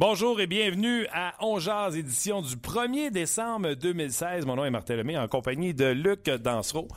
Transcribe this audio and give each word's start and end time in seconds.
Bonjour 0.00 0.40
et 0.40 0.46
bienvenue 0.46 1.06
à 1.12 1.34
Ongeaz, 1.44 1.94
édition 1.94 2.40
du 2.40 2.56
1er 2.56 3.10
décembre 3.10 3.74
2016. 3.74 4.46
Mon 4.46 4.56
nom 4.56 4.64
est 4.64 4.70
Martin 4.70 4.96
Lemay 4.96 5.18
en 5.18 5.28
compagnie 5.28 5.74
de 5.74 5.88
Luc 5.88 6.24
Dansereau. 6.24 6.88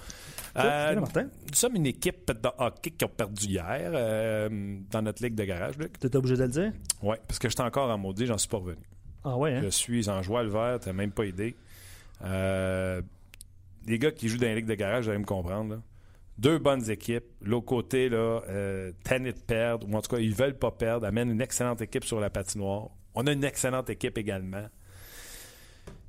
Euh, 0.56 0.96
Martin. 0.96 1.24
Nous 1.24 1.54
sommes 1.54 1.76
une 1.76 1.86
équipe 1.86 2.32
de 2.32 2.50
hockey 2.58 2.92
qui 2.92 3.04
a 3.04 3.10
perdu 3.10 3.48
hier 3.48 3.92
euh, 3.94 4.78
dans 4.90 5.02
notre 5.02 5.22
ligue 5.22 5.36
de 5.36 5.44
garage, 5.44 5.78
Luc. 5.78 6.00
Tu 6.00 6.08
étais 6.08 6.16
obligé 6.16 6.38
de 6.38 6.44
le 6.44 6.48
dire? 6.48 6.72
Oui, 7.02 7.18
parce 7.28 7.40
que 7.40 7.50
j'étais 7.50 7.64
encore 7.64 7.90
en 7.90 7.98
maudit, 7.98 8.26
j'en 8.26 8.38
suis 8.38 8.48
pas 8.48 8.60
revenu. 8.60 8.82
Ah 9.26 9.36
ouais, 9.36 9.56
hein? 9.56 9.62
Je 9.66 9.70
suis 9.70 10.08
en 10.08 10.22
joie 10.22 10.44
le 10.44 10.50
vert, 10.50 10.80
t'as 10.80 10.94
même 10.94 11.12
pas 11.12 11.24
aidé. 11.24 11.58
Euh, 12.24 13.02
les 13.86 14.00
gars 14.00 14.12
qui 14.12 14.30
jouent 14.30 14.38
dans 14.38 14.48
les 14.48 14.56
ligues 14.56 14.66
de 14.66 14.76
garage, 14.76 15.04
vous 15.04 15.10
allez 15.10 15.20
me 15.20 15.26
comprendre. 15.26 15.76
Là. 15.76 15.82
Deux 16.38 16.58
bonnes 16.58 16.90
équipes. 16.90 17.26
L'autre 17.42 17.66
côté, 17.66 18.10
là, 18.10 18.42
euh, 18.50 18.92
de 18.92 19.32
perdre, 19.32 19.88
ou 19.88 19.96
en 19.96 20.02
tout 20.02 20.16
cas, 20.16 20.22
ils 20.22 20.34
veulent 20.34 20.58
pas 20.58 20.72
perdre, 20.72 21.06
amènent 21.06 21.30
une 21.30 21.42
excellente 21.42 21.82
équipe 21.82 22.04
sur 22.04 22.20
la 22.20 22.30
patinoire. 22.30 22.90
On 23.16 23.28
a 23.28 23.32
une 23.32 23.44
excellente 23.44 23.90
équipe 23.90 24.18
également. 24.18 24.68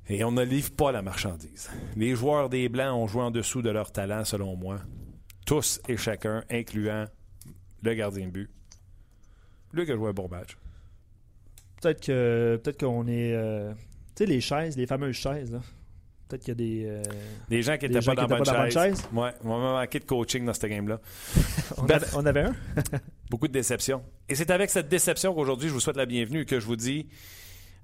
Et 0.07 0.23
on 0.23 0.31
ne 0.31 0.43
livre 0.43 0.71
pas 0.71 0.91
la 0.91 1.01
marchandise. 1.01 1.69
Les 1.95 2.15
joueurs 2.15 2.49
des 2.49 2.69
Blancs 2.69 2.95
ont 2.95 3.07
joué 3.07 3.23
en 3.23 3.31
dessous 3.31 3.61
de 3.61 3.69
leur 3.69 3.91
talent, 3.91 4.23
selon 4.23 4.55
moi. 4.55 4.79
Tous 5.45 5.79
et 5.87 5.97
chacun, 5.97 6.43
incluant 6.49 7.05
le 7.83 7.93
gardien 7.93 8.27
de 8.27 8.31
but. 8.31 8.49
Lui 9.73 9.85
qui 9.85 9.91
a 9.91 9.95
joué 9.95 10.09
un 10.09 10.13
bon 10.13 10.27
match. 10.27 10.57
Peut-être 11.81 12.05
que 12.05 12.59
peut-être 12.63 12.79
qu'on 12.79 13.07
est. 13.07 13.33
Euh, 13.33 13.73
tu 14.15 14.23
sais, 14.23 14.25
les 14.25 14.41
chaises, 14.41 14.77
les 14.77 14.87
fameuses 14.87 15.15
chaises, 15.15 15.51
là. 15.51 15.61
Peut-être 16.27 16.41
qu'il 16.41 16.49
y 16.49 16.51
a 16.51 16.55
des. 16.55 16.85
Euh, 16.87 17.03
des 17.49 17.61
gens 17.61 17.77
qui 17.77 17.87
n'étaient 17.87 18.03
pas, 18.03 18.15
dans, 18.15 18.27
bonne 18.27 18.45
chaise. 18.45 18.73
chaise. 18.73 19.07
Ouais, 19.13 19.31
on 19.43 19.59
m'a 19.59 19.73
manqué 19.79 19.99
de 19.99 20.05
coaching 20.05 20.43
dans 20.43 20.53
ce 20.53 20.65
game-là. 20.65 20.99
on, 21.77 21.85
on, 22.15 22.25
avait 22.25 22.41
un? 22.41 22.55
beaucoup 23.29 23.47
de 23.47 23.53
déception. 23.53 24.03
Et 24.27 24.33
c'est 24.33 24.49
avec 24.49 24.71
cette 24.71 24.89
déception 24.89 25.35
qu'aujourd'hui, 25.35 25.69
je 25.69 25.73
vous 25.73 25.79
souhaite 25.79 25.97
la 25.97 26.07
bienvenue 26.07 26.41
et 26.41 26.45
que 26.45 26.59
je 26.59 26.65
vous 26.65 26.75
dis. 26.75 27.07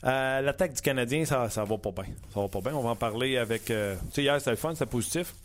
Euh, 0.04 0.42
l'attaque 0.42 0.74
du 0.74 0.82
Canadien, 0.82 1.26
ça, 1.26 1.48
ça 1.52 1.64
va 1.64 1.78
pas 1.78 1.92
bien. 1.92 2.16
Ça 2.34 2.40
va 2.40 2.48
pas 2.48 2.62
bien. 2.62 2.74
On 2.74 2.82
va 2.82 2.90
en 2.90 2.96
parler 2.96 3.38
avec. 3.38 3.70
Euh, 3.70 3.96
tu 4.08 4.14
sais, 4.14 4.24
hier, 4.24 4.40
c'était 4.40 4.52
le 4.52 4.58
fun, 4.58 4.74
c'était 4.74 4.90
positif. 4.90 5.36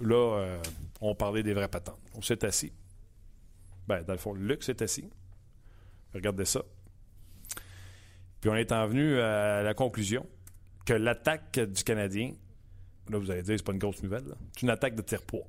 Là, 0.00 0.56
on 1.02 1.14
parlait 1.14 1.42
des 1.42 1.52
vrais 1.52 1.68
patents. 1.68 1.98
On 2.14 2.22
s'est 2.22 2.42
assis. 2.46 2.72
Ben, 3.86 4.02
dans 4.02 4.14
le 4.14 4.18
fond, 4.18 4.32
Luc 4.32 4.62
s'est 4.62 4.82
assis. 4.82 5.10
Regardez 6.14 6.46
ça. 6.46 6.62
Puis 8.40 8.48
on 8.48 8.54
est 8.54 8.72
en 8.72 8.86
venu 8.86 9.20
à 9.20 9.62
la 9.62 9.74
conclusion 9.74 10.26
que 10.84 10.92
l'attaque 10.92 11.58
du 11.58 11.84
Canadien, 11.84 12.34
là, 13.08 13.18
vous 13.18 13.30
allez 13.30 13.42
dire, 13.42 13.56
c'est 13.56 13.64
pas 13.64 13.72
une 13.72 13.78
grosse 13.78 14.02
nouvelle, 14.02 14.24
c'est 14.54 14.62
une 14.62 14.70
attaque 14.70 14.94
de 14.94 15.02
tir-poids. 15.02 15.46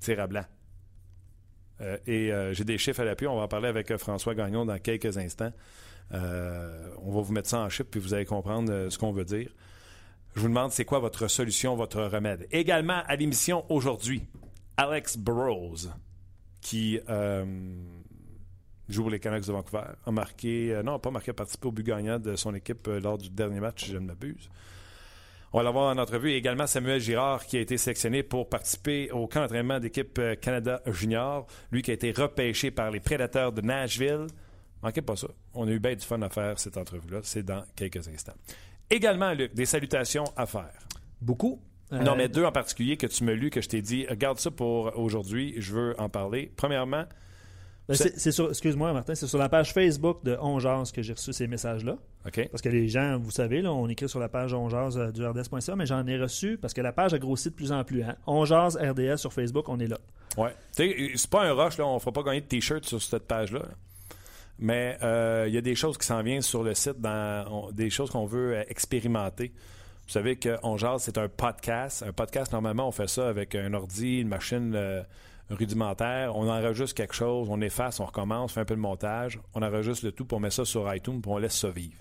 Tir 0.00 0.20
à 0.20 0.26
blanc. 0.26 0.44
Euh, 1.80 1.98
et 2.06 2.32
euh, 2.32 2.52
j'ai 2.52 2.64
des 2.64 2.78
chiffres 2.78 3.00
à 3.00 3.04
l'appui. 3.04 3.26
On 3.26 3.36
va 3.36 3.42
en 3.42 3.48
parler 3.48 3.68
avec 3.68 3.90
euh, 3.90 3.98
François 3.98 4.34
Gagnon 4.34 4.64
dans 4.64 4.78
quelques 4.78 5.18
instants. 5.18 5.52
on 6.10 7.12
va 7.12 7.20
vous 7.20 7.32
mettre 7.32 7.48
ça 7.48 7.60
en 7.60 7.68
chiffres, 7.68 7.88
puis 7.90 8.00
vous 8.00 8.14
allez 8.14 8.24
comprendre 8.24 8.88
ce 8.88 8.98
qu'on 8.98 9.12
veut 9.12 9.24
dire. 9.24 9.50
Je 10.34 10.40
vous 10.40 10.48
demande, 10.48 10.72
c'est 10.72 10.84
quoi 10.84 10.98
votre 10.98 11.28
solution, 11.28 11.76
votre 11.76 12.02
remède? 12.02 12.46
Également 12.50 13.02
à 13.06 13.16
l'émission 13.16 13.64
aujourd'hui, 13.70 14.22
Alex 14.76 15.16
Burrows, 15.16 15.88
qui 16.60 16.98
joue 18.88 19.02
pour 19.02 19.10
les 19.10 19.20
Canucks 19.20 19.46
de 19.46 19.52
Vancouver, 19.52 19.84
a 20.04 20.10
marqué, 20.10 20.74
euh, 20.74 20.82
non, 20.82 20.98
pas 20.98 21.10
marqué, 21.10 21.30
a 21.30 21.34
participé 21.34 21.68
au 21.68 21.72
but 21.72 21.86
gagnant 21.86 22.18
de 22.18 22.36
son 22.36 22.54
équipe 22.54 22.86
euh, 22.88 23.00
lors 23.00 23.18
du 23.18 23.30
dernier 23.30 23.60
match, 23.60 23.84
si 23.84 23.92
je 23.92 23.98
ne 23.98 24.06
m'abuse. 24.06 24.48
On 25.52 25.58
va 25.58 25.62
l'avoir 25.62 25.94
en 25.94 25.98
entrevue. 25.98 26.32
Et 26.32 26.36
également 26.36 26.66
Samuel 26.66 27.00
Girard, 27.00 27.46
qui 27.46 27.56
a 27.56 27.60
été 27.60 27.78
sélectionné 27.78 28.24
pour 28.24 28.48
participer 28.48 29.12
au 29.12 29.28
camp 29.28 29.40
d'entraînement 29.40 29.78
d'équipe 29.78 30.18
euh, 30.18 30.34
Canada 30.34 30.82
Junior. 30.86 31.46
Lui 31.70 31.82
qui 31.82 31.92
a 31.92 31.94
été 31.94 32.10
repêché 32.10 32.72
par 32.72 32.90
les 32.90 32.98
Prédateurs 32.98 33.52
de 33.52 33.60
Nashville. 33.60 34.26
Manquez 34.82 35.00
pas 35.00 35.14
ça. 35.14 35.28
On 35.54 35.68
a 35.68 35.70
eu 35.70 35.78
bien 35.78 35.94
du 35.94 36.04
fun 36.04 36.20
à 36.22 36.28
faire 36.28 36.58
cette 36.58 36.76
entrevue-là. 36.76 37.20
C'est 37.22 37.44
dans 37.44 37.62
quelques 37.76 38.08
instants. 38.08 38.34
Également, 38.90 39.32
Luc, 39.32 39.54
des 39.54 39.64
salutations 39.64 40.24
à 40.36 40.46
faire. 40.46 40.74
Beaucoup. 41.20 41.62
Non, 41.92 42.16
mais 42.16 42.28
deux 42.28 42.44
en 42.44 42.50
particulier 42.50 42.96
que 42.96 43.06
tu 43.06 43.22
me 43.22 43.34
lus, 43.34 43.50
que 43.50 43.60
je 43.60 43.68
t'ai 43.68 43.80
dit, 43.80 44.06
garde 44.18 44.38
ça 44.38 44.50
pour 44.50 44.98
aujourd'hui, 44.98 45.54
je 45.58 45.72
veux 45.72 46.00
en 46.00 46.08
parler. 46.08 46.50
Premièrement, 46.56 47.04
ben, 47.86 47.94
c'est 47.94 48.32
sur, 48.32 48.48
excuse-moi 48.48 48.94
Martin, 48.94 49.14
c'est 49.14 49.26
sur 49.26 49.38
la 49.38 49.50
page 49.50 49.74
Facebook 49.74 50.24
de 50.24 50.38
Ongeance 50.40 50.90
que 50.90 51.02
j'ai 51.02 51.12
reçu 51.12 51.34
ces 51.34 51.46
messages-là. 51.46 51.98
Parce 52.50 52.62
que 52.62 52.70
les 52.70 52.88
gens, 52.88 53.18
vous 53.18 53.30
savez, 53.30 53.60
là, 53.60 53.72
on 53.72 53.86
écrit 53.88 54.08
sur 54.08 54.20
la 54.20 54.30
page 54.30 54.54
Ongeance 54.54 54.96
euh, 54.96 55.10
du 55.12 55.24
RDS.ca, 55.24 55.76
mais 55.76 55.84
j'en 55.84 56.06
ai 56.06 56.18
reçu 56.18 56.56
parce 56.56 56.72
que 56.72 56.80
la 56.80 56.92
page 56.92 57.12
a 57.12 57.18
grossi 57.18 57.50
de 57.50 57.54
plus 57.54 57.72
en 57.72 57.84
plus. 57.84 58.02
Hein. 58.02 58.16
RDS 58.26 59.18
sur 59.18 59.34
Facebook, 59.34 59.68
on 59.68 59.78
est 59.80 59.86
là. 59.86 59.98
Ouais. 60.38 60.54
c'est 60.72 61.30
pas 61.30 61.44
un 61.44 61.52
rush, 61.52 61.76
là, 61.76 61.86
on 61.86 61.94
ne 61.94 61.98
fera 61.98 62.12
pas 62.12 62.22
gagner 62.22 62.40
de 62.40 62.46
t-shirts 62.46 62.86
sur 62.86 63.02
cette 63.02 63.26
page-là. 63.26 63.62
Mais 64.58 64.96
euh, 65.02 65.44
il 65.46 65.54
y 65.54 65.58
a 65.58 65.60
des 65.60 65.74
choses 65.74 65.98
qui 65.98 66.06
s'en 66.06 66.22
viennent 66.22 66.40
sur 66.40 66.62
le 66.62 66.74
site, 66.74 67.00
dans, 67.00 67.70
des 67.72 67.90
choses 67.90 68.10
qu'on 68.10 68.24
veut 68.24 68.56
euh, 68.56 68.64
expérimenter. 68.68 69.52
Vous 70.06 70.12
savez 70.12 70.36
que 70.36 70.56
c'est 70.98 71.18
un 71.18 71.28
podcast. 71.28 72.02
Un 72.06 72.12
podcast, 72.12 72.52
normalement, 72.52 72.88
on 72.88 72.92
fait 72.92 73.08
ça 73.08 73.28
avec 73.28 73.54
un 73.54 73.74
ordi, 73.74 74.20
une 74.20 74.28
machine 74.28 74.76
rudimentaire. 75.50 76.36
On 76.36 76.48
enregistre 76.48 76.94
quelque 76.94 77.14
chose, 77.14 77.48
on 77.50 77.60
efface, 77.60 78.00
on 78.00 78.06
recommence, 78.06 78.52
on 78.52 78.54
fait 78.54 78.60
un 78.60 78.64
peu 78.64 78.76
de 78.76 78.80
montage, 78.80 79.40
on 79.54 79.62
enregistre 79.62 80.06
le 80.06 80.12
tout, 80.12 80.24
pour 80.24 80.38
on 80.38 80.40
met 80.40 80.50
ça 80.50 80.64
sur 80.64 80.92
iTunes, 80.94 81.20
puis 81.20 81.30
on 81.30 81.38
laisse 81.38 81.56
ça 81.56 81.70
vivre. 81.70 81.96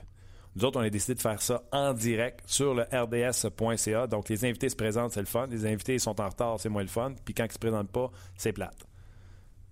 Nous 0.56 0.66
autres, 0.66 0.80
on 0.80 0.84
a 0.84 0.90
décidé 0.90 1.16
de 1.16 1.22
faire 1.22 1.42
ça 1.42 1.64
en 1.72 1.94
direct 1.94 2.42
sur 2.46 2.76
le 2.76 2.84
rds.ca. 2.84 4.08
Donc, 4.08 4.30
les 4.30 4.46
invités 4.46 4.70
se 4.70 4.76
présentent, 4.76 5.12
c'est 5.12 5.20
le 5.20 5.26
fun. 5.26 5.48
Les 5.48 5.66
invités 5.66 5.98
sont 5.98 6.22
en 6.22 6.30
retard, 6.30 6.59
c'est 6.59 6.70
moins 6.70 6.84
le 6.84 6.88
fun. 6.88 7.14
Puis 7.26 7.34
quand 7.34 7.46
ils 7.46 7.52
se 7.52 7.58
présentent 7.58 7.92
pas, 7.92 8.12
c'est 8.38 8.53
plate. 8.53 8.86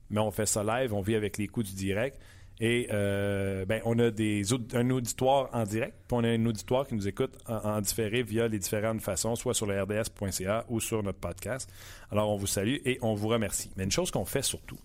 Mais 0.10 0.20
on 0.20 0.31
fait 0.31 0.48
ça 0.48 0.64
live, 0.64 0.94
on 0.94 1.02
vit 1.02 1.16
avec 1.16 1.38
les 1.38 1.48
coups 1.48 1.70
du 1.70 1.76
direct. 1.76 2.20
Et 2.64 2.88
euh, 2.92 3.66
ben, 3.66 3.82
on 3.86 3.98
a 3.98 4.12
des, 4.12 4.44
un 4.76 4.90
auditoire 4.92 5.50
en 5.52 5.64
direct, 5.64 5.96
puis 6.08 6.16
on 6.16 6.24
a 6.24 6.28
un 6.28 6.46
auditoire 6.46 6.86
qui 6.86 6.94
nous 6.94 7.08
écoute 7.08 7.36
en, 7.48 7.82
différé 7.82 8.22
via 8.22 8.48
les 8.48 8.60
différentes 8.60 9.02
façons, 9.02 9.36
soit 9.36 9.56
sur 9.56 9.66
le 9.66 9.82
rds.ca 9.82 10.66
ou 10.70 10.80
sur 10.80 11.02
notre 11.02 11.18
podcast. 11.18 11.68
Alors, 12.12 12.30
on 12.30 12.38
vous 12.38 12.46
salue 12.46 12.78
et 12.86 13.00
on 13.02 13.16
vous 13.16 13.30
remercie. 13.30 13.72
Mais 13.78 13.84
une 13.84 13.92
chose 13.92 14.12
qu'on 14.12 14.26
fait 14.26 14.44
surtout, 14.44 14.78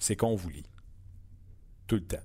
c'est 0.00 0.16
qu'on 0.16 0.34
vous 0.34 0.48
lit. 0.48 0.66
Tout 1.86 1.94
le 1.94 2.04
temps. 2.04 2.16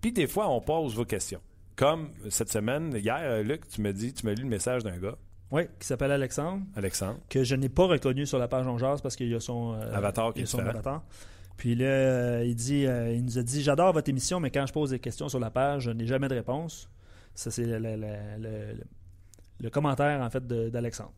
Puis 0.00 0.12
des 0.12 0.28
fois, 0.28 0.48
on 0.48 0.60
pose 0.60 0.94
vos 0.94 1.04
questions. 1.04 1.40
Comme 1.74 2.10
cette 2.30 2.52
semaine, 2.52 2.94
hier, 2.94 3.42
Luc, 3.42 3.66
tu 3.66 3.80
me 3.80 3.92
dis, 3.92 4.14
tu 4.14 4.24
m'as 4.24 4.34
lu 4.34 4.44
le 4.44 4.48
message 4.48 4.84
d'un 4.84 4.98
gars. 4.98 5.16
Oui, 5.50 5.62
qui 5.80 5.86
s'appelle 5.86 6.12
Alexandre. 6.12 6.62
Alexandre. 6.76 7.18
Que 7.28 7.42
je 7.42 7.56
n'ai 7.56 7.68
pas 7.68 7.86
reconnu 7.86 8.24
sur 8.24 8.38
la 8.38 8.46
page 8.46 8.68
en 8.68 8.76
parce 8.76 9.16
qu'il 9.16 9.28
y 9.28 9.34
a 9.34 9.40
son 9.40 9.74
euh, 9.74 9.94
avatar 9.94 10.32
qui 10.32 10.42
est 10.42 10.46
son 10.46 10.60
avatar. 10.60 11.02
Puis 11.58 11.74
là, 11.74 11.86
euh, 11.86 12.44
il, 12.46 12.54
dit, 12.54 12.86
euh, 12.86 13.12
il 13.12 13.24
nous 13.24 13.36
a 13.36 13.42
dit 13.42 13.62
J'adore 13.62 13.92
votre 13.92 14.08
émission, 14.08 14.38
mais 14.38 14.50
quand 14.50 14.64
je 14.64 14.72
pose 14.72 14.90
des 14.90 15.00
questions 15.00 15.28
sur 15.28 15.40
la 15.40 15.50
page, 15.50 15.82
je 15.82 15.90
n'ai 15.90 16.06
jamais 16.06 16.28
de 16.28 16.34
réponse. 16.34 16.88
Ça, 17.34 17.50
c'est 17.50 17.66
le, 17.66 18.78
commentaire, 19.70 20.20
en 20.22 20.30
fait, 20.30 20.46
d'Alexandre. 20.46 21.12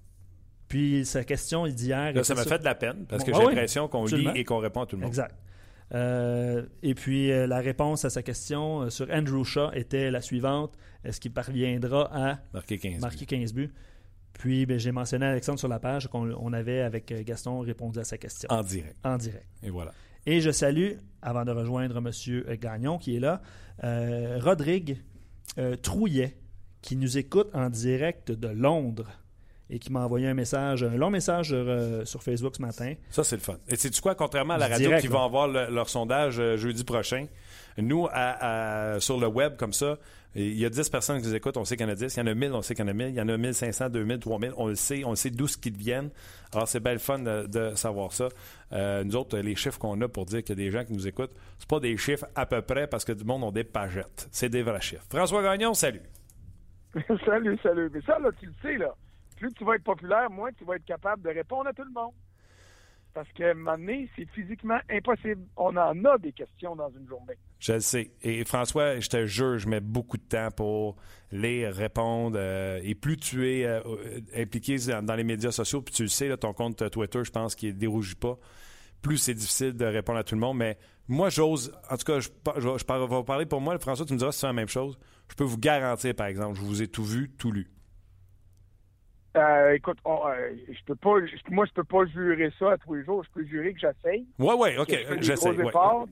Puis 0.67 1.05
sa 1.05 1.25
question, 1.25 1.67
il 1.67 1.75
dit 1.75 1.89
hier. 1.89 2.25
ça 2.25 2.35
m'a 2.35 2.45
fait 2.45 2.59
de 2.59 2.65
la 2.65 2.75
peine, 2.75 3.05
parce 3.07 3.23
que 3.23 3.35
j'ai 3.35 3.43
l'impression 3.43 3.87
qu'on 3.87 4.07
lit 4.07 4.29
et 4.35 4.45
qu'on 4.45 4.59
répond 4.59 4.81
à 4.81 4.87
tout 4.87 4.97
le 4.97 5.03
monde. 5.03 5.11
Exact. 5.11 5.37
Euh, 5.93 6.65
et 6.85 6.95
puis 6.95 7.29
la 7.47 7.59
réponse 7.59 8.05
à 8.05 8.11
sa 8.11 8.23
question 8.23 8.89
sur 8.91 9.11
Andrew 9.11 9.43
Shaw 9.43 9.73
était 9.73 10.13
la 10.13 10.21
suivante 10.21 10.79
Est-ce 11.03 11.19
qu'il 11.19 11.33
parviendra 11.33 12.09
à 12.13 12.39
marquer 12.55 12.79
15 12.79 13.01
marquer 13.01 13.27
15 13.27 13.53
buts? 13.53 13.73
Puis 14.33 14.67
ben, 14.67 14.79
j'ai 14.79 14.93
mentionné 14.93 15.27
Alexandre 15.27 15.59
sur 15.59 15.67
la 15.67 15.81
page 15.81 16.07
qu'on 16.07 16.53
avait 16.53 16.83
avec 16.83 17.13
Gaston 17.25 17.59
répondu 17.59 17.99
à 17.99 18.05
sa 18.05 18.19
question. 18.19 18.49
En 18.53 18.63
direct. 18.63 18.97
En 19.05 19.17
direct. 19.17 19.49
Et 19.65 19.71
voilà. 19.71 19.93
Et 20.27 20.41
je 20.41 20.51
salue, 20.51 20.93
avant 21.23 21.45
de 21.45 21.53
rejoindre 21.53 21.97
M. 21.99 22.57
Gagnon 22.59 22.99
qui 22.99 23.17
est 23.17 23.21
là, 23.21 23.41
euh, 23.85 24.39
Rodrigue 24.41 24.99
euh, 25.59 25.77
Trouillet, 25.77 26.37
qui 26.83 26.97
nous 26.97 27.19
écoute 27.19 27.49
en 27.55 27.69
direct 27.71 28.31
de 28.31 28.49
Londres 28.49 29.09
et 29.69 29.79
qui 29.79 29.93
m'a 29.93 30.05
envoyé 30.05 30.27
un 30.27 30.35
message, 30.35 30.83
un 30.83 30.97
long 30.97 31.11
message 31.11 31.51
euh, 31.53 32.05
sur 32.05 32.23
Facebook 32.23 32.57
ce 32.57 32.63
matin. 32.63 32.95
Ça, 33.11 33.23
c'est 33.23 33.37
le 33.37 33.43
fun. 33.43 33.57
Et 33.69 33.77
sais-tu 33.77 34.01
quoi, 34.01 34.15
contrairement 34.15 34.55
à 34.55 34.59
la 34.59 34.69
radio 34.69 34.91
qui 34.99 35.07
va 35.07 35.25
avoir 35.25 35.47
leur 35.49 35.89
sondage 35.89 36.37
jeudi 36.57 36.85
prochain, 36.85 37.27
Nous, 37.79 38.07
sur 38.99 39.19
le 39.19 39.27
web, 39.27 39.57
comme 39.57 39.73
ça, 39.73 39.99
il 40.37 40.57
y 40.57 40.65
a 40.65 40.71
10 40.71 40.91
personnes 40.91 41.21
qui 41.21 41.27
nous 41.27 41.35
écoutent, 41.35 41.57
on 41.57 41.65
sait 41.65 41.77
qu'il 41.77 41.85
y 41.87 41.89
en 41.89 41.93
a 41.93 41.97
10. 41.97 42.15
Il 42.17 42.21
y 42.21 42.23
en 42.23 42.27
a 42.29 42.35
1000, 42.35 42.53
on 42.53 42.63
sait 42.63 42.75
qu'il 42.75 42.85
y 42.85 42.89
en 42.89 42.91
a 42.91 42.95
1000. 42.95 43.09
Il 43.09 43.15
y 43.17 43.21
en 43.21 43.29
a 43.29 43.37
1500, 43.37 43.89
2000, 43.91 44.21
3000. 44.21 44.53
On 44.57 44.69
le 44.69 44.77
sait, 44.77 45.05
on 45.05 45.11
le 45.11 45.17
sait 45.17 45.31
d'où 45.31 45.49
ce 45.49 45.57
qu'ils 45.57 45.77
viennent. 45.77 46.11
Alors, 46.53 46.69
c'est 46.69 46.79
belle 46.79 47.01
fun 47.01 47.19
de, 47.19 47.75
savoir 47.75 48.13
ça. 48.13 48.29
Euh, 48.73 49.03
nous 49.03 49.17
autres, 49.17 49.37
les 49.39 49.57
chiffres 49.57 49.79
qu'on 49.79 50.01
a 50.01 50.09
pour 50.09 50.27
dire 50.27 50.45
qu'il 50.45 50.51
y 50.57 50.63
a 50.63 50.65
des 50.65 50.71
gens 50.71 50.85
qui 50.85 50.93
nous 50.93 51.09
écoutent, 51.09 51.33
c'est 51.59 51.69
pas 51.69 51.81
des 51.81 51.97
chiffres 51.97 52.27
à 52.37 52.47
peu 52.47 52.63
près 52.63 52.87
parce 52.87 53.05
que 53.05 53.13
du 53.13 53.25
monde 53.25 53.43
ont 53.43 53.51
des 53.51 53.65
pagettes. 53.65 54.29
C'est 54.31 54.49
des 54.49 54.63
vrais 54.63 54.81
chiffres. 54.81 55.05
François 55.11 55.43
Gagnon, 55.43 55.75
salut. 55.75 56.03
salut, 57.25 57.59
salut. 57.61 57.91
Mais 57.93 58.01
ça, 58.03 58.19
là, 58.21 58.31
tu 58.39 58.47
le 58.47 58.53
sais, 58.63 58.77
là. 58.77 58.95
Plus 59.37 59.53
tu 59.55 59.65
vas 59.65 59.75
être 59.75 59.85
populaire, 59.85 60.31
moins 60.31 60.51
tu 60.53 60.65
vas 60.65 60.77
être 60.77 60.85
capable 60.85 61.23
de 61.23 61.31
répondre 61.31 61.67
à 61.67 61.73
tout 61.73 61.85
le 61.85 61.93
monde. 61.93 62.13
Parce 63.13 63.29
que 63.33 63.53
maintenant, 63.55 64.05
c'est 64.17 64.29
physiquement 64.31 64.79
impossible. 64.89 65.43
On 65.57 65.77
en 65.77 66.05
a 66.05 66.19
des 66.19 66.33
questions 66.33 66.77
dans 66.77 66.91
une 66.91 67.09
journée. 67.09 67.35
Je 67.59 67.73
le 67.73 67.81
sais. 67.81 68.13
Et 68.23 68.45
François, 68.45 69.01
je 69.01 69.09
te 69.09 69.27
jure, 69.27 69.59
je 69.59 69.69
mets 69.69 69.81
beaucoup 69.81 70.17
de 70.17 70.23
temps 70.23 70.51
pour 70.57 70.97
lire, 71.33 71.75
répondre. 71.75 72.37
Euh, 72.39 72.81
et 72.83 72.95
plus 72.95 73.17
tu 73.17 73.49
es 73.51 73.65
euh, 73.65 73.81
impliqué 74.37 74.77
dans, 75.03 75.15
les 75.15 75.25
médias 75.25 75.51
sociaux, 75.51 75.83
puis 75.83 75.95
tu 75.95 76.03
le 76.03 76.09
sais, 76.09 76.37
ton 76.37 76.53
compte 76.53 76.89
Twitter, 76.91 77.25
je 77.25 77.31
pense 77.31 77.55
qu'il 77.55 77.75
ne 77.75 77.79
dérougit 77.79 78.15
pas, 78.15 78.39
plus 79.03 79.19
c'est 79.19 79.35
difficile 79.35 79.73
de 79.73 79.85
répondre 79.85 80.19
à 80.19 80.25
tout 80.25 80.35
le 80.37 80.41
monde. 80.41 80.59
Mais 80.59 80.79
moi, 81.09 81.31
j'ose, 81.31 81.73
en 81.91 81.97
tout 81.97 82.05
cas, 82.05 82.21
je, 82.21 82.29
je, 82.57 82.61
je, 82.61 83.17
vais 83.17 83.25
parler 83.25 83.47
pour 83.47 83.61
moi. 83.61 83.77
François, 83.81 84.07
tu 84.07 84.13
me 84.13 84.19
diras 84.19 84.31
si 84.31 84.41
c'est 84.41 84.47
la 84.47 84.53
même 84.53 84.69
chose. 84.69 84.99
Je 85.29 85.35
peux 85.35 85.45
vous 85.45 85.59
garantir, 85.59 86.15
par 86.15 86.27
exemple, 86.27 86.57
je 86.57 86.63
vous 86.63 86.83
ai 86.83 86.89
tout 86.89 87.05
vu, 87.05 87.31
tout 87.37 87.51
lu. 87.51 87.71
Euh, 89.37 89.75
écoute, 89.75 89.99
euh, 90.07 90.57
je 90.69 90.85
peux 90.85 90.97
pas, 90.97 91.15
moi, 91.51 91.65
je 91.65 91.73
peux 91.73 91.85
pas 91.85 92.05
jurer 92.07 92.53
ça 92.59 92.73
à 92.73 92.79
tous 92.79 92.95
les 92.95 93.05
jours. 93.05 93.23
Je 93.23 93.31
peux 93.31 93.47
jurer 93.47 93.73
que 93.75 93.81
j'essaye. 93.81 94.27
Oui, 94.39 94.55
oui, 94.59 94.77
OK, 94.77 94.93
j'essaie. 95.21 95.55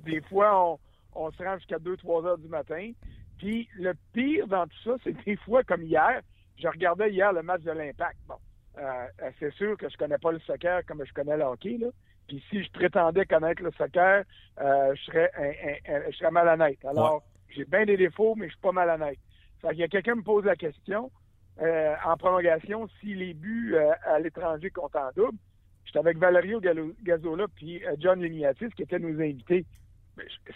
Des 0.04 0.20
fois, 0.22 0.78
on, 1.14 1.30
se 1.32 1.42
rend 1.42 1.56
jusqu'à 1.56 1.78
2-3 1.78 2.26
heures 2.26 2.38
du 2.38 2.48
matin. 2.48 2.92
Puis 3.38 3.68
le 3.76 3.94
pire 4.12 4.46
dans 4.46 4.66
tout 4.66 4.78
ça, 4.84 4.92
c'est 5.02 5.12
que 5.12 5.24
des 5.24 5.36
fois, 5.36 5.64
comme 5.64 5.82
hier, 5.82 6.20
je 6.56 6.68
regardais 6.68 7.10
hier 7.10 7.32
le 7.32 7.42
match 7.42 7.62
de 7.62 7.72
l'Impact. 7.72 8.18
Bon, 8.28 8.34
euh, 8.78 9.06
c'est 9.38 9.52
sûr 9.54 9.76
que 9.76 9.88
je 9.88 9.96
connais 9.96 10.18
pas 10.18 10.32
le 10.32 10.40
soccer 10.40 10.84
comme 10.86 11.04
je 11.04 11.12
connais 11.12 11.36
le 11.36 11.44
hockey, 11.44 11.76
là. 11.78 11.88
Puis 12.28 12.44
si 12.50 12.62
je 12.62 12.70
prétendais 12.70 13.24
connaître 13.24 13.62
le 13.62 13.72
soccer, 13.72 14.22
je 14.58 15.00
serais 15.06 15.30
je 16.10 16.16
serais 16.16 16.30
malhonnête. 16.30 16.84
Alors, 16.84 17.22
j'ai 17.48 17.64
bien 17.64 17.86
des 17.86 17.96
défauts, 17.96 18.34
mais 18.36 18.46
je 18.46 18.52
suis 18.52 18.60
pas 18.60 18.72
malhonnête. 18.72 19.18
Fait 19.62 19.70
qu'il 19.70 19.78
y 19.78 19.84
a 19.84 19.88
quelqu'un 19.88 20.16
me 20.16 20.22
pose 20.22 20.44
la 20.44 20.54
question. 20.54 21.10
Euh, 21.60 21.94
en 22.04 22.16
prolongation 22.16 22.88
si 23.00 23.14
les 23.14 23.34
buts 23.34 23.74
euh, 23.74 23.90
à 24.04 24.20
l'étranger 24.20 24.70
comptent 24.70 24.94
en 24.94 25.10
double. 25.16 25.36
J'étais 25.84 25.98
avec 25.98 26.16
Valerio 26.18 26.60
Gazola 27.02 27.46
puis 27.56 27.84
euh, 27.84 27.96
John 27.98 28.22
Liniatis 28.22 28.68
qui 28.76 28.82
étaient 28.82 29.00
nos 29.00 29.20
invités. 29.20 29.64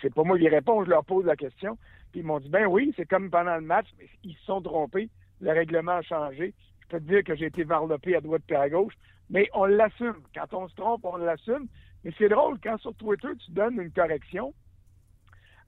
C'est 0.00 0.14
pas 0.14 0.22
moi 0.22 0.38
qui 0.38 0.48
réponds, 0.48 0.84
je 0.84 0.90
leur 0.90 1.04
pose 1.04 1.24
la 1.24 1.34
question. 1.34 1.76
Puis 2.12 2.20
ils 2.20 2.26
m'ont 2.26 2.38
dit 2.38 2.48
ben 2.48 2.66
oui, 2.66 2.92
c'est 2.96 3.06
comme 3.06 3.30
pendant 3.30 3.56
le 3.56 3.62
match, 3.62 3.88
mais 3.98 4.08
ils 4.22 4.36
se 4.36 4.44
sont 4.44 4.62
trompés. 4.62 5.08
Le 5.40 5.50
règlement 5.50 5.92
a 5.92 6.02
changé. 6.02 6.54
Je 6.82 6.88
peux 6.88 7.00
te 7.00 7.08
dire 7.08 7.24
que 7.24 7.34
j'ai 7.34 7.46
été 7.46 7.64
varlopé 7.64 8.14
à 8.14 8.20
droite 8.20 8.42
et 8.48 8.54
à 8.54 8.68
gauche, 8.68 8.94
mais 9.28 9.48
on 9.54 9.64
l'assume. 9.64 10.22
Quand 10.34 10.54
on 10.54 10.68
se 10.68 10.74
trompe, 10.76 11.04
on 11.04 11.16
l'assume. 11.16 11.66
Mais 12.04 12.12
c'est 12.16 12.28
drôle, 12.28 12.58
quand 12.62 12.78
sur 12.78 12.94
Twitter, 12.94 13.28
tu 13.44 13.50
donnes 13.50 13.80
une 13.80 13.90
correction, 13.90 14.54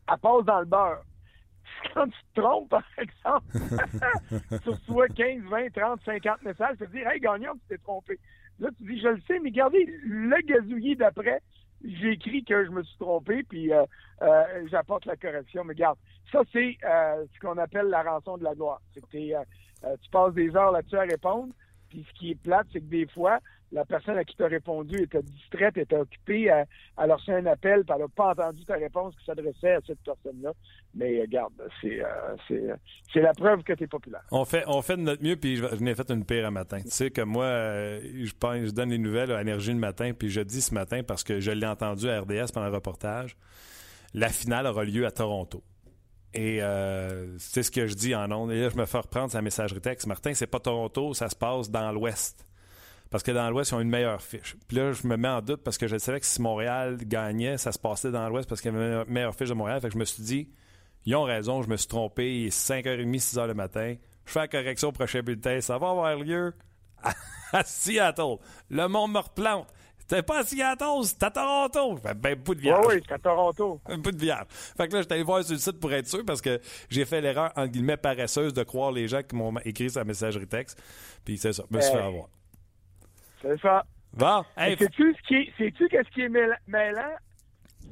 elle 0.08 0.18
passe 0.18 0.44
dans 0.44 0.60
le 0.60 0.66
beurre 0.66 1.02
quand 1.94 2.06
tu 2.06 2.18
te 2.34 2.40
trompes, 2.40 2.68
par 2.68 2.84
exemple, 2.98 3.46
tu 4.62 4.68
reçois 4.68 5.08
15, 5.08 5.42
20, 5.44 5.72
30, 5.72 6.00
50 6.04 6.42
messages, 6.42 6.76
tu 6.78 6.86
te 6.86 6.92
dis 6.92 6.98
Hey, 6.98 7.20
gagnant, 7.20 7.54
tu 7.54 7.60
t'es 7.68 7.78
trompé. 7.78 8.18
Là, 8.58 8.68
tu 8.76 8.84
dis 8.84 9.00
Je 9.00 9.08
le 9.08 9.20
sais, 9.26 9.38
mais 9.40 9.50
regardez, 9.50 9.86
le 10.04 10.40
gazouillis 10.46 10.96
d'après, 10.96 11.40
j'ai 11.84 12.12
écrit 12.12 12.44
que 12.44 12.64
je 12.64 12.70
me 12.70 12.82
suis 12.82 12.96
trompé, 12.98 13.42
puis 13.42 13.72
euh, 13.72 13.84
euh, 14.22 14.66
j'apporte 14.70 15.04
la 15.06 15.16
correction. 15.16 15.64
Mais 15.64 15.74
regarde, 15.74 15.98
ça, 16.32 16.40
c'est 16.52 16.76
euh, 16.84 17.24
ce 17.34 17.40
qu'on 17.40 17.58
appelle 17.58 17.86
la 17.88 18.02
rançon 18.02 18.38
de 18.38 18.44
la 18.44 18.54
gloire. 18.54 18.80
C'est 18.94 19.00
que 19.00 19.06
tu 19.10 20.10
passes 20.10 20.34
des 20.34 20.56
heures 20.56 20.72
là-dessus 20.72 20.96
à 20.96 21.02
répondre, 21.02 21.52
puis 21.90 22.06
ce 22.08 22.18
qui 22.18 22.30
est 22.30 22.40
plate, 22.42 22.66
c'est 22.72 22.80
que 22.80 22.86
des 22.86 23.06
fois, 23.06 23.38
la 23.74 23.84
personne 23.84 24.16
à 24.16 24.24
qui 24.24 24.36
tu 24.36 24.44
as 24.44 24.46
répondu 24.46 25.02
était 25.02 25.22
distraite, 25.22 25.76
était 25.76 25.96
occupée, 25.96 26.48
à, 26.48 26.64
à 26.96 27.06
leur 27.06 27.20
un 27.28 27.46
appel, 27.46 27.84
puis 27.84 27.94
elle 27.94 28.02
n'a 28.02 28.08
pas 28.08 28.30
entendu 28.30 28.64
ta 28.64 28.74
réponse 28.74 29.14
qui 29.16 29.24
s'adressait 29.24 29.72
à 29.72 29.80
cette 29.84 29.98
personne-là. 30.04 30.52
Mais 30.94 31.20
regarde, 31.20 31.52
c'est 31.80 32.00
euh, 32.00 32.76
c'est 33.12 33.20
la 33.20 33.32
preuve 33.32 33.64
que 33.64 33.72
tu 33.72 33.84
es 33.84 33.86
populaire. 33.88 34.22
On 34.30 34.44
fait, 34.44 34.62
on 34.68 34.80
fait 34.80 34.96
de 34.96 35.02
notre 35.02 35.24
mieux, 35.24 35.34
puis 35.34 35.56
je, 35.56 35.66
n'ai 35.82 35.94
fait 35.96 36.08
une 36.10 36.24
pire 36.24 36.46
un 36.46 36.52
matin. 36.52 36.80
Tu 36.82 36.90
sais 36.90 37.10
que 37.10 37.22
moi, 37.22 37.46
euh, 37.46 38.00
je, 38.02 38.26
je 38.66 38.70
donne 38.70 38.90
les 38.90 38.98
nouvelles 38.98 39.32
à 39.32 39.40
Énergie 39.40 39.72
le 39.72 39.78
matin, 39.78 40.12
puis 40.16 40.30
je 40.30 40.40
dis 40.40 40.60
ce 40.60 40.72
matin 40.72 41.02
parce 41.02 41.24
que 41.24 41.40
je 41.40 41.50
l'ai 41.50 41.66
entendu 41.66 42.08
à 42.08 42.20
RDS 42.20 42.52
pendant 42.54 42.68
le 42.68 42.74
reportage. 42.74 43.36
La 44.12 44.28
finale 44.28 44.68
aura 44.68 44.84
lieu 44.84 45.04
à 45.04 45.10
Toronto. 45.10 45.64
Et 46.32 46.62
euh, 46.62 47.36
c'est 47.38 47.64
ce 47.64 47.72
que 47.72 47.86
je 47.88 47.94
dis 47.94 48.14
en 48.14 48.30
ondes. 48.30 48.52
Et 48.52 48.60
là, 48.60 48.68
je 48.68 48.76
me 48.76 48.84
fais 48.86 48.98
reprendre 48.98 49.32
sa 49.32 49.42
messagerie 49.42 49.80
texte. 49.80 50.06
Martin, 50.06 50.34
c'est 50.34 50.46
pas 50.46 50.60
Toronto, 50.60 51.12
ça 51.14 51.28
se 51.28 51.36
passe 51.36 51.70
dans 51.70 51.90
l'Ouest. 51.90 52.46
Parce 53.14 53.22
que 53.22 53.30
dans 53.30 53.48
l'Ouest, 53.48 53.70
ils 53.70 53.74
ont 53.76 53.80
une 53.80 53.90
meilleure 53.90 54.20
fiche. 54.20 54.56
Puis 54.66 54.76
là, 54.76 54.90
je 54.90 55.06
me 55.06 55.16
mets 55.16 55.28
en 55.28 55.40
doute 55.40 55.62
parce 55.62 55.78
que 55.78 55.86
je 55.86 55.96
savais 55.98 56.18
que 56.18 56.26
si 56.26 56.42
Montréal 56.42 56.98
gagnait, 57.00 57.58
ça 57.58 57.70
se 57.70 57.78
passait 57.78 58.10
dans 58.10 58.28
l'Ouest 58.28 58.48
parce 58.48 58.60
qu'il 58.60 58.72
y 58.72 58.76
avait 58.76 59.04
une 59.04 59.04
meilleure 59.06 59.36
fiche 59.36 59.50
de 59.50 59.54
Montréal. 59.54 59.80
Fait 59.80 59.86
que 59.86 59.94
je 59.94 59.98
me 60.00 60.04
suis 60.04 60.24
dit, 60.24 60.48
ils 61.06 61.14
ont 61.14 61.22
raison, 61.22 61.62
je 61.62 61.68
me 61.68 61.76
suis 61.76 61.86
trompé. 61.86 62.40
Il 62.40 62.46
est 62.46 62.50
5h30, 62.50 63.06
6h 63.06 63.46
le 63.46 63.54
matin. 63.54 63.94
Je 64.26 64.32
fais 64.32 64.40
la 64.40 64.48
correction 64.48 64.88
au 64.88 64.90
prochain 64.90 65.20
bulletin. 65.20 65.60
Ça 65.60 65.78
va 65.78 65.90
avoir 65.90 66.16
lieu 66.16 66.54
à 67.52 67.62
Seattle. 67.64 68.38
Le 68.68 68.88
monde 68.88 69.12
me 69.12 69.20
replante. 69.20 69.68
C'était 69.98 70.24
pas 70.24 70.40
à 70.40 70.44
Seattle, 70.44 71.04
c'était 71.04 71.26
à 71.26 71.30
Toronto. 71.30 72.00
Ben, 72.16 72.34
bout 72.34 72.56
de 72.56 72.62
vierge. 72.62 72.84
Oui, 72.84 72.94
oui, 72.94 73.00
c'était 73.00 73.14
à 73.14 73.18
Toronto. 73.20 73.80
Un 73.86 73.98
bout 73.98 74.10
de 74.10 74.18
vierge. 74.18 74.46
Fait 74.50 74.88
que 74.88 74.92
là, 74.92 75.02
j'étais 75.02 75.14
allé 75.14 75.22
voir 75.22 75.44
sur 75.44 75.52
le 75.52 75.60
site 75.60 75.78
pour 75.78 75.92
être 75.92 76.08
sûr 76.08 76.24
parce 76.26 76.42
que 76.42 76.60
j'ai 76.90 77.04
fait 77.04 77.20
l'erreur, 77.20 77.52
en 77.54 77.68
guillemets, 77.68 77.96
paresseuse 77.96 78.52
de 78.52 78.64
croire 78.64 78.90
les 78.90 79.06
gens 79.06 79.22
qui 79.22 79.36
m'ont 79.36 79.56
écrit 79.64 79.88
sa 79.88 80.02
messagerie 80.02 80.48
texte. 80.48 80.82
Puis 81.24 81.38
c'est 81.38 81.52
ça, 81.52 81.62
je 81.70 81.76
me 81.76 81.80
suis 81.80 81.92
fait 81.92 81.98
avoir. 81.98 82.26
C'est 83.44 83.60
ça. 83.60 83.84
Bon. 84.14 84.42
Sais-tu 84.56 85.14
ce 85.14 85.22
qui 85.26 85.34
est, 85.34 85.52
sais-tu 85.58 85.88
qu'est-ce 85.88 86.08
qui 86.10 86.22
est 86.22 86.28
mêlant 86.28 87.14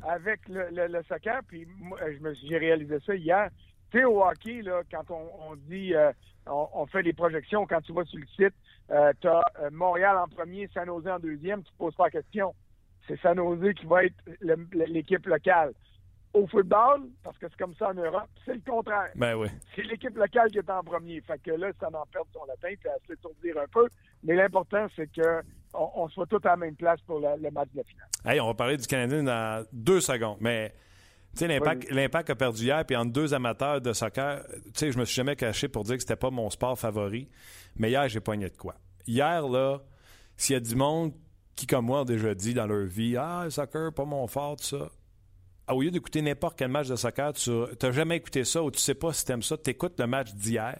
avec 0.09 0.41
le, 0.49 0.69
le, 0.71 1.03
soccer? 1.05 1.41
Puis 1.47 1.67
moi, 1.79 1.99
j'ai 2.43 2.59
réalisé 2.59 2.99
ça 3.05 3.15
hier. 3.15 3.49
Tu 3.91 3.99
sais, 3.99 4.05
au 4.05 4.23
hockey, 4.25 4.63
là, 4.63 4.81
quand 4.91 5.11
on, 5.11 5.55
dit, 5.57 5.95
euh, 5.95 6.11
on, 6.47 6.87
fait 6.87 7.03
des 7.03 7.13
projections, 7.13 7.67
quand 7.67 7.83
tu 7.83 7.93
vas 7.93 8.05
sur 8.05 8.19
le 8.19 8.27
site, 8.29 8.55
euh, 8.91 9.13
tu 9.21 9.29
as 9.29 9.43
euh, 9.61 9.71
Montréal 9.71 10.17
en 10.17 10.29
premier, 10.29 10.69
San 10.73 10.87
Jose 10.87 11.07
en 11.07 11.19
deuxième, 11.19 11.63
tu 11.63 11.73
te 11.73 11.77
poses 11.77 11.95
pas 11.95 12.05
la 12.05 12.11
question. 12.11 12.55
C'est 13.07 13.21
San 13.21 13.37
Jose 13.37 13.75
qui 13.75 13.85
va 13.85 14.05
être 14.05 14.15
l'équipe 14.73 15.27
locale. 15.27 15.73
Au 16.35 16.47
football, 16.47 17.03
parce 17.23 17.37
que 17.37 17.47
c'est 17.49 17.59
comme 17.59 17.75
ça 17.75 17.91
en 17.91 17.95
Europe, 17.95 18.29
c'est 18.47 18.55
le 18.55 18.63
contraire. 18.67 19.11
Ben 19.15 19.35
oui. 19.35 19.49
C'est 19.77 19.83
l'équipe 19.83 20.17
locale 20.17 20.51
qui 20.51 20.59
est 20.59 20.71
en 20.71 20.83
premier. 20.83 21.21
Fait 21.21 21.39
que 21.43 21.51
là, 21.51 21.71
ça 21.79 21.89
en 21.89 22.07
perd 22.07 22.27
son 22.33 22.47
latin, 22.47 22.75
puis 22.81 22.89
à 22.89 22.97
s'étourdir 23.07 23.59
un 23.59 23.67
peu. 23.71 23.87
Mais 24.25 24.35
l'important, 24.35 24.87
c'est 24.97 25.13
que 25.13 25.43
on, 25.75 26.09
soit 26.09 26.27
tous 26.27 26.41
à 26.45 26.51
la 26.51 26.57
même 26.57 26.77
place 26.77 27.01
pour 27.03 27.19
le, 27.19 27.51
match 27.51 27.69
de 27.73 27.79
la 27.79 27.85
finale. 27.85 28.09
Hey, 28.25 28.41
on 28.41 28.47
va 28.47 28.55
parler 28.55 28.77
du 28.77 28.87
Canadien 28.87 29.23
dans 29.23 29.67
deux 29.73 30.01
secondes, 30.01 30.39
mais 30.41 30.75
tu 31.35 31.47
sais, 31.47 31.49
l'impact, 31.49 32.31
a 32.31 32.35
perdu 32.35 32.65
hier, 32.65 32.85
puis 32.85 32.95
entre 32.95 33.13
deux 33.13 33.33
amateurs 33.33 33.81
de 33.81 33.93
soccer, 33.93 34.45
tu 34.47 34.71
sais, 34.75 34.93
je 34.93 34.99
me 34.99 35.05
suis 35.05 35.15
jamais 35.15 35.35
caché 35.35 35.69
pour 35.69 35.85
dire 35.85 35.97
que 35.97 36.03
c'était 36.03 36.17
pas 36.17 36.31
mon 36.31 36.51
sport 36.51 36.79
favori, 36.79 37.29
mais 37.77 37.91
hier, 37.91 38.07
j'ai 38.09 38.21
pogné 38.21 38.51
de 38.51 38.57
quoi. 38.57 38.75
Hier, 39.07 39.49
là, 39.49 39.79
s'il 40.37 40.55
y 40.55 40.57
a 40.57 40.61
du 40.61 40.75
monde 40.75 41.13
qui, 41.57 41.67
comme 41.67 41.87
moi, 41.87 42.03
ont 42.03 42.05
déjà 42.05 42.35
dit 42.35 42.53
dans 42.53 42.67
leur 42.67 42.87
vie, 42.87 43.17
ah, 43.17 43.43
le 43.45 43.51
soccer, 43.51 43.93
pas 43.95 44.05
mon 44.05 44.27
fort, 44.27 44.57
tout 44.57 44.65
ça. 44.65 44.91
Au 45.69 45.83
lieu 45.83 45.91
d'écouter 45.91 46.23
n'importe 46.23 46.59
quel 46.59 46.69
match 46.69 46.89
de 46.89 46.97
soccer, 46.97 47.33
tu 47.33 47.51
n'as 47.51 47.93
jamais 47.93 48.17
écouté 48.17 48.45
ça 48.45 48.63
ou 48.63 48.71
tu 48.71 48.81
sais 48.81 48.95
pas 48.95 49.13
si 49.13 49.25
tu 49.25 49.33
aimes 49.33 49.43
ça, 49.43 49.57
tu 49.57 49.71
écoutes 49.71 49.99
le 49.99 50.07
match 50.07 50.33
d'hier 50.35 50.79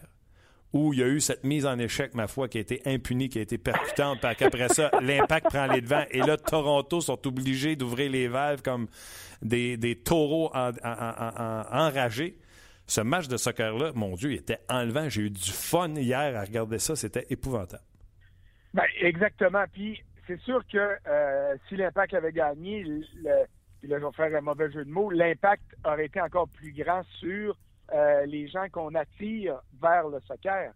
où 0.73 0.91
il 0.91 0.99
y 0.99 1.03
a 1.03 1.07
eu 1.07 1.21
cette 1.21 1.43
mise 1.43 1.67
en 1.67 1.77
échec, 1.77 2.15
ma 2.15 2.27
foi, 2.27 2.49
qui 2.49 2.57
a 2.57 2.61
été 2.61 2.81
impunie, 2.85 3.29
qui 3.29 3.37
a 3.37 3.43
été 3.43 3.59
percutante, 3.59 4.19
puis 4.19 4.35
qu'après 4.35 4.69
ça, 4.69 4.89
l'impact 5.01 5.47
prend 5.49 5.67
les 5.67 5.81
devants. 5.81 6.05
Et 6.09 6.19
là, 6.19 6.35
Toronto 6.35 6.99
sont 6.99 7.27
obligés 7.27 7.75
d'ouvrir 7.75 8.11
les 8.11 8.27
valves 8.27 8.63
comme 8.63 8.87
des, 9.43 10.01
taureaux 10.03 10.51
enragés. 10.53 12.39
Ce 12.87 13.01
match 13.01 13.27
de 13.27 13.37
soccer-là, 13.37 13.91
mon 13.93 14.15
Dieu, 14.15 14.31
il 14.31 14.39
était 14.39 14.59
enlevant. 14.67 15.07
J'ai 15.09 15.21
eu 15.21 15.29
du 15.29 15.51
fun 15.51 15.89
hier 15.89 16.35
à 16.35 16.41
regarder 16.41 16.79
ça. 16.79 16.95
C'était 16.95 17.25
épouvantable. 17.29 17.83
Ben, 18.73 18.83
exactement. 18.99 19.63
Puis, 19.71 20.03
c'est 20.25 20.39
sûr 20.41 20.61
que 20.71 20.97
euh, 21.07 21.55
si 21.69 21.75
l'impact 21.75 22.15
avait 22.15 22.31
gagné, 22.31 22.83
le, 22.83 23.03
puis 23.83 23.91
là, 23.91 23.99
je 23.99 24.05
vais 24.05 24.11
faire 24.13 24.33
un 24.33 24.39
mauvais 24.39 24.71
jeu 24.71 24.85
de 24.85 24.89
mots, 24.89 25.09
l'impact 25.09 25.75
aurait 25.83 26.05
été 26.05 26.21
encore 26.21 26.47
plus 26.47 26.71
grand 26.71 27.03
sur 27.19 27.57
euh, 27.93 28.25
les 28.27 28.47
gens 28.47 28.69
qu'on 28.71 28.95
attire 28.95 29.59
vers 29.81 30.07
le 30.07 30.21
soccer. 30.21 30.71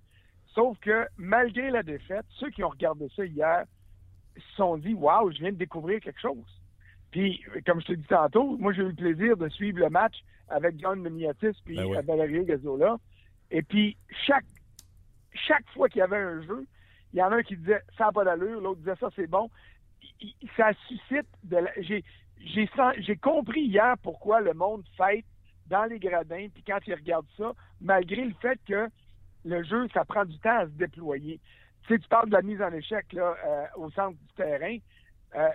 Sauf 0.54 0.78
que 0.80 1.08
malgré 1.16 1.72
la 1.72 1.84
défaite, 1.84 2.26
ceux 2.32 2.50
qui 2.50 2.66
ont 2.66 2.70
regardé 2.70 3.08
ça 3.16 3.24
hier 3.24 3.64
se 4.36 4.56
sont 4.58 4.76
dit 4.76 4.94
Waouh, 4.94 5.32
je 5.32 5.38
viens 5.38 5.54
de 5.54 5.58
découvrir 5.58 6.02
quelque 6.02 6.20
chose. 6.20 6.62
Puis, 7.10 7.42
comme 7.66 7.80
je 7.80 7.86
te 7.86 7.94
dis 7.94 8.08
tantôt, 8.08 8.58
moi 8.58 8.74
j'ai 8.74 8.82
eu 8.82 8.90
le 8.90 8.94
plaisir 8.94 9.38
de 9.38 9.48
suivre 9.48 9.80
le 9.80 9.90
match 9.90 10.18
avec 10.50 10.78
John 10.78 11.02
Miniatis 11.02 11.58
puis 11.64 11.78
ben 11.78 12.02
Valérie 12.02 12.44
Gazola. 12.44 12.98
Et 13.52 13.62
puis 13.62 13.96
chaque 14.26 14.44
chaque 15.34 15.70
fois 15.70 15.88
qu'il 15.88 16.00
y 16.00 16.04
avait 16.04 16.18
un 16.18 16.42
jeu, 16.42 16.68
il 17.14 17.20
y 17.20 17.24
en 17.24 17.32
a 17.32 17.38
un 17.38 17.44
qui 17.44 17.56
disait 17.56 17.84
ça 17.98 18.08
n'a 18.08 18.12
pas 18.12 18.26
d'allure, 18.26 18.60
l'autre 18.60 18.82
disait 18.82 18.98
ça 19.00 19.08
c'est 19.16 19.28
bon. 19.28 19.50
Ça 20.58 20.74
suscite 20.90 21.28
de 21.46 21.56
la... 21.56 21.72
j'ai 21.78 22.04
j'ai 22.46 23.17
compris 23.17 23.62
hier 23.62 23.96
pourquoi 24.03 24.41
le 24.41 24.53
monde 24.53 24.84
fête 24.96 25.25
dans 25.67 25.86
les 25.86 26.00
gradins, 26.00 26.48
puis 26.53 26.63
quand 26.65 26.79
ils 26.88 26.94
regardent 26.94 27.29
ça, 27.38 27.51
malgré 27.82 28.24
le 28.24 28.34
fait 28.41 28.60
que 28.65 28.88
le 29.44 29.63
jeu, 29.63 29.88
ça 29.94 30.06
prend 30.06 30.25
du 30.25 30.38
temps 30.39 30.60
à 30.60 30.65
se 30.65 30.72
déployer. 30.72 31.39
Tu 31.84 31.94
sais, 31.94 32.00
tu 32.00 32.08
parles 32.08 32.29
de 32.29 32.34
la 32.34 32.41
mise 32.41 32.62
en 32.62 32.72
échec 32.72 33.12
là, 33.13 33.36
euh, 33.46 33.65
au 33.75 33.89
centre 33.91 34.17
du 34.17 34.34
terrain. 34.36 34.77
Euh, 35.36 35.50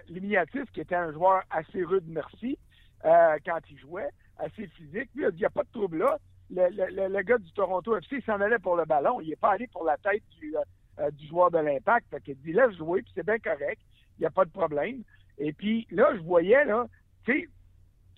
qui 0.72 0.80
était 0.80 0.94
un 0.94 1.12
joueur 1.12 1.42
assez 1.50 1.82
rude, 1.82 2.04
merci, 2.06 2.58
euh, 3.04 3.38
quand 3.44 3.58
il 3.70 3.78
jouait, 3.78 4.10
assez 4.38 4.66
physique, 4.68 5.10
lui, 5.14 5.24
il 5.28 5.36
n'y 5.36 5.44
a 5.44 5.50
pas 5.50 5.62
de 5.62 5.70
trouble 5.72 5.98
là. 5.98 6.18
Le, 6.50 7.22
gars 7.22 7.38
du 7.38 7.50
Toronto 7.52 7.96
FC 7.96 8.20
s'en 8.20 8.40
allait 8.40 8.58
pour 8.58 8.76
le 8.76 8.84
ballon. 8.84 9.20
Il 9.22 9.30
n'est 9.30 9.36
pas 9.36 9.52
allé 9.52 9.66
pour 9.68 9.84
la 9.84 9.96
tête 9.96 10.22
du, 10.38 10.54
euh, 10.98 11.10
du 11.12 11.26
joueur 11.26 11.50
de 11.50 11.58
l'Impact. 11.58 12.08
Fait 12.10 12.20
qu'il 12.20 12.36
dit, 12.36 12.52
laisse 12.52 12.76
jouer, 12.76 13.00
puis 13.00 13.12
c'est 13.14 13.24
bien 13.24 13.38
correct. 13.38 13.80
Il 14.18 14.20
n'y 14.20 14.26
a 14.26 14.30
pas 14.30 14.44
de 14.44 14.50
problème. 14.50 15.02
Et 15.42 15.52
puis 15.52 15.88
là, 15.90 16.08
je 16.14 16.20
voyais, 16.20 16.64
là, 16.64 16.86
tu 17.24 17.32
sais, 17.32 17.48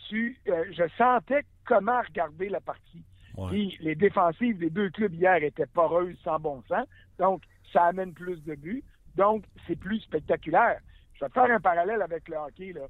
tu, 0.08 0.38
je 0.46 0.84
sentais 0.98 1.42
comment 1.64 2.02
regarder 2.02 2.50
la 2.50 2.60
partie. 2.60 3.02
Puis 3.48 3.78
les 3.80 3.94
défensives 3.94 4.58
des 4.58 4.68
deux 4.68 4.90
clubs 4.90 5.14
hier 5.14 5.42
étaient 5.42 5.66
poreuses 5.66 6.18
sans 6.22 6.38
bon 6.38 6.62
sens. 6.68 6.86
Donc, 7.18 7.42
ça 7.72 7.84
amène 7.84 8.12
plus 8.12 8.44
de 8.44 8.54
buts. 8.54 8.84
Donc, 9.16 9.44
c'est 9.66 9.78
plus 9.78 10.00
spectaculaire. 10.00 10.80
Je 11.14 11.24
vais 11.24 11.28
te 11.30 11.32
faire 11.32 11.50
un 11.50 11.60
parallèle 11.60 12.02
avec 12.02 12.28
le 12.28 12.36
hockey. 12.36 12.74
Là. 12.74 12.82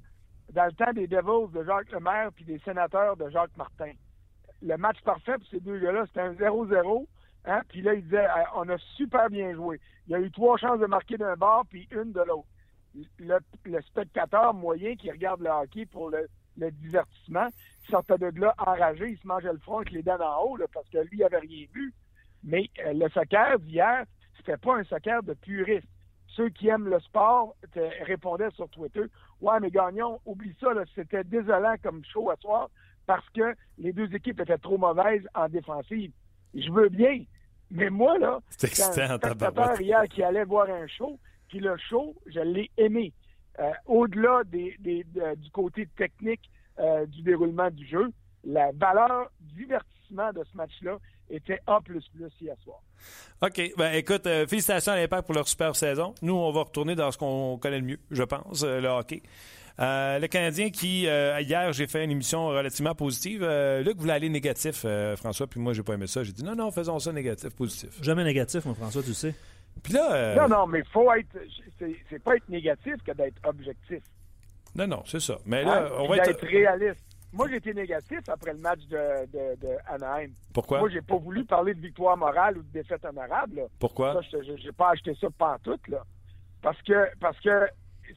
Dans 0.52 0.66
le 0.66 0.72
temps 0.72 0.92
des 0.92 1.06
Devils 1.06 1.52
de 1.52 1.64
Jacques 1.64 1.92
Lemaire 1.92 2.30
puis 2.34 2.44
des 2.44 2.58
sénateurs 2.58 3.16
de 3.16 3.30
Jacques 3.30 3.56
Martin, 3.56 3.92
le 4.62 4.76
match 4.76 5.00
parfait 5.02 5.38
pour 5.38 5.46
ces 5.46 5.60
deux 5.60 5.78
gars-là, 5.78 6.06
c'était 6.06 6.22
un 6.22 6.32
0-0. 6.32 7.06
Hein? 7.44 7.60
Puis 7.68 7.82
là, 7.82 7.94
il 7.94 8.02
disait 8.02 8.26
on 8.56 8.68
a 8.68 8.78
super 8.96 9.30
bien 9.30 9.54
joué. 9.54 9.80
Il 10.08 10.12
y 10.12 10.14
a 10.16 10.18
eu 10.18 10.30
trois 10.32 10.58
chances 10.58 10.80
de 10.80 10.86
marquer 10.86 11.18
d'un 11.18 11.36
bord 11.36 11.64
puis 11.70 11.86
une 11.92 12.12
de 12.12 12.20
l'autre. 12.20 12.48
Le, 13.18 13.38
le, 13.64 13.82
spectateur 13.82 14.54
moyen 14.54 14.94
qui 14.94 15.10
regarde 15.10 15.40
le 15.40 15.50
hockey 15.50 15.84
pour 15.86 16.10
le, 16.10 16.28
le 16.56 16.70
divertissement, 16.70 17.48
sortait 17.90 18.18
de 18.18 18.40
là 18.40 18.54
enragé, 18.58 19.10
il 19.10 19.18
se 19.18 19.26
mangeait 19.26 19.52
le 19.52 19.58
front 19.58 19.78
avec 19.78 19.90
les 19.90 20.02
dents 20.02 20.20
en 20.20 20.44
haut 20.44 20.58
parce 20.72 20.88
que 20.88 20.98
lui, 20.98 21.18
il 21.18 21.24
avait 21.24 21.38
rien 21.38 21.66
vu. 21.72 21.92
Mais 22.42 22.70
euh, 22.84 22.92
le 22.92 23.08
soccer 23.10 23.58
d'hier, 23.58 24.04
c'était 24.36 24.56
pas 24.56 24.76
un 24.76 24.84
soccer 24.84 25.22
de 25.22 25.34
puriste. 25.34 25.88
Ceux 26.28 26.48
qui 26.48 26.68
aiment 26.68 26.88
le 26.88 26.98
sport 27.00 27.54
répondaient 28.06 28.50
sur 28.52 28.68
Twitter 28.68 29.04
Ouais, 29.40 29.60
mais 29.60 29.70
Gagnon, 29.70 30.20
oublie 30.24 30.54
ça, 30.60 30.68
c'était 30.94 31.22
désolant 31.22 31.74
comme 31.82 32.04
show 32.04 32.30
à 32.30 32.36
soir 32.36 32.70
parce 33.06 33.28
que 33.30 33.54
les 33.78 33.92
deux 33.92 34.12
équipes 34.14 34.40
étaient 34.40 34.58
trop 34.58 34.78
mauvaises 34.78 35.26
en 35.34 35.48
défensive. 35.48 36.12
Je 36.54 36.70
veux 36.70 36.88
bien. 36.88 37.24
Mais 37.70 37.90
moi, 37.90 38.18
là, 38.18 38.40
c'est 38.48 39.00
un 39.00 39.16
spectateur 39.16 39.80
hier 39.80 40.04
qui 40.04 40.22
allait 40.22 40.44
voir 40.44 40.68
un 40.68 40.86
show, 40.86 41.18
puis 41.48 41.60
le 41.60 41.76
show, 41.76 42.14
je 42.26 42.40
l'ai 42.40 42.70
aimé. 42.76 43.12
Euh, 43.60 43.70
au-delà 43.86 44.42
des, 44.44 44.76
du 44.80 45.50
côté 45.52 45.88
technique 45.96 46.50
euh, 46.80 47.06
du 47.06 47.22
déroulement 47.22 47.70
du 47.70 47.86
jeu, 47.86 48.10
la 48.44 48.72
valeur 48.72 49.30
divertissement 49.40 50.32
de 50.32 50.42
ce 50.50 50.56
match-là 50.56 50.98
était 51.30 51.60
A 51.66 51.78
hier 52.40 52.56
soir. 52.64 52.80
OK. 53.42 53.72
Ben, 53.78 53.94
écoute, 53.94 54.26
euh, 54.26 54.46
félicitations 54.46 54.92
à 54.92 54.96
l'Impact 54.96 55.26
pour 55.26 55.34
leur 55.34 55.46
super 55.46 55.76
saison. 55.76 56.14
Nous, 56.20 56.34
on 56.34 56.50
va 56.50 56.62
retourner 56.62 56.94
dans 56.94 57.10
ce 57.12 57.18
qu'on 57.18 57.58
connaît 57.58 57.78
le 57.78 57.86
mieux, 57.86 58.00
je 58.10 58.22
pense, 58.24 58.64
le 58.64 58.86
hockey. 58.88 59.22
le 59.78 60.26
Canadien 60.26 60.70
qui, 60.70 61.02
hier, 61.02 61.72
j'ai 61.72 61.86
fait 61.86 62.04
une 62.04 62.10
émission 62.10 62.48
relativement 62.48 62.94
positive. 62.94 63.46
Luc 63.84 63.96
voulait 63.96 64.14
aller 64.14 64.28
négatif, 64.28 64.84
François, 65.16 65.46
puis 65.46 65.60
moi, 65.60 65.72
j'ai 65.72 65.82
pas 65.84 65.94
aimé 65.94 66.08
ça. 66.08 66.24
J'ai 66.24 66.32
dit 66.32 66.44
non, 66.44 66.56
non, 66.56 66.70
faisons 66.72 66.98
ça 66.98 67.12
négatif, 67.12 67.50
positif. 67.50 67.90
Jamais 68.02 68.24
négatif, 68.24 68.64
mon 68.64 68.74
François, 68.74 69.02
tu 69.02 69.14
sais. 69.14 69.34
Euh, 69.94 70.34
non, 70.34 70.48
non, 70.48 70.66
mais 70.66 70.82
faut 70.84 71.12
être. 71.12 71.36
C'est 71.78 72.22
pas 72.22 72.36
être 72.36 72.48
négatif 72.48 72.94
que 73.04 73.12
d'être 73.12 73.40
objectif. 73.46 74.02
Non, 74.74 74.86
non, 74.86 75.02
c'est 75.06 75.20
ça. 75.20 75.38
Mais 75.46 75.62
là, 75.62 75.90
on 75.98 76.08
va 76.08 76.16
être... 76.16 76.46
réaliste. 76.46 77.04
Moi, 77.32 77.48
j'ai 77.48 77.56
été 77.56 77.74
négatif 77.74 78.20
après 78.28 78.52
le 78.52 78.60
match 78.60 78.80
de, 78.86 79.26
de, 79.56 79.76
Anaheim. 79.88 80.30
Pourquoi? 80.52 80.78
Moi, 80.78 80.88
j'ai 80.88 81.02
pas 81.02 81.16
voulu 81.16 81.44
parler 81.44 81.74
de 81.74 81.80
victoire 81.80 82.16
morale 82.16 82.58
ou 82.58 82.62
de 82.62 82.72
défaite 82.72 83.04
honorable. 83.04 83.66
Pourquoi? 83.80 84.20
Je 84.32 84.56
j'ai 84.56 84.72
pas 84.72 84.90
acheté 84.90 85.16
ça 85.20 85.28
tout 85.64 85.80
là. 85.88 86.04
Parce 86.62 86.80
que, 86.82 87.08
parce 87.18 87.38
que 87.40 87.66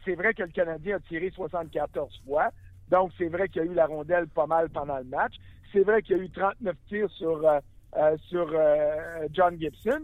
c'est 0.05 0.13
vrai 0.13 0.35
que 0.35 0.43
le 0.43 0.49
Canadien 0.49 0.97
a 0.97 0.99
tiré 0.99 1.31
74 1.31 2.21
fois. 2.25 2.51
Donc, 2.89 3.11
c'est 3.17 3.27
vrai 3.27 3.49
qu'il 3.49 3.63
y 3.63 3.67
a 3.67 3.71
eu 3.71 3.73
la 3.73 3.87
rondelle 3.87 4.27
pas 4.27 4.45
mal 4.45 4.69
pendant 4.69 4.97
le 4.97 5.03
match. 5.05 5.33
C'est 5.73 5.81
vrai 5.81 6.03
qu'il 6.03 6.17
y 6.17 6.19
a 6.19 6.23
eu 6.23 6.29
39 6.29 6.75
tirs 6.87 7.09
sur, 7.09 7.45
euh, 7.45 7.59
euh, 7.97 8.17
sur 8.29 8.53
John 9.33 9.59
Gibson. 9.59 10.03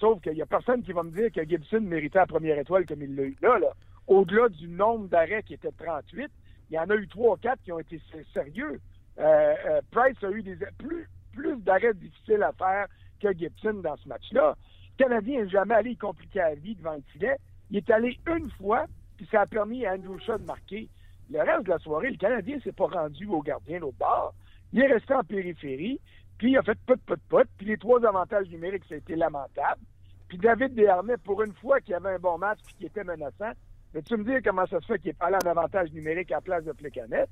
Sauf 0.00 0.20
qu'il 0.22 0.32
n'y 0.32 0.42
a 0.42 0.46
personne 0.46 0.82
qui 0.82 0.92
va 0.92 1.02
me 1.02 1.10
dire 1.10 1.30
que 1.30 1.46
Gibson 1.46 1.82
méritait 1.82 2.18
la 2.18 2.26
première 2.26 2.58
étoile 2.58 2.86
comme 2.86 3.02
il 3.02 3.14
l'a 3.14 3.24
eu 3.24 3.36
là. 3.42 3.58
Au-delà 4.06 4.48
du 4.48 4.66
nombre 4.66 5.08
d'arrêts 5.08 5.42
qui 5.42 5.54
était 5.54 5.72
38, 5.72 6.30
il 6.70 6.74
y 6.74 6.78
en 6.78 6.88
a 6.88 6.94
eu 6.94 7.06
3 7.06 7.34
ou 7.34 7.36
4 7.36 7.62
qui 7.62 7.70
ont 7.70 7.78
été 7.78 8.00
sérieux. 8.32 8.80
Euh, 9.18 9.54
euh, 9.66 9.80
Price 9.90 10.16
a 10.22 10.30
eu 10.30 10.42
plus, 10.78 11.08
plus 11.32 11.56
d'arrêts 11.58 11.92
difficiles 11.92 12.42
à 12.42 12.52
faire 12.52 12.86
que 13.20 13.32
Gibson 13.36 13.74
dans 13.74 13.96
ce 13.96 14.08
match-là. 14.08 14.56
Le 14.98 15.04
Canadien 15.04 15.42
n'est 15.42 15.50
jamais 15.50 15.74
allé 15.74 15.96
compliquer 15.96 16.38
la 16.38 16.54
vie 16.54 16.74
devant 16.74 16.94
le 16.94 17.02
filet. 17.12 17.36
Il 17.70 17.76
est 17.76 17.90
allé 17.90 18.18
une 18.26 18.50
fois, 18.52 18.86
puis 19.18 19.28
ça 19.30 19.42
a 19.42 19.46
permis 19.46 19.84
à 19.84 19.94
Andrew 19.94 20.18
Shaw 20.18 20.38
de 20.38 20.44
marquer. 20.44 20.88
Le 21.30 21.40
reste 21.40 21.64
de 21.64 21.70
la 21.70 21.78
soirée, 21.78 22.10
le 22.10 22.16
Canadien 22.16 22.56
ne 22.56 22.60
s'est 22.62 22.72
pas 22.72 22.86
rendu 22.86 23.26
au 23.26 23.42
gardien 23.42 23.80
l'autre 23.80 23.98
bord. 23.98 24.34
Il 24.72 24.80
est 24.80 24.92
resté 24.92 25.14
en 25.14 25.24
périphérie. 25.24 26.00
Puis 26.40 26.52
il 26.52 26.56
a 26.56 26.62
fait 26.62 26.78
put, 26.86 26.96
put. 27.06 27.36
Puis 27.58 27.66
les 27.66 27.76
trois 27.76 28.02
avantages 28.02 28.48
numériques, 28.48 28.86
ça 28.88 28.94
a 28.94 28.96
été 28.96 29.14
lamentable. 29.14 29.82
Puis 30.26 30.38
David 30.38 30.74
Desharnais, 30.74 31.18
pour 31.18 31.42
une 31.42 31.52
fois 31.52 31.82
qu'il 31.82 31.94
avait 31.94 32.14
un 32.14 32.18
bon 32.18 32.38
match 32.38 32.60
puis 32.64 32.74
qu'il 32.76 32.86
était 32.86 33.04
menaçant, 33.04 33.52
mais 33.92 34.00
tu 34.00 34.16
me 34.16 34.24
dis 34.24 34.42
comment 34.42 34.64
ça 34.66 34.80
se 34.80 34.86
fait 34.86 34.98
qu'il 34.98 35.10
est 35.10 35.18
pas 35.18 35.26
allé 35.26 35.36
en 35.44 35.50
avantage 35.50 35.92
numérique 35.92 36.32
à 36.32 36.36
la 36.36 36.40
place 36.40 36.64
de 36.64 36.72
Plecanet? 36.72 37.26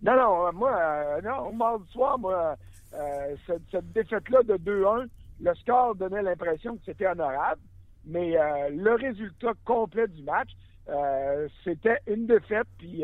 Non, 0.00 0.14
non, 0.14 0.52
moi, 0.52 0.78
euh, 0.78 1.22
non, 1.22 1.52
mardi 1.54 1.90
soir, 1.90 2.20
moi, 2.20 2.54
euh, 2.94 3.36
cette, 3.46 3.92
défaite-là 3.92 4.44
de 4.44 4.54
2-1, 4.58 5.08
le 5.40 5.54
score 5.56 5.96
donnait 5.96 6.22
l'impression 6.22 6.76
que 6.76 6.84
c'était 6.84 7.08
honorable, 7.08 7.60
mais 8.04 8.38
euh, 8.38 8.68
le 8.70 8.94
résultat 8.94 9.54
complet 9.64 10.06
du 10.06 10.22
match, 10.22 10.50
c'était 11.64 11.98
une 12.06 12.28
défaite, 12.28 12.68
puis 12.78 13.02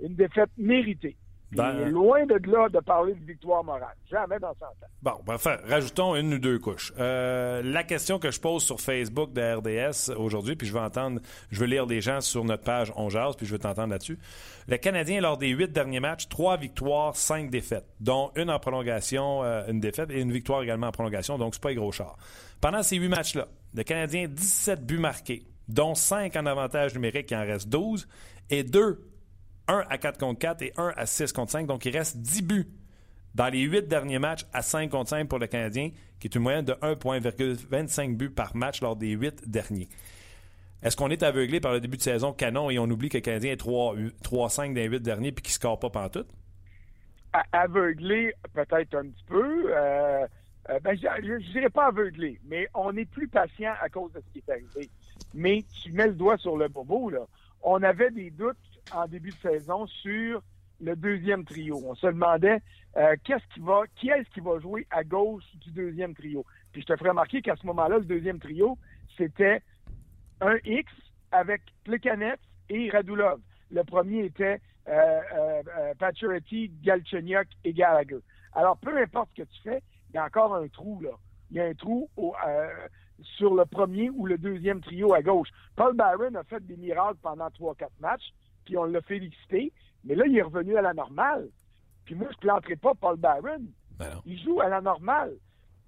une 0.00 0.14
défaite 0.16 0.50
méritée. 0.58 1.16
Ben, 1.52 1.90
loin 1.90 2.24
de 2.24 2.40
là 2.50 2.68
de 2.68 2.80
parler 2.80 3.14
de 3.14 3.24
victoire 3.24 3.62
morale. 3.62 3.94
Jamais 4.10 4.38
dans 4.38 4.54
100 4.54 4.64
ans. 4.64 4.70
Bon, 5.02 5.18
ben, 5.26 5.34
enfin, 5.34 5.56
rajoutons 5.68 6.16
une 6.16 6.34
ou 6.34 6.38
deux 6.38 6.58
couches. 6.58 6.92
Euh, 6.98 7.62
la 7.62 7.84
question 7.84 8.18
que 8.18 8.30
je 8.30 8.40
pose 8.40 8.62
sur 8.62 8.80
Facebook 8.80 9.32
de 9.32 9.42
RDS 9.42 10.18
aujourd'hui, 10.18 10.56
puis 10.56 10.66
je 10.66 10.72
vais 10.72 10.80
entendre, 10.80 11.20
je 11.50 11.60
veux 11.60 11.66
lire 11.66 11.86
des 11.86 12.00
gens 12.00 12.20
sur 12.22 12.44
notre 12.44 12.64
page 12.64 12.92
On 12.96 13.08
puis 13.08 13.46
je 13.46 13.52
veux 13.52 13.58
t'entendre 13.58 13.90
là-dessus. 13.90 14.18
Le 14.66 14.78
Canadien, 14.78 15.20
lors 15.20 15.36
des 15.36 15.48
huit 15.48 15.70
derniers 15.70 16.00
matchs, 16.00 16.28
trois 16.28 16.56
victoires, 16.56 17.16
cinq 17.16 17.50
défaites, 17.50 17.86
dont 18.00 18.30
une 18.36 18.50
en 18.50 18.58
prolongation, 18.58 19.42
euh, 19.42 19.66
une 19.68 19.80
défaite, 19.80 20.10
et 20.10 20.20
une 20.20 20.32
victoire 20.32 20.62
également 20.62 20.86
en 20.86 20.92
prolongation, 20.92 21.36
donc 21.36 21.54
c'est 21.54 21.62
pas 21.62 21.70
un 21.70 21.74
gros 21.74 21.92
char. 21.92 22.16
Pendant 22.60 22.82
ces 22.82 22.96
huit 22.96 23.08
matchs-là, 23.08 23.48
le 23.74 23.82
Canadien, 23.82 24.26
17 24.28 24.86
buts 24.86 24.98
marqués, 24.98 25.42
dont 25.68 25.94
5 25.94 26.34
en 26.36 26.46
avantage 26.46 26.94
numérique, 26.94 27.30
il 27.30 27.36
en 27.36 27.42
reste 27.42 27.68
12, 27.68 28.08
et 28.48 28.62
deux 28.62 29.11
1 29.68 29.84
à 29.88 29.98
4 29.98 30.18
contre 30.18 30.38
4 30.38 30.62
et 30.62 30.72
1 30.76 30.92
à 30.96 31.06
6 31.06 31.32
contre 31.32 31.52
5. 31.52 31.66
Donc, 31.66 31.84
il 31.84 31.96
reste 31.96 32.18
10 32.18 32.42
buts 32.42 32.68
dans 33.34 33.48
les 33.48 33.60
8 33.60 33.88
derniers 33.88 34.18
matchs 34.18 34.44
à 34.52 34.62
5 34.62 34.90
contre 34.90 35.10
5 35.10 35.28
pour 35.28 35.38
le 35.38 35.46
Canadien, 35.46 35.90
qui 36.20 36.28
est 36.28 36.34
une 36.34 36.42
moyenne 36.42 36.64
de 36.64 36.72
1,25 36.74 38.16
buts 38.16 38.30
par 38.30 38.54
match 38.56 38.80
lors 38.82 38.96
des 38.96 39.10
8 39.10 39.48
derniers. 39.48 39.88
Est-ce 40.82 40.96
qu'on 40.96 41.10
est 41.10 41.22
aveuglé 41.22 41.60
par 41.60 41.72
le 41.72 41.80
début 41.80 41.96
de 41.96 42.02
saison 42.02 42.32
canon 42.32 42.68
et 42.68 42.78
on 42.78 42.90
oublie 42.90 43.08
que 43.08 43.18
le 43.18 43.22
Canadien 43.22 43.52
est 43.52 43.62
3-5 43.62 44.68
dans 44.68 44.74
les 44.74 44.86
8 44.86 45.00
derniers 45.00 45.32
puis 45.32 45.42
qu'il 45.42 45.50
ne 45.50 45.54
score 45.54 45.78
pas 45.78 45.90
pantoute? 45.90 46.28
Aveuglé, 47.52 48.34
peut-être 48.52 48.94
un 48.96 49.04
petit 49.04 49.24
peu. 49.26 49.72
Euh, 49.74 50.26
euh, 50.70 50.80
ben, 50.80 50.96
je 50.96 51.32
ne 51.32 51.52
dirais 51.52 51.70
pas 51.70 51.86
aveuglé, 51.86 52.38
mais 52.44 52.68
on 52.74 52.94
est 52.96 53.04
plus 53.04 53.28
patient 53.28 53.72
à 53.80 53.88
cause 53.88 54.12
de 54.12 54.20
ce 54.20 54.32
qui 54.32 54.44
est 54.46 54.52
arrivé. 54.52 54.90
Mais 55.32 55.64
tu 55.82 55.92
mets 55.92 56.08
le 56.08 56.14
doigt 56.14 56.36
sur 56.36 56.56
le 56.56 56.68
bobo, 56.68 57.10
là. 57.10 57.26
On 57.62 57.82
avait 57.82 58.10
des 58.10 58.30
doutes 58.30 58.56
en 58.94 59.06
début 59.06 59.30
de 59.30 59.50
saison 59.50 59.86
sur 59.86 60.42
le 60.80 60.96
deuxième 60.96 61.44
trio. 61.44 61.80
On 61.84 61.94
se 61.94 62.06
demandait 62.06 62.60
euh, 62.96 63.16
qu'est-ce 63.24 63.54
qui 63.54 63.60
va, 63.60 63.82
qui 63.96 64.10
est-ce 64.10 64.28
qui 64.30 64.40
va 64.40 64.58
jouer 64.58 64.86
à 64.90 65.04
gauche 65.04 65.44
du 65.54 65.70
deuxième 65.70 66.14
trio? 66.14 66.44
Puis 66.72 66.82
je 66.82 66.86
te 66.86 66.96
ferai 66.96 67.10
remarquer 67.10 67.40
qu'à 67.40 67.56
ce 67.56 67.66
moment-là, 67.66 67.98
le 67.98 68.04
deuxième 68.04 68.38
trio, 68.38 68.76
c'était 69.16 69.62
un 70.40 70.56
X 70.64 70.92
avec 71.30 71.62
Plekanec 71.84 72.40
et 72.68 72.90
Radulov. 72.90 73.40
Le 73.70 73.84
premier 73.84 74.24
était 74.24 74.60
euh, 74.88 75.20
euh, 75.34 75.62
euh 75.78 76.64
Galchenyuk 76.82 77.48
et 77.64 77.72
Gallagher. 77.72 78.18
Alors, 78.54 78.76
peu 78.78 78.96
importe 79.00 79.30
ce 79.36 79.42
que 79.42 79.48
tu 79.48 79.62
fais, 79.62 79.82
il 80.10 80.16
y 80.16 80.18
a 80.18 80.24
encore 80.24 80.54
un 80.54 80.68
trou, 80.68 81.00
là. 81.00 81.12
Il 81.50 81.56
y 81.58 81.60
a 81.60 81.66
un 81.66 81.74
trou 81.74 82.08
sur 83.22 83.54
le 83.54 83.64
premier 83.66 84.10
ou 84.10 84.26
le 84.26 84.38
deuxième 84.38 84.80
trio 84.80 85.14
à 85.14 85.22
gauche. 85.22 85.48
Paul 85.76 85.94
Byron 85.94 86.36
a 86.36 86.44
fait 86.44 86.64
des 86.66 86.76
miracles 86.76 87.18
pendant 87.22 87.50
trois, 87.50 87.74
quatre 87.74 87.98
matchs 88.00 88.32
puis 88.64 88.76
on 88.76 88.84
l'a 88.84 89.00
félicité. 89.02 89.72
Mais 90.04 90.14
là, 90.14 90.26
il 90.26 90.36
est 90.36 90.42
revenu 90.42 90.76
à 90.76 90.82
la 90.82 90.94
normale. 90.94 91.48
Puis 92.04 92.14
moi, 92.14 92.28
je 92.30 92.36
ne 92.36 92.40
planterai 92.40 92.76
pas 92.76 92.94
Paul 92.94 93.16
Barron. 93.16 93.62
Ben 93.98 94.20
il 94.26 94.40
joue 94.42 94.60
à 94.60 94.68
la 94.68 94.80
normale. 94.80 95.34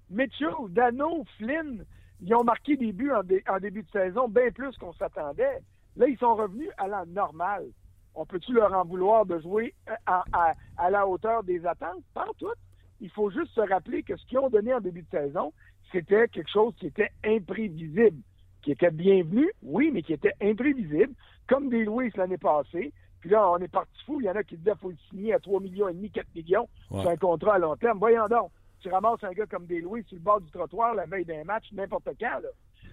Mitchell, 0.09 0.53
Dano, 0.69 1.25
Flynn, 1.37 1.83
ils 2.21 2.35
ont 2.35 2.43
marqué 2.43 2.77
des 2.77 2.91
buts 2.91 3.11
en, 3.11 3.59
début 3.59 3.83
de 3.83 3.91
saison, 3.91 4.27
bien 4.27 4.51
plus 4.51 4.77
qu'on 4.77 4.93
s'attendait. 4.93 5.59
Là, 5.97 6.07
ils 6.07 6.17
sont 6.17 6.35
revenus 6.35 6.69
à 6.77 6.87
la 6.87 7.05
normale. 7.05 7.65
On 8.13 8.25
peut-tu 8.25 8.53
leur 8.53 8.73
en 8.73 8.85
vouloir 8.85 9.25
de 9.25 9.39
jouer 9.39 9.73
à, 10.05 10.53
la 10.89 11.07
hauteur 11.07 11.43
des 11.43 11.65
attentes? 11.65 12.03
Pas 12.13 12.27
tout. 12.37 12.53
il 13.01 13.09
faut 13.09 13.29
juste 13.29 13.51
se 13.53 13.61
rappeler 13.61 14.03
que 14.03 14.15
ce 14.15 14.25
qu'ils 14.27 14.39
ont 14.39 14.49
donné 14.49 14.73
en 14.73 14.79
début 14.79 15.01
de 15.01 15.09
saison, 15.09 15.51
c'était 15.91 16.27
quelque 16.29 16.49
chose 16.49 16.73
qui 16.77 16.87
était 16.87 17.11
imprévisible, 17.25 18.21
qui 18.61 18.71
était 18.71 18.91
bienvenu, 18.91 19.49
oui, 19.61 19.91
mais 19.91 20.01
qui 20.01 20.13
était 20.13 20.33
imprévisible, 20.41 21.13
comme 21.47 21.69
des 21.69 21.85
Louis 21.85 22.11
l'année 22.15 22.37
passée. 22.37 22.93
Puis 23.19 23.29
là, 23.29 23.49
on 23.49 23.57
est 23.57 23.67
parti 23.67 24.03
fou. 24.05 24.21
Il 24.21 24.25
y 24.25 24.29
en 24.29 24.35
a 24.35 24.43
qui 24.43 24.57
disaient 24.57 24.71
qu'il 24.71 24.79
faut 24.79 24.89
le 24.89 24.97
signer 25.09 25.33
à 25.33 25.39
3 25.39 25.59
millions 25.59 25.87
et 25.87 25.93
demi, 25.93 26.11
4 26.11 26.27
millions 26.35 26.67
sur 26.89 27.09
un 27.09 27.17
contrat 27.17 27.55
à 27.55 27.59
long 27.59 27.75
terme. 27.75 27.97
Voyons 27.97 28.27
donc, 28.27 28.51
tu 28.79 28.89
ramasses 28.89 29.23
un 29.23 29.31
gars 29.31 29.47
comme 29.47 29.65
des 29.65 29.81
Louis 29.81 30.03
sur 30.07 30.15
le 30.15 30.21
bord 30.21 30.41
du 30.41 30.51
trottoir 30.51 30.93
la 30.93 31.05
veille 31.05 31.25
d'un 31.25 31.43
match, 31.43 31.65
n'importe 31.71 32.09
quand. 32.19 32.41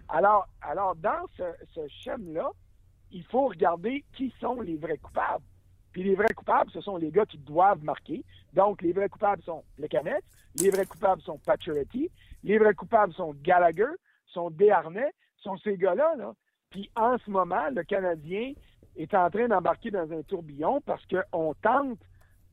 Alors, 0.08 0.48
alors, 0.62 0.96
dans 0.96 1.26
ce, 1.36 1.42
ce 1.74 2.32
là 2.32 2.50
il 3.12 3.24
faut 3.24 3.48
regarder 3.48 4.04
qui 4.16 4.32
sont 4.40 4.60
les 4.60 4.76
vrais 4.76 4.98
coupables. 4.98 5.44
Puis 5.92 6.02
les 6.02 6.14
vrais 6.14 6.32
coupables, 6.34 6.70
ce 6.70 6.80
sont 6.80 6.96
les 6.96 7.10
gars 7.10 7.26
qui 7.26 7.38
doivent 7.38 7.84
marquer. 7.84 8.24
Donc, 8.54 8.80
les 8.80 8.92
vrais 8.92 9.10
coupables 9.10 9.42
sont 9.42 9.62
les 9.78 9.88
Canettes, 9.88 10.24
les 10.58 10.70
vrais 10.70 10.86
coupables 10.86 11.20
sont 11.20 11.38
Pacioretty, 11.38 12.10
les 12.42 12.58
vrais 12.58 12.74
coupables 12.74 13.12
sont 13.12 13.34
Gallagher, 13.42 13.92
sont 14.26 14.50
Desharnais, 14.50 15.12
sont 15.36 15.58
ces 15.58 15.76
gars-là. 15.76 16.14
Là. 16.16 16.32
Puis 16.72 16.90
en 16.96 17.16
ce 17.18 17.30
moment, 17.30 17.68
le 17.70 17.84
Canadien 17.84 18.52
est 18.96 19.14
en 19.14 19.30
train 19.30 19.46
d'embarquer 19.46 19.90
dans 19.90 20.10
un 20.12 20.22
tourbillon 20.22 20.80
parce 20.80 21.02
qu'on 21.06 21.54
tente 21.62 21.98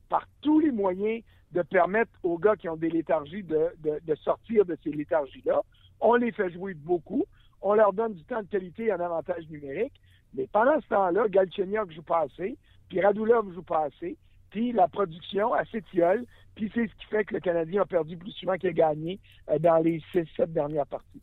par 0.08 0.26
tous 0.40 0.60
les 0.60 0.70
moyens 0.70 1.22
de 1.52 1.62
permettre 1.62 2.12
aux 2.22 2.38
gars 2.38 2.54
qui 2.54 2.68
ont 2.68 2.76
des 2.76 2.90
léthargies 2.90 3.42
de, 3.42 3.72
de 3.82 4.14
sortir 4.14 4.64
de 4.64 4.78
ces 4.84 4.90
léthargies-là. 4.90 5.62
On 6.00 6.14
les 6.14 6.32
fait 6.32 6.50
jouer 6.50 6.74
beaucoup. 6.74 7.24
On 7.60 7.74
leur 7.74 7.92
donne 7.92 8.14
du 8.14 8.24
temps 8.24 8.42
de 8.42 8.46
qualité 8.46 8.84
et 8.86 8.92
un 8.92 9.00
avantage 9.00 9.48
numérique. 9.48 10.00
Mais 10.34 10.46
pendant 10.52 10.80
ce 10.80 10.88
temps-là, 10.88 11.28
Galchenyuk 11.28 11.90
joue 11.92 12.02
pas 12.02 12.20
assez, 12.20 12.56
puis 12.88 13.00
Radulov 13.00 13.52
joue 13.52 13.62
pas 13.62 13.86
assez, 13.86 14.16
puis 14.50 14.72
la 14.72 14.88
production 14.88 15.52
s'étiole, 15.70 16.24
puis 16.54 16.70
c'est 16.74 16.86
ce 16.86 16.94
qui 16.94 17.06
fait 17.06 17.24
que 17.24 17.34
le 17.34 17.40
Canadien 17.40 17.82
a 17.82 17.86
perdu 17.86 18.16
plus 18.16 18.32
souvent 18.32 18.56
qu'il 18.56 18.68
a 18.68 18.72
gagné 18.72 19.18
euh, 19.48 19.58
dans 19.58 19.78
les 19.78 20.00
6-7 20.14 20.46
dernières 20.46 20.86
parties. 20.86 21.22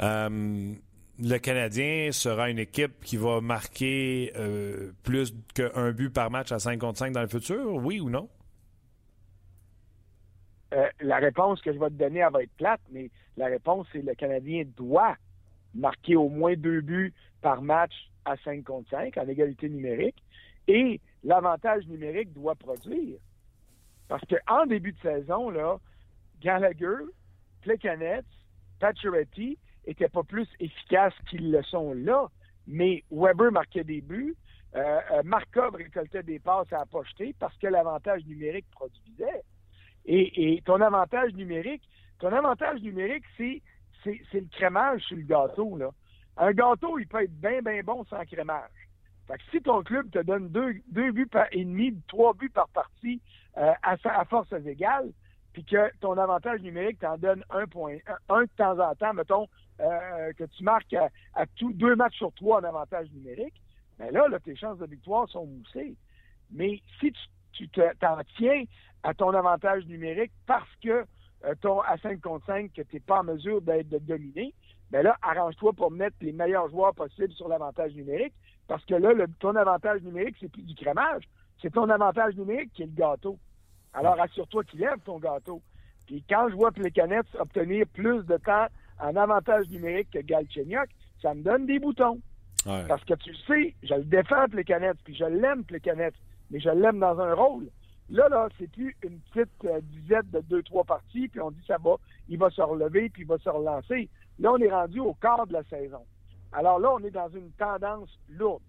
Euh, 0.00 0.74
le 1.22 1.38
Canadien 1.38 2.10
sera 2.10 2.50
une 2.50 2.58
équipe 2.58 3.00
qui 3.04 3.16
va 3.16 3.40
marquer 3.40 4.32
euh, 4.36 4.90
plus 5.04 5.34
qu'un 5.54 5.92
but 5.92 6.10
par 6.10 6.30
match 6.30 6.50
à 6.50 6.58
5 6.58 6.78
contre 6.80 6.98
5 6.98 7.12
dans 7.12 7.22
le 7.22 7.28
futur, 7.28 7.74
oui 7.74 8.00
ou 8.00 8.10
non? 8.10 8.28
la 11.02 11.18
réponse 11.18 11.60
que 11.60 11.70
je 11.70 11.78
vais 11.78 11.90
te 11.90 11.94
donner, 11.94 12.20
elle 12.20 12.32
va 12.32 12.42
être 12.42 12.56
plate, 12.56 12.80
mais 12.90 13.10
la 13.36 13.44
réponse, 13.46 13.86
c'est 13.92 14.00
le 14.00 14.14
Canadien 14.14 14.64
doit 14.74 15.16
marquer 15.74 16.16
au 16.16 16.30
moins 16.30 16.54
deux 16.54 16.80
buts 16.80 17.12
par 17.42 17.60
match 17.60 17.92
à 18.24 18.38
5 18.38 18.64
contre 18.64 18.88
5 18.88 19.18
en 19.18 19.28
égalité 19.28 19.68
numérique. 19.68 20.16
Et 20.68 20.98
l'avantage 21.24 21.86
numérique 21.88 22.32
doit 22.32 22.54
produire. 22.54 23.18
Parce 24.08 24.22
qu'en 24.24 24.64
début 24.64 24.92
de 24.92 25.00
saison, 25.00 25.50
là, 25.50 25.76
Gallagher, 26.40 27.04
Plekanec, 27.60 28.24
Pacioretty 28.80 29.58
n'étaient 29.86 30.08
pas 30.08 30.22
plus 30.22 30.48
efficaces 30.60 31.14
qu'ils 31.28 31.50
le 31.50 31.62
sont 31.62 31.94
là. 31.94 32.28
Mais 32.66 33.04
Weber 33.10 33.50
marquait 33.50 33.84
des 33.84 34.00
buts, 34.00 34.36
euh, 34.74 35.00
euh, 35.10 35.22
Markov 35.24 35.74
récoltait 35.74 36.22
des 36.22 36.38
passes 36.38 36.72
à 36.72 36.86
pocheter 36.86 37.34
parce 37.38 37.56
que 37.58 37.66
l'avantage 37.66 38.24
numérique 38.24 38.66
produisait. 38.70 39.42
Et, 40.04 40.62
ton 40.64 40.80
avantage 40.80 41.32
numérique, 41.34 41.82
ton 42.18 42.32
avantage 42.32 42.80
numérique, 42.80 43.24
c'est, 43.36 43.62
c'est, 44.02 44.20
c'est 44.30 44.40
le 44.40 44.48
crémage 44.50 45.02
sur 45.02 45.16
le 45.16 45.22
gâteau. 45.22 45.76
Là. 45.76 45.90
Un 46.36 46.52
gâteau, 46.52 46.98
il 46.98 47.06
peut 47.06 47.22
être 47.22 47.40
bien, 47.40 47.60
bien 47.62 47.82
bon 47.82 48.04
sans 48.04 48.24
crémage. 48.24 48.70
Fait 49.28 49.34
que 49.34 49.42
si 49.50 49.62
ton 49.62 49.82
club 49.82 50.10
te 50.10 50.18
donne 50.18 50.48
deux, 50.48 50.74
deux 50.88 51.12
buts 51.12 51.26
par, 51.26 51.46
et 51.52 51.64
demi, 51.64 51.96
trois 52.08 52.34
buts 52.34 52.50
par 52.50 52.68
partie 52.68 53.20
euh, 53.58 53.72
à, 53.82 53.96
à 54.04 54.24
forces 54.24 54.52
égales, 54.52 55.12
puis 55.52 55.64
que 55.64 55.90
ton 56.00 56.16
avantage 56.18 56.60
numérique 56.62 56.98
t'en 56.98 57.18
donne 57.18 57.44
un 57.50 57.66
point, 57.66 57.98
un, 58.28 58.42
de 58.42 58.50
temps 58.56 58.78
en 58.78 58.94
temps, 58.94 59.14
mettons, 59.14 59.48
euh, 59.80 60.32
que 60.34 60.44
tu 60.44 60.64
marques 60.64 60.94
à, 60.94 61.46
tous 61.56 61.72
deux 61.72 61.96
matchs 61.96 62.16
sur 62.16 62.32
trois 62.34 62.60
en 62.60 62.64
avantage 62.64 63.10
numérique, 63.12 63.54
bien 63.98 64.10
là, 64.10 64.28
là, 64.28 64.38
tes 64.40 64.56
chances 64.56 64.78
de 64.78 64.86
victoire 64.86 65.28
sont 65.28 65.46
moussées. 65.46 65.96
Mais 66.50 66.80
si 67.00 67.12
tu, 67.52 67.68
t'en 67.68 68.18
tiens 68.36 68.64
à 69.02 69.14
ton 69.14 69.30
avantage 69.30 69.84
numérique 69.86 70.32
parce 70.46 70.68
que 70.82 71.04
euh, 71.44 71.54
ton 71.60 71.80
à 71.80 71.96
5 71.98 72.20
contre 72.20 72.46
5 72.46 72.72
que 72.72 72.82
tu 72.82 72.96
n'es 72.96 73.00
pas 73.00 73.20
en 73.20 73.24
mesure 73.24 73.60
d'être 73.62 73.88
de 73.88 73.98
dominer, 73.98 74.54
bien 74.90 75.02
là, 75.02 75.16
arrange-toi 75.22 75.72
pour 75.72 75.90
mettre 75.90 76.16
les 76.20 76.32
meilleurs 76.32 76.68
joueurs 76.68 76.94
possibles 76.94 77.32
sur 77.32 77.48
l'avantage 77.48 77.94
numérique, 77.94 78.34
parce 78.68 78.84
que 78.84 78.94
là, 78.94 79.12
le, 79.12 79.26
ton 79.40 79.56
avantage 79.56 80.02
numérique, 80.02 80.36
c'est 80.40 80.50
plus 80.50 80.62
du 80.62 80.74
crémage. 80.74 81.24
C'est 81.60 81.72
ton 81.72 81.88
avantage 81.88 82.36
numérique 82.36 82.72
qui 82.74 82.82
est 82.82 82.86
le 82.86 82.92
gâteau. 82.92 83.38
Alors, 83.94 84.20
assure-toi 84.20 84.64
qu'il 84.64 84.80
lève 84.80 84.98
ton 85.04 85.18
gâteau. 85.18 85.62
Puis 86.06 86.24
quand 86.28 86.48
je 86.48 86.54
vois 86.54 86.72
Plekanec 86.72 87.26
obtenir 87.38 87.86
plus 87.92 88.24
de 88.24 88.36
temps 88.36 88.66
en 89.02 89.16
avantage 89.16 89.68
numérique 89.68 90.10
que 90.10 90.20
Galchenyuk, 90.20 90.88
ça 91.20 91.34
me 91.34 91.42
donne 91.42 91.66
des 91.66 91.78
boutons. 91.78 92.20
Parce 92.64 93.04
que 93.04 93.14
tu 93.14 93.34
sais, 93.46 93.74
je 93.82 93.94
le 93.94 94.04
défends 94.04 94.48
Plekanec, 94.48 94.96
puis 95.04 95.16
je 95.16 95.24
l'aime 95.24 95.64
Plekanec, 95.64 96.14
mais 96.50 96.60
je 96.60 96.70
l'aime 96.70 97.00
dans 97.00 97.18
un 97.18 97.34
rôle. 97.34 97.68
Là, 98.08 98.28
là, 98.28 98.48
c'est 98.58 98.70
plus 98.70 98.96
une 99.02 99.18
petite 99.32 99.64
euh, 99.64 99.80
dizaine 99.82 100.28
de 100.32 100.40
deux, 100.40 100.62
trois 100.62 100.84
parties, 100.84 101.28
puis 101.28 101.40
on 101.40 101.50
dit 101.50 101.62
ça 101.66 101.78
va, 101.82 101.96
il 102.28 102.38
va 102.38 102.50
se 102.50 102.60
relever, 102.60 103.08
puis 103.08 103.22
il 103.22 103.28
va 103.28 103.38
se 103.38 103.48
relancer. 103.48 104.08
Là, 104.38 104.52
on 104.52 104.58
est 104.58 104.70
rendu 104.70 105.00
au 105.00 105.14
quart 105.14 105.46
de 105.46 105.54
la 105.54 105.64
saison. 105.64 106.04
Alors 106.52 106.78
là, 106.78 106.92
on 106.92 107.00
est 107.00 107.10
dans 107.10 107.30
une 107.30 107.50
tendance 107.52 108.10
lourde. 108.28 108.62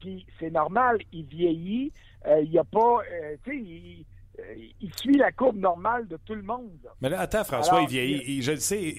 Puis 0.00 0.26
c'est 0.38 0.50
normal, 0.50 0.98
il 1.12 1.24
vieillit, 1.24 1.92
euh, 2.26 2.42
il 2.42 2.50
n'y 2.50 2.58
a 2.58 2.64
pas, 2.64 3.02
euh, 3.10 3.36
tu 3.44 3.50
sais, 3.50 3.56
il, 3.56 4.04
suit 4.96 5.16
la 5.16 5.32
courbe 5.32 5.56
normale 5.56 6.06
de 6.08 6.16
tout 6.24 6.34
le 6.34 6.42
monde. 6.42 6.70
Mais 7.00 7.08
là, 7.08 7.20
attends, 7.20 7.44
François, 7.44 7.82
il 7.82 7.88
vieillit. 7.88 8.42
je 8.42 8.52
le 8.52 8.58
sais, 8.58 8.94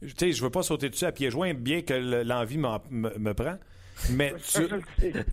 tu 0.00 0.10
sais, 0.16 0.32
je 0.32 0.42
veux 0.42 0.50
pas 0.50 0.62
sauter 0.62 0.90
dessus 0.90 1.04
à 1.04 1.12
pieds 1.12 1.30
joints, 1.30 1.54
bien 1.54 1.82
que 1.82 1.94
l'envie 1.94 2.58
me, 2.58 3.32
prend. 3.32 3.56
Mais 4.10 4.34
tu, 4.52 4.68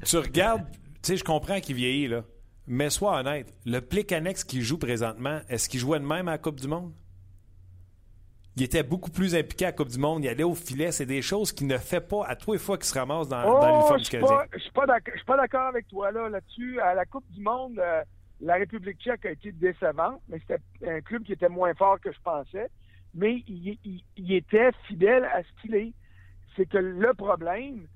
tu 0.05 0.17
regardes, 0.17 0.65
tu 0.71 0.79
sais, 1.03 1.17
je 1.17 1.23
comprends 1.23 1.59
qu'il 1.59 1.75
vieillit, 1.75 2.07
là. 2.07 2.23
Mais 2.65 2.89
sois 2.89 3.19
honnête, 3.19 3.53
le 3.65 3.81
Plicanex 3.81 4.45
qui 4.45 4.61
joue 4.61 4.77
présentement, 4.77 5.41
est-ce 5.49 5.67
qu'il 5.67 5.81
jouait 5.81 5.99
de 5.99 6.05
même 6.05 6.29
à 6.29 6.31
la 6.31 6.37
Coupe 6.37 6.61
du 6.61 6.67
Monde? 6.67 6.93
Il 8.55 8.63
était 8.63 8.83
beaucoup 8.83 9.09
plus 9.09 9.35
impliqué 9.35 9.65
à 9.65 9.69
la 9.69 9.71
Coupe 9.73 9.89
du 9.89 9.97
Monde. 9.97 10.23
Il 10.23 10.29
allait 10.29 10.43
au 10.43 10.53
filet. 10.53 10.91
C'est 10.91 11.07
des 11.07 11.23
choses 11.23 11.51
qu'il 11.51 11.65
ne 11.67 11.77
fait 11.77 12.01
pas 12.01 12.25
à 12.25 12.35
tous 12.35 12.53
les 12.53 12.59
fois 12.59 12.77
qu'il 12.77 12.85
se 12.85 12.97
ramasse 12.97 13.27
dans, 13.27 13.43
oh, 13.45 13.65
l'uniforme 13.65 13.99
du 13.99 14.09
Canadien. 14.09 14.37
Je 14.51 14.57
ne 14.57 14.61
suis 14.61 14.71
pas 15.25 15.37
d'accord 15.37 15.67
avec 15.67 15.87
toi 15.87 16.11
là, 16.11 16.29
là-dessus. 16.29 16.79
À 16.79 16.93
la 16.93 17.05
Coupe 17.05 17.25
du 17.31 17.41
Monde, 17.41 17.79
euh, 17.79 18.03
la 18.43 18.55
République 18.55 18.99
tchèque 18.99 19.25
a 19.25 19.31
été 19.31 19.51
décevante, 19.53 20.21
mais 20.27 20.37
c'était 20.39 20.61
un 20.85 21.01
club 21.01 21.23
qui 21.23 21.31
était 21.31 21.49
moins 21.49 21.73
fort 21.73 21.99
que 21.99 22.11
je 22.11 22.19
pensais. 22.21 22.69
Mais 23.15 23.43
il, 23.47 24.33
était 24.33 24.71
fidèle 24.87 25.23
à 25.25 25.43
ce 25.43 25.61
qu'il 25.61 25.75
est. 25.75 25.93
C'est 26.55 26.67
que 26.67 26.77
le 26.77 27.13
problème, 27.13 27.87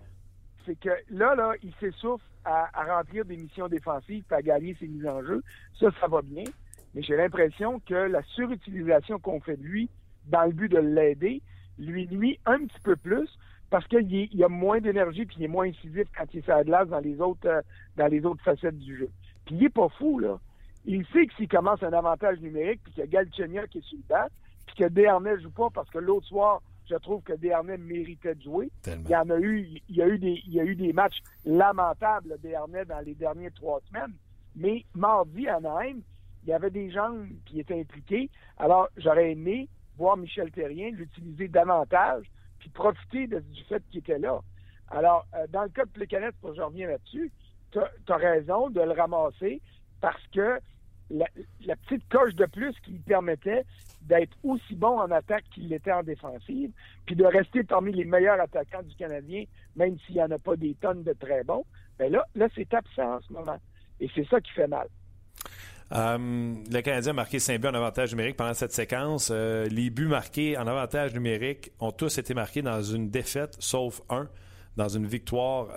c'est 0.65 0.79
que 0.79 0.89
là, 1.10 1.36
là, 1.36 1.53
il 1.63 1.73
s'essouffle 1.79 2.23
à, 2.45 2.69
remplir 2.75 3.25
des 3.25 3.36
missions 3.36 3.67
défensives 3.67 4.23
à 4.31 4.41
gagner 4.41 4.75
ses 4.79 4.88
mises 4.88 5.07
en 5.07 5.21
jeu. 5.21 5.43
Ça, 5.79 5.88
ça 5.99 6.07
va 6.07 6.21
bien. 6.21 6.45
Mais 6.93 7.01
j'ai 7.01 7.17
l'impression 7.17 7.79
que 7.81 7.95
la 7.95 8.23
surutilisation 8.23 9.19
qu'on 9.19 9.41
fait 9.41 9.57
de 9.57 9.63
lui 9.63 9.89
dans 10.27 10.45
le 10.45 10.53
but 10.53 10.71
de 10.71 10.79
l'aider 10.79 11.41
lui 11.77 12.07
nuit 12.07 12.39
un 12.45 12.60
petit 12.60 12.79
peu 12.83 12.95
plus 12.95 13.27
parce 13.69 13.86
qu'il 13.88 14.43
a 14.43 14.47
moins 14.47 14.79
d'énergie 14.79 15.25
puis 15.25 15.38
il 15.39 15.43
est 15.43 15.49
moins 15.49 15.67
incisif 15.67 16.07
quand 16.17 16.25
il 16.33 16.41
fait 16.41 16.63
glace 16.63 16.88
dans 16.88 16.99
les 16.99 17.19
autres 17.19 17.45
euh, 17.45 17.62
dans 17.97 18.07
les 18.07 18.25
autres 18.25 18.41
facettes 18.43 18.77
du 18.77 18.97
jeu. 18.97 19.10
Puis 19.47 19.55
il 19.55 19.63
est 19.63 19.69
pas 19.69 19.88
fou, 19.97 20.19
là. 20.19 20.38
Il 20.86 21.05
sait 21.07 21.25
que 21.25 21.33
s'il 21.36 21.47
commence 21.47 21.81
un 21.81 21.93
avantage 21.93 22.39
numérique, 22.39 22.81
puis 22.83 22.93
que 22.93 23.07
Galchenia 23.07 23.65
qui 23.67 23.79
est 23.79 23.86
sur 23.86 23.97
le 23.97 24.03
banc, 24.07 24.27
puis 24.67 24.75
que 24.75 24.89
Desharnais 24.89 25.39
joue 25.41 25.51
pas 25.51 25.69
parce 25.73 25.89
que 25.89 25.97
l'autre 25.97 26.27
soir, 26.27 26.62
je 26.89 26.95
trouve 26.95 27.21
que 27.23 27.33
Desharnais 27.33 27.77
méritait 27.77 28.36
de 28.36 28.41
jouer. 28.41 28.69
Il 28.86 29.10
y 29.10 29.15
en 29.15 29.29
a 29.29 29.38
eu, 29.38 29.67
il 29.89 29.95
y 29.95 30.01
a 30.01 30.07
eu 30.07 30.17
des, 30.17 30.41
il 30.45 30.53
y 30.53 30.60
a 30.60 30.63
eu 30.63 30.75
des 30.75 30.93
matchs 30.93 31.19
lamentables, 31.45 32.38
Desharnais, 32.41 32.86
dans 32.86 32.99
les 32.99 33.15
dernières 33.15 33.53
trois 33.53 33.81
semaines. 33.88 34.13
Mais 34.55 34.86
mardi 34.95 35.47
à 35.47 35.60
Naïm, 35.60 36.01
il 36.43 36.49
y 36.49 36.53
avait 36.53 36.71
des 36.71 36.91
gens 36.91 37.13
qui 37.45 37.60
étaient 37.60 37.79
impliqués. 37.79 38.29
Alors, 38.57 38.89
j'aurais 38.97 39.31
aimé 39.31 39.69
voir 39.97 40.17
Michel 40.17 40.51
Terrien 40.51 40.91
l'utiliser 40.91 41.47
davantage, 41.47 42.25
puis 42.60 42.69
profiter 42.69 43.27
du 43.27 43.63
fait 43.67 43.83
qu'il 43.89 43.99
était 43.99 44.19
là. 44.19 44.41
Alors, 44.89 45.25
euh, 45.36 45.47
dans 45.49 45.63
le 45.63 45.69
cas 45.69 45.86
de 45.86 45.89
Plécanet, 45.89 46.31
pour 46.39 46.53
je 46.53 46.62
reviens 46.62 46.88
là-dessus, 46.88 47.31
tu 48.05 48.11
as, 48.11 48.17
raison 48.17 48.69
de 48.69 48.81
le 48.81 48.91
ramasser 48.91 49.61
parce 50.01 50.21
que 50.33 50.59
la, 51.09 51.25
petite 51.87 52.07
coche 52.09 52.35
de 52.35 52.45
plus 52.45 52.73
qui 52.83 52.91
lui 52.91 52.99
permettait 52.99 53.63
d'être 54.01 54.37
aussi 54.43 54.75
bon 54.75 54.99
en 54.99 55.09
attaque 55.11 55.45
qu'il 55.53 55.69
l'était 55.69 55.91
en 55.91 56.03
défensive, 56.03 56.71
puis 57.05 57.15
de 57.15 57.25
rester 57.25 57.63
parmi 57.63 57.91
les 57.93 58.05
meilleurs 58.05 58.39
attaquants 58.39 58.83
du 58.83 58.95
Canadien, 58.95 59.43
même 59.75 59.97
s'il 59.99 60.15
n'y 60.15 60.21
en 60.21 60.31
a 60.31 60.39
pas 60.39 60.55
des 60.55 60.75
tonnes 60.75 61.03
de 61.03 61.13
très 61.13 61.43
bons, 61.43 61.65
bien 61.97 62.09
là, 62.09 62.25
là 62.35 62.47
c'est 62.55 62.73
absent 62.73 63.15
en 63.15 63.21
ce 63.21 63.33
moment. 63.33 63.57
Et 63.99 64.09
c'est 64.13 64.27
ça 64.27 64.39
qui 64.39 64.51
fait 64.51 64.67
mal. 64.67 64.87
Euh, 65.93 66.17
le 66.69 66.81
Canadien 66.81 67.11
a 67.11 67.13
marqué 67.13 67.39
5 67.39 67.61
buts 67.61 67.67
en 67.67 67.73
avantage 67.73 68.11
numérique 68.11 68.35
pendant 68.35 68.53
cette 68.53 68.73
séquence. 68.73 69.29
Euh, 69.31 69.67
les 69.67 69.89
buts 69.89 70.07
marqués 70.07 70.57
en 70.57 70.67
avantage 70.67 71.13
numérique 71.13 71.71
ont 71.79 71.91
tous 71.91 72.17
été 72.17 72.33
marqués 72.33 72.61
dans 72.61 72.81
une 72.81 73.09
défaite, 73.09 73.55
sauf 73.59 74.01
un 74.09 74.27
dans 74.77 74.87
une 74.87 75.05
victoire 75.05 75.67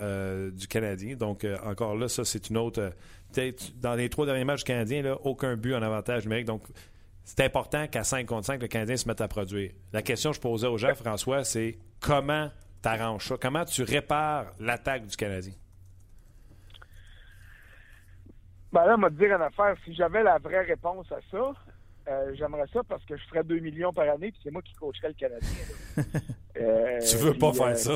du 0.51 0.67
Canadien. 0.67 1.17
Donc, 1.17 1.45
encore 1.65 1.95
là, 1.95 2.07
ça, 2.07 2.23
c'est 2.23 2.49
une 2.49 2.57
autre. 2.57 2.93
dans 3.81 3.95
les 3.95 4.09
trois 4.09 4.25
derniers 4.25 4.45
matchs 4.45 4.59
du 4.59 4.65
Canadien, 4.65 5.01
là, 5.01 5.17
aucun 5.23 5.57
but 5.57 5.73
en 5.73 5.81
avantage 5.81 6.23
numérique. 6.23 6.45
Donc, 6.45 6.63
c'est 7.23 7.41
important 7.41 7.87
qu'à 7.87 8.03
5 8.03 8.25
contre 8.25 8.45
5, 8.45 8.61
le 8.61 8.67
Canadien 8.67 8.97
se 8.97 9.07
mette 9.07 9.21
à 9.21 9.27
produire. 9.27 9.71
La 9.93 10.01
question 10.01 10.31
que 10.31 10.37
je 10.37 10.41
posais 10.41 10.67
aux 10.67 10.77
gens, 10.77 10.93
François, 10.95 11.43
c'est 11.43 11.77
comment 11.99 12.49
tu 12.81 12.89
arranges 12.89 13.27
ça? 13.27 13.35
Comment 13.39 13.65
tu 13.65 13.83
répares 13.83 14.53
l'attaque 14.59 15.05
du 15.05 15.15
Canadien? 15.15 15.53
Ben 18.73 18.85
là, 18.85 18.95
on 18.97 19.01
va 19.01 19.09
te 19.09 19.15
dire 19.15 19.35
une 19.35 19.41
affaire. 19.41 19.75
Si 19.83 19.93
j'avais 19.93 20.23
la 20.23 20.37
vraie 20.37 20.61
réponse 20.61 21.11
à 21.11 21.19
ça, 21.29 21.51
euh, 22.07 22.33
j'aimerais 22.33 22.65
ça 22.73 22.81
parce 22.87 23.03
que 23.05 23.15
je 23.15 23.23
ferais 23.25 23.43
2 23.43 23.59
millions 23.59 23.93
par 23.93 24.09
année, 24.09 24.31
puis 24.31 24.39
c'est 24.43 24.51
moi 24.51 24.61
qui 24.61 24.73
coacherais 24.73 25.09
le 25.09 25.13
Canadien. 25.13 25.49
euh, 26.57 26.99
tu 26.99 27.17
veux 27.17 27.33
pas 27.35 27.53
faire 27.53 27.67
euh, 27.67 27.75
ça? 27.75 27.95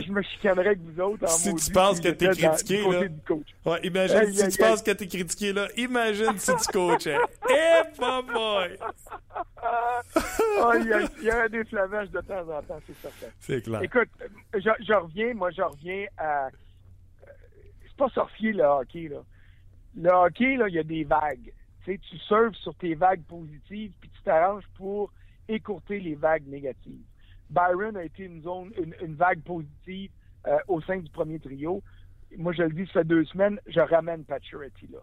je 0.00 0.12
me 0.12 0.20
chicanerais 0.22 0.66
avec 0.66 0.80
vous 0.80 1.00
autres. 1.00 1.24
En 1.24 1.28
si 1.28 1.54
tu 1.54 1.72
penses 1.72 2.00
que 2.00 2.08
t'es 2.08 2.28
critiqué, 2.28 2.82
là. 2.82 3.00
Ouais, 3.64 3.80
imagine 3.82 4.32
si 4.34 4.48
tu 4.48 4.58
penses 4.58 4.82
que 4.82 4.90
t'es 4.90 5.06
critiqué, 5.06 5.52
là. 5.54 5.68
Imagine 5.76 6.38
si 6.38 6.52
tu 6.56 6.72
coachais. 6.72 7.16
Eh, 7.50 7.98
pas 7.98 8.20
boy! 8.22 8.78
il, 10.80 11.24
y 11.24 11.30
a, 11.30 11.42
un 11.44 11.48
déflammage 11.48 12.10
de 12.10 12.20
temps 12.20 12.46
en 12.48 12.62
temps, 12.62 12.78
c'est 12.86 12.96
certain. 12.96 13.32
C'est 13.40 13.62
clair. 13.62 13.82
Écoute, 13.82 14.08
je, 14.54 14.70
je 14.86 14.92
reviens, 14.92 15.32
moi, 15.34 15.50
je 15.50 15.62
reviens 15.62 16.06
à. 16.18 16.48
C'est 17.82 17.96
pas 17.96 18.08
sorcier 18.10 18.52
le 18.52 18.64
hockey, 18.64 19.08
là 19.08 19.22
le 19.96 20.10
hockey, 20.10 20.56
là, 20.56 20.68
il 20.68 20.74
y 20.74 20.78
a 20.78 20.84
des 20.84 21.04
vagues. 21.04 21.52
Tu 21.84 22.18
surfes 22.18 22.56
sur 22.56 22.74
tes 22.74 22.94
vagues 22.94 23.22
positives, 23.22 23.92
puis 23.98 24.10
tu 24.10 24.22
t'arranges 24.22 24.66
pour 24.76 25.10
écourter 25.48 26.00
les 26.00 26.14
vagues 26.14 26.46
négatives. 26.46 27.04
Byron 27.48 27.96
a 27.96 28.04
été 28.04 28.24
une 28.24 28.42
zone, 28.42 28.72
une, 28.76 29.14
vague 29.14 29.40
positive 29.40 30.10
euh, 30.46 30.58
au 30.68 30.82
sein 30.82 30.98
du 30.98 31.10
premier 31.10 31.38
trio. 31.38 31.82
Moi, 32.36 32.52
je 32.52 32.62
le 32.62 32.70
dis, 32.70 32.84
ça 32.88 33.00
fait 33.00 33.04
deux 33.04 33.24
semaines, 33.24 33.58
je 33.66 33.80
ramène 33.80 34.24
Pacioretty 34.24 34.88
là. 34.88 34.98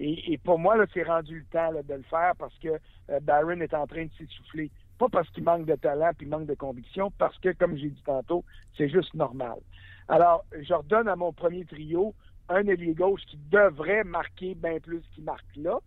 Et, 0.00 0.38
pour 0.38 0.60
moi, 0.60 0.76
là, 0.76 0.86
c'est 0.94 1.02
rendu 1.02 1.40
le 1.40 1.44
temps 1.46 1.72
de 1.72 1.94
le 1.94 2.02
faire 2.02 2.32
parce 2.38 2.56
que 2.58 2.68
euh, 3.10 3.20
Byron 3.20 3.60
est 3.60 3.74
en 3.74 3.86
train 3.86 4.04
de 4.04 4.10
s'essouffler. 4.16 4.70
Pas 4.96 5.08
parce 5.08 5.28
qu'il 5.30 5.42
manque 5.42 5.66
de 5.66 5.74
talent 5.74 6.10
puis 6.16 6.26
manque 6.26 6.46
de 6.46 6.54
conviction, 6.54 7.10
parce 7.18 7.36
que, 7.38 7.50
comme 7.50 7.76
j'ai 7.76 7.90
dit 7.90 8.02
tantôt, 8.04 8.44
c'est 8.76 8.88
juste 8.88 9.12
normal. 9.14 9.58
Alors, 10.06 10.44
je 10.60 10.72
redonne 10.72 11.08
à 11.08 11.16
mon 11.16 11.32
premier 11.32 11.64
trio 11.64 12.14
un 12.48 12.66
ailier 12.66 12.94
gauche 12.94 13.22
qui 13.26 13.38
devrait 13.50 14.04
marquer 14.04 14.54
bien 14.54 14.78
plus 14.80 15.02
qu'il 15.14 15.24
marque 15.24 15.56
là. 15.56 15.78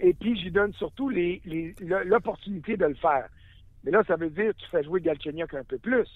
Et 0.00 0.14
puis, 0.14 0.36
j'y 0.36 0.50
donne 0.50 0.72
surtout 0.74 1.10
l'opportunité 1.10 2.76
de 2.76 2.86
le 2.86 2.94
faire. 2.94 3.28
Mais 3.84 3.90
là, 3.90 4.02
ça 4.06 4.16
veut 4.16 4.30
dire 4.30 4.52
que 4.52 4.58
tu 4.58 4.68
fais 4.70 4.82
jouer 4.82 5.00
Galchenyuk 5.00 5.54
un 5.54 5.64
peu 5.64 5.78
plus. 5.78 6.08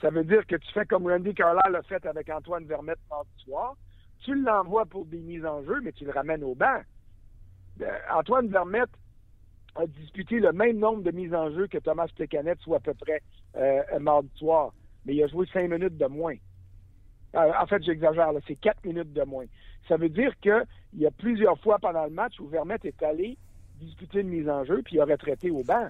Ça 0.00 0.10
veut 0.10 0.24
dire 0.24 0.46
que 0.46 0.56
tu 0.56 0.72
fais 0.72 0.86
comme 0.86 1.06
Randy 1.06 1.34
Carlisle 1.34 1.72
l'a 1.72 1.82
fait 1.82 2.04
avec 2.06 2.28
Antoine 2.30 2.64
Vermette 2.64 2.98
mardi 3.10 3.30
soir. 3.44 3.76
Tu 4.20 4.34
l'envoies 4.34 4.86
pour 4.86 5.04
des 5.06 5.18
mises 5.18 5.44
en 5.44 5.64
jeu, 5.64 5.80
mais 5.82 5.92
tu 5.92 6.04
le 6.04 6.12
ramènes 6.12 6.44
au 6.44 6.54
banc. 6.54 6.80
Euh, 7.80 7.98
Antoine 8.12 8.48
Vermette 8.48 8.90
a 9.74 9.86
disputé 9.86 10.40
le 10.40 10.52
même 10.52 10.78
nombre 10.78 11.02
de 11.02 11.10
mises 11.10 11.34
en 11.34 11.50
jeu 11.50 11.66
que 11.68 11.78
Thomas 11.78 12.08
Plecanet, 12.14 12.56
soit 12.60 12.78
à 12.78 12.80
peu 12.80 12.94
près 12.94 13.22
euh, 13.56 13.98
mardi 14.00 14.30
soir. 14.36 14.72
Mais 15.04 15.14
il 15.14 15.22
a 15.22 15.28
joué 15.28 15.46
cinq 15.52 15.68
minutes 15.70 15.96
de 15.96 16.06
moins. 16.06 16.34
Euh, 17.34 17.52
en 17.60 17.66
fait, 17.66 17.82
j'exagère, 17.82 18.30
c'est 18.46 18.56
quatre 18.56 18.84
minutes 18.84 19.12
de 19.12 19.22
moins. 19.22 19.44
Ça 19.86 19.96
veut 19.96 20.08
dire 20.08 20.32
qu'il 20.40 20.64
y 20.94 21.06
a 21.06 21.10
plusieurs 21.10 21.58
fois 21.60 21.78
pendant 21.78 22.04
le 22.04 22.10
match 22.10 22.38
où 22.40 22.46
Vermette 22.46 22.84
est 22.84 23.02
allé 23.02 23.36
disputer 23.80 24.20
une 24.20 24.28
mise 24.28 24.48
en 24.48 24.64
jeu, 24.64 24.82
puis 24.84 24.96
il 24.96 25.00
aurait 25.00 25.16
traité 25.16 25.50
au 25.50 25.62
banc. 25.62 25.88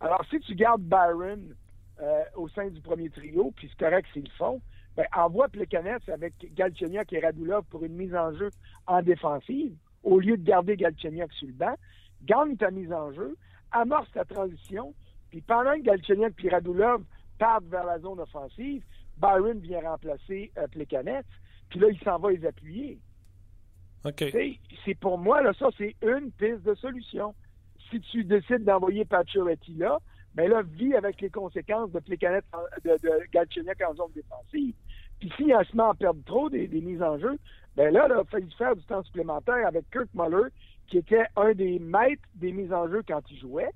Alors, 0.00 0.24
si 0.28 0.38
tu 0.40 0.54
gardes 0.54 0.82
Byron 0.82 1.54
euh, 2.00 2.22
au 2.34 2.48
sein 2.48 2.68
du 2.68 2.80
premier 2.80 3.08
trio, 3.10 3.52
puis 3.56 3.68
c'est 3.70 3.84
correct 3.84 4.06
s'ils 4.12 4.24
le 4.24 4.30
font, 4.30 4.60
ben, 4.96 5.06
envoie 5.14 5.48
Plekanec 5.48 6.08
avec 6.08 6.34
Galchenyuk 6.54 7.12
et 7.12 7.20
Radulov 7.20 7.64
pour 7.64 7.84
une 7.84 7.94
mise 7.94 8.14
en 8.14 8.34
jeu 8.34 8.50
en 8.86 9.02
défensive, 9.02 9.74
au 10.02 10.18
lieu 10.20 10.36
de 10.36 10.44
garder 10.44 10.76
Galchenyuk 10.76 11.32
sur 11.32 11.48
le 11.48 11.54
banc. 11.54 11.74
Gagne 12.24 12.56
ta 12.56 12.70
mise 12.70 12.92
en 12.92 13.12
jeu, 13.12 13.36
amorce 13.72 14.10
ta 14.12 14.24
transition, 14.24 14.94
puis 15.30 15.40
pendant 15.40 15.74
que 15.74 15.82
Galchenyuk 15.82 16.32
et 16.44 16.48
Radulov 16.48 17.02
partent 17.38 17.66
vers 17.66 17.84
la 17.84 17.98
zone 17.98 18.20
offensive, 18.20 18.82
Byron 19.18 19.58
vient 19.60 19.80
remplacer 19.80 20.52
euh, 20.58 20.66
puis 21.68 21.80
là, 21.80 21.88
il 21.90 21.98
s'en 22.00 22.18
va 22.18 22.30
les 22.30 22.46
appuyer. 22.46 22.98
OK. 24.04 24.24
C'est 24.84 24.94
pour 25.00 25.18
moi, 25.18 25.42
là, 25.42 25.52
ça, 25.58 25.68
c'est 25.76 25.96
une 26.02 26.30
piste 26.32 26.62
de 26.62 26.74
solution. 26.74 27.34
Si 27.90 28.00
tu 28.00 28.24
décides 28.24 28.64
d'envoyer 28.64 29.04
Pacioretty 29.04 29.74
là, 29.74 29.98
ben 30.34 30.50
là, 30.50 30.62
vis 30.62 30.94
avec 30.94 31.20
les 31.20 31.30
conséquences 31.30 31.90
de 31.92 31.98
Plecanet, 31.98 32.42
de, 32.84 32.90
de 32.90 33.84
en 33.84 33.94
zone 33.94 34.12
défensive. 34.14 34.74
Puis 35.18 35.32
s'il 35.36 35.46
se 35.46 35.76
met 35.76 35.82
à 35.82 35.94
perdre 35.94 36.22
trop 36.26 36.50
des, 36.50 36.68
mises 36.68 37.02
en 37.02 37.18
jeu, 37.18 37.38
ben 37.74 37.92
là, 37.92 38.06
il 38.08 38.12
a 38.12 38.24
fallu 38.24 38.48
faire 38.58 38.76
du 38.76 38.82
temps 38.84 39.02
supplémentaire 39.02 39.66
avec 39.66 39.90
Kirk 39.90 40.08
Muller, 40.14 40.50
qui 40.88 40.98
était 40.98 41.24
un 41.36 41.52
des 41.52 41.78
maîtres 41.78 42.22
des 42.34 42.52
mises 42.52 42.72
en 42.72 42.88
jeu 42.88 43.02
quand 43.06 43.22
il 43.30 43.38
jouait. 43.38 43.70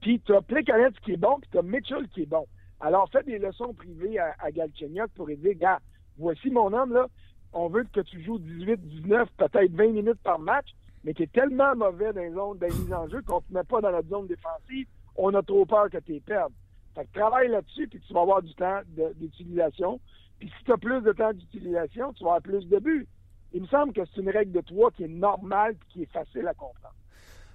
Puis 0.00 0.20
tu 0.20 0.34
as 0.34 0.40
Plecanet 0.40 0.98
qui 1.04 1.12
est 1.12 1.18
bon, 1.18 1.38
puis 1.38 1.50
tu 1.52 1.58
as 1.58 1.62
Mitchell 1.62 2.08
qui 2.08 2.22
est 2.22 2.26
bon. 2.26 2.46
Alors, 2.80 3.08
fais 3.10 3.22
des 3.22 3.38
leçons 3.38 3.72
privées 3.72 4.18
à, 4.18 4.34
à 4.38 4.50
Galchenyuk 4.50 5.10
pour 5.14 5.26
lui 5.26 5.36
dire, 5.36 5.54
gars, 5.54 5.80
voici 6.18 6.50
mon 6.50 6.72
homme, 6.72 6.92
là, 6.92 7.06
on 7.52 7.68
veut 7.68 7.84
que 7.92 8.00
tu 8.00 8.22
joues 8.22 8.38
18, 8.38 8.76
19, 8.76 9.28
peut-être 9.36 9.72
20 9.72 9.92
minutes 9.92 10.20
par 10.22 10.38
match, 10.38 10.68
mais 11.04 11.14
tu 11.14 11.22
es 11.22 11.26
tellement 11.26 11.74
mauvais 11.74 12.12
dans 12.12 12.20
les 12.20 12.32
zones 12.32 12.58
de 12.58 12.66
mise 12.66 12.92
en 12.92 13.08
jeu 13.08 13.22
qu'on 13.22 13.36
ne 13.36 13.40
te 13.40 13.54
met 13.54 13.64
pas 13.64 13.80
dans 13.80 13.92
notre 13.92 14.08
zone 14.08 14.26
défensive, 14.26 14.86
on 15.16 15.32
a 15.34 15.42
trop 15.42 15.64
peur 15.64 15.88
que 15.90 15.98
tu 15.98 16.20
perdes. 16.20 16.52
Fait 16.94 17.06
que 17.06 17.18
travaille 17.18 17.48
là-dessus, 17.48 17.88
puis 17.88 18.00
tu 18.00 18.12
vas 18.12 18.22
avoir 18.22 18.42
du 18.42 18.54
temps 18.54 18.80
d'utilisation. 19.14 20.00
Puis 20.38 20.52
si 20.58 20.64
tu 20.64 20.72
as 20.72 20.76
plus 20.76 21.00
de 21.02 21.12
temps 21.12 21.32
d'utilisation, 21.32 22.12
tu 22.12 22.24
vas 22.24 22.36
avoir 22.36 22.42
plus 22.42 22.66
de 22.68 22.78
buts. 22.78 23.06
Il 23.52 23.62
me 23.62 23.66
semble 23.68 23.92
que 23.92 24.02
c'est 24.04 24.20
une 24.20 24.30
règle 24.30 24.52
de 24.52 24.60
trois 24.60 24.90
qui 24.90 25.04
est 25.04 25.08
normale 25.08 25.72
et 25.72 25.92
qui 25.92 26.02
est 26.02 26.12
facile 26.12 26.46
à 26.46 26.54
comprendre. 26.54 26.94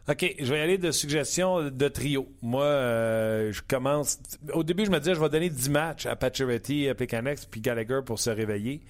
OK, 0.10 0.36
je 0.40 0.52
vais 0.52 0.60
y 0.60 0.62
aller 0.62 0.78
de 0.78 0.92
suggestions 0.92 1.70
de 1.70 1.88
trio. 1.88 2.28
Moi, 2.42 2.64
euh, 2.64 3.52
je 3.52 3.62
commence. 3.62 4.20
Au 4.54 4.64
début, 4.64 4.86
je 4.86 4.92
me 4.92 5.00
disais, 5.00 5.14
je 5.14 5.20
vais 5.20 5.30
donner 5.30 5.50
10 5.50 5.70
matchs 5.70 6.06
à 6.08 6.16
Pacioretty, 6.16 6.90
Plekanex 6.96 7.46
puis 7.46 7.62
Gallagher 7.62 8.00
pour 8.06 8.20
se 8.20 8.30
réveiller. 8.30 8.82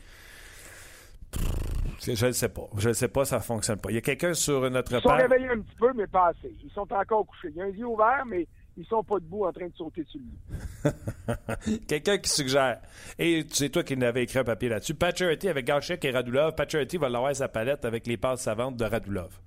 Je 2.01 2.25
ne 2.25 2.31
sais 2.31 2.49
pas. 2.49 2.67
Je 2.77 2.89
ne 2.89 2.93
sais 2.93 3.07
pas, 3.07 3.25
ça 3.25 3.37
ne 3.37 3.41
fonctionne 3.41 3.79
pas. 3.79 3.91
Il 3.91 3.95
y 3.95 3.97
a 3.97 4.01
quelqu'un 4.01 4.33
sur 4.33 4.69
notre 4.69 4.93
Ils 4.93 5.01
sont 5.01 5.09
réveillés 5.09 5.49
un 5.49 5.59
petit 5.59 5.75
peu, 5.77 5.93
mais 5.93 6.07
pas 6.07 6.29
assez. 6.29 6.55
Ils 6.63 6.71
sont 6.71 6.91
encore 6.91 7.25
couchés. 7.27 7.49
Il 7.51 7.57
y 7.57 7.61
a 7.61 7.65
un 7.65 7.69
yeux 7.69 7.85
ouvert, 7.85 8.23
mais 8.25 8.47
ils 8.77 8.85
sont 8.85 9.03
pas 9.03 9.19
debout 9.19 9.45
en 9.45 9.51
train 9.51 9.67
de 9.67 9.75
sauter 9.75 10.05
sur 10.09 10.19
lui. 10.19 11.79
quelqu'un 11.87 12.17
qui 12.17 12.29
suggère. 12.29 12.81
Et 13.19 13.45
c'est 13.49 13.69
toi 13.69 13.83
qui 13.83 13.95
n'avais 13.97 14.23
écrit 14.23 14.39
un 14.39 14.43
papier 14.43 14.69
là-dessus. 14.69 14.95
Pacioretty 14.95 15.49
avec 15.49 15.67
Gauchek 15.67 16.03
et 16.03 16.11
Radulov. 16.11 16.55
Pacioretty 16.55 16.97
va 16.97 17.09
l'avoir 17.09 17.35
sa 17.35 17.47
palette 17.47 17.85
avec 17.85 18.07
les 18.07 18.17
passes 18.17 18.41
savantes 18.41 18.77
de 18.77 18.85
Radulov. 18.85 19.39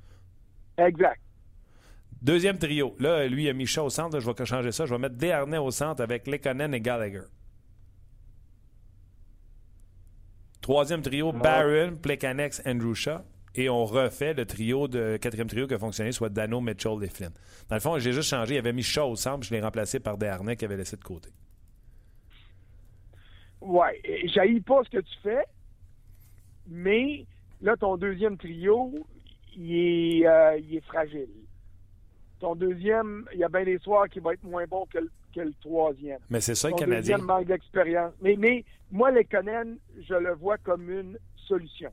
Exact. 0.79 1.20
Deuxième 2.25 2.57
trio. 2.57 2.97
Là, 3.01 3.27
lui, 3.27 3.45
il 3.45 3.49
a 3.51 3.53
mis 3.53 3.69
au 3.79 3.91
centre. 3.91 4.19
je 4.19 4.31
vais 4.31 4.47
changer 4.47 4.73
ça. 4.73 4.87
Je 4.87 4.95
vais 4.95 4.99
mettre 4.99 5.17
Desharnais 5.17 5.59
au 5.59 5.71
centre 5.71 6.03
avec 6.03 6.27
Lekonen 6.27 6.73
et 6.73 6.81
Gallagher. 6.81 7.25
Troisième 10.63 11.03
trio, 11.03 11.33
Barron, 11.33 11.97
Plekanex, 12.01 12.63
Andrew 12.65 12.95
Shaw. 12.95 13.19
Et 13.55 13.69
on 13.69 13.85
refait 13.85 14.33
le 14.33 14.47
trio 14.47 14.89
de 14.89 15.19
quatrième 15.19 15.49
trio 15.49 15.67
qui 15.67 15.75
a 15.75 15.79
fonctionné, 15.79 16.13
soit 16.13 16.31
Dano, 16.31 16.63
Mitchell 16.63 17.05
et 17.05 17.09
Flynn. 17.09 17.31
Dans 17.69 17.77
le 17.77 17.81
fond, 17.81 17.99
j'ai 17.99 18.13
juste 18.13 18.31
changé. 18.31 18.55
Il 18.55 18.59
avait 18.59 18.73
mis 18.73 18.83
Shaw 18.83 19.11
au 19.11 19.17
centre, 19.17 19.47
je 19.47 19.53
l'ai 19.53 19.61
remplacé 19.61 20.01
par 20.01 20.17
Desharnais 20.17 20.57
qui 20.57 20.65
avait 20.65 20.79
laissé 20.79 20.97
de 20.97 21.05
côté. 21.05 21.29
Ouais, 23.61 24.01
j'haïs 24.35 24.63
pas 24.63 24.83
ce 24.85 24.89
que 24.89 25.03
tu 25.03 25.15
fais, 25.23 25.45
mais 26.67 27.27
là, 27.61 27.77
ton 27.77 27.99
deuxième 27.99 28.39
trio, 28.39 28.95
il 29.55 29.77
est, 29.77 30.27
euh, 30.27 30.59
il 30.59 30.77
est 30.77 30.85
fragile. 30.87 31.43
Ton 32.44 32.57
deuxième, 32.57 33.24
il 33.33 33.38
y 33.38 33.44
a 33.44 33.48
bien 33.48 33.64
des 33.64 33.78
soirs 33.78 34.07
qui 34.07 34.20
vont 34.20 34.33
être 34.33 34.44
moins 34.44 34.66
bon 34.66 34.85
que 34.92 34.98
le, 34.98 35.52
troisième. 35.62 36.18
Mais 36.28 36.42
c'est 36.42 36.54
ça, 36.54 36.68
le 36.68 36.74
Canadien. 36.74 36.98
deuxième 36.98 37.22
manque 37.22 37.46
d'expérience. 37.46 38.12
Mais, 38.20 38.37
mais 38.38 38.66
moi, 38.92 39.11
les 39.11 39.24
Conan, 39.24 39.76
je 40.07 40.12
le 40.12 40.35
vois 40.35 40.59
comme 40.59 40.90
une 40.90 41.18
solution. 41.48 41.90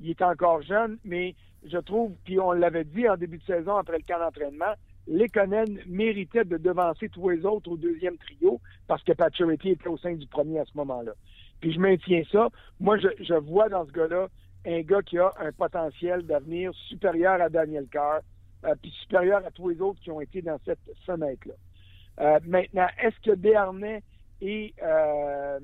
Il 0.00 0.08
est 0.08 0.22
encore 0.22 0.62
jeune, 0.62 0.96
mais 1.04 1.34
je 1.62 1.76
trouve, 1.76 2.12
puis 2.24 2.40
on 2.40 2.52
l'avait 2.52 2.84
dit 2.84 3.06
en 3.06 3.18
début 3.18 3.36
de 3.36 3.44
saison 3.44 3.76
après 3.76 3.98
le 3.98 4.04
camp 4.08 4.18
d'entraînement, 4.18 4.72
les 5.06 5.28
Conan 5.28 5.66
méritaient 5.86 6.46
de 6.46 6.56
devancer 6.56 7.10
tous 7.10 7.28
les 7.28 7.44
autres 7.44 7.70
au 7.70 7.76
deuxième 7.76 8.16
trio 8.16 8.58
parce 8.86 9.02
que 9.02 9.12
Paturity 9.12 9.72
était 9.72 9.88
au 9.88 9.98
sein 9.98 10.14
du 10.14 10.26
premier 10.26 10.60
à 10.60 10.64
ce 10.64 10.74
moment-là. 10.78 11.12
Puis 11.60 11.74
je 11.74 11.78
maintiens 11.78 12.22
ça. 12.32 12.48
Moi, 12.80 12.96
je, 12.96 13.08
je 13.20 13.34
vois 13.34 13.68
dans 13.68 13.84
ce 13.84 13.92
gars-là 13.92 14.28
un 14.66 14.80
gars 14.80 15.02
qui 15.02 15.18
a 15.18 15.32
un 15.38 15.52
potentiel 15.52 16.22
d'avenir 16.22 16.72
supérieur 16.88 17.42
à 17.42 17.50
Daniel 17.50 17.86
Carr, 17.88 18.20
euh, 18.66 18.74
puis 18.80 18.90
supérieur 19.02 19.44
à 19.46 19.50
tous 19.50 19.68
les 19.68 19.80
autres 19.80 20.00
qui 20.00 20.10
ont 20.10 20.20
été 20.20 20.42
dans 20.42 20.58
cette 20.64 20.80
fenêtre-là. 21.04 21.54
Euh, 22.20 22.40
maintenant, 22.46 22.86
est-ce 23.02 23.16
que 23.20 23.36
Desharnais 23.36 24.02
et, 24.40 24.74
euh, 24.82 25.60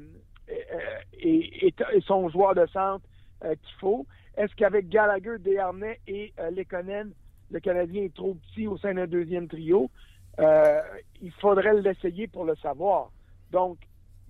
son 2.06 2.28
joueur 2.28 2.54
de 2.54 2.66
centre 2.66 3.04
qu'il 3.40 3.74
faut? 3.80 4.06
Est-ce 4.36 4.54
qu'avec 4.54 4.88
Gallagher, 4.88 5.38
Desharnais 5.38 5.98
et 6.06 6.32
Lekonen, 6.54 7.12
le 7.50 7.60
Canadien 7.60 8.04
est 8.04 8.14
trop 8.14 8.34
petit 8.34 8.66
au 8.66 8.78
sein 8.78 8.94
d'un 8.94 9.06
deuxième 9.06 9.48
trio? 9.48 9.90
il 10.38 11.32
faudrait 11.40 11.80
l'essayer 11.80 12.26
pour 12.26 12.44
le 12.44 12.56
savoir. 12.56 13.10
Donc, 13.50 13.78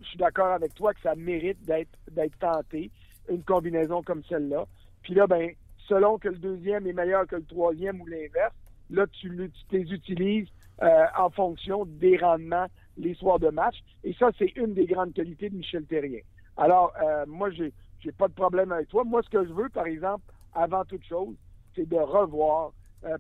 je 0.00 0.08
suis 0.08 0.18
d'accord 0.18 0.52
avec 0.52 0.74
toi 0.74 0.92
que 0.94 1.00
ça 1.00 1.14
mérite 1.14 1.62
d'être 1.64 1.96
d'être 2.10 2.36
tenté, 2.38 2.90
une 3.28 3.44
combinaison 3.44 4.02
comme 4.02 4.22
celle-là. 4.24 4.66
Puis 5.02 5.14
là, 5.14 5.26
ben, 5.26 5.52
selon 5.88 6.18
que 6.18 6.28
le 6.28 6.38
deuxième 6.38 6.86
est 6.86 6.92
meilleur 6.92 7.26
que 7.26 7.36
le 7.36 7.44
troisième 7.44 8.00
ou 8.00 8.06
l'inverse, 8.06 8.54
là, 8.92 9.06
tu, 9.06 9.50
tu 9.68 9.78
les 9.78 9.92
utilises 9.92 10.48
euh, 10.82 11.04
en 11.18 11.30
fonction 11.30 11.84
des 11.84 12.16
rendements 12.16 12.66
les 12.96 13.14
soirs 13.14 13.38
de 13.38 13.48
match. 13.48 13.76
Et 14.04 14.14
ça, 14.14 14.30
c'est 14.38 14.52
une 14.56 14.74
des 14.74 14.86
grandes 14.86 15.12
qualités 15.12 15.48
de 15.48 15.56
Michel 15.56 15.84
Terrien. 15.84 16.20
Alors, 16.56 16.92
euh, 17.02 17.24
moi, 17.26 17.50
j'ai 17.50 17.72
j'ai 18.00 18.12
pas 18.12 18.28
de 18.28 18.32
problème 18.32 18.72
avec 18.72 18.88
toi. 18.88 19.04
Moi, 19.04 19.22
ce 19.22 19.30
que 19.30 19.46
je 19.46 19.52
veux, 19.52 19.68
par 19.68 19.86
exemple, 19.86 20.24
avant 20.54 20.84
toute 20.84 21.04
chose, 21.04 21.36
c'est 21.74 21.88
de 21.88 21.96
revoir 21.96 22.72
euh, 23.04 23.16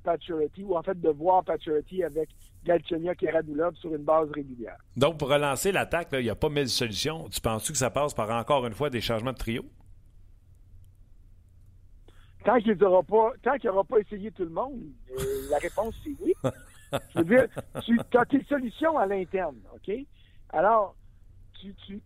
ou 0.58 0.76
en 0.76 0.82
fait 0.82 1.00
de 1.00 1.08
voir 1.08 1.44
Paturity 1.44 2.02
avec 2.02 2.28
Galchenyuk 2.64 3.22
et 3.22 3.30
Radulov 3.30 3.74
sur 3.76 3.94
une 3.94 4.02
base 4.02 4.30
régulière. 4.30 4.76
Donc, 4.96 5.18
pour 5.18 5.28
relancer 5.28 5.72
l'attaque, 5.72 6.08
il 6.12 6.20
n'y 6.20 6.30
a 6.30 6.34
pas 6.34 6.48
mille 6.48 6.68
solutions. 6.68 7.28
Tu 7.28 7.40
penses-tu 7.40 7.72
que 7.72 7.78
ça 7.78 7.90
passe 7.90 8.14
par 8.14 8.30
encore 8.30 8.66
une 8.66 8.74
fois 8.74 8.90
des 8.90 9.00
changements 9.00 9.32
de 9.32 9.38
trio? 9.38 9.64
Tant 12.44 12.58
qu'il 12.58 12.76
n'aura 12.76 13.02
pas, 13.02 13.32
tant 13.42 13.56
qu'il 13.56 13.70
pas 13.88 13.98
essayé 13.98 14.30
tout 14.32 14.44
le 14.44 14.50
monde, 14.50 14.80
euh, 15.10 15.24
la 15.50 15.58
réponse 15.58 15.94
c'est 16.02 16.16
oui. 16.20 16.34
Je 17.14 17.18
veux 17.20 17.24
dire, 17.24 17.46
tu 17.84 17.98
as 18.18 18.24
tes 18.26 18.42
solutions 18.44 18.98
à 18.98 19.06
l'interne, 19.06 19.56
OK? 19.74 19.94
Alors, 20.50 20.94
tu, 21.60 21.74
tu, 21.86 22.00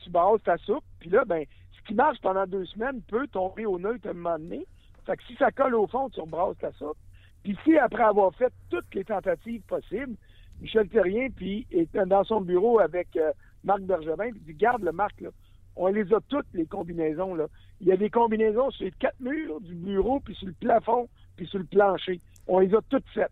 ta 0.45 0.57
soupe, 0.59 0.85
puis 1.01 1.11
là, 1.11 1.25
ben, 1.25 1.45
ce 1.73 1.89
qui 1.89 1.95
marche 1.95 2.21
pendant 2.21 2.47
deux 2.47 2.67
semaines 2.67 3.01
peut 3.03 3.27
tomber 3.29 3.67
au 3.67 3.79
neutre 3.79 4.07
à 4.07 4.11
un 4.11 4.15
moment 4.15 4.39
donné. 4.39 4.67
Fait 5.05 5.17
que 5.17 5.23
si 5.25 5.35
ça 5.37 5.51
colle 5.51 5.75
au 5.75 5.87
fond, 5.87 6.11
tu 6.11 6.21
rebrasses 6.21 6.59
ta 6.59 6.73
soupe. 6.73 6.99
Puis 7.43 7.57
si, 7.65 7.77
après 7.79 8.03
avoir 8.03 8.35
fait 8.35 8.53
toutes 8.71 8.93
les 8.95 9.05
tentatives 9.05 9.63
possibles, 9.63 10.17
Michel 10.61 10.89
Terrien, 10.89 11.29
puis 11.35 11.67
est 11.71 11.97
dans 11.97 12.25
son 12.25 12.41
bureau 12.41 12.81
avec 12.81 13.17
euh, 13.17 13.33
Marc 13.65 13.83
Bergevin, 13.83 14.31
puis 14.31 14.41
dit, 14.41 14.55
garde 14.55 14.83
le 14.83 14.93
Marc, 14.93 15.21
là. 15.21 15.31
On 15.79 15.89
les 15.89 16.13
a 16.13 16.19
toutes, 16.29 16.47
les 16.55 16.67
combinaisons, 16.67 17.35
là. 17.35 17.47
Il 17.81 17.89
y 17.89 17.93
a 17.93 17.97
des 17.97 18.11
combinaisons 18.11 18.71
sur 18.71 18.85
les 18.85 18.93
quatre 18.93 19.21
murs 19.21 19.61
du 19.61 19.75
bureau, 19.75 20.21
puis 20.21 20.35
sur 20.35 20.47
le 20.47 20.55
plafond, 20.55 21.09
puis 21.37 21.47
sur 21.47 21.59
le 21.59 21.65
plancher. 21.65 22.21
On 22.47 22.61
les 22.61 22.75
a 22.75 22.81
toutes 22.89 23.09
faites. 23.13 23.31